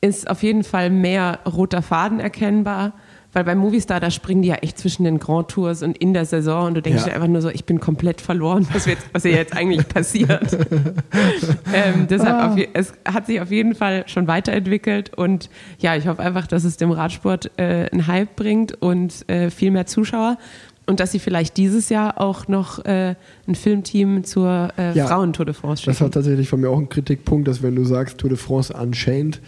ist 0.00 0.28
auf 0.28 0.42
jeden 0.42 0.64
Fall 0.64 0.90
mehr 0.90 1.38
roter 1.46 1.80
Faden 1.80 2.18
erkennbar, 2.20 2.94
weil 3.34 3.44
beim 3.44 3.58
Movistar, 3.58 3.98
da 3.98 4.10
springen 4.10 4.42
die 4.42 4.48
ja 4.48 4.56
echt 4.56 4.78
zwischen 4.78 5.04
den 5.04 5.18
Grand 5.18 5.48
Tours 5.48 5.82
und 5.82 5.96
in 5.98 6.12
der 6.12 6.26
Saison 6.26 6.66
und 6.66 6.74
du 6.74 6.82
denkst 6.82 7.02
Ja. 7.02 7.08
dir 7.08 7.14
einfach 7.14 7.28
nur 7.28 7.40
so, 7.40 7.48
ich 7.48 7.64
bin 7.64 7.80
komplett 7.80 8.20
verloren, 8.20 8.66
was, 8.72 8.86
jetzt, 8.86 9.04
was 9.12 9.22
hier 9.22 9.32
jetzt 9.32 9.56
eigentlich 9.56 9.88
passiert. 9.88 10.52
ähm, 11.72 12.06
deshalb, 12.08 12.34
Ah. 12.34 12.52
auf, 12.52 12.58
es 12.72 12.92
hat 13.06 13.26
sich 13.26 13.40
auf 13.40 13.50
jeden 13.50 13.74
Fall 13.74 14.04
schon 14.06 14.26
weiterentwickelt 14.26 15.14
und 15.16 15.48
ja, 15.78 15.96
ich 15.96 16.06
hoffe 16.06 16.22
einfach, 16.22 16.46
dass 16.46 16.64
es 16.64 16.76
dem 16.76 16.90
Radsport 16.90 17.50
äh, 17.58 17.88
einen 17.90 18.06
Hype 18.06 18.36
bringt 18.36 18.80
und 18.82 19.28
äh, 19.28 19.50
viel 19.50 19.70
mehr 19.70 19.86
Zuschauer 19.86 20.38
und 20.86 21.00
dass 21.00 21.12
sie 21.12 21.18
vielleicht 21.18 21.56
dieses 21.56 21.88
Jahr 21.88 22.20
auch 22.20 22.48
noch 22.48 22.84
äh, 22.84 23.14
ein 23.46 23.54
Filmteam 23.54 24.24
zur 24.24 24.68
äh, 24.76 24.92
Ja. 24.96 25.06
Frauen-Tour 25.06 25.46
de 25.46 25.54
France 25.54 25.84
Das 25.86 26.00
war 26.00 26.06
schicken. 26.08 26.12
tatsächlich 26.12 26.48
von 26.48 26.60
mir 26.60 26.68
auch 26.70 26.78
ein 26.78 26.88
Kritikpunkt, 26.88 27.46
dass 27.48 27.62
wenn 27.62 27.76
du 27.76 27.84
sagst 27.84 28.18
Tour 28.18 28.30
de 28.30 28.38
France 28.38 28.74
Unchained, 28.74 29.40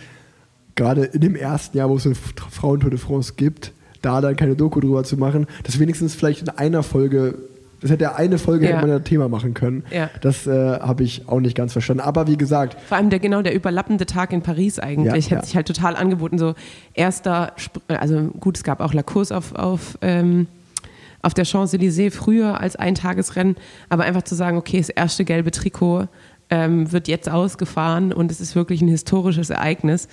gerade 0.77 1.05
in 1.05 1.21
dem 1.21 1.37
ersten 1.37 1.77
Jahr, 1.77 1.89
wo 1.91 1.97
es 1.97 2.07
eine 2.07 2.15
Frauen-Tour 2.15 2.91
de 2.91 2.99
France 2.99 3.35
gibt, 3.37 3.73
da 4.05 4.21
dann 4.21 4.37
keine 4.37 4.55
Doku 4.57 4.81
drüber 4.81 5.05
zu 5.05 5.17
machen, 5.17 5.47
das 5.63 5.79
wenigstens 5.79 6.15
vielleicht 6.15 6.43
in 6.43 6.49
einer 6.51 6.83
Folge, 6.83 7.37
das 7.81 7.91
hätte 7.91 8.05
ja 8.05 8.15
eine 8.15 8.39
Folge 8.39 8.65
Ja. 8.67 8.73
hätte 8.73 8.81
man 8.87 8.91
ja 8.91 8.99
Thema 9.01 9.29
machen 9.29 9.55
können. 9.55 9.85
Ja. 9.91 10.11
Das 10.23 10.47
äh, 10.47 10.51
habe 10.81 11.03
ich 11.03 11.29
auch 11.29 11.41
nicht 11.41 11.57
ganz 11.57 11.73
verstanden. 11.73 12.03
Aber 12.03 12.27
wie 12.27 12.37
gesagt, 12.37 12.77
Vor 12.89 12.97
allem 12.97 13.11
der 13.11 13.19
genau 13.19 13.43
der 13.43 13.55
überlappende 13.55 14.07
Tag 14.07 14.33
in 14.33 14.43
Paris 14.43 14.79
eigentlich 14.79 15.29
Ja, 15.31 15.37
hat 15.39 15.47
sich 15.47 15.57
halt 15.57 15.67
total 15.67 15.97
angeboten. 15.97 16.39
So 16.39 16.55
erster, 16.95 17.53
also 17.89 18.23
gut, 18.41 18.57
es 18.57 18.65
gab 18.65 18.81
auch 18.81 18.95
La 18.95 19.03
Course 19.03 19.37
auf, 19.37 19.55
auf, 19.55 19.99
ähm, 20.01 20.47
auf 21.23 21.35
der 21.35 21.45
Champs-Élysées 21.45 22.11
früher 22.11 22.61
als 22.61 22.77
Eintagesrennen, 22.77 23.57
aber 23.89 24.05
einfach 24.05 24.23
zu 24.23 24.35
sagen, 24.35 24.57
okay, 24.57 24.79
das 24.79 24.89
erste 24.91 25.25
gelbe 25.25 25.51
Trikot 25.51 26.07
ähm, 26.51 26.93
wird 26.93 27.09
jetzt 27.09 27.29
ausgefahren 27.31 28.13
und 28.13 28.31
es 28.31 28.41
ist 28.41 28.55
wirklich 28.55 28.83
ein 28.83 28.89
historisches 28.89 29.51
Ereignis, 29.51 30.09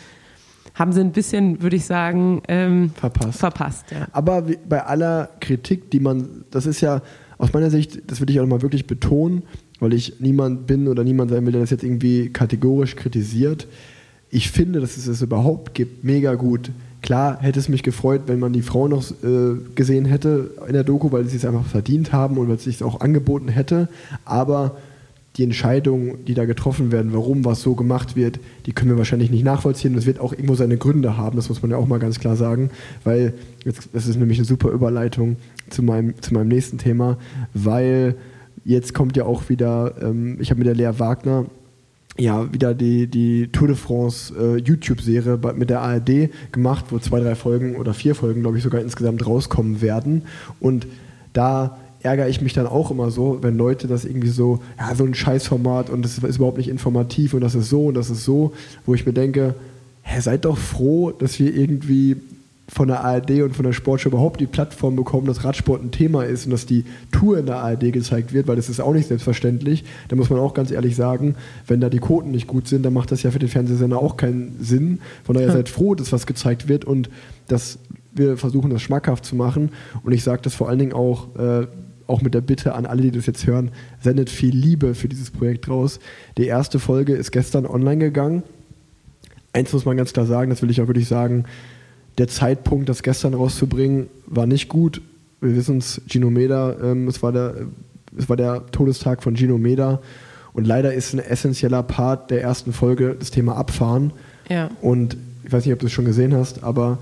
haben 0.74 0.94
sie 0.94 1.02
ein 1.02 1.12
bisschen, 1.12 1.62
würde 1.62 1.76
ich 1.76 1.86
sagen, 1.86 2.42
ähm, 2.48 2.92
Verpasst. 2.96 3.40
verpasst 3.40 3.92
ja. 3.92 4.08
Aber 4.12 4.44
bei 4.68 4.84
aller 4.84 5.30
Kritik, 5.40 5.92
die 5.92 6.00
man, 6.00 6.46
das 6.52 6.66
ist 6.66 6.82
ja 6.82 7.02
aus 7.38 7.54
meiner 7.54 7.70
Sicht, 7.70 8.04
das 8.08 8.22
will 8.22 8.30
ich 8.30 8.40
auch 8.40 8.44
nochmal 8.44 8.62
wirklich 8.62 8.88
betonen, 8.88 9.44
weil 9.80 9.94
ich 9.94 10.20
niemand 10.20 10.68
bin 10.68 10.88
oder 10.88 11.04
niemand 11.04 11.32
sein 11.32 11.46
will, 11.46 11.52
der 11.52 11.62
das 11.62 11.72
jetzt 11.72 11.84
irgendwie 11.84 12.30
kategorisch 12.30 12.96
kritisiert. 12.96 13.68
Ich 14.30 14.52
finde, 14.52 14.80
dass 14.80 14.96
es 14.96 15.08
es 15.08 15.22
überhaupt 15.22 15.74
gibt, 15.74 16.04
mega 16.04 16.36
gut. 16.36 16.72
Klar 17.02 17.40
hätte 17.42 17.60
es 17.60 17.68
mich 17.68 17.82
gefreut, 17.82 18.22
wenn 18.28 18.40
man 18.40 18.54
die 18.54 18.62
Frauen 18.62 18.92
noch 18.92 19.10
äh, 19.24 19.56
gesehen 19.74 20.06
hätte 20.06 20.52
in 20.68 20.74
der 20.74 20.84
Doku, 20.84 21.12
weil 21.12 21.26
sie 21.26 21.36
es 21.36 21.46
einfach 21.46 21.66
verdient 21.66 22.14
haben 22.14 22.38
und 22.38 22.48
weil 22.48 22.56
es 22.56 22.64
sich 22.64 22.84
auch 22.84 23.02
angeboten 23.02 23.48
hätte. 23.48 23.90
Aber 24.24 24.78
die 25.38 25.44
Entscheidungen, 25.44 26.26
die 26.26 26.34
da 26.34 26.46
getroffen 26.46 26.92
werden, 26.92 27.14
warum 27.14 27.46
was 27.46 27.62
so 27.62 27.74
gemacht 27.76 28.16
wird, 28.16 28.40
die 28.66 28.74
können 28.74 28.92
wir 28.92 28.98
wahrscheinlich 28.98 29.32
nicht 29.32 29.46
nachvollziehen. 29.46 29.96
Das 29.96 30.06
wird 30.06 30.20
auch 30.20 30.34
irgendwo 30.34 30.56
seine 30.56 30.78
Gründe 30.78 31.18
haben, 31.18 31.38
das 31.38 31.48
muss 31.48 31.62
man 31.62 31.72
ja 31.72 31.78
auch 31.78 31.88
mal 31.88 32.00
ganz 32.00 32.20
klar 32.20 32.36
sagen, 32.36 32.70
weil 33.04 33.34
jetzt, 33.64 33.90
das 33.94 34.08
ist 34.08 34.18
nämlich 34.18 34.40
eine 34.40 34.46
super 34.46 34.70
Überleitung 34.70 35.38
zu 35.70 35.84
meinem, 35.84 36.22
zu 36.22 36.34
meinem 36.34 36.50
nächsten 36.50 36.78
Thema, 36.78 37.18
weil 37.54 38.16
jetzt 38.66 38.94
kommt 38.94 39.16
ja 39.16 39.26
auch 39.26 39.48
wieder, 39.50 39.96
ähm, 40.02 40.38
ich 40.40 40.50
habe 40.50 40.60
mit 40.60 40.68
der 40.68 40.76
Lea 40.76 41.00
Wagner 41.00 41.46
ja 42.18 42.52
wieder 42.52 42.74
die, 42.74 43.08
die 43.08 43.48
Tour 43.48 43.70
de 43.70 43.78
France 43.78 44.34
äh, 44.38 44.58
YouTube-Serie 44.58 45.40
mit 45.56 45.70
der 45.70 45.82
ARD 45.82 46.30
gemacht, 46.52 46.86
wo 46.90 47.00
zwei, 47.00 47.22
drei 47.22 47.36
Folgen 47.36 47.78
oder 47.78 47.94
vier 47.94 48.16
Folgen, 48.16 48.42
glaube 48.42 48.58
ich, 48.58 48.64
sogar 48.64 48.82
insgesamt 48.82 49.26
rauskommen 49.26 49.82
werden. 49.82 50.24
Und 50.60 50.88
da 51.32 51.78
ärgere 52.04 52.28
ich 52.28 52.42
mich 52.42 52.54
dann 52.54 52.68
auch 52.68 52.92
immer 52.92 53.12
so, 53.12 53.40
wenn 53.42 53.58
Leute 53.58 53.88
das 53.88 54.06
irgendwie 54.06 54.30
so, 54.30 54.60
ja, 54.80 54.94
so 54.96 55.06
ein 55.06 55.14
Scheißformat 55.14 55.90
und 55.90 56.04
das 56.04 56.18
ist 56.18 56.38
überhaupt 56.38 56.58
nicht 56.58 56.70
informativ 56.70 57.34
und 57.34 57.42
das 57.42 57.56
ist 57.56 57.70
so 57.70 57.86
und 57.86 57.94
das 57.94 58.10
ist 58.10 58.24
so, 58.24 58.54
wo 58.86 58.94
ich 58.94 59.06
mir 59.06 59.14
denke, 59.14 59.56
hä, 60.04 60.20
seid 60.20 60.46
doch 60.46 60.58
froh, 60.58 61.12
dass 61.12 61.40
wir 61.40 61.56
irgendwie 61.56 62.18
von 62.74 62.88
der 62.88 63.04
ARD 63.04 63.42
und 63.42 63.54
von 63.54 63.66
der 63.66 63.74
Sportschau 63.74 64.10
überhaupt 64.10 64.40
die 64.40 64.46
Plattform 64.46 64.96
bekommen, 64.96 65.28
dass 65.28 65.44
Radsport 65.44 65.84
ein 65.84 65.92
Thema 65.92 66.24
ist 66.24 66.46
und 66.46 66.52
dass 66.52 66.66
die 66.66 66.86
Tour 67.12 67.38
in 67.38 67.46
der 67.46 67.58
ARD 67.58 67.92
gezeigt 67.92 68.32
wird, 68.32 68.48
weil 68.48 68.56
das 68.56 68.70
ist 68.70 68.80
auch 68.80 68.94
nicht 68.94 69.10
selbstverständlich. 69.10 69.84
Da 70.08 70.16
muss 70.16 70.30
man 70.30 70.40
auch 70.40 70.54
ganz 70.54 70.72
ehrlich 70.72 70.96
sagen, 70.96 71.36
wenn 71.68 71.82
da 71.82 71.90
die 71.90 72.00
Quoten 72.00 72.32
nicht 72.32 72.48
gut 72.48 72.70
sind, 72.70 72.84
dann 72.84 72.94
macht 72.94 73.12
das 73.12 73.24
ja 73.24 73.32
für 73.32 73.40
den 73.40 73.50
Fernsehsender 73.50 74.00
auch 74.00 74.16
keinen 74.16 74.56
Sinn. 74.62 75.00
Von 75.26 75.36
daher 75.36 75.52
seid 75.52 75.68
froh, 75.68 75.96
dass 75.96 76.14
was 76.14 76.26
gezeigt 76.26 76.70
wird 76.70 76.86
und 76.86 77.10
dass 77.50 77.78
wir 78.14 78.38
versuchen, 78.38 78.70
das 78.70 78.82
schmackhaft 78.82 79.26
zu 79.26 79.36
machen. 79.36 79.72
Und 80.04 80.14
ich 80.14 80.24
sage 80.24 80.42
das 80.42 80.56
vor 80.56 80.70
allen 80.70 80.80
Dingen 80.80 80.94
auch, 80.94 81.36
äh, 81.38 81.68
auch 82.12 82.22
mit 82.22 82.34
der 82.34 82.42
Bitte 82.42 82.76
an 82.76 82.86
alle, 82.86 83.02
die 83.02 83.12
das 83.12 83.26
jetzt 83.26 83.48
hören, 83.48 83.72
sendet 84.02 84.30
viel 84.30 84.56
Liebe 84.56 84.94
für 84.94 85.08
dieses 85.08 85.32
Projekt 85.32 85.70
raus. 85.70 86.00
Die 86.38 86.46
erste 86.46 86.78
Folge 86.78 87.14
ist 87.14 87.32
gestern 87.32 87.66
online 87.66 88.04
gegangen. 88.04 88.44
Eins 89.54 89.74
muss 89.74 89.86
man 89.86 89.98
ganz 89.98 90.14
klar 90.14 90.26
sagen, 90.26 90.50
das 90.50 90.62
will 90.62 90.70
ich 90.70 90.82
auch 90.82 90.88
wirklich 90.88 91.08
sagen, 91.08 91.46
der 92.18 92.28
Zeitpunkt, 92.28 92.90
das 92.90 93.04
gestern 93.04 93.34
rauszubringen, 93.34 94.08
war 94.28 94.46
nicht 94.46 94.68
gut. 94.70 95.02
Wir 95.40 95.56
wissen 95.56 95.78
es, 95.78 96.02
Gino 96.08 96.30
Meda, 96.30 96.76
ähm, 96.84 97.08
es, 97.08 97.24
war 97.24 97.32
der, 97.32 97.56
es 98.18 98.30
war 98.30 98.38
der 98.38 98.66
Todestag 98.68 99.24
von 99.24 99.36
Gino 99.36 99.58
Meda 99.58 100.02
und 100.54 100.68
leider 100.68 100.94
ist 100.94 101.14
ein 101.14 101.20
essentieller 101.20 101.82
Part 101.82 102.30
der 102.30 102.42
ersten 102.42 102.74
Folge 102.74 103.16
das 103.18 103.32
Thema 103.32 103.56
Abfahren. 103.56 104.12
Ja. 104.50 104.70
Und 104.82 105.18
ich 105.44 105.52
weiß 105.52 105.66
nicht, 105.66 105.74
ob 105.74 105.80
du 105.80 105.88
es 105.88 105.92
schon 105.92 106.06
gesehen 106.06 106.36
hast, 106.36 106.64
aber 106.64 107.00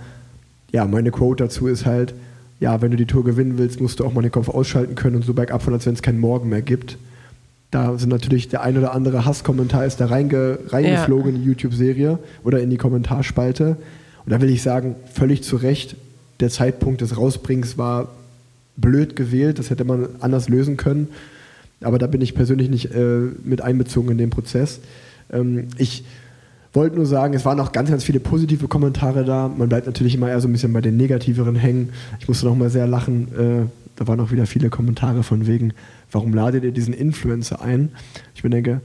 ja, 0.72 0.86
meine 0.86 1.12
Quote 1.12 1.44
dazu 1.44 1.68
ist 1.68 1.86
halt, 1.86 2.14
ja, 2.60 2.82
wenn 2.82 2.92
du 2.92 2.98
die 2.98 3.06
Tour 3.06 3.24
gewinnen 3.24 3.58
willst, 3.58 3.80
musst 3.80 4.00
du 4.00 4.06
auch 4.06 4.14
mal 4.14 4.22
den 4.22 4.32
Kopf 4.32 4.50
ausschalten 4.50 4.96
können 4.96 5.18
und 5.18 5.26
so 5.26 5.34
bergab 5.34 5.62
fahren, 5.62 5.74
als 5.74 5.86
wenn 5.86 5.94
es 5.94 6.02
keinen 6.02 6.20
Morgen 6.20 6.50
mehr 6.50 6.62
gibt. 6.62 6.98
Da 7.72 7.98
sind 7.98 8.10
natürlich 8.10 8.50
der 8.50 8.64
ein 8.64 8.78
oder 8.78 8.94
andere 8.94 9.26
Hasskommentar 9.26 9.86
ist 9.86 10.02
da 10.02 10.08
reinge, 10.08 10.60
reingeflogen 10.68 11.36
in 11.36 11.42
die 11.42 11.48
YouTube-Serie 11.48 12.20
oder 12.44 12.60
in 12.62 12.70
die 12.70 12.78
Kommentarspalte. 12.78 13.78
Und 14.26 14.32
da 14.32 14.42
will 14.42 14.50
ich 14.50 14.62
sagen, 14.62 14.96
völlig 15.14 15.44
zu 15.44 15.56
Recht, 15.56 15.96
der 16.40 16.50
Zeitpunkt 16.50 17.02
des 17.02 17.18
Rausbringens 17.18 17.78
war 17.78 18.10
blöd 18.76 19.16
gewählt, 19.16 19.60
das 19.60 19.70
hätte 19.70 19.84
man 19.84 20.08
anders 20.20 20.50
lösen 20.50 20.78
können. 20.78 21.10
Aber 21.82 22.00
da 22.00 22.08
bin 22.08 22.22
ich 22.22 22.34
persönlich 22.34 22.70
nicht 22.70 22.94
äh, 22.94 23.20
mit 23.44 23.62
einbezogen 23.62 24.12
in 24.12 24.18
den 24.18 24.30
Prozess. 24.30 24.80
Ähm, 25.32 25.68
ich 25.78 26.04
wollte 26.74 26.96
nur 26.96 27.06
sagen, 27.06 27.34
es 27.34 27.46
waren 27.46 27.60
auch 27.60 27.72
ganz, 27.72 27.90
ganz 27.90 28.04
viele 28.04 28.20
positive 28.20 28.68
Kommentare 28.68 29.26
da. 29.26 29.48
Man 29.48 29.70
bleibt 29.70 29.88
natürlich 29.88 30.16
immer 30.16 30.30
eher 30.30 30.40
so 30.40 30.48
ein 30.48 30.52
bisschen 30.52 30.74
bei 30.74 30.82
den 30.82 30.98
negativeren 30.98 31.56
hängen. 31.56 31.90
Ich 32.20 32.28
musste 32.28 32.46
noch 32.46 32.56
mal 32.56 32.70
sehr 32.70 32.88
lachen. 32.88 33.28
Äh, 33.34 33.66
da 33.96 34.08
waren 34.08 34.20
auch 34.20 34.32
wieder 34.32 34.46
viele 34.46 34.70
Kommentare 34.70 35.24
von 35.24 35.48
wegen, 35.48 35.74
warum 36.12 36.34
ladet 36.34 36.64
ihr 36.64 36.72
diesen 36.72 36.94
Influencer 36.94 37.62
ein? 37.62 37.90
Ich 38.36 38.44
mir 38.44 38.50
denke, 38.50 38.82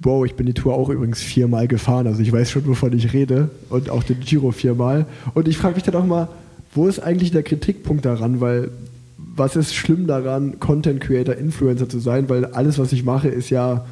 wow, 0.00 0.24
ich 0.24 0.34
bin 0.34 0.46
die 0.46 0.54
Tour 0.54 0.74
auch 0.74 0.88
übrigens 0.88 1.20
viermal 1.20 1.68
gefahren. 1.68 2.06
Also 2.06 2.22
ich 2.22 2.32
weiß 2.32 2.50
schon, 2.50 2.66
wovon 2.66 2.92
ich 2.92 3.12
rede. 3.12 3.50
Und 3.68 3.90
auch 3.90 4.02
den 4.02 4.20
Giro 4.20 4.52
viermal. 4.52 5.06
Und 5.34 5.48
ich 5.48 5.58
frage 5.58 5.74
mich 5.74 5.84
dann 5.84 5.94
auch 5.96 6.06
mal, 6.06 6.28
wo 6.74 6.88
ist 6.88 7.00
eigentlich 7.00 7.30
der 7.30 7.42
Kritikpunkt 7.42 8.04
daran? 8.04 8.40
Weil 8.40 8.70
was 9.16 9.56
ist 9.56 9.74
schlimm 9.74 10.06
daran, 10.06 10.60
Content 10.60 11.00
Creator, 11.00 11.34
Influencer 11.34 11.88
zu 11.88 11.98
sein? 11.98 12.28
Weil 12.28 12.46
alles, 12.46 12.78
was 12.78 12.92
ich 12.92 13.04
mache, 13.04 13.28
ist 13.28 13.50
ja 13.50 13.84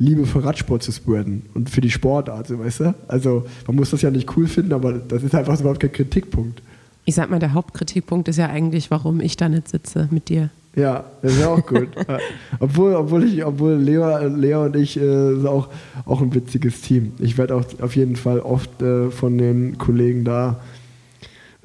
Liebe 0.00 0.24
für 0.24 0.42
Radsport 0.42 0.82
zu 0.82 0.92
spreaden 0.92 1.42
und 1.52 1.68
für 1.68 1.82
die 1.82 1.90
Sportart, 1.90 2.46
so, 2.46 2.58
weißt 2.58 2.80
du? 2.80 2.94
Also 3.06 3.44
man 3.66 3.76
muss 3.76 3.90
das 3.90 4.00
ja 4.00 4.10
nicht 4.10 4.34
cool 4.36 4.46
finden, 4.46 4.72
aber 4.72 4.94
das 4.94 5.22
ist 5.22 5.34
einfach 5.34 5.60
überhaupt 5.60 5.80
kein 5.80 5.92
Kritikpunkt. 5.92 6.62
Ich 7.04 7.14
sag 7.14 7.30
mal, 7.30 7.38
der 7.38 7.52
Hauptkritikpunkt 7.52 8.26
ist 8.28 8.38
ja 8.38 8.48
eigentlich, 8.48 8.90
warum 8.90 9.20
ich 9.20 9.36
da 9.36 9.50
nicht 9.50 9.68
sitze 9.68 10.08
mit 10.10 10.30
dir. 10.30 10.48
Ja, 10.74 11.04
das 11.20 11.32
ist 11.32 11.40
ja 11.40 11.48
auch 11.48 11.66
gut. 11.66 11.88
Ja. 12.08 12.18
obwohl, 12.60 12.94
obwohl 12.94 13.24
ich, 13.24 13.44
obwohl 13.44 13.74
Lea, 13.74 14.26
Lea 14.34 14.54
und 14.54 14.74
ich 14.74 14.96
äh, 14.96 15.34
sind 15.34 15.46
auch, 15.46 15.68
auch 16.06 16.22
ein 16.22 16.34
witziges 16.34 16.80
Team. 16.80 17.12
Ich 17.18 17.36
werde 17.36 17.54
auch 17.54 17.64
auf 17.82 17.94
jeden 17.94 18.16
Fall 18.16 18.40
oft 18.40 18.80
äh, 18.80 19.10
von 19.10 19.36
den 19.36 19.76
Kollegen 19.76 20.24
da 20.24 20.60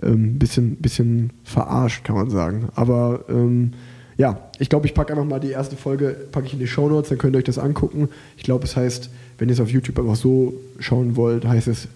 ein 0.02 0.14
ähm, 0.14 0.40
bisschen, 0.40 0.76
bisschen 0.78 1.32
verarscht, 1.46 2.04
kann 2.04 2.18
man 2.18 2.30
sagen. 2.30 2.68
Aber 2.76 3.24
ähm, 3.30 3.72
ja, 4.18 4.50
ich 4.60 4.70
glaube, 4.70 4.86
ich 4.86 4.94
packe 4.94 5.14
einfach 5.14 5.26
mal 5.26 5.40
die 5.40 5.52
erste 5.52 5.76
Folge, 5.76 6.16
packe 6.32 6.48
ich 6.48 6.54
in 6.54 6.60
die 6.60 6.68
Show 6.68 6.88
Notes, 6.88 7.10
dann 7.10 7.18
könnt 7.18 7.36
ihr 7.36 7.40
euch 7.40 7.44
das 7.44 7.58
angucken. 7.58 8.10
Ich 8.38 8.44
glaube, 8.44 8.64
es 8.64 8.76
heißt, 8.76 9.10
wenn 9.38 9.50
ihr 9.50 9.54
es 9.54 9.60
auf 9.60 9.70
YouTube 9.70 10.00
einfach 10.00 10.16
so 10.16 10.54
schauen 10.80 11.16
wollt, 11.16 11.46
heißt 11.46 11.68
es 11.68 11.88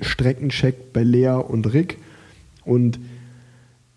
Streckencheck 0.00 0.92
bei 0.92 1.02
Lea 1.02 1.40
und 1.46 1.72
Rick. 1.72 1.98
Und 2.64 2.98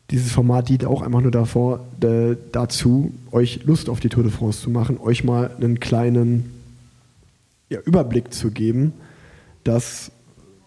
dieses 0.10 0.32
Format 0.32 0.70
dient 0.70 0.86
auch 0.86 1.02
einfach 1.04 1.22
nur 1.22 1.32
davor, 1.32 1.86
äh, 2.02 2.36
dazu, 2.52 3.14
euch 3.32 3.64
Lust 3.66 3.90
auf 3.90 4.00
die 4.00 4.10
Tour 4.10 4.24
de 4.24 4.32
France 4.32 4.62
zu 4.62 4.70
machen, 4.72 4.98
euch 5.00 5.24
mal 5.24 5.52
einen 5.56 5.80
kleinen 5.80 6.52
ja, 7.70 7.80
Überblick 7.82 8.34
zu 8.34 8.50
geben, 8.50 8.94
dass 9.64 10.12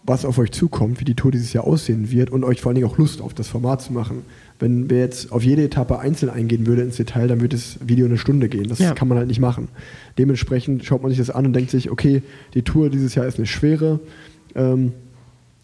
was 0.03 0.25
auf 0.25 0.37
euch 0.37 0.51
zukommt, 0.51 0.99
wie 0.99 1.05
die 1.05 1.15
Tour 1.15 1.31
dieses 1.31 1.53
Jahr 1.53 1.63
aussehen 1.65 2.11
wird 2.11 2.29
und 2.29 2.43
euch 2.43 2.61
vor 2.61 2.69
allen 2.69 2.75
Dingen 2.75 2.87
auch 2.87 2.97
Lust 2.97 3.21
auf 3.21 3.33
das 3.33 3.47
Format 3.47 3.81
zu 3.81 3.93
machen. 3.93 4.23
Wenn 4.63 4.89
wir 4.89 4.99
jetzt 4.99 5.33
auf 5.33 5.43
jede 5.43 5.61
Etappe 5.65 5.99
einzeln 5.99 6.29
eingehen 6.29 6.65
würde 6.65 6.83
ins 6.83 6.95
Detail, 6.95 7.27
dann 7.27 7.41
würde 7.41 7.57
das 7.57 7.79
Video 7.85 8.05
eine 8.05 8.17
Stunde 8.17 8.47
gehen. 8.47 8.69
Das 8.69 8.79
Ja. 8.79 8.93
kann 8.93 9.09
man 9.09 9.17
halt 9.17 9.27
nicht 9.27 9.41
machen. 9.41 9.67
Dementsprechend 10.17 10.85
schaut 10.85 11.01
man 11.01 11.11
sich 11.11 11.17
das 11.17 11.29
an 11.29 11.45
und 11.45 11.51
denkt 11.51 11.69
sich, 11.69 11.91
okay, 11.91 12.23
die 12.53 12.61
Tour 12.61 12.89
dieses 12.89 13.13
Jahr 13.13 13.25
ist 13.25 13.37
eine 13.37 13.45
schwere. 13.45 13.99
Ähm, 14.55 14.93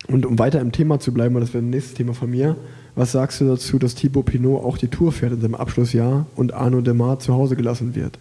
und 0.08 0.26
um 0.26 0.38
weiter 0.38 0.60
im 0.60 0.74
Thema 0.74 1.00
zu 1.00 1.14
bleiben, 1.14 1.34
weil 1.34 1.40
das 1.40 1.54
wäre 1.54 1.64
ein 1.64 1.70
nächstes 1.70 1.94
Thema 1.94 2.14
von 2.14 2.30
mir, 2.30 2.58
was 2.96 3.14
sagst 3.14 3.40
du 3.40 3.46
dazu, 3.48 3.80
dass 3.80 3.96
Thibaut 3.96 4.26
Pinot 4.26 4.66
auch 4.66 4.78
die 4.78 4.90
Tour 4.90 5.14
fährt 5.14 5.32
in 5.32 5.40
seinem 5.40 5.56
Abschlussjahr 5.56 6.26
und 6.36 6.54
Arno 6.54 6.82
Demar 6.82 7.20
zu 7.20 7.34
Hause 7.34 7.56
gelassen 7.56 7.96
wird? 7.96 8.20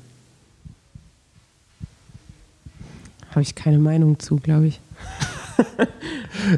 Habe 3.30 3.42
ich 3.42 3.56
keine 3.56 3.78
Meinung 3.80 4.20
zu, 4.20 4.36
glaube 4.36 4.68
ich. 4.68 4.80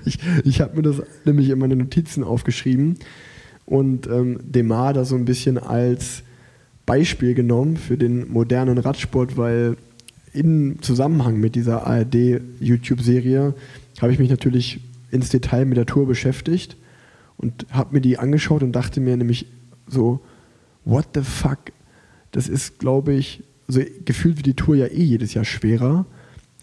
Ich, 0.05 0.19
ich 0.45 0.61
habe 0.61 0.77
mir 0.77 0.83
das 0.83 0.97
nämlich 1.25 1.49
in 1.49 1.59
meine 1.59 1.75
Notizen 1.75 2.23
aufgeschrieben 2.23 2.99
und 3.71 4.09
ähm, 4.09 4.41
Demar 4.43 4.93
da 4.93 5.05
so 5.05 5.15
ein 5.15 5.25
bisschen 5.25 5.57
als 5.57 6.25
Beispiel 6.87 7.35
genommen 7.35 7.77
für 7.77 7.97
den 7.97 8.29
modernen 8.29 8.79
Radsport, 8.79 9.37
weil 9.37 9.77
im 10.33 10.83
Zusammenhang 10.83 11.39
mit 11.39 11.55
dieser 11.55 11.87
ARD-YouTube-Serie 11.87 13.55
habe 14.01 14.13
ich 14.13 14.19
mich 14.19 14.29
natürlich 14.29 14.81
ins 15.13 15.29
Detail 15.29 15.67
mit 15.67 15.79
der 15.79 15.87
Tour 15.87 16.09
beschäftigt 16.09 16.77
und 17.37 17.65
habe 17.71 17.95
mir 17.95 18.01
die 18.01 18.19
angeschaut 18.19 18.65
und 18.65 18.73
dachte 18.73 19.01
mir 19.01 19.17
nämlich 19.17 19.47
so, 19.87 20.21
what 20.85 21.07
the 21.15 21.23
fuck? 21.23 21.59
Das 22.33 22.49
ist, 22.49 22.81
glaube 22.81 23.13
ich, 23.13 23.45
also 23.69 23.83
gefühlt 24.05 24.37
wird 24.37 24.47
die 24.47 24.55
Tour 24.55 24.75
ja 24.75 24.87
eh 24.87 25.03
jedes 25.03 25.33
Jahr 25.35 25.45
schwerer, 25.45 26.07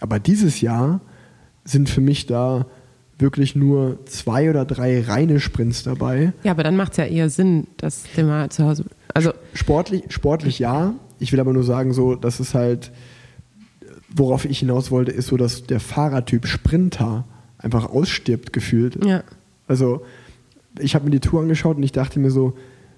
aber 0.01 0.19
dieses 0.19 0.59
Jahr 0.59 0.99
sind 1.63 1.89
für 1.89 2.01
mich 2.01 2.25
da 2.25 2.65
wirklich 3.19 3.55
nur 3.55 4.05
zwei 4.05 4.49
oder 4.49 4.65
drei 4.65 5.01
reine 5.01 5.39
Sprints 5.39 5.83
dabei. 5.83 6.33
Ja, 6.43 6.51
aber 6.51 6.63
dann 6.63 6.75
macht 6.75 6.91
es 6.91 6.97
ja 6.97 7.05
eher 7.05 7.29
Sinn, 7.29 7.67
dass 7.77 8.03
der 8.15 8.25
mal 8.25 8.49
zu 8.49 8.65
Hause. 8.65 8.85
Also 9.13 9.31
sportlich, 9.53 10.03
sportlich 10.09 10.59
ja. 10.59 10.93
Ich 11.19 11.31
will 11.31 11.39
aber 11.39 11.53
nur 11.53 11.63
sagen, 11.63 11.93
so, 11.93 12.15
dass 12.15 12.39
es 12.39 12.53
halt, 12.53 12.91
worauf 14.09 14.45
ich 14.45 14.59
hinaus 14.59 14.91
wollte, 14.91 15.11
ist 15.11 15.27
so, 15.27 15.37
dass 15.37 15.63
der 15.63 15.79
Fahrertyp 15.79 16.45
Sprinter 16.45 17.25
einfach 17.57 17.89
ausstirbt 17.89 18.53
gefühlt. 18.53 19.03
Ja. 19.03 19.23
Also 19.67 20.05
ich 20.79 20.93
habe 20.93 21.05
mir 21.05 21.11
die 21.11 21.19
Tour 21.19 21.41
angeschaut 21.41 21.77
und 21.77 21.83
ich 21.83 21.91
dachte 21.91 22.19
mir 22.19 22.29
so, 22.29 22.53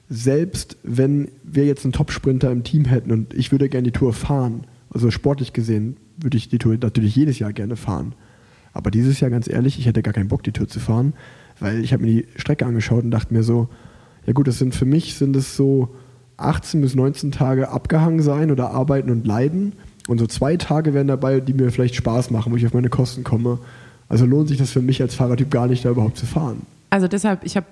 selbst 0.10 0.78
wenn 0.84 1.30
wir 1.44 1.66
jetzt 1.66 1.86
einen 1.86 1.94
Top-Sprinter 1.94 2.52
im 2.52 2.64
Team 2.64 2.86
hätten 2.86 3.12
und 3.12 3.34
ich 3.34 3.52
würde 3.52 3.70
gerne 3.70 3.84
die 3.84 3.98
Tour 3.98 4.12
fahren, 4.12 4.66
also 4.90 5.12
sportlich 5.12 5.54
gesehen, 5.54 5.98
würde 6.18 6.36
ich 6.36 6.50
die 6.50 6.58
Tour 6.58 6.76
natürlich 6.82 7.16
jedes 7.16 7.40
Jahr 7.40 7.54
gerne 7.54 7.76
fahren. 7.76 8.14
Aber 8.80 8.92
dieses 8.92 9.20
Jahr, 9.20 9.30
ganz 9.30 9.50
ehrlich, 9.50 9.78
ich 9.78 9.88
hätte 9.88 10.02
gar 10.02 10.14
keinen 10.14 10.30
Bock, 10.30 10.42
die 10.42 10.54
Tour 10.54 10.70
zu 10.70 10.80
fahren, 10.80 11.12
weil 11.60 11.84
ich 11.84 11.92
habe 11.92 12.02
mir 12.02 12.08
die 12.08 12.28
Strecke 12.38 12.66
angeschaut 12.66 13.04
und 13.04 13.12
dachte 13.12 13.34
mir 13.34 13.44
so, 13.44 13.68
ja 14.26 14.32
gut, 14.32 14.48
das 14.48 14.58
sind 14.58 14.74
für 14.74 14.86
mich 14.86 15.16
sind 15.16 15.36
es 15.36 15.58
so 15.58 15.90
18 16.38 16.80
bis 16.80 16.96
19 16.96 17.34
Tage 17.34 17.72
abgehangen 17.72 18.22
sein 18.22 18.52
oder 18.52 18.72
arbeiten 18.72 19.10
und 19.10 19.28
leiden. 19.28 19.74
Und 20.08 20.20
so 20.20 20.28
zwei 20.28 20.56
Tage 20.56 20.94
wären 20.94 21.08
dabei, 21.08 21.42
die 21.42 21.52
mir 21.52 21.72
vielleicht 21.72 21.96
Spaß 21.96 22.32
machen, 22.32 22.54
wo 22.54 22.56
ich 22.56 22.66
auf 22.66 22.74
meine 22.74 22.88
Kosten 22.88 23.26
komme. 23.26 23.60
Also 24.08 24.26
lohnt 24.26 24.48
sich 24.48 24.58
das 24.58 24.72
für 24.72 24.82
mich 24.82 25.02
als 25.02 25.14
Fahrertyp 25.14 25.52
gar 25.52 25.68
nicht, 25.68 25.84
da 25.84 25.90
überhaupt 25.90 26.16
zu 26.16 26.26
fahren. 26.26 26.62
Also 26.90 27.10
deshalb, 27.10 27.44
ich 27.44 27.58
habe, 27.58 27.68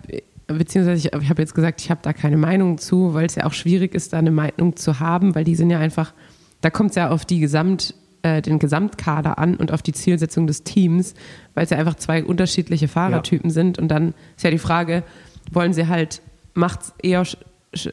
beziehungsweise 0.48 1.08
ich, 1.08 1.22
ich 1.22 1.30
habe 1.30 1.42
jetzt 1.42 1.56
gesagt, 1.56 1.80
ich 1.80 1.90
habe 1.90 2.02
da 2.04 2.12
keine 2.12 2.36
Meinung 2.36 2.80
zu, 2.80 3.14
weil 3.14 3.28
es 3.28 3.36
ja 3.36 3.46
auch 3.46 3.54
schwierig 3.54 3.96
ist, 3.96 4.12
da 4.12 4.18
eine 4.18 4.32
Meinung 4.32 4.76
zu 4.76 5.00
haben, 5.00 5.36
weil 5.36 5.46
die 5.46 5.56
sind 5.56 5.70
ja 5.70 5.80
einfach, 5.80 6.14
da 6.60 6.70
kommt 6.70 6.90
es 6.90 6.98
ja 6.98 7.12
auf 7.12 7.24
die 7.24 7.40
Gesamt, 7.40 7.96
äh, 8.22 8.42
den 8.42 8.60
Gesamtkader 8.60 9.38
an 9.38 9.56
und 9.56 9.72
auf 9.72 9.82
die 9.82 9.94
Zielsetzung 9.94 10.48
des 10.48 10.64
Teams, 10.64 11.14
weil 11.54 11.64
es 11.64 11.70
ja 11.70 11.78
einfach 11.78 11.96
zwei 11.96 12.24
unterschiedliche 12.24 12.88
Fahrertypen 12.88 13.50
ja. 13.50 13.54
sind. 13.54 13.80
Und 13.80 13.90
dann 13.90 14.14
ist 14.36 14.44
ja 14.44 14.52
die 14.52 14.58
Frage, 14.58 15.04
wollen 15.52 15.74
sie 15.74 15.88
halt, 15.88 16.22
macht 16.54 16.82
es 16.82 16.94
eher 17.02 17.26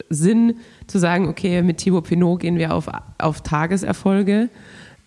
Sinn 0.09 0.55
zu 0.87 0.99
sagen, 0.99 1.27
okay, 1.27 1.61
mit 1.61 1.77
Thibaut 1.77 2.05
Pinot 2.05 2.39
gehen 2.39 2.57
wir 2.57 2.73
auf, 2.73 2.89
auf 3.17 3.41
Tageserfolge, 3.41 4.49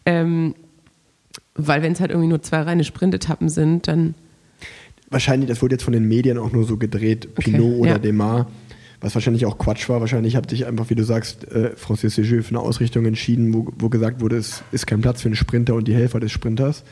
ähm, 0.07 0.55
weil 1.55 1.83
wenn 1.83 1.93
es 1.93 2.01
halt 2.01 2.11
irgendwie 2.11 2.29
nur 2.29 2.43
zwei 2.43 2.62
reine 2.62 2.85
Sprintetappen 2.85 3.49
sind, 3.49 3.89
dann 3.89 4.14
wahrscheinlich, 5.11 5.49
das 5.49 5.62
wurde 5.62 5.75
jetzt 5.75 5.85
von 5.85 5.93
den 5.93 6.07
Medien 6.07 6.39
auch 6.39 6.53
nur 6.53 6.64
so 6.64 6.77
gedreht, 6.77 7.35
Pinot 7.35 7.61
okay, 7.61 7.81
oder 7.81 7.91
ja. 7.93 7.99
Demar, 7.99 8.47
was 9.01 9.14
wahrscheinlich 9.14 9.46
auch 9.46 9.59
Quatsch 9.59 9.88
war. 9.88 10.01
Wahrscheinlich 10.01 10.36
hat 10.36 10.51
sich 10.51 10.66
einfach, 10.66 10.90
wie 10.90 10.94
du 10.94 11.05
sagst, 11.05 11.51
äh, 11.53 11.76
Francis 11.76 12.16
Séjeux 12.16 12.42
für 12.42 12.51
eine 12.51 12.61
Ausrichtung 12.61 13.07
entschieden, 13.07 13.55
wo, 13.55 13.68
wo 13.78 13.88
gesagt 13.88 14.20
wurde, 14.20 14.36
es 14.36 14.62
ist 14.72 14.86
kein 14.86 15.01
Platz 15.01 15.22
für 15.22 15.28
einen 15.28 15.36
Sprinter 15.36 15.74
und 15.74 15.86
die 15.86 15.94
Helfer 15.94 16.20
des 16.20 16.32
Sprinters. 16.32 16.82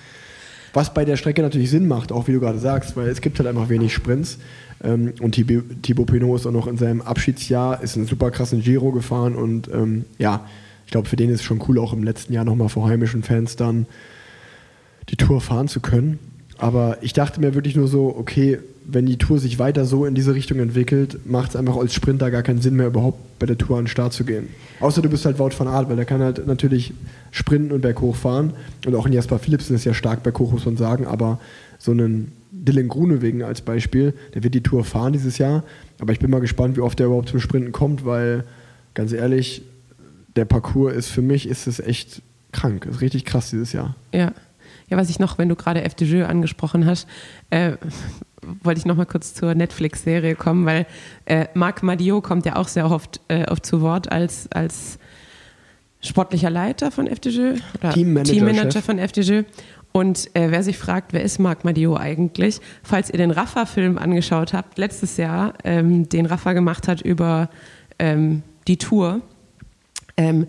Was 0.73 0.93
bei 0.93 1.05
der 1.05 1.17
Strecke 1.17 1.43
natürlich 1.43 1.71
Sinn 1.71 1.89
macht, 1.89 2.13
auch 2.13 2.29
wie 2.29 2.33
du 2.33 2.41
gerade 2.41 2.59
sagst, 2.59 2.97
weil 2.97 3.09
es 3.09 3.21
gibt 3.21 3.39
halt 3.39 3.49
einfach 3.49 3.69
wenig 3.69 3.95
Sprints. 3.95 4.39
Ähm, 4.85 5.15
und 5.21 5.33
Thibaut 5.33 6.07
Pinot 6.07 6.41
ist 6.41 6.47
auch 6.47 6.53
noch 6.53 6.67
in 6.67 6.77
seinem 6.77 7.01
Abschiedsjahr, 7.01 7.83
ist 7.83 7.97
einen 7.97 8.07
super 8.07 8.31
krassen 8.31 8.63
Giro 8.63 8.93
gefahren 8.93 9.35
und 9.35 9.69
ähm, 9.73 10.05
ja, 10.19 10.47
ich 10.85 10.93
glaube, 10.93 11.09
für 11.09 11.17
den 11.17 11.31
ist 11.31 11.41
es 11.41 11.45
schon 11.45 11.63
cool, 11.67 11.79
auch 11.79 11.93
im 11.93 12.05
letzten 12.05 12.33
Jahr 12.33 12.45
nochmal 12.45 12.69
vor 12.69 12.89
heimischen 12.89 13.25
Fans 13.25 13.57
dann 13.57 13.87
die 15.09 15.17
Tour 15.17 15.41
fahren 15.41 15.67
zu 15.67 15.81
können. 15.81 16.19
Aber 16.59 16.99
ich 17.01 17.13
dachte 17.13 17.41
mir 17.41 17.55
wirklich 17.55 17.75
nur 17.75 17.89
so, 17.89 18.15
okay, 18.17 18.59
wenn 18.89 19.07
die 19.07 19.19
Tour 19.19 19.39
sich 19.39 19.59
weiter 19.59 19.85
so 19.85 20.07
in 20.07 20.15
diese 20.15 20.35
Richtung 20.35 20.61
entwickelt, 20.61 21.19
macht 21.27 21.51
es 21.51 21.57
einfach 21.57 21.77
als 21.77 21.93
Sprinter 21.93 22.31
gar 22.31 22.43
keinen 22.43 22.61
Sinn 22.61 22.77
mehr, 22.77 22.87
überhaupt 22.87 23.39
bei 23.39 23.47
der 23.47 23.59
Tour 23.59 23.79
an 23.79 23.85
den 23.85 23.89
Start 23.89 24.13
zu 24.13 24.25
gehen. 24.25 24.49
Außer 24.81 25.03
du 25.03 25.09
bist 25.09 25.25
halt 25.25 25.39
Wout 25.39 25.51
van 25.59 25.67
Aert, 25.67 25.89
weil 25.89 25.97
der 25.97 26.05
kann 26.05 26.21
halt 26.21 26.47
natürlich 26.47 26.93
sprinten 27.33 27.73
und 27.73 27.81
berghoch 27.81 28.15
fahren. 28.15 28.53
Und 28.87 28.95
auch 28.95 29.07
in 29.07 29.13
Jasper 29.13 29.39
Philipsen 29.39 29.75
ist 29.75 29.85
ja 29.85 29.93
stark 29.93 30.23
berghoch, 30.23 30.53
muss 30.53 30.65
man 30.65 30.77
sagen. 30.77 31.07
Aber 31.07 31.41
so 31.79 31.91
einen 31.91 32.33
Dylan 32.53 32.89
Grunewegen 32.89 33.43
als 33.43 33.61
Beispiel, 33.61 34.15
der 34.35 34.45
wird 34.45 34.55
die 34.55 34.63
Tour 34.63 34.85
fahren 34.85 35.13
dieses 35.13 35.39
Jahr. 35.39 35.65
Aber 35.99 36.13
ich 36.13 36.21
bin 36.21 36.31
mal 36.31 36.41
gespannt, 36.41 36.77
wie 36.77 36.81
oft 36.81 36.99
der 36.99 37.07
überhaupt 37.07 37.29
zum 37.29 37.41
Sprinten 37.41 37.73
kommt, 37.73 38.05
weil 38.05 38.45
ganz 38.95 39.13
ehrlich, 39.13 39.63
der 40.37 40.45
Parcours 40.45 40.95
ist 40.95 41.09
für 41.09 41.23
mich 41.23 41.49
ist 41.49 41.67
es 41.67 41.81
echt 41.81 42.23
krank. 42.53 42.87
Ist 42.87 43.01
richtig 43.01 43.25
krass 43.25 43.51
dieses 43.51 43.73
Jahr. 43.73 43.97
Ja. 44.13 44.33
Ja, 44.89 44.97
was 44.97 45.11
ich 45.11 45.19
noch, 45.19 45.39
wenn 45.39 45.49
du 45.49 45.57
gerade 45.57 45.83
FDJ 45.83 46.23
angesprochen 46.23 46.87
hast, 46.87 47.09
äh, 47.51 47.73
wollte 48.63 48.79
ich 48.79 48.87
noch 48.87 48.97
mal 48.97 49.07
kurz 49.07 49.35
zur 49.35 49.55
Netflix-Serie 49.55 50.35
kommen, 50.35 50.67
weil 50.67 50.87
äh, 51.25 51.47
Marc 51.55 51.83
Madio 51.83 52.21
kommt 52.21 52.47
ja 52.47 52.57
auch 52.57 52.69
sehr 52.69 52.91
oft, 52.91 53.21
äh, 53.29 53.47
oft 53.51 53.65
zu 53.65 53.81
Wort 53.81 54.13
als, 54.13 54.51
als 54.53 54.99
sportlicher 56.01 56.51
Leiter 56.51 56.91
von 56.91 57.07
FDJ 57.07 57.59
oder 57.79 57.93
Teammanager, 57.93 58.33
Teammanager 58.33 58.83
von 58.83 58.99
FDJ. 58.99 59.43
Und 59.93 60.35
äh, 60.37 60.51
wer 60.51 60.63
sich 60.63 60.77
fragt, 60.77 61.15
wer 61.15 61.23
ist 61.23 61.39
Marc 61.39 61.65
Madio 61.65 61.97
eigentlich? 61.97 62.61
Falls 62.83 63.11
ihr 63.11 63.17
den 63.17 63.31
Rafa-Film 63.31 63.97
angeschaut 63.97 64.53
habt, 64.53 64.77
letztes 64.77 65.17
Jahr, 65.17 65.55
ähm, 65.65 66.09
den 66.09 66.27
Rafa 66.27 66.53
gemacht 66.53 66.87
hat 66.87 67.01
über 67.01 67.49
ähm, 67.99 68.43
die 68.69 68.77
Tour, 68.77 69.23
ähm, 70.19 70.47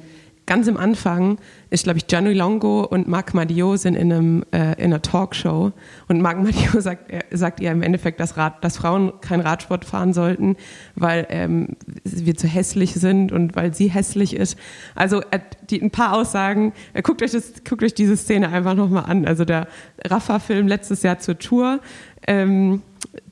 ganz 0.47 0.67
am 0.67 0.77
Anfang 0.77 1.37
ist, 1.69 1.83
glaube 1.83 1.99
ich, 1.99 2.07
Gianni 2.07 2.33
Longo 2.33 2.83
und 2.83 3.07
Marc 3.07 3.33
Madio 3.33 3.75
sind 3.75 3.95
in, 3.95 4.11
einem, 4.11 4.45
äh, 4.51 4.73
in 4.77 4.85
einer 4.85 5.01
Talkshow 5.01 5.73
und 6.07 6.21
Marc 6.21 6.41
Madio 6.41 6.79
sagt, 6.79 7.11
er, 7.11 7.25
sagt 7.29 7.59
ihr 7.59 7.71
im 7.71 7.83
Endeffekt, 7.83 8.19
dass, 8.19 8.37
Rad, 8.37 8.63
dass 8.63 8.77
Frauen 8.77 9.11
kein 9.21 9.41
Radsport 9.41 9.85
fahren 9.85 10.13
sollten, 10.13 10.55
weil 10.95 11.27
ähm, 11.29 11.75
wir 12.03 12.35
zu 12.35 12.47
hässlich 12.47 12.93
sind 12.93 13.31
und 13.31 13.55
weil 13.55 13.73
sie 13.73 13.89
hässlich 13.89 14.35
ist. 14.35 14.57
Also 14.95 15.21
äh, 15.31 15.39
die, 15.69 15.81
ein 15.81 15.91
paar 15.91 16.13
Aussagen, 16.13 16.73
äh, 16.93 17.01
guckt, 17.01 17.21
euch 17.21 17.31
das, 17.31 17.53
guckt 17.67 17.83
euch 17.83 17.93
diese 17.93 18.17
Szene 18.17 18.49
einfach 18.49 18.73
nochmal 18.73 19.05
an. 19.05 19.25
Also 19.25 19.45
der 19.45 19.67
Rafa-Film 20.05 20.67
letztes 20.67 21.03
Jahr 21.03 21.19
zur 21.19 21.37
Tour, 21.37 21.81
ähm, 22.25 22.81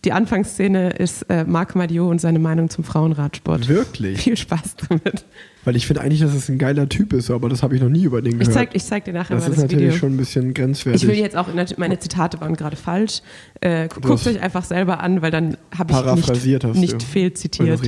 die 0.06 0.12
Anfangsszene 0.12 0.92
ist 0.92 1.24
äh, 1.24 1.44
Marc 1.44 1.76
Madio 1.76 2.08
und 2.08 2.22
seine 2.22 2.40
Meinung 2.40 2.70
zum 2.70 2.84
Frauenradsport. 2.84 3.68
Wirklich? 3.68 4.22
Viel 4.22 4.38
Spaß 4.38 4.76
damit. 4.90 5.26
Weil 5.64 5.76
ich 5.76 5.88
finde 5.88 6.02
eigentlich, 6.02 6.22
dass 6.22 6.36
es 6.36 6.48
ein 6.48 6.60
geiler 6.60 6.88
Typ 6.88 7.12
ist, 7.12 7.32
aber 7.32 7.50
das 7.50 7.64
habe 7.64 7.76
ich 7.76 7.82
noch 7.82 7.90
nie 7.90 8.04
über 8.04 8.22
den 8.22 8.38
gehört. 8.38 8.48
Ich 8.48 8.54
zeig, 8.54 8.76
ich 8.76 8.86
zeig 8.86 9.06
dir 9.06 9.14
nachher 9.14 9.36
das 9.36 9.46
mal 9.46 9.50
das 9.50 9.58
ist 9.58 9.72
natürlich 9.72 9.98
schon 9.98 10.14
ein 10.14 10.18
bisschen 10.18 10.54
grenzwertig. 10.54 11.02
Ich 11.02 11.10
will 11.10 11.18
jetzt 11.18 11.36
auch, 11.36 11.48
meine 11.78 11.98
Zitate 11.98 12.40
waren 12.40 12.56
gerade 12.56 12.76
falsch. 12.76 13.22
Äh, 13.62 13.88
guckt 13.88 14.28
euch 14.28 14.40
einfach 14.40 14.64
selber 14.64 15.00
an, 15.00 15.24
weil 15.24 15.32
dann 15.32 15.58
habe 15.76 15.92
ich 15.92 16.46
nicht, 16.46 16.76
nicht 16.76 17.04
fehlzitiert. 17.04 17.82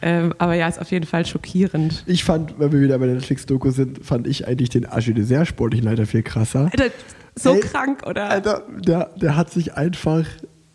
Ähm, 0.00 0.34
aber 0.38 0.54
ja, 0.54 0.66
ist 0.66 0.80
auf 0.80 0.90
jeden 0.90 1.06
Fall 1.06 1.26
schockierend. 1.26 2.02
Ich 2.06 2.24
fand, 2.24 2.58
wenn 2.58 2.72
wir 2.72 2.80
wieder 2.80 2.98
bei 2.98 3.06
der 3.06 3.16
Netflix-Doku 3.16 3.70
sind, 3.70 4.04
fand 4.04 4.26
ich 4.26 4.48
eigentlich 4.48 4.70
den 4.70 4.84
Agile 4.84 5.22
sehr 5.22 5.44
sportlichen 5.44 5.86
Leiter 5.86 6.06
viel 6.06 6.22
krasser. 6.22 6.70
Alter, 6.72 6.90
so 7.34 7.54
Ey, 7.54 7.60
krank, 7.60 8.02
oder? 8.06 8.30
Alter, 8.30 8.62
der, 8.84 9.10
der 9.20 9.36
hat 9.36 9.50
sich 9.50 9.74
einfach 9.74 10.24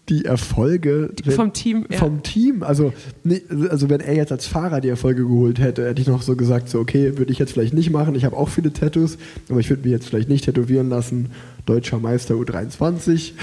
die 0.10 0.26
Erfolge 0.26 1.12
vom 1.36 1.52
Team. 1.54 1.86
Ja. 1.90 1.98
Vom 1.98 2.24
Team. 2.24 2.64
Also, 2.64 2.94
also 3.70 3.90
wenn 3.90 4.00
er 4.00 4.16
jetzt 4.16 4.32
als 4.32 4.48
Fahrer 4.48 4.80
die 4.80 4.90
Erfolge 4.90 5.24
geholt 5.24 5.60
hätte, 5.60 5.86
hätte 5.86 6.02
ich 6.02 6.08
noch 6.08 6.22
so 6.22 6.36
gesagt, 6.36 6.70
so 6.70 6.80
okay, 6.80 7.18
würde 7.18 7.32
ich 7.32 7.40
jetzt 7.40 7.54
vielleicht 7.54 7.74
nicht 7.74 7.90
machen. 7.90 8.16
Ich 8.16 8.24
habe 8.24 8.38
auch 8.38 8.50
viele 8.50 8.72
Tattoos, 8.72 9.18
aber 9.50 9.60
ich 9.60 9.70
würde 9.70 9.84
mich 9.84 9.92
jetzt 9.92 10.08
vielleicht 10.08 10.30
nicht 10.30 10.46
tätowieren 10.46 10.90
lassen. 10.90 11.30
Deutscher 11.66 12.00
Meister 12.00 12.36
U23. 12.36 13.34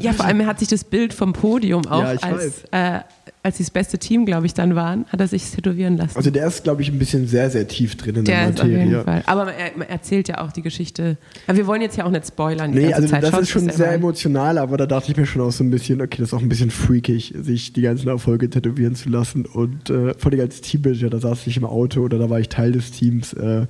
Ja, 0.00 0.12
vor 0.12 0.24
allem 0.24 0.40
er 0.40 0.46
hat 0.46 0.58
sich 0.58 0.68
das 0.68 0.82
Bild 0.82 1.14
vom 1.14 1.32
Podium 1.32 1.86
auch 1.86 2.02
ja, 2.02 2.16
als, 2.20 2.64
äh, 2.72 3.00
als 3.42 3.56
sie 3.56 3.62
das 3.62 3.70
beste 3.70 3.98
Team, 3.98 4.26
glaube 4.26 4.44
ich, 4.44 4.52
dann 4.52 4.74
waren, 4.74 5.06
hat 5.06 5.20
er 5.20 5.26
sich 5.26 5.50
tätowieren 5.50 5.96
lassen. 5.96 6.16
Also 6.16 6.30
der 6.30 6.46
ist, 6.46 6.62
glaube 6.62 6.82
ich, 6.82 6.90
ein 6.90 6.98
bisschen 6.98 7.26
sehr, 7.26 7.48
sehr 7.48 7.66
tief 7.66 7.96
drin 7.96 8.16
in 8.16 8.24
der, 8.24 8.34
der 8.36 8.48
Materie. 8.50 8.72
Ist 8.72 8.80
auf 8.80 8.88
jeden 8.88 9.04
Fall. 9.04 9.22
Aber 9.26 9.52
er, 9.54 9.76
er, 9.76 9.90
erzählt 9.90 10.28
ja 10.28 10.42
auch 10.42 10.52
die 10.52 10.60
Geschichte. 10.60 11.16
Aber 11.46 11.56
wir 11.56 11.66
wollen 11.66 11.80
jetzt 11.80 11.96
ja 11.96 12.04
auch 12.04 12.10
nicht 12.10 12.26
spoilern. 12.26 12.70
Nee, 12.70 12.92
also 12.92 13.08
Zeit. 13.08 13.22
das 13.22 13.30
Schaut 13.30 13.42
ist 13.42 13.48
schon 13.48 13.70
sehr 13.70 13.92
emotional, 13.92 14.58
aber 14.58 14.76
da 14.76 14.86
dachte 14.86 15.10
ich 15.10 15.16
mir 15.16 15.24
schon 15.24 15.40
auch 15.40 15.52
so 15.52 15.64
ein 15.64 15.70
bisschen, 15.70 16.02
okay, 16.02 16.18
das 16.18 16.28
ist 16.28 16.34
auch 16.34 16.42
ein 16.42 16.50
bisschen 16.50 16.70
freakig, 16.70 17.34
sich 17.40 17.72
die 17.72 17.82
ganzen 17.82 18.08
Erfolge 18.08 18.50
tätowieren 18.50 18.94
zu 18.94 19.08
lassen. 19.08 19.46
Und 19.46 19.88
äh, 19.88 20.12
vor 20.18 20.32
allem 20.32 20.40
als 20.40 20.60
Teammanager, 20.60 21.08
da 21.08 21.18
saß 21.18 21.46
ich 21.46 21.56
im 21.56 21.64
Auto 21.64 22.02
oder 22.02 22.18
da 22.18 22.28
war 22.28 22.40
ich 22.40 22.50
Teil 22.50 22.72
des 22.72 22.90
Teams. 22.90 23.32
Äh, 23.32 23.66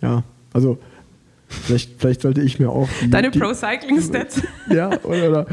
ja, 0.00 0.24
also 0.52 0.78
Vielleicht, 1.46 2.00
vielleicht, 2.00 2.22
sollte 2.22 2.40
ich 2.40 2.58
mir 2.58 2.70
auch. 2.70 2.88
Die, 3.02 3.10
Deine 3.10 3.30
Pro-Cycling-Stats. 3.30 4.42
Ja, 4.70 4.88
oder, 5.04 5.28
oder, 5.28 5.46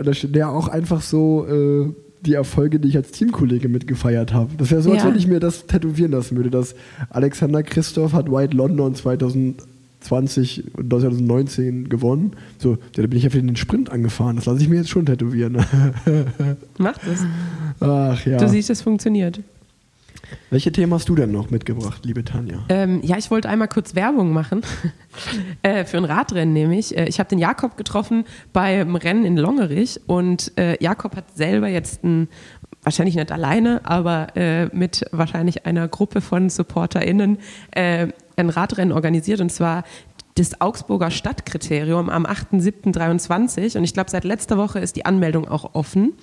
oder, 0.00 0.48
auch 0.48 0.68
einfach 0.68 1.02
so 1.02 1.46
äh, 1.46 1.92
die 2.24 2.34
Erfolge, 2.34 2.78
die 2.80 2.88
ich 2.88 2.96
als 2.96 3.10
Teamkollege 3.10 3.68
mitgefeiert 3.68 4.32
habe. 4.32 4.50
Das 4.56 4.70
wäre 4.70 4.82
so, 4.82 4.92
als 4.92 5.02
ja. 5.02 5.08
wenn 5.08 5.16
ich 5.16 5.26
mir 5.26 5.40
das 5.40 5.66
tätowieren 5.66 6.12
lassen 6.12 6.36
würde, 6.36 6.50
dass 6.50 6.74
Alexander 7.10 7.62
Christoph 7.62 8.12
hat 8.12 8.30
White 8.30 8.56
London 8.56 8.94
2018 8.94 9.72
20 10.02 10.76
und 10.76 10.90
2019 10.90 11.88
gewonnen. 11.88 12.32
So, 12.58 12.72
ja, 12.72 13.02
da 13.02 13.06
bin 13.06 13.18
ich 13.18 13.24
einfach 13.24 13.38
in 13.38 13.46
den 13.46 13.56
Sprint 13.56 13.90
angefahren. 13.90 14.36
Das 14.36 14.46
lasse 14.46 14.62
ich 14.62 14.68
mir 14.68 14.76
jetzt 14.76 14.90
schon 14.90 15.06
tätowieren. 15.06 15.54
Mach 16.78 16.98
das. 16.98 17.24
Ach 17.80 18.26
ja. 18.26 18.38
Du 18.38 18.48
siehst, 18.48 18.70
es 18.70 18.82
funktioniert. 18.82 19.40
Welche 20.50 20.72
Themen 20.72 20.92
hast 20.92 21.08
du 21.08 21.14
denn 21.14 21.32
noch 21.32 21.50
mitgebracht, 21.50 22.04
liebe 22.04 22.24
Tanja? 22.24 22.58
Ähm, 22.68 23.00
ja, 23.02 23.16
ich 23.16 23.30
wollte 23.30 23.48
einmal 23.48 23.68
kurz 23.68 23.94
Werbung 23.94 24.32
machen. 24.32 24.62
äh, 25.62 25.84
für 25.84 25.96
ein 25.96 26.04
Radrennen 26.04 26.52
nämlich. 26.52 26.96
Äh, 26.96 27.06
ich 27.06 27.18
habe 27.18 27.28
den 27.28 27.38
Jakob 27.38 27.76
getroffen 27.76 28.24
beim 28.52 28.96
Rennen 28.96 29.24
in 29.24 29.36
Longerich 29.36 30.00
und 30.06 30.52
äh, 30.58 30.82
Jakob 30.82 31.16
hat 31.16 31.36
selber 31.36 31.68
jetzt 31.68 32.04
ein, 32.04 32.28
wahrscheinlich 32.82 33.16
nicht 33.16 33.32
alleine, 33.32 33.80
aber 33.84 34.36
äh, 34.36 34.66
mit 34.74 35.04
wahrscheinlich 35.12 35.66
einer 35.66 35.88
Gruppe 35.88 36.20
von 36.20 36.50
SupporterInnen 36.50 37.38
äh, 37.72 38.08
ein 38.36 38.50
Radrennen 38.50 38.92
organisiert 38.92 39.40
und 39.40 39.50
zwar 39.50 39.84
das 40.34 40.60
Augsburger 40.60 41.10
Stadtkriterium 41.10 42.08
am 42.08 42.24
8.7.23 42.24 43.76
und 43.76 43.84
ich 43.84 43.92
glaube, 43.92 44.10
seit 44.10 44.24
letzter 44.24 44.56
Woche 44.56 44.78
ist 44.78 44.96
die 44.96 45.04
Anmeldung 45.04 45.46
auch 45.46 45.74
offen. 45.74 46.14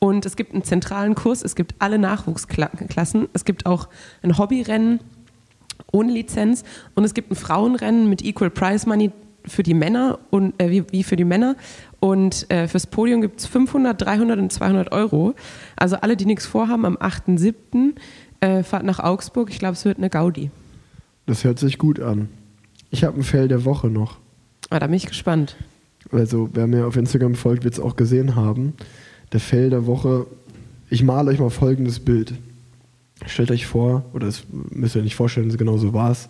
Und 0.00 0.24
es 0.24 0.34
gibt 0.34 0.54
einen 0.54 0.64
zentralen 0.64 1.14
Kurs, 1.14 1.42
es 1.42 1.54
gibt 1.54 1.74
alle 1.78 1.98
Nachwuchsklassen, 1.98 3.28
es 3.34 3.44
gibt 3.44 3.66
auch 3.66 3.88
ein 4.22 4.38
Hobbyrennen 4.38 5.00
ohne 5.92 6.12
Lizenz 6.12 6.64
und 6.94 7.04
es 7.04 7.12
gibt 7.12 7.30
ein 7.30 7.36
Frauenrennen 7.36 8.08
mit 8.08 8.24
Equal 8.24 8.50
Prize 8.50 8.88
Money 8.88 9.12
für 9.44 9.62
die 9.62 9.74
Männer 9.74 10.18
und 10.30 10.60
äh, 10.60 10.70
wie, 10.70 10.84
wie, 10.90 11.02
für 11.02 11.16
die 11.16 11.24
Männer 11.24 11.54
und 12.00 12.50
äh, 12.50 12.66
fürs 12.66 12.86
Podium 12.86 13.20
gibt 13.20 13.40
es 13.40 13.46
500, 13.46 14.00
300 14.00 14.38
und 14.38 14.50
200 14.50 14.90
Euro. 14.92 15.34
Also 15.76 15.96
alle, 15.96 16.16
die 16.16 16.26
nichts 16.26 16.46
vorhaben, 16.46 16.86
am 16.86 16.96
8.7. 16.96 17.94
Äh, 18.40 18.62
fahrt 18.62 18.84
nach 18.84 19.00
Augsburg. 19.00 19.50
Ich 19.50 19.58
glaube, 19.58 19.74
es 19.74 19.84
wird 19.84 19.98
eine 19.98 20.08
Gaudi. 20.08 20.50
Das 21.26 21.44
hört 21.44 21.58
sich 21.58 21.76
gut 21.76 22.00
an. 22.00 22.30
Ich 22.90 23.04
habe 23.04 23.18
ein 23.18 23.22
Fell 23.22 23.48
der 23.48 23.66
Woche 23.66 23.88
noch. 23.88 24.16
Ah, 24.70 24.78
da 24.78 24.86
bin 24.86 24.94
ich 24.94 25.06
gespannt. 25.06 25.56
Also, 26.10 26.48
wer 26.54 26.66
mir 26.66 26.86
auf 26.86 26.96
Instagram 26.96 27.34
folgt, 27.34 27.64
wird 27.64 27.74
es 27.74 27.80
auch 27.80 27.96
gesehen 27.96 28.34
haben 28.34 28.74
der 29.32 29.40
Fell 29.40 29.70
der 29.70 29.86
Woche. 29.86 30.26
Ich 30.88 31.02
male 31.02 31.30
euch 31.30 31.38
mal 31.38 31.50
folgendes 31.50 32.00
Bild. 32.00 32.34
Stellt 33.26 33.50
euch 33.50 33.66
vor, 33.66 34.04
oder 34.12 34.26
das 34.26 34.44
müsst 34.50 34.96
ihr 34.96 35.02
nicht 35.02 35.14
vorstellen, 35.14 35.54
genau 35.56 35.76
so 35.76 35.92
war 35.92 36.10
es. 36.10 36.28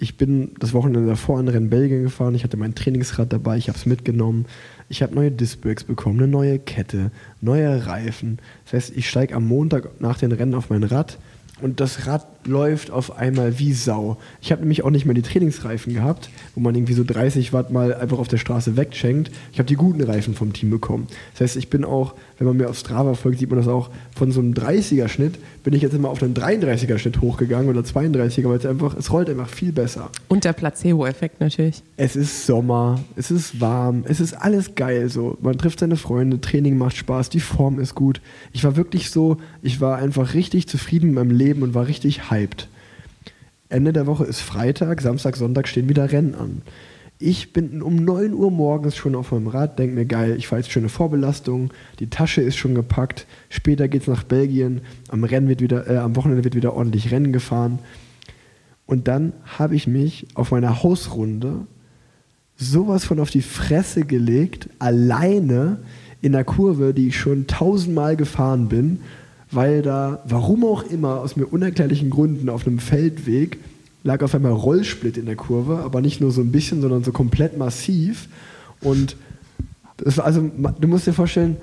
Ich 0.00 0.16
bin 0.16 0.52
das 0.60 0.74
Wochenende 0.74 1.08
davor 1.08 1.40
in 1.40 1.48
Rennen 1.48 1.70
Belgien 1.70 2.04
gefahren. 2.04 2.34
Ich 2.34 2.44
hatte 2.44 2.56
mein 2.56 2.74
Trainingsrad 2.74 3.32
dabei, 3.32 3.56
ich 3.56 3.68
habe 3.68 3.78
es 3.78 3.86
mitgenommen. 3.86 4.46
Ich 4.88 5.02
habe 5.02 5.14
neue 5.14 5.30
Discbrakes 5.30 5.84
bekommen, 5.84 6.18
eine 6.18 6.28
neue 6.28 6.58
Kette, 6.58 7.10
neue 7.40 7.86
Reifen. 7.86 8.38
Das 8.64 8.74
heißt, 8.74 8.96
ich 8.96 9.08
steige 9.08 9.34
am 9.34 9.46
Montag 9.46 10.00
nach 10.00 10.18
den 10.18 10.32
Rennen 10.32 10.54
auf 10.54 10.70
mein 10.70 10.84
Rad 10.84 11.18
und 11.60 11.80
das 11.80 12.06
Rad 12.06 12.26
läuft 12.46 12.90
auf 12.90 13.16
einmal 13.16 13.58
wie 13.58 13.72
Sau. 13.72 14.16
Ich 14.40 14.52
habe 14.52 14.62
nämlich 14.62 14.84
auch 14.84 14.90
nicht 14.90 15.04
mehr 15.04 15.14
die 15.14 15.22
Trainingsreifen 15.22 15.92
gehabt, 15.92 16.30
wo 16.54 16.60
man 16.60 16.74
irgendwie 16.74 16.94
so 16.94 17.04
30 17.04 17.52
Watt 17.52 17.70
mal 17.70 17.94
einfach 17.94 18.18
auf 18.18 18.28
der 18.28 18.38
Straße 18.38 18.76
wegschenkt. 18.76 19.30
Ich 19.52 19.58
habe 19.58 19.66
die 19.66 19.74
guten 19.74 20.02
Reifen 20.02 20.34
vom 20.34 20.52
Team 20.52 20.70
bekommen. 20.70 21.08
Das 21.32 21.42
heißt, 21.42 21.56
ich 21.56 21.68
bin 21.68 21.84
auch, 21.84 22.14
wenn 22.38 22.46
man 22.46 22.56
mir 22.56 22.68
auf 22.68 22.78
Strava 22.78 23.14
folgt, 23.14 23.38
sieht 23.40 23.50
man 23.50 23.58
das 23.58 23.68
auch, 23.68 23.90
von 24.16 24.32
so 24.32 24.40
einem 24.40 24.54
30er-Schnitt 24.54 25.38
bin 25.68 25.76
ich 25.76 25.82
jetzt 25.82 25.92
immer 25.92 26.08
auf 26.08 26.22
einen 26.22 26.32
33er-Schnitt 26.32 27.20
hochgegangen 27.20 27.68
oder 27.68 27.82
32er, 27.82 28.48
weil 28.48 28.56
es 28.56 28.64
einfach, 28.64 28.96
es 28.96 29.12
rollt 29.12 29.28
einfach 29.28 29.50
viel 29.50 29.70
besser. 29.70 30.08
Und 30.28 30.44
der 30.44 30.54
Placebo-Effekt 30.54 31.42
natürlich. 31.42 31.82
Es 31.98 32.16
ist 32.16 32.46
Sommer, 32.46 32.98
es 33.16 33.30
ist 33.30 33.60
warm, 33.60 34.02
es 34.08 34.18
ist 34.18 34.32
alles 34.32 34.76
geil 34.76 35.10
so. 35.10 35.36
Man 35.42 35.58
trifft 35.58 35.80
seine 35.80 35.96
Freunde, 35.96 36.40
Training 36.40 36.78
macht 36.78 36.96
Spaß, 36.96 37.28
die 37.28 37.40
Form 37.40 37.80
ist 37.80 37.94
gut. 37.94 38.22
Ich 38.54 38.64
war 38.64 38.76
wirklich 38.76 39.10
so, 39.10 39.36
ich 39.60 39.78
war 39.82 39.98
einfach 39.98 40.32
richtig 40.32 40.68
zufrieden 40.68 41.08
mit 41.08 41.16
meinem 41.16 41.36
Leben 41.36 41.60
und 41.60 41.74
war 41.74 41.86
richtig 41.86 42.30
hyped. 42.30 42.70
Ende 43.68 43.92
der 43.92 44.06
Woche 44.06 44.24
ist 44.24 44.40
Freitag, 44.40 45.02
Samstag, 45.02 45.36
Sonntag 45.36 45.68
stehen 45.68 45.90
wieder 45.90 46.10
Rennen 46.10 46.34
an. 46.34 46.62
Ich 47.20 47.52
bin 47.52 47.82
um 47.82 47.96
9 47.96 48.32
Uhr 48.32 48.52
morgens 48.52 48.94
schon 48.94 49.16
auf 49.16 49.32
meinem 49.32 49.48
Rad, 49.48 49.78
denke 49.78 49.96
mir, 49.96 50.04
geil, 50.04 50.36
ich 50.38 50.46
fahre 50.46 50.62
jetzt 50.62 50.70
schöne 50.70 50.88
Vorbelastung, 50.88 51.72
die 51.98 52.08
Tasche 52.08 52.42
ist 52.42 52.56
schon 52.56 52.76
gepackt, 52.76 53.26
später 53.48 53.88
geht 53.88 54.02
es 54.02 54.08
nach 54.08 54.22
Belgien, 54.22 54.82
am, 55.08 55.24
Rennen 55.24 55.48
wird 55.48 55.60
wieder, 55.60 55.90
äh, 55.90 55.96
am 55.96 56.14
Wochenende 56.14 56.44
wird 56.44 56.54
wieder 56.54 56.74
ordentlich 56.74 57.10
Rennen 57.10 57.32
gefahren. 57.32 57.80
Und 58.86 59.08
dann 59.08 59.32
habe 59.58 59.74
ich 59.74 59.88
mich 59.88 60.28
auf 60.34 60.52
meiner 60.52 60.84
Hausrunde 60.84 61.66
sowas 62.56 63.04
von 63.04 63.18
auf 63.18 63.30
die 63.30 63.42
Fresse 63.42 64.04
gelegt, 64.04 64.68
alleine 64.78 65.80
in 66.22 66.32
der 66.32 66.44
Kurve, 66.44 66.94
die 66.94 67.08
ich 67.08 67.18
schon 67.18 67.48
tausendmal 67.48 68.16
gefahren 68.16 68.68
bin, 68.68 69.00
weil 69.50 69.82
da, 69.82 70.22
warum 70.24 70.64
auch 70.64 70.84
immer, 70.84 71.20
aus 71.20 71.34
mir 71.34 71.46
unerklärlichen 71.46 72.10
Gründen 72.10 72.48
auf 72.48 72.64
einem 72.64 72.78
Feldweg 72.78 73.58
lag 74.04 74.22
auf 74.22 74.34
einmal 74.34 74.52
Rollsplit 74.52 75.16
in 75.16 75.26
der 75.26 75.36
Kurve, 75.36 75.78
aber 75.78 76.00
nicht 76.00 76.20
nur 76.20 76.30
so 76.30 76.40
ein 76.40 76.52
bisschen, 76.52 76.80
sondern 76.80 77.04
so 77.04 77.12
komplett 77.12 77.58
massiv. 77.58 78.28
Und 78.80 79.16
das 79.98 80.16
war 80.18 80.24
also, 80.24 80.48
du 80.80 80.88
musst 80.88 81.06
dir 81.06 81.12
vorstellen, 81.12 81.56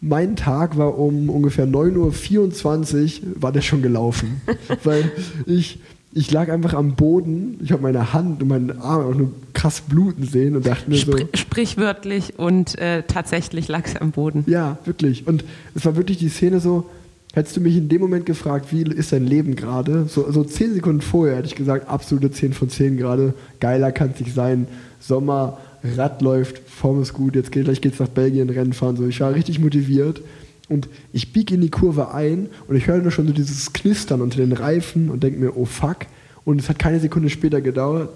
mein 0.00 0.34
Tag 0.34 0.76
war 0.76 0.98
um 0.98 1.30
ungefähr 1.30 1.66
9.24 1.66 3.22
Uhr, 3.22 3.42
war 3.42 3.52
der 3.52 3.60
schon 3.60 3.82
gelaufen. 3.82 4.40
Weil 4.84 5.12
ich, 5.46 5.78
ich 6.12 6.30
lag 6.30 6.50
einfach 6.50 6.74
am 6.74 6.96
Boden, 6.96 7.58
ich 7.62 7.70
habe 7.70 7.82
meine 7.82 8.12
Hand 8.12 8.42
und 8.42 8.48
meinen 8.48 8.80
Arm 8.80 9.06
auch 9.06 9.14
nur 9.14 9.32
krass 9.52 9.80
bluten 9.82 10.24
sehen 10.26 10.56
und 10.56 10.66
dachte 10.66 10.90
mir 10.90 10.96
so. 10.96 11.16
Sprichwörtlich 11.34 12.38
und 12.38 12.76
äh, 12.78 13.04
tatsächlich 13.06 13.68
lag 13.68 13.86
es 13.86 13.96
am 13.96 14.10
Boden. 14.10 14.44
Ja, 14.48 14.78
wirklich. 14.84 15.26
Und 15.28 15.44
es 15.74 15.84
war 15.84 15.94
wirklich 15.94 16.18
die 16.18 16.30
Szene 16.30 16.58
so, 16.58 16.90
Hättest 17.32 17.56
du 17.56 17.60
mich 17.62 17.76
in 17.76 17.88
dem 17.88 18.02
Moment 18.02 18.26
gefragt, 18.26 18.72
wie 18.72 18.82
ist 18.82 19.12
dein 19.12 19.26
Leben 19.26 19.56
gerade? 19.56 20.04
So, 20.06 20.30
so 20.30 20.44
zehn 20.44 20.74
Sekunden 20.74 21.00
vorher 21.00 21.36
hätte 21.36 21.46
ich 21.46 21.54
gesagt, 21.54 21.88
absolute 21.88 22.30
10 22.30 22.52
von 22.52 22.68
10 22.68 22.98
gerade. 22.98 23.32
Geiler 23.58 23.90
kann 23.90 24.10
es 24.14 24.20
nicht 24.20 24.34
sein. 24.34 24.66
Sommer, 25.00 25.58
Rad 25.82 26.20
läuft, 26.20 26.58
Form 26.68 27.00
ist 27.00 27.14
gut, 27.14 27.34
jetzt 27.34 27.50
geht, 27.50 27.64
gleich 27.64 27.80
geht's 27.80 27.98
nach 27.98 28.08
Belgien 28.08 28.50
Rennen 28.50 28.74
fahren. 28.74 28.96
So, 28.96 29.06
ich 29.06 29.20
war 29.20 29.34
richtig 29.34 29.60
motiviert. 29.60 30.20
Und 30.68 30.88
ich 31.12 31.32
biege 31.32 31.54
in 31.54 31.62
die 31.62 31.70
Kurve 31.70 32.14
ein 32.14 32.48
und 32.68 32.76
ich 32.76 32.86
höre 32.86 32.98
nur 32.98 33.10
schon 33.10 33.26
so 33.26 33.32
dieses 33.32 33.72
Knistern 33.72 34.20
unter 34.20 34.36
den 34.36 34.52
Reifen 34.52 35.10
und 35.10 35.22
denke 35.22 35.40
mir, 35.40 35.56
oh 35.56 35.64
fuck. 35.64 36.06
Und 36.44 36.60
es 36.60 36.68
hat 36.68 36.78
keine 36.78 37.00
Sekunde 37.00 37.30
später 37.30 37.62
gedauert. 37.62 38.10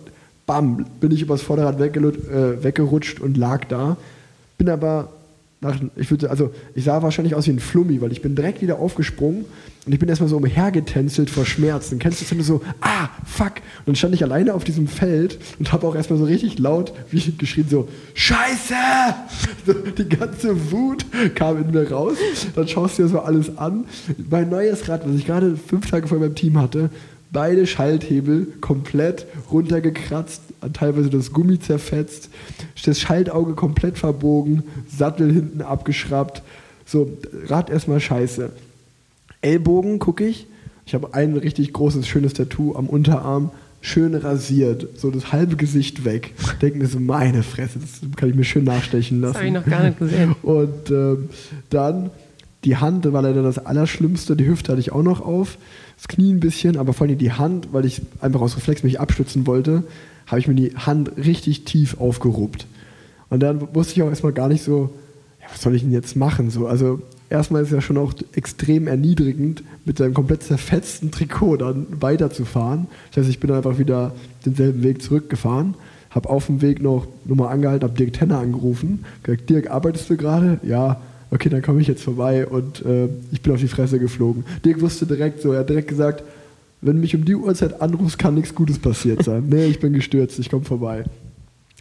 Bam, 0.46 0.84
bin 1.00 1.10
ich 1.10 1.22
übers 1.22 1.42
Vorderrad 1.42 1.80
äh, 1.80 2.62
weggerutscht 2.62 3.20
und 3.20 3.36
lag 3.36 3.64
da. 3.64 3.96
Bin 4.58 4.68
aber 4.68 5.12
nach, 5.60 5.80
ich 5.96 6.10
würde, 6.10 6.28
also 6.28 6.52
ich 6.74 6.84
sah 6.84 7.02
wahrscheinlich 7.02 7.34
aus 7.34 7.46
wie 7.46 7.52
ein 7.52 7.60
Flummi, 7.60 8.00
weil 8.00 8.12
ich 8.12 8.20
bin 8.20 8.34
direkt 8.34 8.60
wieder 8.60 8.78
aufgesprungen 8.78 9.46
und 9.86 9.92
ich 9.92 9.98
bin 9.98 10.08
erstmal 10.08 10.28
so 10.28 10.36
umhergetänzelt 10.36 11.30
vor 11.30 11.46
Schmerzen. 11.46 11.98
Kennst 11.98 12.20
du 12.20 12.34
das, 12.34 12.46
so, 12.46 12.60
ah, 12.80 13.08
fuck. 13.24 13.54
Und 13.78 13.86
dann 13.86 13.96
stand 13.96 14.14
ich 14.14 14.22
alleine 14.22 14.52
auf 14.52 14.64
diesem 14.64 14.86
Feld 14.86 15.38
und 15.58 15.72
habe 15.72 15.86
auch 15.86 15.94
erstmal 15.94 16.18
so 16.18 16.26
richtig 16.26 16.58
laut 16.58 16.92
wie 17.10 17.32
geschrien, 17.38 17.66
so, 17.70 17.88
Scheiße! 18.14 18.74
So, 19.64 19.72
die 19.72 20.08
ganze 20.08 20.70
Wut 20.72 21.06
kam 21.34 21.62
in 21.62 21.70
mir 21.70 21.90
raus. 21.90 22.18
Dann 22.54 22.68
schaust 22.68 22.98
du 22.98 23.04
dir 23.04 23.08
so 23.08 23.20
alles 23.20 23.56
an. 23.56 23.84
Mein 24.28 24.50
neues 24.50 24.88
Rad, 24.88 25.08
was 25.08 25.16
ich 25.16 25.26
gerade 25.26 25.56
fünf 25.56 25.90
Tage 25.90 26.06
vor 26.06 26.18
meinem 26.18 26.34
Team 26.34 26.60
hatte, 26.60 26.90
beide 27.32 27.66
Schalthebel 27.66 28.46
komplett 28.60 29.26
runtergekratzt, 29.50 30.42
teilweise 30.72 31.10
das 31.10 31.32
Gummi 31.32 31.58
zerfetzt, 31.58 32.30
das 32.84 33.00
Schaltauge 33.00 33.54
komplett 33.54 33.98
verbogen, 33.98 34.62
Sattel 34.88 35.32
hinten 35.32 35.62
abgeschraubt. 35.62 36.42
So, 36.84 37.10
Rad 37.46 37.70
erstmal 37.70 38.00
scheiße. 38.00 38.50
Ellbogen 39.40 39.98
gucke 39.98 40.26
ich. 40.26 40.46
Ich 40.86 40.94
habe 40.94 41.14
ein 41.14 41.36
richtig 41.36 41.72
großes, 41.72 42.06
schönes 42.06 42.32
Tattoo 42.32 42.76
am 42.76 42.86
Unterarm, 42.86 43.50
schön 43.80 44.14
rasiert, 44.14 44.86
so 44.96 45.10
das 45.10 45.32
halbe 45.32 45.56
Gesicht 45.56 46.04
weg. 46.04 46.32
Denken 46.62 46.78
mir 46.78 46.86
so, 46.86 47.00
meine 47.00 47.42
Fresse, 47.42 47.80
das 47.80 48.00
kann 48.16 48.28
ich 48.28 48.34
mir 48.34 48.44
schön 48.44 48.64
nachstechen 48.64 49.20
lassen. 49.20 49.32
Das 49.34 49.42
habe 49.42 49.46
ich 49.48 49.52
noch 49.52 49.66
gar 49.66 49.84
nicht 49.84 49.98
gesehen. 49.98 50.36
Und 50.42 50.90
ähm, 50.90 51.28
dann 51.70 52.10
die 52.64 52.76
Hand 52.76 53.10
war 53.12 53.22
leider 53.22 53.42
das 53.42 53.58
Allerschlimmste, 53.64 54.36
die 54.36 54.46
Hüfte 54.46 54.72
hatte 54.72 54.80
ich 54.80 54.92
auch 54.92 55.02
noch 55.02 55.20
auf, 55.20 55.56
das 55.96 56.08
Knie 56.08 56.32
ein 56.32 56.40
bisschen, 56.40 56.76
aber 56.76 56.92
vor 56.92 57.06
allem 57.06 57.18
die 57.18 57.32
Hand, 57.32 57.68
weil 57.72 57.84
ich 57.84 58.02
einfach 58.20 58.40
aus 58.40 58.56
Reflex 58.56 58.82
mich 58.82 59.00
abstützen 59.00 59.46
wollte, 59.46 59.84
habe 60.26 60.40
ich 60.40 60.48
mir 60.48 60.54
die 60.54 60.76
Hand 60.76 61.16
richtig 61.16 61.64
tief 61.64 62.00
aufgeruppt. 62.00 62.66
Und 63.30 63.40
dann 63.40 63.74
wusste 63.74 63.94
ich 63.94 64.02
auch 64.02 64.08
erstmal 64.08 64.32
gar 64.32 64.48
nicht 64.48 64.62
so, 64.62 64.90
ja, 65.40 65.46
was 65.50 65.62
soll 65.62 65.74
ich 65.74 65.82
denn 65.82 65.92
jetzt 65.92 66.16
machen? 66.16 66.50
So, 66.50 66.66
also 66.66 67.00
erstmal 67.30 67.62
ist 67.62 67.68
es 67.68 67.74
ja 67.74 67.80
schon 67.80 67.98
auch 67.98 68.12
extrem 68.34 68.86
erniedrigend, 68.86 69.62
mit 69.84 69.98
seinem 69.98 70.14
komplett 70.14 70.42
zerfetzten 70.42 71.10
Trikot 71.10 71.56
dann 71.58 71.86
weiterzufahren. 72.00 72.86
Das 73.10 73.22
heißt, 73.22 73.30
ich 73.30 73.40
bin 73.40 73.50
einfach 73.50 73.78
wieder 73.78 74.14
denselben 74.44 74.82
Weg 74.82 75.02
zurückgefahren, 75.02 75.74
habe 76.10 76.28
auf 76.28 76.46
dem 76.46 76.62
Weg 76.62 76.82
noch 76.82 77.06
nur 77.24 77.36
mal 77.36 77.48
angehalten, 77.48 77.88
habe 77.88 77.96
Dirk 77.96 78.12
Tenner 78.12 78.38
angerufen, 78.38 79.04
gesagt, 79.22 79.48
Dirk, 79.48 79.70
arbeitest 79.70 80.10
du 80.10 80.16
gerade? 80.16 80.60
Ja, 80.62 81.00
okay, 81.36 81.50
dann 81.50 81.62
komme 81.62 81.80
ich 81.82 81.86
jetzt 81.86 82.02
vorbei 82.02 82.46
und 82.46 82.84
äh, 82.84 83.08
ich 83.30 83.42
bin 83.42 83.52
auf 83.52 83.60
die 83.60 83.68
Fresse 83.68 83.98
geflogen. 83.98 84.44
Dirk 84.64 84.80
wusste 84.80 85.06
direkt 85.06 85.42
so, 85.42 85.52
er 85.52 85.60
hat 85.60 85.68
direkt 85.68 85.88
gesagt, 85.88 86.24
wenn 86.80 86.96
du 86.96 87.00
mich 87.02 87.14
um 87.14 87.24
die 87.24 87.34
Uhrzeit 87.34 87.80
anrufst, 87.80 88.18
kann 88.18 88.34
nichts 88.34 88.54
Gutes 88.54 88.78
passiert 88.78 89.22
sein. 89.22 89.44
nee, 89.48 89.66
ich 89.66 89.78
bin 89.78 89.92
gestürzt, 89.92 90.38
ich 90.38 90.50
komme 90.50 90.64
vorbei. 90.64 91.04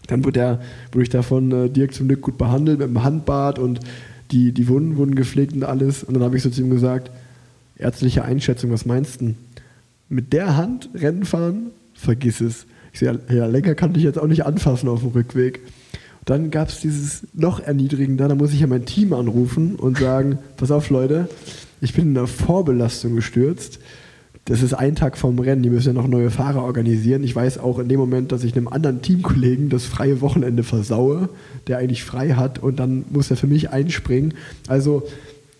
Dann 0.07 0.23
wurde, 0.25 0.39
der, 0.39 0.61
wurde 0.91 1.03
ich 1.03 1.09
davon 1.09 1.51
äh, 1.51 1.69
Dirk 1.69 1.93
zum 1.93 2.07
Glück 2.07 2.21
gut 2.21 2.37
behandelt 2.37 2.79
mit 2.79 2.89
dem 2.89 3.01
Handbad 3.01 3.57
und 3.57 3.79
die, 4.31 4.51
die 4.51 4.67
Wunden 4.67 4.97
wurden 4.97 5.15
gepflegt 5.15 5.53
und 5.53 5.63
alles. 5.63 6.03
Und 6.03 6.15
dann 6.15 6.23
habe 6.23 6.35
ich 6.35 6.43
so 6.43 6.49
zu 6.49 6.61
ihm 6.61 6.69
gesagt, 6.69 7.09
ärztliche 7.77 8.25
Einschätzung, 8.25 8.71
was 8.71 8.85
meinst 8.85 9.21
du? 9.21 9.35
Mit 10.09 10.33
der 10.33 10.57
Hand 10.57 10.89
Rennen 10.93 11.23
fahren? 11.23 11.67
Vergiss 11.93 12.41
es. 12.41 12.65
Ich 12.91 12.99
so, 12.99 13.05
ja, 13.05 13.15
ja, 13.29 13.45
länger 13.45 13.73
kann 13.73 13.95
ich 13.95 14.03
jetzt 14.03 14.19
auch 14.19 14.27
nicht 14.27 14.45
anfassen 14.45 14.89
auf 14.89 14.99
dem 14.99 15.09
Rückweg. 15.11 15.61
Dann 16.25 16.49
gab 16.49 16.69
es 16.69 16.79
dieses 16.81 17.21
noch 17.33 17.59
erniedrigender, 17.59 18.27
da 18.27 18.35
muss 18.35 18.51
ich 18.51 18.59
ja 18.59 18.67
mein 18.67 18.85
Team 18.85 19.13
anrufen 19.13 19.75
und 19.75 19.99
sagen, 19.99 20.39
pass 20.57 20.71
auf 20.71 20.89
Leute, 20.89 21.29
ich 21.81 21.93
bin 21.93 22.11
in 22.11 22.17
einer 22.17 22.27
Vorbelastung 22.27 23.15
gestürzt. 23.15 23.79
Das 24.45 24.61
ist 24.61 24.73
ein 24.73 24.95
Tag 24.95 25.17
vom 25.17 25.39
Rennen, 25.39 25.63
die 25.63 25.69
müssen 25.69 25.95
ja 25.95 26.01
noch 26.01 26.07
neue 26.07 26.29
Fahrer 26.29 26.63
organisieren. 26.63 27.23
Ich 27.23 27.35
weiß 27.35 27.57
auch 27.59 27.79
in 27.79 27.89
dem 27.89 27.99
Moment, 27.99 28.31
dass 28.31 28.43
ich 28.43 28.55
einem 28.55 28.67
anderen 28.67 29.01
Teamkollegen 29.01 29.69
das 29.69 29.85
freie 29.85 30.21
Wochenende 30.21 30.63
versaue, 30.63 31.29
der 31.67 31.77
eigentlich 31.77 32.03
frei 32.03 32.31
hat 32.31 32.59
und 32.59 32.79
dann 32.79 33.05
muss 33.11 33.29
er 33.29 33.37
für 33.37 33.47
mich 33.47 33.69
einspringen. 33.69 34.33
Also 34.67 35.03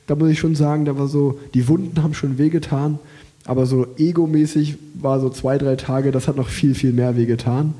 da 0.08 0.16
muss 0.16 0.30
ich 0.30 0.40
schon 0.40 0.56
sagen, 0.56 0.86
da 0.86 0.98
war 0.98 1.08
so, 1.08 1.40
die 1.54 1.68
Wunden 1.68 2.02
haben 2.02 2.14
schon 2.14 2.38
wehgetan, 2.38 3.00
aber 3.46 3.66
so 3.66 3.88
egomäßig 3.98 4.78
war 4.96 5.20
so 5.20 5.30
zwei, 5.30 5.58
drei 5.58 5.76
Tage, 5.76 6.12
das 6.12 6.28
hat 6.28 6.38
noch 6.38 6.50
viel, 6.50 6.76
viel 6.76 6.94
mehr 6.94 7.18
wehgetan. 7.18 7.74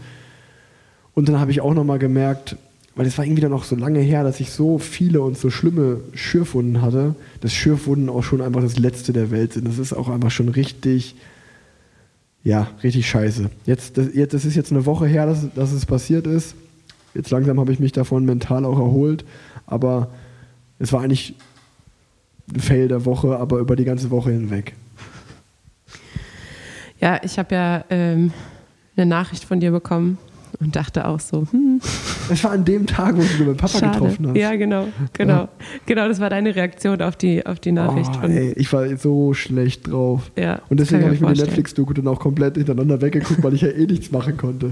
Und 1.14 1.30
dann 1.30 1.40
habe 1.40 1.52
ich 1.52 1.62
auch 1.62 1.74
nochmal 1.74 2.00
gemerkt, 2.00 2.58
weil 2.96 3.06
es 3.06 3.18
war 3.18 3.26
irgendwie 3.26 3.42
dann 3.42 3.52
noch 3.52 3.66
so 3.66 3.76
lange 3.76 4.00
her, 4.00 4.24
dass 4.24 4.40
ich 4.40 4.52
so 4.52 4.80
viele 4.80 5.22
und 5.22 5.38
so 5.38 5.50
schlimme 5.50 6.00
Schürfwunden 6.14 6.82
hatte, 6.82 7.16
dass 7.42 7.54
Schürfwunden 7.54 8.10
auch 8.10 8.24
schon 8.24 8.42
einfach 8.42 8.62
das 8.62 8.80
Letzte 8.80 9.12
der 9.12 9.32
Welt 9.32 9.54
sind. 9.54 9.68
Das 9.68 9.80
ist 9.80 9.92
auch 9.92 10.08
einfach 10.08 10.32
schon 10.32 10.48
richtig, 10.48 11.16
ja, 12.44 12.70
richtig 12.84 13.10
scheiße. 13.10 13.50
Jetzt, 13.66 13.98
das, 13.98 14.14
jetzt, 14.14 14.34
das 14.34 14.46
ist 14.46 14.56
jetzt 14.56 14.72
eine 14.72 14.86
Woche 14.86 15.08
her, 15.08 15.26
dass, 15.26 15.54
dass 15.54 15.74
es 15.74 15.86
passiert 15.86 16.26
ist. 16.26 16.56
Jetzt 17.14 17.32
langsam 17.32 17.60
habe 17.60 17.74
ich 17.74 17.80
mich 17.80 17.92
davon 17.92 18.24
mental 18.24 18.64
auch 18.64 18.80
erholt, 18.80 19.26
aber 19.66 20.10
es 20.80 20.94
war 20.94 21.02
eigentlich 21.02 21.36
ein 22.54 22.60
Fail 22.62 22.88
der 22.88 23.04
Woche, 23.06 23.38
aber 23.38 23.60
über 23.60 23.76
die 23.76 23.86
ganze 23.86 24.10
Woche 24.10 24.32
hinweg. 24.32 24.74
Ja, 27.02 27.20
ich 27.24 27.38
habe 27.38 27.54
ja 27.54 27.86
ähm, 27.90 28.32
eine 28.96 29.06
Nachricht 29.06 29.44
von 29.44 29.60
dir 29.60 29.72
bekommen 29.72 30.18
und 30.60 30.76
dachte 30.76 31.08
auch 31.08 31.20
so, 31.20 31.46
hm. 31.52 31.80
Das 32.30 32.44
war 32.44 32.52
an 32.52 32.66
dem 32.66 32.88
Tag, 32.88 33.16
wo 33.16 33.22
du 33.22 33.50
mit 33.50 33.58
Papa 33.58 33.80
Schade. 33.80 34.00
getroffen 34.00 34.28
hast. 34.30 34.38
Ja, 34.38 34.56
genau, 34.56 34.88
genau. 35.14 35.34
Ja. 35.34 35.50
Genau, 35.86 36.08
das 36.08 36.20
war 36.20 36.30
deine 36.30 36.56
Reaktion 36.56 37.02
auf 37.02 37.16
die, 37.16 37.46
auf 37.46 37.60
die 37.60 37.72
Nachricht. 37.72 38.12
Oh, 38.22 38.26
ey, 38.26 38.54
ich 38.54 38.72
war 38.74 38.96
so 38.98 39.34
schlecht 39.34 39.92
drauf. 39.92 40.32
Ja, 40.36 40.62
und 40.70 40.80
deswegen 40.80 41.04
habe 41.04 41.16
ich 41.16 41.22
mir 41.22 41.34
die 41.34 41.42
Netflix-Doku 41.42 41.94
dann 41.94 42.08
auch 42.08 42.20
komplett 42.20 42.56
hintereinander 42.56 43.02
weggeguckt, 43.02 43.44
weil 43.44 43.54
ich 43.54 43.62
ja 43.62 43.70
eh 43.70 43.86
nichts 43.86 44.12
machen 44.12 44.38
konnte. 44.38 44.72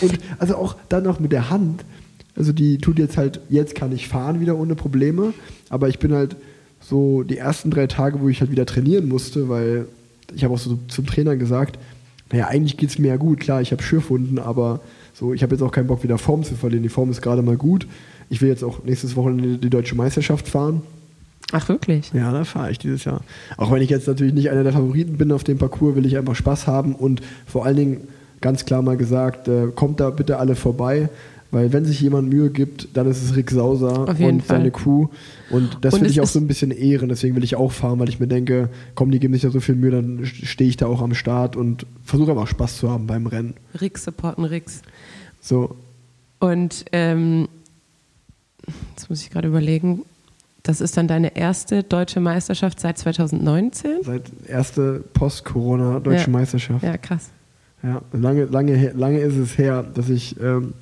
Und 0.00 0.18
also 0.38 0.56
auch 0.56 0.76
dann 0.88 1.04
noch 1.04 1.20
mit 1.20 1.32
der 1.32 1.50
Hand. 1.50 1.84
Also 2.36 2.52
die 2.52 2.78
tut 2.78 2.98
jetzt 2.98 3.16
halt, 3.16 3.40
jetzt 3.50 3.74
kann 3.74 3.92
ich 3.92 4.08
fahren 4.08 4.40
wieder 4.40 4.56
ohne 4.56 4.74
Probleme, 4.74 5.34
aber 5.68 5.88
ich 5.88 5.98
bin 5.98 6.12
halt 6.12 6.36
so 6.80 7.22
die 7.22 7.36
ersten 7.36 7.70
drei 7.70 7.86
Tage, 7.86 8.20
wo 8.20 8.28
ich 8.28 8.40
halt 8.40 8.50
wieder 8.50 8.66
trainieren 8.66 9.08
musste, 9.08 9.48
weil 9.48 9.86
ich 10.34 10.44
habe 10.44 10.54
auch 10.54 10.58
so 10.58 10.78
zum 10.88 11.06
Trainer 11.06 11.36
gesagt, 11.36 11.78
naja, 12.32 12.48
eigentlich 12.48 12.76
geht 12.76 12.90
es 12.90 12.98
mir 12.98 13.08
ja 13.08 13.16
gut, 13.16 13.40
klar, 13.40 13.60
ich 13.60 13.72
habe 13.72 13.82
Schürfwunden, 13.82 14.38
aber 14.38 14.80
so, 15.12 15.34
ich 15.34 15.42
habe 15.42 15.54
jetzt 15.54 15.62
auch 15.62 15.70
keinen 15.70 15.86
Bock, 15.86 16.02
wieder 16.02 16.18
Form 16.18 16.42
zu 16.42 16.54
verlieren. 16.54 16.82
Die 16.82 16.88
Form 16.88 17.10
ist 17.10 17.20
gerade 17.20 17.42
mal 17.42 17.56
gut. 17.56 17.86
Ich 18.30 18.40
will 18.40 18.48
jetzt 18.48 18.64
auch 18.64 18.82
nächstes 18.84 19.14
Wochenende 19.14 19.58
die 19.58 19.70
deutsche 19.70 19.94
Meisterschaft 19.94 20.48
fahren. 20.48 20.82
Ach, 21.52 21.68
wirklich? 21.68 22.10
Ja, 22.14 22.32
da 22.32 22.44
fahre 22.44 22.70
ich 22.70 22.78
dieses 22.78 23.04
Jahr. 23.04 23.20
Auch 23.58 23.70
wenn 23.70 23.82
ich 23.82 23.90
jetzt 23.90 24.08
natürlich 24.08 24.32
nicht 24.32 24.50
einer 24.50 24.64
der 24.64 24.72
Favoriten 24.72 25.18
bin 25.18 25.30
auf 25.32 25.44
dem 25.44 25.58
Parcours, 25.58 25.96
will 25.96 26.06
ich 26.06 26.16
einfach 26.16 26.34
Spaß 26.34 26.66
haben 26.66 26.94
und 26.94 27.20
vor 27.46 27.66
allen 27.66 27.76
Dingen 27.76 28.08
ganz 28.40 28.64
klar 28.64 28.80
mal 28.80 28.96
gesagt, 28.96 29.48
äh, 29.48 29.68
kommt 29.74 30.00
da 30.00 30.08
bitte 30.08 30.38
alle 30.38 30.54
vorbei. 30.54 31.10
Weil 31.52 31.70
wenn 31.74 31.84
sich 31.84 32.00
jemand 32.00 32.30
Mühe 32.30 32.48
gibt, 32.48 32.96
dann 32.96 33.06
ist 33.06 33.22
es 33.22 33.36
Rick 33.36 33.50
Sauser 33.50 34.08
und 34.08 34.16
Fall. 34.16 34.40
seine 34.42 34.70
Crew. 34.70 35.08
Und 35.50 35.76
das 35.82 36.00
will 36.00 36.08
ich 36.08 36.22
auch 36.22 36.26
so 36.26 36.38
ein 36.38 36.46
bisschen 36.46 36.70
ehren. 36.70 37.10
Deswegen 37.10 37.36
will 37.36 37.44
ich 37.44 37.56
auch 37.56 37.70
fahren, 37.70 37.98
weil 37.98 38.08
ich 38.08 38.18
mir 38.18 38.26
denke, 38.26 38.70
komm, 38.94 39.10
die 39.10 39.20
geben 39.20 39.34
sich 39.34 39.42
da 39.42 39.50
so 39.50 39.60
viel 39.60 39.74
Mühe, 39.74 39.90
dann 39.90 40.24
stehe 40.24 40.70
ich 40.70 40.78
da 40.78 40.86
auch 40.86 41.02
am 41.02 41.12
Start 41.12 41.54
und 41.54 41.84
versuche 42.04 42.30
einfach 42.30 42.46
Spaß 42.46 42.78
zu 42.78 42.90
haben 42.90 43.06
beim 43.06 43.26
Rennen. 43.26 43.52
Rick 43.78 43.98
supporten 43.98 44.46
Ricks. 44.46 44.80
So. 45.42 45.76
Und 46.40 46.86
ähm, 46.90 47.48
jetzt 48.96 49.10
muss 49.10 49.20
ich 49.20 49.28
gerade 49.28 49.48
überlegen, 49.48 50.06
das 50.62 50.80
ist 50.80 50.96
dann 50.96 51.06
deine 51.06 51.36
erste 51.36 51.82
deutsche 51.82 52.20
Meisterschaft 52.20 52.80
seit 52.80 52.96
2019? 52.96 54.04
Seit 54.04 54.22
erste 54.48 55.04
Post-Corona 55.12 56.00
deutsche 56.00 56.26
ja. 56.26 56.30
Meisterschaft. 56.30 56.82
Ja, 56.82 56.96
krass. 56.96 57.28
Ja, 57.82 58.00
lange, 58.12 58.44
lange, 58.44 58.92
lange 58.92 59.18
ist 59.18 59.36
es 59.36 59.58
her, 59.58 59.82
dass 59.82 60.08
ich 60.08 60.40
ähm, 60.40 60.72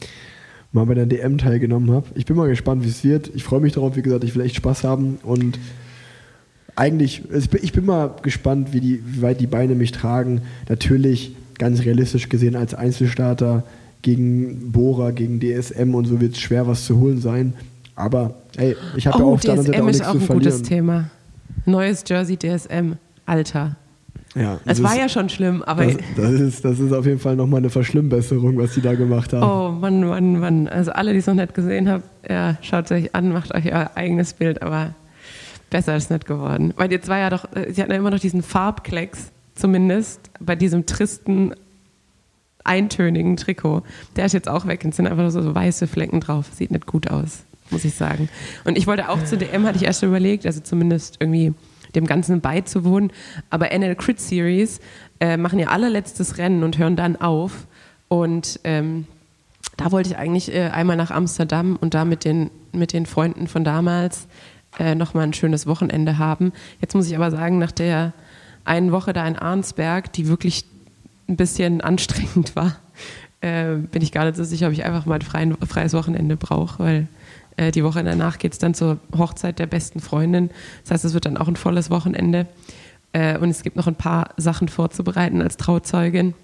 mal 0.72 0.86
bei 0.86 0.94
der 0.94 1.06
DM 1.06 1.38
teilgenommen 1.38 1.90
habe. 1.90 2.06
Ich 2.14 2.26
bin 2.26 2.36
mal 2.36 2.48
gespannt, 2.48 2.84
wie 2.84 2.88
es 2.88 3.02
wird. 3.04 3.30
Ich 3.34 3.44
freue 3.44 3.60
mich 3.60 3.72
darauf, 3.72 3.96
wie 3.96 4.02
gesagt, 4.02 4.24
ich 4.24 4.34
will 4.34 4.44
echt 4.44 4.56
Spaß 4.56 4.84
haben 4.84 5.18
und 5.22 5.58
eigentlich, 6.76 7.22
ich 7.62 7.72
bin 7.72 7.84
mal 7.84 8.14
gespannt, 8.22 8.72
wie, 8.72 8.80
die, 8.80 9.02
wie 9.04 9.22
weit 9.22 9.40
die 9.40 9.46
Beine 9.46 9.74
mich 9.74 9.92
tragen. 9.92 10.42
Natürlich, 10.68 11.34
ganz 11.58 11.84
realistisch 11.84 12.28
gesehen, 12.28 12.56
als 12.56 12.74
Einzelstarter 12.74 13.64
gegen 14.02 14.72
Bora, 14.72 15.10
gegen 15.10 15.40
DSM 15.40 15.94
und 15.94 16.06
so 16.06 16.20
wird 16.20 16.34
es 16.34 16.40
schwer, 16.40 16.66
was 16.66 16.86
zu 16.86 16.98
holen 16.98 17.20
sein. 17.20 17.52
Aber 17.96 18.34
hey, 18.56 18.76
ich 18.96 19.06
habe 19.06 19.22
oh, 19.22 19.26
ja 19.26 19.34
auf 19.34 19.40
der 19.42 19.50
anderen 19.52 19.66
Seite 19.66 19.82
auch 19.82 19.86
nichts 19.86 19.98
zu 19.98 20.20
verlieren. 20.20 20.20
ist 20.20 20.30
auch 20.30 20.34
ein 20.34 20.38
gutes 20.38 20.62
Thema. 20.62 21.10
Neues 21.66 22.04
Jersey 22.06 22.38
DSM, 22.38 22.94
Alter. 23.26 23.76
Ja, 24.34 24.60
es 24.64 24.82
war 24.82 24.96
ja 24.96 25.08
schon 25.08 25.28
schlimm, 25.28 25.62
aber. 25.62 25.86
Das, 25.86 25.96
das, 26.16 26.32
ist, 26.32 26.64
das 26.64 26.78
ist 26.78 26.92
auf 26.92 27.04
jeden 27.04 27.18
Fall 27.18 27.34
nochmal 27.34 27.58
eine 27.58 27.70
Verschlimmbesserung, 27.70 28.56
was 28.58 28.74
die 28.74 28.80
da 28.80 28.94
gemacht 28.94 29.32
haben. 29.32 29.42
Oh 29.42 29.72
Mann, 29.72 30.06
Mann, 30.06 30.38
Mann. 30.38 30.68
Also 30.68 30.92
alle, 30.92 31.12
die 31.12 31.18
es 31.18 31.26
noch 31.26 31.34
nicht 31.34 31.52
gesehen 31.52 31.88
haben, 31.88 32.04
ja, 32.28 32.56
schaut 32.62 32.84
es 32.84 32.92
euch 32.92 33.14
an, 33.14 33.32
macht 33.32 33.52
euch 33.54 33.66
euer 33.72 33.90
eigenes 33.96 34.34
Bild, 34.34 34.62
aber 34.62 34.94
besser 35.68 35.96
ist 35.96 36.04
es 36.04 36.10
nicht 36.10 36.26
geworden. 36.26 36.74
Weil 36.76 36.92
jetzt 36.92 37.08
war 37.08 37.18
ja 37.18 37.30
doch, 37.30 37.44
äh, 37.56 37.72
sie 37.72 37.82
hatten 37.82 37.90
ja 37.90 37.98
immer 37.98 38.10
noch 38.10 38.20
diesen 38.20 38.42
Farbklecks, 38.42 39.32
zumindest, 39.54 40.30
bei 40.38 40.54
diesem 40.54 40.86
tristen, 40.86 41.54
eintönigen 42.62 43.36
Trikot. 43.36 43.82
Der 44.14 44.26
ist 44.26 44.32
jetzt 44.32 44.48
auch 44.48 44.66
weg 44.66 44.84
und 44.84 44.94
sind 44.94 45.06
einfach 45.06 45.22
nur 45.22 45.30
so, 45.32 45.42
so 45.42 45.54
weiße 45.54 45.86
Flecken 45.88 46.20
drauf. 46.20 46.46
Sieht 46.54 46.70
nicht 46.70 46.86
gut 46.86 47.10
aus, 47.10 47.44
muss 47.70 47.84
ich 47.84 47.94
sagen. 47.94 48.28
Und 48.64 48.78
ich 48.78 48.86
wollte 48.86 49.08
auch 49.08 49.24
zu 49.24 49.36
DM, 49.36 49.64
hatte 49.64 49.76
ich 49.76 49.84
erst 49.84 50.02
überlegt, 50.04 50.46
also 50.46 50.60
zumindest 50.60 51.16
irgendwie 51.20 51.54
dem 51.94 52.06
Ganzen 52.06 52.40
beizuwohnen. 52.40 53.12
Aber 53.50 53.70
NL 53.76 53.94
Crit 53.96 54.20
Series 54.20 54.80
äh, 55.20 55.36
machen 55.36 55.58
ja 55.58 55.68
allerletztes 55.68 56.38
Rennen 56.38 56.64
und 56.64 56.78
hören 56.78 56.96
dann 56.96 57.16
auf. 57.16 57.66
Und 58.08 58.60
ähm, 58.64 59.06
da 59.76 59.92
wollte 59.92 60.10
ich 60.10 60.16
eigentlich 60.16 60.54
äh, 60.54 60.68
einmal 60.68 60.96
nach 60.96 61.10
Amsterdam 61.10 61.76
und 61.80 61.94
da 61.94 62.04
mit 62.04 62.24
den, 62.24 62.50
mit 62.72 62.92
den 62.92 63.06
Freunden 63.06 63.46
von 63.46 63.64
damals 63.64 64.26
äh, 64.78 64.94
nochmal 64.94 65.24
ein 65.24 65.32
schönes 65.32 65.66
Wochenende 65.66 66.18
haben. 66.18 66.52
Jetzt 66.80 66.94
muss 66.94 67.06
ich 67.06 67.16
aber 67.16 67.30
sagen, 67.30 67.58
nach 67.58 67.72
der 67.72 68.12
einen 68.64 68.92
Woche 68.92 69.12
da 69.12 69.26
in 69.26 69.36
Arnsberg, 69.36 70.12
die 70.12 70.28
wirklich 70.28 70.64
ein 71.28 71.36
bisschen 71.36 71.80
anstrengend 71.80 72.54
war, 72.56 72.76
äh, 73.40 73.76
bin 73.76 74.02
ich 74.02 74.12
gar 74.12 74.24
nicht 74.24 74.36
so 74.36 74.44
sicher, 74.44 74.66
ob 74.66 74.72
ich 74.72 74.84
einfach 74.84 75.06
mal 75.06 75.18
ein 75.32 75.56
freies 75.66 75.94
Wochenende 75.94 76.36
brauche, 76.36 76.78
weil 76.78 77.08
äh, 77.56 77.70
die 77.70 77.84
Woche 77.84 78.02
danach 78.02 78.38
geht 78.38 78.52
es 78.52 78.58
dann 78.58 78.74
zur 78.74 78.98
Hochzeit 79.16 79.58
der 79.58 79.66
besten 79.66 80.00
Freundin. 80.00 80.50
Das 80.82 80.92
heißt, 80.92 81.04
es 81.04 81.14
wird 81.14 81.26
dann 81.26 81.36
auch 81.36 81.48
ein 81.48 81.56
volles 81.56 81.90
Wochenende. 81.90 82.46
Äh, 83.12 83.38
und 83.38 83.50
es 83.50 83.62
gibt 83.62 83.76
noch 83.76 83.86
ein 83.86 83.96
paar 83.96 84.30
Sachen 84.36 84.68
vorzubereiten 84.68 85.42
als 85.42 85.56
Trauzeugin. 85.56 86.34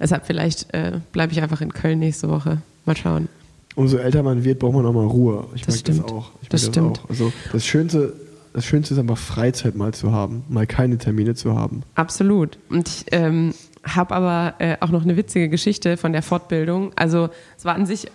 Deshalb 0.00 0.26
vielleicht 0.26 0.72
äh, 0.74 1.00
bleibe 1.12 1.32
ich 1.32 1.42
einfach 1.42 1.60
in 1.60 1.72
Köln 1.72 1.98
nächste 1.98 2.28
Woche. 2.28 2.58
Mal 2.84 2.96
schauen. 2.96 3.28
Umso 3.76 3.96
älter 3.96 4.22
man 4.22 4.44
wird, 4.44 4.58
braucht 4.58 4.74
man 4.74 4.86
auch 4.86 4.92
mal 4.92 5.06
Ruhe. 5.06 5.46
Ich 5.54 5.62
das 5.62 5.80
stimmt. 5.80 6.04
das 6.04 6.12
auch. 6.12 6.30
Ich 6.42 6.48
das 6.48 6.66
stimmt. 6.66 7.00
auch. 7.00 7.10
Also 7.10 7.32
das 7.52 7.64
Schönste, 7.64 8.12
das 8.52 8.64
Schönste 8.64 8.94
ist 8.94 9.00
einfach 9.00 9.18
Freizeit 9.18 9.74
mal 9.74 9.92
zu 9.94 10.12
haben, 10.12 10.44
mal 10.48 10.66
keine 10.66 10.98
Termine 10.98 11.34
zu 11.34 11.56
haben. 11.56 11.82
Absolut. 11.94 12.58
Und 12.68 12.88
ich 12.88 13.06
ähm, 13.10 13.54
habe 13.84 14.14
aber 14.14 14.54
äh, 14.58 14.76
auch 14.80 14.90
noch 14.90 15.02
eine 15.02 15.16
witzige 15.16 15.48
Geschichte 15.48 15.96
von 15.96 16.12
der 16.12 16.22
Fortbildung. 16.22 16.92
Also 16.96 17.30
es 17.56 17.64
war 17.64 17.74
an 17.74 17.86
sich 17.86 18.08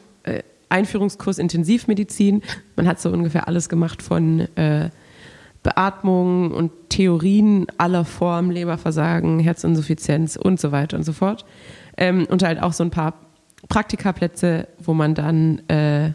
Einführungskurs 0.70 1.38
Intensivmedizin. 1.38 2.41
Man 2.76 2.88
hat 2.88 3.00
so 3.00 3.10
ungefähr 3.10 3.48
alles 3.48 3.70
gemacht 3.70 4.02
von 4.02 4.41
äh, 4.56 4.90
Beatmung 5.64 6.52
und 6.52 6.72
Theorien 6.90 7.68
aller 7.78 8.06
Formen, 8.06 8.52
Leberversagen, 8.52 9.40
Herzinsuffizienz 9.40 10.36
und 10.36 10.60
so 10.60 10.72
weiter 10.72 10.98
und 10.98 11.04
so 11.04 11.14
fort. 11.14 11.46
Ähm, 11.98 12.26
und 12.30 12.44
halt 12.44 12.62
auch 12.62 12.74
so 12.74 12.84
ein 12.84 12.91
paar 12.91 13.16
Praktikaplätze, 13.68 14.68
wo 14.80 14.94
man 14.94 15.16
dann, 15.16 15.60
äh, 15.68 16.12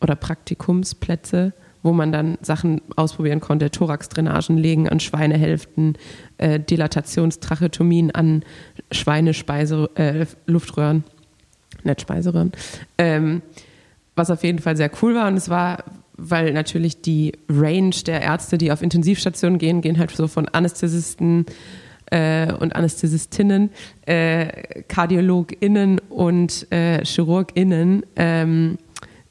oder 0.00 0.14
Praktikumsplätze, 0.14 1.52
wo 1.82 1.92
man 1.92 2.12
dann 2.12 2.38
Sachen 2.40 2.80
ausprobieren 2.96 3.40
konnte, 3.40 3.70
Thoraxdrainagen 3.70 4.56
legen 4.56 4.88
an 4.88 5.00
Schweinehälften, 5.00 5.96
äh, 6.38 6.60
Dilatationstrachetomien 6.60 8.12
an 8.12 8.44
Schweinespeise, 8.92 9.90
äh, 9.94 10.26
Luftröhren, 10.46 11.04
nicht. 11.84 12.06
Ähm, 12.98 13.42
was 14.18 14.30
auf 14.30 14.44
jeden 14.44 14.58
Fall 14.58 14.76
sehr 14.76 14.90
cool 15.02 15.14
war. 15.14 15.28
Und 15.28 15.36
es 15.36 15.48
war, 15.48 15.84
weil 16.16 16.52
natürlich 16.52 17.00
die 17.00 17.32
Range 17.48 17.94
der 18.06 18.20
Ärzte, 18.20 18.58
die 18.58 18.72
auf 18.72 18.82
Intensivstationen 18.82 19.58
gehen, 19.58 19.80
gehen 19.80 19.98
halt 19.98 20.10
so 20.10 20.28
von 20.28 20.48
Anästhesisten 20.48 21.46
äh, 22.10 22.52
und 22.52 22.74
Anästhesistinnen, 22.74 23.70
äh, 24.06 24.82
KardiologInnen 24.88 26.00
und 26.08 26.70
äh, 26.70 27.04
ChirurgInnen. 27.04 28.04
Ähm, 28.16 28.78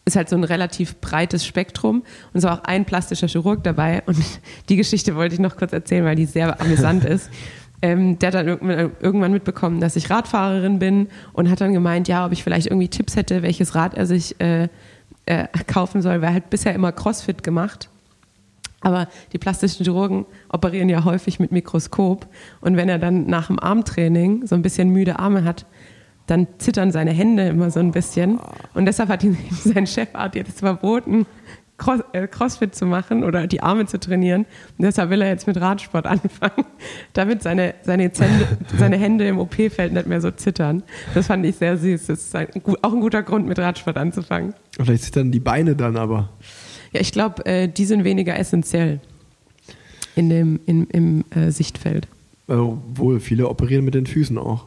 ist 0.06 0.16
halt 0.16 0.30
so 0.30 0.38
ein 0.38 0.46
relativ 0.46 1.00
breites 1.02 1.46
Spektrum. 1.46 1.98
Und 1.98 2.38
es 2.38 2.44
war 2.44 2.60
auch 2.60 2.64
ein 2.64 2.86
plastischer 2.86 3.28
Chirurg 3.28 3.64
dabei. 3.64 4.02
Und 4.06 4.18
die 4.70 4.78
Geschichte 4.78 5.16
wollte 5.16 5.36
ich 5.36 5.42
noch 5.42 5.58
kurz 5.58 5.74
erzählen, 5.74 6.06
weil 6.06 6.16
die 6.16 6.26
sehr 6.26 6.60
amüsant 6.60 7.04
ist. 7.06 7.30
Ähm, 7.82 8.18
der 8.20 8.28
hat 8.28 8.34
dann 8.36 8.48
irgendwann 9.00 9.32
mitbekommen, 9.32 9.80
dass 9.80 9.96
ich 9.96 10.10
Radfahrerin 10.10 10.80
bin 10.80 11.08
und 11.34 11.50
hat 11.50 11.62
dann 11.62 11.74
gemeint, 11.74 12.08
ja, 12.08 12.26
ob 12.26 12.32
ich 12.32 12.44
vielleicht 12.44 12.68
irgendwie 12.68 12.88
Tipps 12.88 13.16
hätte, 13.16 13.44
welches 13.44 13.76
Rad 13.76 13.94
er 13.94 14.06
sich 14.06 14.40
äh, 14.42 14.68
äh, 15.26 15.48
kaufen 15.68 16.02
soll, 16.02 16.22
weil 16.22 16.30
er 16.30 16.36
hat 16.36 16.50
bisher 16.50 16.74
immer 16.74 16.92
Crossfit 16.92 17.44
gemacht. 17.44 17.90
Aber 18.82 19.08
die 19.34 19.38
plastischen 19.38 19.84
Chirurgen 19.84 20.26
operieren 20.50 20.90
ja 20.90 21.04
häufig 21.04 21.40
mit 21.40 21.52
Mikroskop. 21.52 22.28
Und 22.62 22.78
wenn 22.78 22.90
er 22.90 23.00
dann 23.00 23.26
nach 23.26 23.48
dem 23.48 23.60
Armtraining 23.60 24.46
so 24.46 24.56
ein 24.56 24.62
bisschen 24.62 24.90
müde 24.90 25.20
Arme 25.20 25.44
hat, 25.44 25.66
dann 26.28 26.48
zittern 26.58 26.92
seine 26.92 27.12
Hände 27.12 27.48
immer 27.48 27.72
so 27.72 27.80
ein 27.80 27.92
bisschen. 27.92 28.40
Und 28.74 28.86
deshalb 28.86 29.10
hat 29.10 29.24
ihm 29.24 29.38
sein 29.52 29.88
Chefarzt 29.88 30.36
jetzt 30.36 30.60
verboten, 30.60 31.26
Cross, 31.78 32.02
äh, 32.14 32.28
Crossfit 32.28 32.74
zu 32.74 32.86
machen 32.86 33.24
oder 33.24 33.48
die 33.48 33.62
Arme 33.62 33.86
zu 33.86 34.00
trainieren. 34.00 34.46
Und 34.78 34.86
deshalb 34.86 35.10
will 35.10 35.22
er 35.22 35.30
jetzt 35.30 35.48
mit 35.48 35.60
Radsport 35.60 36.06
anfangen, 36.08 36.66
damit 37.14 37.44
seine, 37.44 37.76
seine, 37.84 38.12
Zände, 38.12 38.48
seine 38.78 38.98
Hände 38.98 39.28
im 39.28 39.38
OP-Feld 39.40 39.94
nicht 39.94 40.08
mehr 40.08 40.22
so 40.22 40.32
zittern. 40.32 40.84
Das 41.14 41.28
fand 41.28 41.46
ich 41.46 41.56
sehr 41.56 41.78
süß. 41.78 42.08
Das 42.08 42.20
ist 42.20 42.36
ein, 42.36 42.48
auch 42.82 42.94
ein 42.94 43.02
guter 43.02 43.24
Grund, 43.24 43.48
mit 43.48 43.60
Radsport 43.60 43.98
anzufangen. 43.98 44.54
Vielleicht 44.80 45.04
zittern 45.04 45.32
die 45.32 45.40
Beine 45.40 45.76
dann 45.76 45.98
aber. 45.98 46.30
Ja, 46.92 47.02
ich 47.02 47.12
glaube, 47.12 47.46
äh, 47.46 47.68
die 47.68 47.86
sind 47.86 48.04
weniger 48.04 48.38
essentiell 48.38 49.00
in 50.16 50.30
dem, 50.30 50.60
in, 50.66 50.88
im 50.88 51.26
äh, 51.30 51.52
Sichtfeld. 51.52 52.08
Obwohl, 52.48 53.20
viele 53.20 53.50
operieren 53.50 53.86
mit 53.86 53.94
den 53.94 54.06
Füßen 54.06 54.38
auch. 54.38 54.66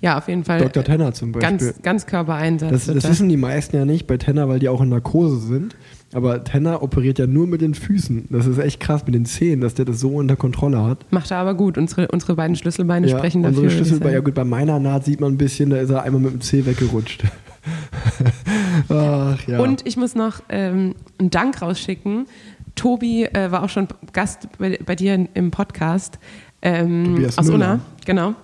Ja, 0.00 0.16
auf 0.16 0.28
jeden 0.28 0.44
Fall. 0.44 0.60
Dr. 0.60 0.82
Tenner 0.82 1.12
zum 1.12 1.32
Beispiel. 1.32 1.58
Ganz, 1.58 1.82
ganz 1.82 2.06
Körpereinsatz. 2.06 2.70
Das, 2.70 2.86
das 2.86 3.08
wissen 3.08 3.28
die 3.28 3.36
meisten 3.36 3.76
ja 3.76 3.84
nicht 3.84 4.06
bei 4.06 4.16
Tenner, 4.16 4.48
weil 4.48 4.58
die 4.58 4.68
auch 4.68 4.80
in 4.80 4.88
Narkose 4.88 5.38
sind. 5.38 5.76
Aber 6.12 6.42
Tenner 6.42 6.82
operiert 6.82 7.18
ja 7.18 7.26
nur 7.26 7.46
mit 7.46 7.60
den 7.60 7.74
Füßen. 7.74 8.26
Das 8.30 8.46
ist 8.46 8.58
echt 8.58 8.80
krass 8.80 9.06
mit 9.06 9.14
den 9.14 9.26
Zehen, 9.26 9.60
dass 9.60 9.74
der 9.74 9.84
das 9.84 10.00
so 10.00 10.16
unter 10.16 10.34
Kontrolle 10.34 10.82
hat. 10.82 11.10
Macht 11.12 11.30
er 11.30 11.38
aber 11.38 11.54
gut. 11.54 11.78
Unsere, 11.78 12.08
unsere 12.08 12.34
beiden 12.34 12.56
Schlüsselbeine 12.56 13.06
ja, 13.06 13.16
sprechen 13.16 13.42
dafür. 13.42 13.62
Unsere 13.62 13.76
Schlüsselbeine, 13.76 14.14
ja 14.14 14.20
gut, 14.20 14.34
bei 14.34 14.44
meiner 14.44 14.80
Naht 14.80 15.04
sieht 15.04 15.20
man 15.20 15.32
ein 15.32 15.38
bisschen, 15.38 15.70
da 15.70 15.76
ist 15.76 15.90
er 15.90 16.02
einmal 16.02 16.20
mit 16.20 16.32
dem 16.32 16.40
Zeh 16.40 16.66
weggerutscht. 16.66 17.24
Ach, 18.88 19.46
ja. 19.46 19.60
Und 19.60 19.86
ich 19.86 19.96
muss 19.96 20.14
noch 20.16 20.42
ähm, 20.48 20.94
einen 21.18 21.30
Dank 21.30 21.62
rausschicken. 21.62 22.26
Tobi 22.74 23.24
äh, 23.24 23.50
war 23.52 23.62
auch 23.62 23.68
schon 23.68 23.86
Gast 24.12 24.48
bei, 24.58 24.78
bei 24.84 24.96
dir 24.96 25.28
im 25.34 25.50
Podcast. 25.50 26.18
Ähm, 26.62 27.28
aus 27.36 27.46
Müller. 27.46 27.54
Unna, 27.54 27.80
genau. 28.04 28.34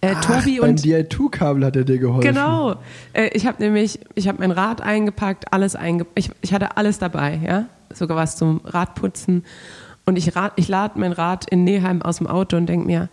Äh, 0.00 0.14
Ach, 0.14 0.24
Tobi 0.24 0.60
und 0.60 0.80
DI2-Kabel 0.80 1.64
hat 1.64 1.76
er 1.76 1.84
dir 1.84 1.98
geholfen. 1.98 2.26
Genau. 2.26 2.76
Äh, 3.12 3.28
ich 3.32 3.46
habe 3.46 3.62
nämlich, 3.62 4.00
ich 4.14 4.28
habe 4.28 4.38
mein 4.38 4.50
Rad 4.50 4.80
eingepackt, 4.80 5.52
alles 5.52 5.76
eingepackt. 5.76 6.18
Ich, 6.18 6.30
ich, 6.40 6.54
hatte 6.54 6.76
alles 6.76 6.98
dabei, 6.98 7.40
ja, 7.44 7.66
sogar 7.92 8.16
was 8.16 8.36
zum 8.36 8.60
Radputzen. 8.64 9.44
Und 10.06 10.16
ich, 10.16 10.32
ich 10.56 10.68
lade 10.68 10.98
mein 10.98 11.12
Rad 11.12 11.48
in 11.50 11.64
Neheim 11.64 12.02
aus 12.02 12.18
dem 12.18 12.26
Auto 12.26 12.56
und 12.56 12.66
denke 12.66 12.86
mir, 12.86 13.08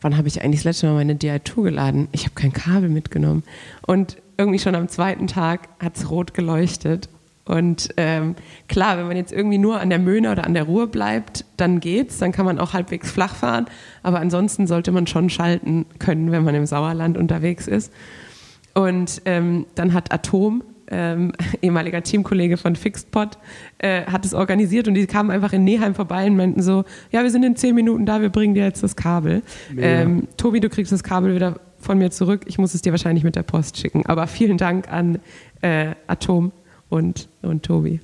wann 0.00 0.16
habe 0.16 0.28
ich 0.28 0.42
eigentlich 0.42 0.60
das 0.60 0.64
letzte 0.64 0.86
Mal 0.86 0.94
meine 0.94 1.14
DI2 1.14 1.62
geladen? 1.62 2.08
Ich 2.12 2.24
habe 2.24 2.34
kein 2.34 2.52
Kabel 2.52 2.88
mitgenommen. 2.88 3.42
Und 3.86 4.16
irgendwie 4.36 4.58
schon 4.58 4.74
am 4.74 4.88
zweiten 4.88 5.26
Tag 5.26 5.68
hat 5.80 5.96
es 5.96 6.10
rot 6.10 6.32
geleuchtet. 6.34 7.08
Und 7.50 7.88
ähm, 7.96 8.36
klar, 8.68 8.96
wenn 8.96 9.08
man 9.08 9.16
jetzt 9.16 9.32
irgendwie 9.32 9.58
nur 9.58 9.80
an 9.80 9.90
der 9.90 9.98
Möhne 9.98 10.30
oder 10.30 10.44
an 10.44 10.54
der 10.54 10.62
Ruhr 10.62 10.86
bleibt, 10.86 11.44
dann 11.56 11.80
geht's, 11.80 12.18
dann 12.18 12.30
kann 12.30 12.46
man 12.46 12.60
auch 12.60 12.74
halbwegs 12.74 13.10
flach 13.10 13.34
fahren. 13.34 13.66
Aber 14.04 14.20
ansonsten 14.20 14.68
sollte 14.68 14.92
man 14.92 15.08
schon 15.08 15.30
schalten 15.30 15.84
können, 15.98 16.30
wenn 16.30 16.44
man 16.44 16.54
im 16.54 16.64
Sauerland 16.64 17.18
unterwegs 17.18 17.66
ist. 17.66 17.92
Und 18.74 19.22
ähm, 19.24 19.66
dann 19.74 19.94
hat 19.94 20.12
Atom, 20.12 20.62
ähm, 20.92 21.32
ehemaliger 21.60 22.04
Teamkollege 22.04 22.56
von 22.56 22.76
Fixedpot, 22.76 23.36
äh, 23.78 24.04
hat 24.04 24.24
es 24.24 24.32
organisiert 24.32 24.86
und 24.86 24.94
die 24.94 25.08
kamen 25.08 25.32
einfach 25.32 25.52
in 25.52 25.64
Neheim 25.64 25.96
vorbei 25.96 26.26
und 26.26 26.36
meinten 26.36 26.62
so, 26.62 26.84
ja, 27.10 27.24
wir 27.24 27.32
sind 27.32 27.42
in 27.42 27.56
zehn 27.56 27.74
Minuten 27.74 28.06
da, 28.06 28.20
wir 28.20 28.28
bringen 28.28 28.54
dir 28.54 28.62
jetzt 28.62 28.84
das 28.84 28.94
Kabel. 28.94 29.42
Ähm, 29.76 30.28
Tobi, 30.36 30.60
du 30.60 30.68
kriegst 30.68 30.92
das 30.92 31.02
Kabel 31.02 31.34
wieder 31.34 31.58
von 31.80 31.98
mir 31.98 32.12
zurück. 32.12 32.42
Ich 32.46 32.58
muss 32.58 32.74
es 32.74 32.82
dir 32.82 32.92
wahrscheinlich 32.92 33.24
mit 33.24 33.34
der 33.34 33.42
Post 33.42 33.78
schicken. 33.78 34.06
Aber 34.06 34.28
vielen 34.28 34.56
Dank 34.56 34.92
an 34.92 35.18
äh, 35.62 35.94
Atom 36.06 36.52
und, 36.90 37.28
und 37.40 37.62
Tobi. 37.62 38.00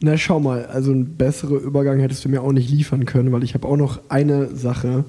Na, 0.00 0.18
schau 0.18 0.40
mal, 0.40 0.66
also 0.66 0.90
ein 0.92 1.16
besserer 1.16 1.60
Übergang 1.60 2.00
hättest 2.00 2.24
du 2.24 2.28
mir 2.28 2.42
auch 2.42 2.52
nicht 2.52 2.68
liefern 2.68 3.04
können, 3.04 3.30
weil 3.30 3.44
ich 3.44 3.54
habe 3.54 3.68
auch 3.68 3.76
noch 3.76 4.00
eine 4.08 4.54
Sache. 4.54 5.04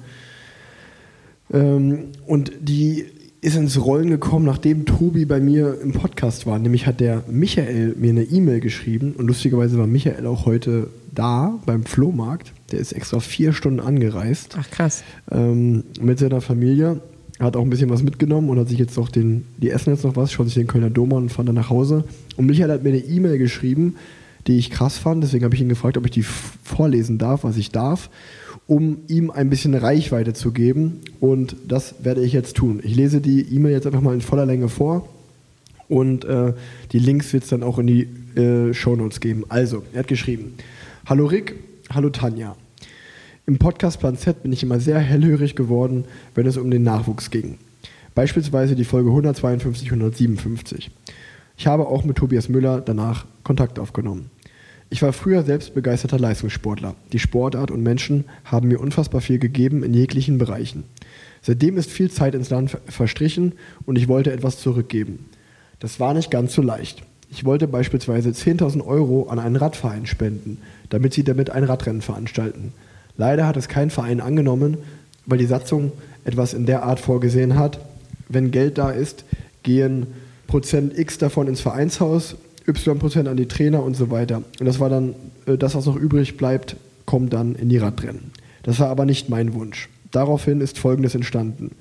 Ähm, 1.52 2.10
und 2.26 2.52
die 2.60 3.06
ist 3.40 3.56
ins 3.56 3.80
Rollen 3.84 4.10
gekommen, 4.10 4.44
nachdem 4.44 4.86
Tobi 4.86 5.24
bei 5.24 5.40
mir 5.40 5.80
im 5.80 5.92
Podcast 5.92 6.46
war. 6.46 6.58
Nämlich 6.58 6.86
hat 6.86 7.00
der 7.00 7.24
Michael 7.28 7.94
mir 7.96 8.10
eine 8.10 8.24
E-Mail 8.24 8.60
geschrieben 8.60 9.14
und 9.16 9.26
lustigerweise 9.26 9.78
war 9.78 9.86
Michael 9.86 10.26
auch 10.26 10.46
heute 10.46 10.88
da 11.14 11.58
beim 11.66 11.84
Flohmarkt. 11.84 12.52
Der 12.72 12.80
ist 12.80 12.92
extra 12.92 13.20
vier 13.20 13.52
Stunden 13.52 13.80
angereist. 13.80 14.56
Ach 14.58 14.70
krass. 14.70 15.04
Ähm, 15.30 15.84
mit 16.00 16.18
seiner 16.18 16.40
Familie 16.40 17.00
hat 17.40 17.56
auch 17.56 17.62
ein 17.62 17.70
bisschen 17.70 17.90
was 17.90 18.02
mitgenommen 18.02 18.48
und 18.48 18.58
hat 18.58 18.68
sich 18.68 18.78
jetzt 18.78 18.96
noch 18.96 19.08
den, 19.08 19.44
die 19.58 19.70
essen 19.70 19.92
jetzt 19.92 20.04
noch 20.04 20.16
was, 20.16 20.32
schaut 20.32 20.46
sich 20.46 20.54
den 20.54 20.66
Kölner 20.66 20.90
Dom 20.90 21.12
an 21.12 21.24
und 21.24 21.28
fahren 21.32 21.46
dann 21.46 21.54
nach 21.54 21.70
Hause. 21.70 22.04
Und 22.36 22.46
Michael 22.46 22.70
hat 22.70 22.82
mir 22.82 22.90
eine 22.90 22.98
E-Mail 22.98 23.38
geschrieben, 23.38 23.96
die 24.46 24.58
ich 24.58 24.70
krass 24.70 24.98
fand, 24.98 25.22
deswegen 25.22 25.44
habe 25.44 25.54
ich 25.54 25.60
ihn 25.60 25.68
gefragt, 25.68 25.98
ob 25.98 26.04
ich 26.06 26.12
die 26.12 26.22
vorlesen 26.22 27.18
darf, 27.18 27.44
was 27.44 27.56
ich 27.56 27.72
darf, 27.72 28.10
um 28.66 28.98
ihm 29.08 29.30
ein 29.30 29.50
bisschen 29.50 29.74
Reichweite 29.74 30.32
zu 30.32 30.52
geben. 30.52 31.00
Und 31.20 31.56
das 31.68 31.96
werde 32.02 32.24
ich 32.24 32.32
jetzt 32.32 32.56
tun. 32.56 32.80
Ich 32.82 32.94
lese 32.94 33.20
die 33.20 33.42
E-Mail 33.54 33.72
jetzt 33.72 33.86
einfach 33.86 34.00
mal 34.00 34.14
in 34.14 34.20
voller 34.20 34.46
Länge 34.46 34.68
vor 34.68 35.08
und 35.88 36.24
äh, 36.24 36.52
die 36.92 36.98
Links 36.98 37.32
wird 37.32 37.44
es 37.44 37.50
dann 37.50 37.62
auch 37.62 37.78
in 37.78 37.86
die 37.86 38.08
äh, 38.36 38.72
Shownotes 38.74 39.20
geben. 39.20 39.44
Also, 39.48 39.82
er 39.92 40.00
hat 40.00 40.08
geschrieben: 40.08 40.54
Hallo 41.06 41.26
Rick, 41.26 41.56
hallo 41.90 42.10
Tanja. 42.10 42.56
Im 43.48 43.58
Podcast 43.58 44.00
Plan 44.00 44.16
Z 44.16 44.42
bin 44.42 44.52
ich 44.52 44.64
immer 44.64 44.80
sehr 44.80 44.98
hellhörig 44.98 45.54
geworden, 45.54 46.06
wenn 46.34 46.48
es 46.48 46.56
um 46.56 46.68
den 46.68 46.82
Nachwuchs 46.82 47.30
ging. 47.30 47.58
Beispielsweise 48.12 48.74
die 48.74 48.84
Folge 48.84 49.10
152, 49.10 49.86
157. 49.86 50.90
Ich 51.56 51.68
habe 51.68 51.86
auch 51.86 52.02
mit 52.02 52.16
Tobias 52.16 52.48
Müller 52.48 52.80
danach 52.80 53.24
Kontakt 53.44 53.78
aufgenommen. 53.78 54.30
Ich 54.90 55.00
war 55.02 55.12
früher 55.12 55.44
selbst 55.44 55.74
begeisterter 55.74 56.18
Leistungssportler. 56.18 56.96
Die 57.12 57.20
Sportart 57.20 57.70
und 57.70 57.84
Menschen 57.84 58.24
haben 58.44 58.66
mir 58.66 58.80
unfassbar 58.80 59.20
viel 59.20 59.38
gegeben 59.38 59.84
in 59.84 59.94
jeglichen 59.94 60.38
Bereichen. 60.38 60.82
Seitdem 61.40 61.76
ist 61.76 61.92
viel 61.92 62.10
Zeit 62.10 62.34
ins 62.34 62.50
Land 62.50 62.76
verstrichen 62.86 63.52
und 63.84 63.96
ich 63.96 64.08
wollte 64.08 64.32
etwas 64.32 64.58
zurückgeben. 64.58 65.24
Das 65.78 66.00
war 66.00 66.14
nicht 66.14 66.32
ganz 66.32 66.52
so 66.52 66.62
leicht. 66.62 67.04
Ich 67.30 67.44
wollte 67.44 67.68
beispielsweise 67.68 68.30
10.000 68.30 68.84
Euro 68.84 69.28
an 69.28 69.38
einen 69.38 69.54
Radverein 69.54 70.06
spenden, 70.06 70.58
damit 70.90 71.14
sie 71.14 71.22
damit 71.22 71.50
ein 71.50 71.62
Radrennen 71.62 72.02
veranstalten. 72.02 72.72
Leider 73.16 73.46
hat 73.46 73.56
es 73.56 73.68
kein 73.68 73.90
Verein 73.90 74.20
angenommen, 74.20 74.78
weil 75.26 75.38
die 75.38 75.46
Satzung 75.46 75.92
etwas 76.24 76.54
in 76.54 76.66
der 76.66 76.82
Art 76.82 77.00
vorgesehen 77.00 77.58
hat. 77.58 77.80
Wenn 78.28 78.50
Geld 78.50 78.78
da 78.78 78.90
ist, 78.90 79.24
gehen 79.62 80.06
Prozent 80.46 80.98
X 80.98 81.18
davon 81.18 81.48
ins 81.48 81.60
Vereinshaus, 81.60 82.36
Y 82.66 82.98
Prozent 82.98 83.28
an 83.28 83.36
die 83.36 83.46
Trainer 83.46 83.82
und 83.82 83.96
so 83.96 84.10
weiter. 84.10 84.42
Und 84.58 84.66
das 84.66 84.80
war 84.80 84.88
dann, 84.88 85.14
äh, 85.46 85.56
das, 85.56 85.74
was 85.74 85.86
noch 85.86 85.96
übrig 85.96 86.36
bleibt, 86.36 86.76
kommt 87.04 87.32
dann 87.32 87.54
in 87.54 87.68
die 87.68 87.78
Radrennen. 87.78 88.32
Das 88.62 88.80
war 88.80 88.88
aber 88.88 89.04
nicht 89.04 89.28
mein 89.28 89.54
Wunsch. 89.54 89.88
Daraufhin 90.10 90.60
ist 90.60 90.78
Folgendes 90.78 91.14
entstanden. 91.14 91.72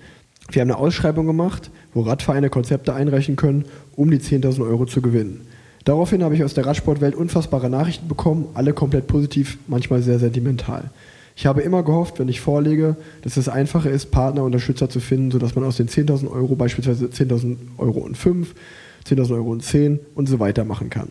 Wir 0.51 0.61
haben 0.61 0.69
eine 0.69 0.77
Ausschreibung 0.77 1.25
gemacht, 1.25 1.71
wo 1.93 2.01
Radvereine 2.01 2.49
Konzepte 2.49 2.93
einreichen 2.93 3.35
können, 3.35 3.65
um 3.95 4.11
die 4.11 4.19
10.000 4.19 4.61
Euro 4.61 4.85
zu 4.85 5.01
gewinnen. 5.01 5.41
Daraufhin 5.85 6.23
habe 6.23 6.35
ich 6.35 6.43
aus 6.43 6.53
der 6.53 6.65
Radsportwelt 6.65 7.15
unfassbare 7.15 7.69
Nachrichten 7.69 8.07
bekommen, 8.07 8.47
alle 8.53 8.73
komplett 8.73 9.07
positiv, 9.07 9.57
manchmal 9.67 10.01
sehr 10.01 10.19
sentimental. 10.19 10.91
Ich 11.35 11.45
habe 11.45 11.61
immer 11.61 11.83
gehofft, 11.83 12.19
wenn 12.19 12.29
ich 12.29 12.39
vorlege, 12.39 12.95
dass 13.21 13.35
es 13.35 13.49
einfacher 13.49 13.89
ist, 13.89 14.09
Partner, 14.09 14.43
Unterstützer 14.43 14.89
zu 14.89 15.01
finden, 15.01 15.31
sodass 15.31 15.53
man 15.55 15.65
aus 15.65 15.77
den 15.77 15.89
10.000 15.89 16.31
Euro 16.31 16.55
beispielsweise 16.55 17.07
10.000 17.07 17.57
Euro 17.77 17.99
und 17.99 18.17
5, 18.17 18.55
10.000 19.05 19.35
Euro 19.35 19.51
und 19.51 19.61
10 19.61 19.99
und 20.15 20.29
so 20.29 20.39
weiter 20.39 20.63
machen 20.63 20.89
kann. 20.89 21.09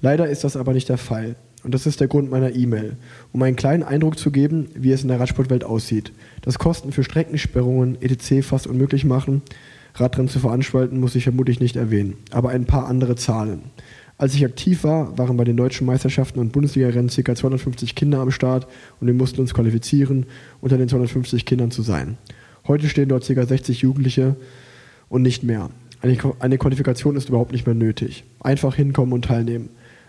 Leider 0.00 0.28
ist 0.28 0.44
das 0.44 0.56
aber 0.56 0.74
nicht 0.74 0.90
der 0.90 0.98
Fall. 0.98 1.36
Und 1.64 1.74
das 1.74 1.86
ist 1.86 2.00
der 2.00 2.06
Grund 2.06 2.30
meiner 2.30 2.54
E-Mail, 2.54 2.96
um 3.32 3.42
einen 3.42 3.56
kleinen 3.56 3.82
Eindruck 3.82 4.18
zu 4.18 4.30
geben, 4.30 4.68
wie 4.74 4.92
es 4.92 5.02
in 5.02 5.08
der 5.08 5.18
Radsportwelt 5.18 5.64
aussieht. 5.64 6.12
Dass 6.42 6.58
Kosten 6.58 6.92
für 6.92 7.02
Streckensperrungen 7.02 8.00
etc. 8.00 8.46
fast 8.46 8.66
unmöglich 8.66 9.04
machen, 9.04 9.42
Radrennen 9.94 10.28
zu 10.28 10.38
veranstalten, 10.38 11.00
muss 11.00 11.14
ich 11.14 11.24
vermutlich 11.24 11.58
nicht 11.58 11.76
erwähnen. 11.76 12.18
Aber 12.30 12.50
ein 12.50 12.66
paar 12.66 12.86
andere 12.86 13.16
Zahlen. 13.16 13.62
Als 14.18 14.34
ich 14.34 14.44
aktiv 14.44 14.84
war, 14.84 15.18
waren 15.18 15.36
bei 15.36 15.44
den 15.44 15.58
deutschen 15.58 15.86
Meisterschaften 15.86 16.38
und 16.38 16.52
Bundesliga-Rennen 16.52 17.10
ca. 17.10 17.34
250 17.34 17.94
Kinder 17.94 18.20
am 18.20 18.30
Start 18.30 18.66
und 18.98 19.06
wir 19.06 19.14
mussten 19.14 19.42
uns 19.42 19.52
qualifizieren, 19.52 20.24
unter 20.62 20.78
den 20.78 20.88
250 20.88 21.44
Kindern 21.44 21.70
zu 21.70 21.82
sein. 21.82 22.16
Heute 22.66 22.88
stehen 22.88 23.10
dort 23.10 23.26
ca. 23.26 23.46
60 23.46 23.82
Jugendliche 23.82 24.36
und 25.10 25.20
nicht 25.20 25.42
mehr. 25.42 25.68
Eine 26.00 26.58
Qualifikation 26.58 27.16
ist 27.16 27.28
überhaupt 27.28 27.52
nicht 27.52 27.66
mehr 27.66 27.74
nötig. 27.74 28.24
Einfach 28.40 28.74
hinkommen 28.74 29.12
und 29.12 29.26
teilnehmen. 29.26 29.68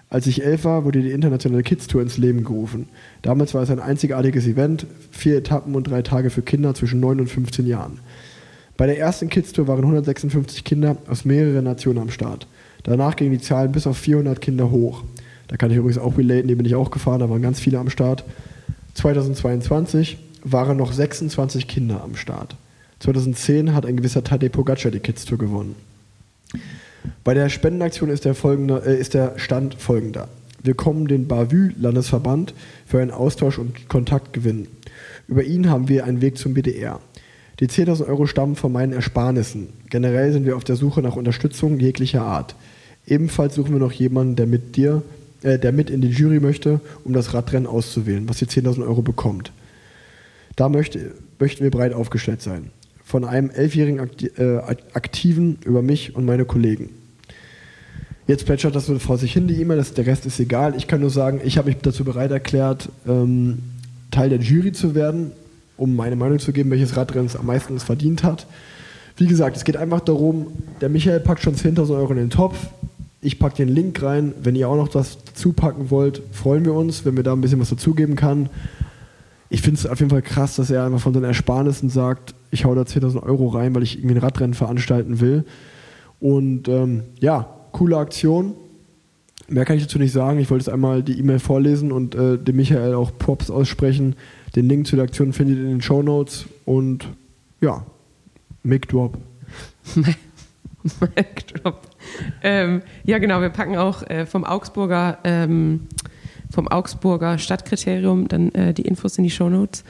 Als 0.10 0.26
ich 0.26 0.42
elf 0.42 0.64
war, 0.64 0.86
wurde 0.86 1.02
die 1.02 1.12
internationale 1.12 1.64
Kids 1.64 1.88
Tour 1.88 2.02
ins 2.02 2.18
Leben 2.18 2.46
gerufen. 2.46 2.88
Damals 3.24 3.54
war 3.54 3.64
es 3.64 3.70
ein 3.70 3.82
einzigartiges 3.82 4.48
Event, 4.48 4.88
vier 5.12 5.38
Etappen 5.38 5.76
und 5.76 5.86
drei 5.86 6.02
Tage 6.02 6.30
für 6.30 6.44
Kinder 6.44 6.74
zwischen 6.74 7.02
9 7.02 7.20
und 7.20 7.28
15 7.28 7.68
Jahren. 7.68 8.00
Bei 8.78 8.86
der 8.86 9.00
ersten 9.00 9.28
Kids 9.28 9.52
Tour 9.52 9.68
waren 9.68 9.84
156 9.84 10.64
Kinder 10.64 10.96
aus 11.10 11.26
mehreren 11.26 11.66
Nationen 11.66 12.00
am 12.00 12.10
Start. 12.10 12.48
Danach 12.88 13.18
gingen 13.18 13.32
die 13.32 13.42
Zahlen 13.42 13.74
bis 13.74 13.86
auf 13.86 13.98
400 13.98 14.40
Kinder 14.40 14.72
hoch. 14.72 15.04
Da 15.50 15.58
kann 15.58 15.72
ich 15.72 15.78
übrigens 15.78 16.00
auch 16.00 16.18
relaten, 16.18 16.48
die 16.48 16.56
bin 16.56 16.66
ich 16.66 16.76
auch 16.76 16.90
gefahren, 16.90 17.20
da 17.20 17.30
waren 17.30 17.42
ganz 17.42 17.60
viele 17.60 17.80
am 17.80 17.90
Start. 17.90 18.24
2022 18.96 20.18
waren 20.44 20.78
noch 20.78 20.94
26 20.94 21.68
Kinder 21.68 22.02
am 22.02 22.16
Start. 22.16 22.56
2010 23.00 23.74
hat 23.74 23.86
ein 23.86 23.98
gewisser 23.98 24.24
Tadej 24.24 24.50
Pogacar 24.50 24.92
die 24.92 25.00
Kids 25.00 25.26
Tour 25.26 25.38
gewonnen. 25.38 25.76
Bei 27.24 27.34
der 27.34 27.50
Spendenaktion 27.50 28.10
ist 28.10 28.24
der, 28.24 28.34
folgende, 28.34 28.82
äh, 28.86 28.98
ist 28.98 29.14
der 29.14 29.38
Stand 29.38 29.76
folgender. 29.76 30.30
Wir 30.64 30.74
kommen 30.74 31.08
den 31.08 31.28
Bavü-Landesverband 31.28 32.54
für 32.86 33.02
einen 33.02 33.12
Austausch 33.12 33.60
und 33.60 33.90
Kontakt 33.90 34.32
gewinnen. 34.32 34.68
Über 35.28 35.44
ihn 35.44 35.70
haben 35.70 35.90
wir 35.90 36.06
einen 36.06 36.22
Weg 36.22 36.38
zum 36.38 36.54
BDR. 36.54 37.02
Die 37.60 37.68
10.000 37.68 38.08
Euro 38.08 38.28
stammen 38.28 38.56
von 38.56 38.72
meinen 38.72 38.94
Ersparnissen. 38.94 39.70
Generell 39.90 40.32
sind 40.32 40.46
wir 40.46 40.56
auf 40.56 40.64
der 40.64 40.76
Suche 40.78 41.02
nach 41.02 41.16
Unterstützung 41.16 41.80
jeglicher 41.80 42.22
Art. 42.22 42.56
Ebenfalls 43.08 43.56
suchen 43.56 43.72
wir 43.72 43.80
noch 43.80 43.94
jemanden, 43.94 44.36
der 44.36 44.46
mit 44.48 44.76
dir, 44.76 45.02
äh, 45.42 45.58
der 45.58 45.72
mit 45.72 45.90
in 45.90 46.02
die 46.02 46.10
Jury 46.10 46.40
möchte, 46.40 46.82
um 47.06 47.14
das 47.14 47.34
Radrennen 47.34 47.66
auszuwählen, 47.66 48.28
was 48.28 48.38
die 48.38 48.46
10.000 48.46 48.86
Euro 48.86 49.02
bekommt. 49.02 49.52
Da 50.58 50.70
möchte, 50.70 51.14
möchten 51.40 51.64
wir 51.64 51.72
breit 51.72 51.94
aufgestellt 51.94 52.42
sein. 52.42 52.72
Von 53.04 53.24
einem 53.24 53.50
elfjährigen 53.50 54.02
Akti 54.02 54.28
äh, 54.38 54.58
Aktiven 54.94 55.58
über 55.64 55.82
mich 55.82 56.16
und 56.16 56.26
meine 56.26 56.44
Kollegen. 56.44 56.90
Jetzt 58.28 58.46
plätschert 58.46 58.76
das 58.76 58.88
so 58.88 59.00
vor 59.00 59.18
sich 59.18 59.32
hin, 59.32 59.48
die 59.48 59.62
E-Mail, 59.62 59.82
der 59.96 60.06
Rest 60.06 60.26
ist 60.26 60.38
egal. 60.42 60.76
Ich 60.76 60.88
kann 60.88 61.00
nur 61.00 61.10
sagen, 61.10 61.40
ich 61.46 61.58
habe 61.58 61.70
mich 61.70 61.78
dazu 61.82 62.04
bereit 62.04 62.32
erklärt, 62.32 62.90
ähm, 63.08 63.60
Teil 64.12 64.30
der 64.30 64.40
Jury 64.40 64.74
zu 64.74 64.96
werden, 64.96 65.32
um 65.78 65.96
meine 65.96 66.18
Meinung 66.18 66.40
zu 66.40 66.52
geben, 66.52 66.70
welches 66.72 66.98
Radrennen 66.98 67.28
es 67.28 67.38
am 67.38 67.46
meisten 67.46 67.80
verdient 67.80 68.24
hat. 68.24 68.46
Wie 69.16 69.28
gesagt, 69.28 69.56
es 69.56 69.64
geht 69.64 69.78
einfach 69.78 70.02
darum, 70.02 70.48
der 70.82 70.90
Michael 70.90 71.22
packt 71.22 71.42
schon 71.42 71.56
10.000 71.56 71.96
Euro 71.96 72.12
in 72.12 72.18
den 72.18 72.30
Topf. 72.30 72.58
Ich 73.22 73.40
packe 73.40 73.58
den 73.58 73.70
Link 73.70 74.02
rein. 74.04 74.34
Wenn 74.42 74.56
ihr 74.56 74.70
auch 74.70 74.76
noch 74.76 74.90
das 74.90 75.18
dazu 75.26 75.54
packen 75.54 75.90
wollt, 75.90 76.22
freuen 76.32 76.66
wir 76.66 76.74
uns, 76.74 77.06
wenn 77.06 77.16
wir 77.16 77.24
da 77.24 77.34
ein 77.34 77.42
bisschen 77.42 77.60
was 77.60 77.70
dazugeben 77.70 78.16
kann. 78.16 78.50
Ich 79.50 79.62
finde 79.62 79.80
es 79.80 79.88
auf 79.88 80.00
jeden 80.00 80.12
Fall 80.12 80.22
krass, 80.22 80.58
dass 80.58 80.70
er 80.70 80.86
einfach 80.86 81.00
von 81.00 81.14
seinen 81.14 81.24
Ersparnissen 81.24 81.90
sagt, 81.90 82.36
ich 82.52 82.66
hau 82.66 82.76
da 82.76 82.82
10.000 82.82 83.24
Euro 83.24 83.48
rein, 83.48 83.74
weil 83.74 83.84
ich 83.84 83.98
irgendwie 83.98 84.16
ein 84.16 84.22
Radrennen 84.22 84.54
veranstalten 84.54 85.20
will. 85.20 85.46
Und 86.20 86.68
ähm, 86.68 87.04
ja, 87.20 87.48
coole 87.72 87.98
Aktion. 87.98 88.54
Mehr 89.48 89.64
kann 89.64 89.78
ich 89.78 89.84
dazu 89.84 90.00
nicht 90.00 90.12
sagen. 90.12 90.40
Ich 90.40 90.50
wollte 90.50 90.66
jetzt 90.66 90.74
einmal 90.74 91.04
die 91.04 91.18
E-Mail 91.20 91.40
vorlesen 91.40 91.92
und 91.92 92.16
äh, 92.16 92.38
dem 92.38 92.58
Michael 92.58 92.96
auch 92.96 93.12
Props 93.18 93.50
aussprechen. 93.50 94.16
Den 94.56 94.68
Link 94.68 94.88
zu 94.88 94.96
der 94.96 95.06
Aktion 95.06 95.32
findet 95.32 95.58
ihr 95.58 95.64
in 95.64 95.70
den 95.70 95.82
Show 95.82 96.04
Notes. 96.04 96.46
Und 96.66 97.08
ja, 97.62 97.86
Mic 98.64 98.88
Drop. 98.90 99.18
Mic 99.96 101.48
Drop. 101.54 101.87
Ähm, 102.42 102.82
ja, 103.04 103.18
genau. 103.18 103.42
Wir 103.42 103.50
packen 103.50 103.78
auch 103.78 104.04
äh, 104.04 104.26
vom 104.26 104.44
Augsburger 104.44 105.20
ähm, 105.24 105.88
vom 106.50 106.68
Augsburger 106.68 107.38
Stadtkriterium 107.38 108.28
dann 108.28 108.52
äh, 108.54 108.74
die 108.74 108.84
Infos 108.84 109.18
in 109.18 109.24
die 109.24 109.30
Show 109.30 109.50
Notes. 109.50 109.84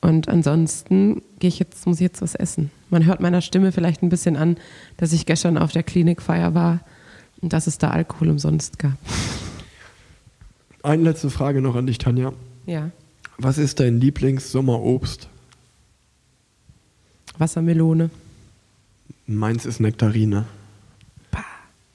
Und 0.00 0.28
ansonsten 0.28 1.22
gehe 1.38 1.48
ich 1.48 1.58
jetzt, 1.58 1.86
muss 1.86 1.96
ich 1.96 2.02
jetzt 2.02 2.20
was 2.20 2.34
essen. 2.34 2.70
Man 2.90 3.06
hört 3.06 3.20
meiner 3.20 3.40
Stimme 3.40 3.72
vielleicht 3.72 4.02
ein 4.02 4.10
bisschen 4.10 4.36
an, 4.36 4.58
dass 4.98 5.12
ich 5.12 5.24
gestern 5.24 5.56
auf 5.56 5.72
der 5.72 5.82
Klinikfeier 5.82 6.54
war 6.54 6.80
und 7.40 7.52
dass 7.52 7.66
es 7.66 7.78
da 7.78 7.90
Alkohol 7.90 8.28
umsonst 8.28 8.78
gab. 8.78 8.96
Eine 10.82 11.04
letzte 11.04 11.30
Frage 11.30 11.62
noch 11.62 11.74
an 11.74 11.86
dich, 11.86 11.96
Tanja. 11.96 12.34
Ja. 12.66 12.90
Was 13.38 13.56
ist 13.56 13.80
dein 13.80 13.98
Lieblings-Sommerobst? 13.98 15.28
Wassermelone. 17.38 18.10
Meins 19.26 19.64
ist 19.64 19.80
Nektarine. 19.80 20.44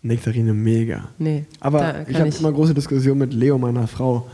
Nektarine 0.02 0.54
mega. 0.54 1.10
Nee. 1.18 1.46
Aber 1.60 2.08
ich 2.08 2.18
habe 2.18 2.30
immer 2.30 2.52
große 2.52 2.74
Diskussion 2.74 3.18
mit 3.18 3.34
Leo, 3.34 3.58
meiner 3.58 3.88
Frau. 3.88 4.28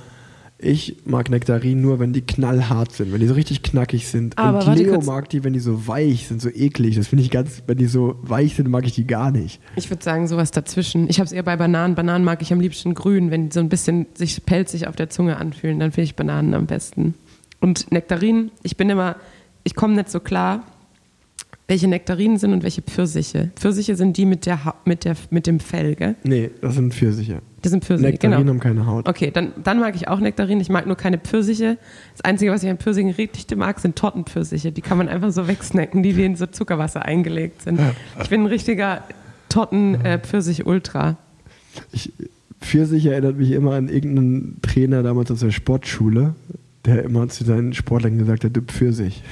Ich 0.58 0.98
mag 1.06 1.30
Nektarinen 1.30 1.82
nur, 1.82 2.00
wenn 2.00 2.14
die 2.14 2.22
knallhart 2.22 2.94
sind, 2.94 3.12
wenn 3.12 3.20
die 3.20 3.28
so 3.28 3.34
richtig 3.34 3.62
knackig 3.62 4.08
sind. 4.08 4.38
Aber 4.38 4.66
und 4.66 4.78
Leo 4.78 5.02
mag 5.02 5.28
die, 5.30 5.44
wenn 5.44 5.52
die 5.52 5.60
so 5.60 5.88
weich 5.88 6.28
sind, 6.28 6.42
so 6.42 6.50
eklig. 6.50 6.96
Das 6.96 7.08
finde 7.08 7.24
ich 7.24 7.30
ganz, 7.30 7.64
wenn 7.68 7.78
die 7.78 7.88
so 7.88 8.16
weich 8.22 8.56
sind, 8.56 8.70
mag 8.70 8.86
ich 8.86 8.94
die 8.94 9.06
gar 9.06 9.32
nicht. 9.32 9.60
Ich 9.76 9.90
würde 9.90 10.04
sagen, 10.04 10.28
sowas 10.28 10.52
dazwischen. 10.52 11.10
Ich 11.10 11.20
habe 11.20 11.26
es 11.26 11.34
eher 11.34 11.44
bei 11.44 11.58
Bananen. 11.58 11.96
Bananen 11.96 12.24
mag 12.24 12.42
ich 12.42 12.54
am 12.54 12.62
liebsten 12.62 12.94
grün, 12.94 13.32
wenn 13.32 13.50
die 13.50 13.54
so 13.54 13.60
ein 13.60 13.68
bisschen 13.68 14.06
sich 14.14 14.46
pelzig 14.46 14.88
auf 14.88 14.96
der 14.96 15.10
Zunge 15.10 15.38
anfühlen, 15.38 15.80
dann 15.80 15.92
finde 15.92 16.06
ich 16.06 16.16
Bananen 16.16 16.54
am 16.54 16.68
besten. 16.68 17.16
Und 17.60 17.92
Nektarinen, 17.92 18.52
ich 18.64 18.78
bin 18.78 18.90
immer, 18.90 19.18
ich 19.64 19.76
komme 19.76 19.96
nicht 19.96 20.10
so 20.10 20.20
klar, 20.20 20.64
welche 21.68 21.88
Nektarinen 21.88 22.38
sind 22.38 22.54
und 22.54 22.64
welche 22.64 22.82
Pfirsiche. 22.82 23.52
Pfirsiche 23.56 23.96
sind 23.96 24.18
die 24.18 24.26
mit, 24.26 24.46
der, 24.46 24.76
mit, 24.86 25.04
der, 25.04 25.16
mit 25.32 25.48
dem 25.48 25.60
Fell, 25.60 25.96
gell? 25.96 26.16
Nee, 26.24 26.52
das 26.62 26.76
sind 26.76 26.94
Pfirsiche. 26.94 27.42
Das 27.64 27.72
sind 27.72 27.84
Pfirsiche, 27.84 28.12
Nektarinen 28.12 28.42
genau. 28.42 28.52
haben 28.52 28.60
keine 28.60 28.86
Haut. 28.86 29.10
Okay, 29.10 29.32
dann, 29.32 29.52
dann 29.64 29.80
mag 29.80 29.96
ich 29.96 30.08
auch 30.08 30.20
Nektarinen. 30.20 30.62
Ich 30.62 30.70
mag 30.70 30.86
nur 30.86 30.96
keine 30.96 31.18
Pfirsiche. 31.18 31.80
Das 32.14 32.22
Einzige, 32.24 32.52
was 32.52 32.62
ich 32.62 32.70
an 32.70 32.78
Pfirsichen 32.78 33.10
richtig 33.10 33.48
mag, 33.58 33.80
sind 33.80 33.96
Tortenpfirsiche. 33.96 34.72
Die 34.72 34.82
kann 34.82 35.00
man 35.00 35.10
einfach 35.10 35.32
so 35.32 35.48
wegsnacken, 35.48 36.04
die 36.04 36.16
wie 36.16 36.26
in 36.26 36.36
so 36.36 36.46
Zuckerwasser 36.46 37.04
eingelegt 37.04 37.64
sind. 37.64 37.80
Ich 38.22 38.30
bin 38.30 38.42
ein 38.42 38.48
richtiger 38.48 39.04
Torten-Pfirsich-Ultra. 39.50 41.18
Äh, 41.92 41.98
Pfirsich 42.62 43.08
erinnert 43.08 43.38
mich 43.38 43.52
immer 43.52 43.74
an 43.74 43.90
irgendeinen 43.90 44.60
Trainer 44.62 45.02
damals 45.02 45.32
aus 45.32 45.40
der 45.40 45.52
Sportschule, 45.52 46.36
der 46.86 47.04
immer 47.04 47.28
zu 47.30 47.44
seinen 47.44 47.74
Sportlern 47.74 48.20
gesagt 48.20 48.44
hat, 48.44 48.56
du 48.56 48.62
Pfirsich. 48.62 49.24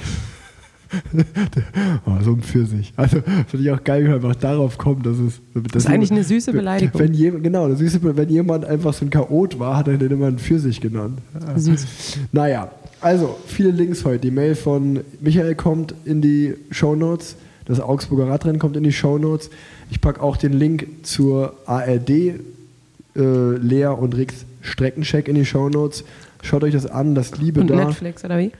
oh, 2.06 2.22
so 2.22 2.32
ein 2.32 2.42
Pfirsich. 2.42 2.92
Also 2.96 3.20
finde 3.48 3.64
ich 3.64 3.70
auch 3.70 3.82
geil, 3.82 4.04
wie 4.04 4.08
man 4.08 4.16
einfach 4.16 4.36
darauf 4.36 4.78
kommt, 4.78 5.06
dass 5.06 5.18
es. 5.18 5.40
Dass 5.54 5.62
das 5.72 5.84
ist 5.84 5.90
eigentlich 5.90 6.10
eine 6.10 6.24
süße 6.24 6.52
Beleidigung. 6.52 7.00
Wenn 7.00 7.14
je, 7.14 7.30
genau, 7.30 7.64
eine 7.64 7.76
süße, 7.76 8.00
wenn 8.02 8.28
jemand 8.28 8.64
einfach 8.64 8.92
so 8.92 9.04
ein 9.04 9.10
Chaot 9.10 9.58
war, 9.58 9.76
hat 9.76 9.88
er 9.88 9.96
den 9.96 10.10
immer 10.10 10.26
einen 10.26 10.38
Pfirsich 10.38 10.80
genannt. 10.80 11.20
Süß. 11.56 11.86
Naja, 12.32 12.70
also 13.00 13.38
viele 13.46 13.70
Links 13.70 14.04
heute. 14.04 14.20
Die 14.20 14.30
Mail 14.30 14.54
von 14.54 15.00
Michael 15.20 15.54
kommt 15.54 15.94
in 16.04 16.22
die 16.22 16.54
Show 16.70 16.94
Notes. 16.94 17.36
Das 17.66 17.80
Augsburger 17.80 18.28
Radrennen 18.28 18.58
kommt 18.58 18.76
in 18.76 18.82
die 18.82 18.92
Show 18.92 19.18
Notes. 19.18 19.50
Ich 19.90 20.00
packe 20.00 20.22
auch 20.22 20.36
den 20.36 20.52
Link 20.52 20.86
zur 21.02 21.54
ARD 21.66 22.10
äh, 22.10 22.36
Lea 23.16 23.86
und 23.86 24.16
Rix 24.16 24.44
Streckencheck 24.60 25.28
in 25.28 25.34
die 25.34 25.44
Show 25.44 25.68
Notes. 25.68 26.04
Schaut 26.42 26.62
euch 26.62 26.74
das 26.74 26.86
an, 26.86 27.14
das 27.14 27.38
Liebe 27.38 27.60
und 27.60 27.68
da. 27.68 27.76
Netflix 27.76 28.24
oder 28.24 28.38
wie? 28.38 28.52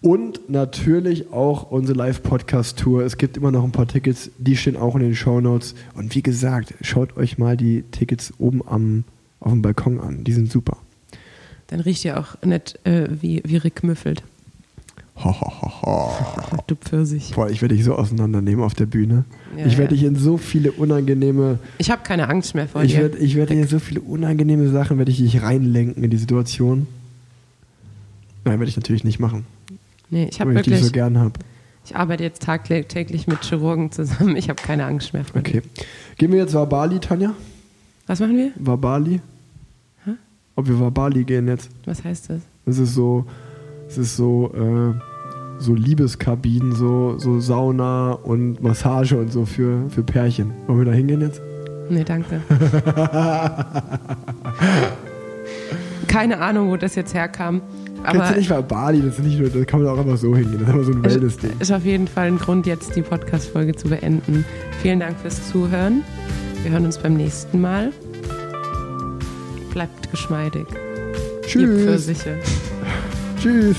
Und 0.00 0.48
natürlich 0.48 1.32
auch 1.32 1.70
unsere 1.70 1.98
Live-Podcast-Tour. 1.98 3.02
Es 3.02 3.16
gibt 3.16 3.36
immer 3.36 3.50
noch 3.50 3.64
ein 3.64 3.72
paar 3.72 3.88
Tickets, 3.88 4.30
die 4.38 4.56
stehen 4.56 4.76
auch 4.76 4.94
in 4.94 5.00
den 5.00 5.16
Show 5.16 5.40
Notes. 5.40 5.74
Und 5.94 6.14
wie 6.14 6.22
gesagt, 6.22 6.74
schaut 6.82 7.16
euch 7.16 7.36
mal 7.36 7.56
die 7.56 7.82
Tickets 7.90 8.32
oben 8.38 8.62
am, 8.66 9.02
auf 9.40 9.50
dem 9.50 9.62
Balkon 9.62 10.00
an. 10.00 10.22
Die 10.22 10.32
sind 10.32 10.52
super. 10.52 10.76
Dann 11.66 11.80
riecht 11.80 12.04
ihr 12.04 12.18
auch 12.18 12.40
nicht 12.44 12.78
äh, 12.86 13.08
wie, 13.10 13.42
wie 13.44 13.56
Rick 13.56 13.82
müffelt. 13.82 14.22
Ho, 15.16 15.32
ho, 15.32 15.62
ho, 15.62 15.82
ho. 15.82 16.58
Du 16.68 16.76
Pfirsich. 16.76 17.32
Boah, 17.34 17.50
ich 17.50 17.60
werde 17.60 17.74
dich 17.74 17.84
so 17.84 17.96
auseinandernehmen 17.96 18.64
auf 18.64 18.74
der 18.74 18.86
Bühne. 18.86 19.24
Ja, 19.56 19.66
ich 19.66 19.78
werde 19.78 19.96
ja. 19.96 20.00
dich 20.00 20.08
in 20.08 20.16
so 20.16 20.36
viele 20.36 20.70
unangenehme. 20.70 21.58
Ich 21.78 21.90
habe 21.90 22.02
keine 22.04 22.28
Angst 22.28 22.54
mehr 22.54 22.68
vor 22.68 22.84
ich 22.84 22.92
dir. 22.92 23.00
Werd, 23.00 23.16
ich 23.16 23.34
werde 23.34 23.54
dir 23.54 23.66
so 23.66 23.80
viele 23.80 24.00
unangenehme 24.00 24.68
Sachen, 24.68 24.98
werde 24.98 25.10
ich 25.10 25.18
dich 25.18 25.42
reinlenken 25.42 26.04
in 26.04 26.10
die 26.10 26.18
Situation. 26.18 26.86
Nein, 28.44 28.60
werde 28.60 28.70
ich 28.70 28.76
natürlich 28.76 29.02
nicht 29.02 29.18
machen. 29.18 29.44
Nee, 30.10 30.28
ich 30.30 30.40
habe 30.40 30.54
wirklich. 30.54 30.74
Ich 30.74 30.80
die 30.80 30.86
so 30.86 30.92
gern 30.92 31.18
habe. 31.18 31.34
Ich 31.84 31.96
arbeite 31.96 32.22
jetzt 32.22 32.42
tagtäglich 32.42 33.26
mit 33.26 33.42
Chirurgen 33.44 33.90
zusammen. 33.90 34.36
Ich 34.36 34.50
habe 34.50 34.60
keine 34.60 34.84
Angst 34.84 35.14
mehr 35.14 35.24
vor 35.24 35.40
Okay. 35.40 35.62
Gehen 36.18 36.32
wir 36.32 36.38
jetzt 36.38 36.52
Wabali, 36.52 36.98
Tanja? 36.98 37.32
Was 38.06 38.20
machen 38.20 38.36
wir? 38.36 38.52
Wabali. 38.56 39.20
Hä? 40.04 40.10
Ob 40.54 40.68
wir 40.68 40.78
Wabali 40.80 41.24
gehen 41.24 41.48
jetzt? 41.48 41.70
Was 41.86 42.04
heißt 42.04 42.28
das? 42.30 42.42
Es 42.66 42.78
ist 42.78 42.94
so, 42.94 43.24
es 43.88 43.96
ist 43.96 44.16
so, 44.16 44.52
äh, 44.54 44.94
so 45.62 45.74
Liebeskabinen, 45.74 46.74
so, 46.74 47.18
so 47.18 47.40
Sauna 47.40 48.12
und 48.12 48.62
Massage 48.62 49.16
und 49.16 49.32
so 49.32 49.46
für, 49.46 49.88
für 49.88 50.02
Pärchen. 50.02 50.52
Wollen 50.66 50.80
wir 50.80 50.84
da 50.86 50.92
hingehen 50.92 51.22
jetzt? 51.22 51.40
Nee, 51.88 52.04
danke. 52.04 52.42
Keine 56.06 56.38
Ahnung, 56.40 56.70
wo 56.70 56.76
das 56.76 56.94
jetzt 56.94 57.14
herkam. 57.14 57.62
Aber 58.04 58.18
Kennst 58.18 58.32
du 58.32 58.38
nicht 58.38 58.50
mal 58.50 58.62
Bali? 58.62 59.02
Das, 59.02 59.18
ist 59.18 59.24
nicht 59.24 59.38
nur, 59.38 59.50
das 59.50 59.66
kann 59.66 59.82
man 59.82 59.92
auch 59.92 59.98
einfach 59.98 60.16
so 60.16 60.34
hingehen. 60.36 60.60
Das 60.60 60.68
ist 60.68 60.74
aber 60.74 60.84
so 60.84 60.92
ein 60.92 61.04
Wellness-Ding. 61.04 61.52
Ist 61.58 61.72
auf 61.72 61.84
jeden 61.84 62.08
Fall 62.08 62.28
ein 62.28 62.38
Grund, 62.38 62.66
jetzt 62.66 62.96
die 62.96 63.02
Podcast-Folge 63.02 63.74
zu 63.74 63.88
beenden. 63.88 64.44
Vielen 64.82 65.00
Dank 65.00 65.18
fürs 65.20 65.50
Zuhören. 65.50 66.04
Wir 66.62 66.72
hören 66.72 66.84
uns 66.84 66.98
beim 66.98 67.14
nächsten 67.14 67.60
Mal. 67.60 67.92
Bleibt 69.72 70.10
geschmeidig. 70.10 70.66
Tschüss. 71.46 72.10
Tschüss. 73.40 73.76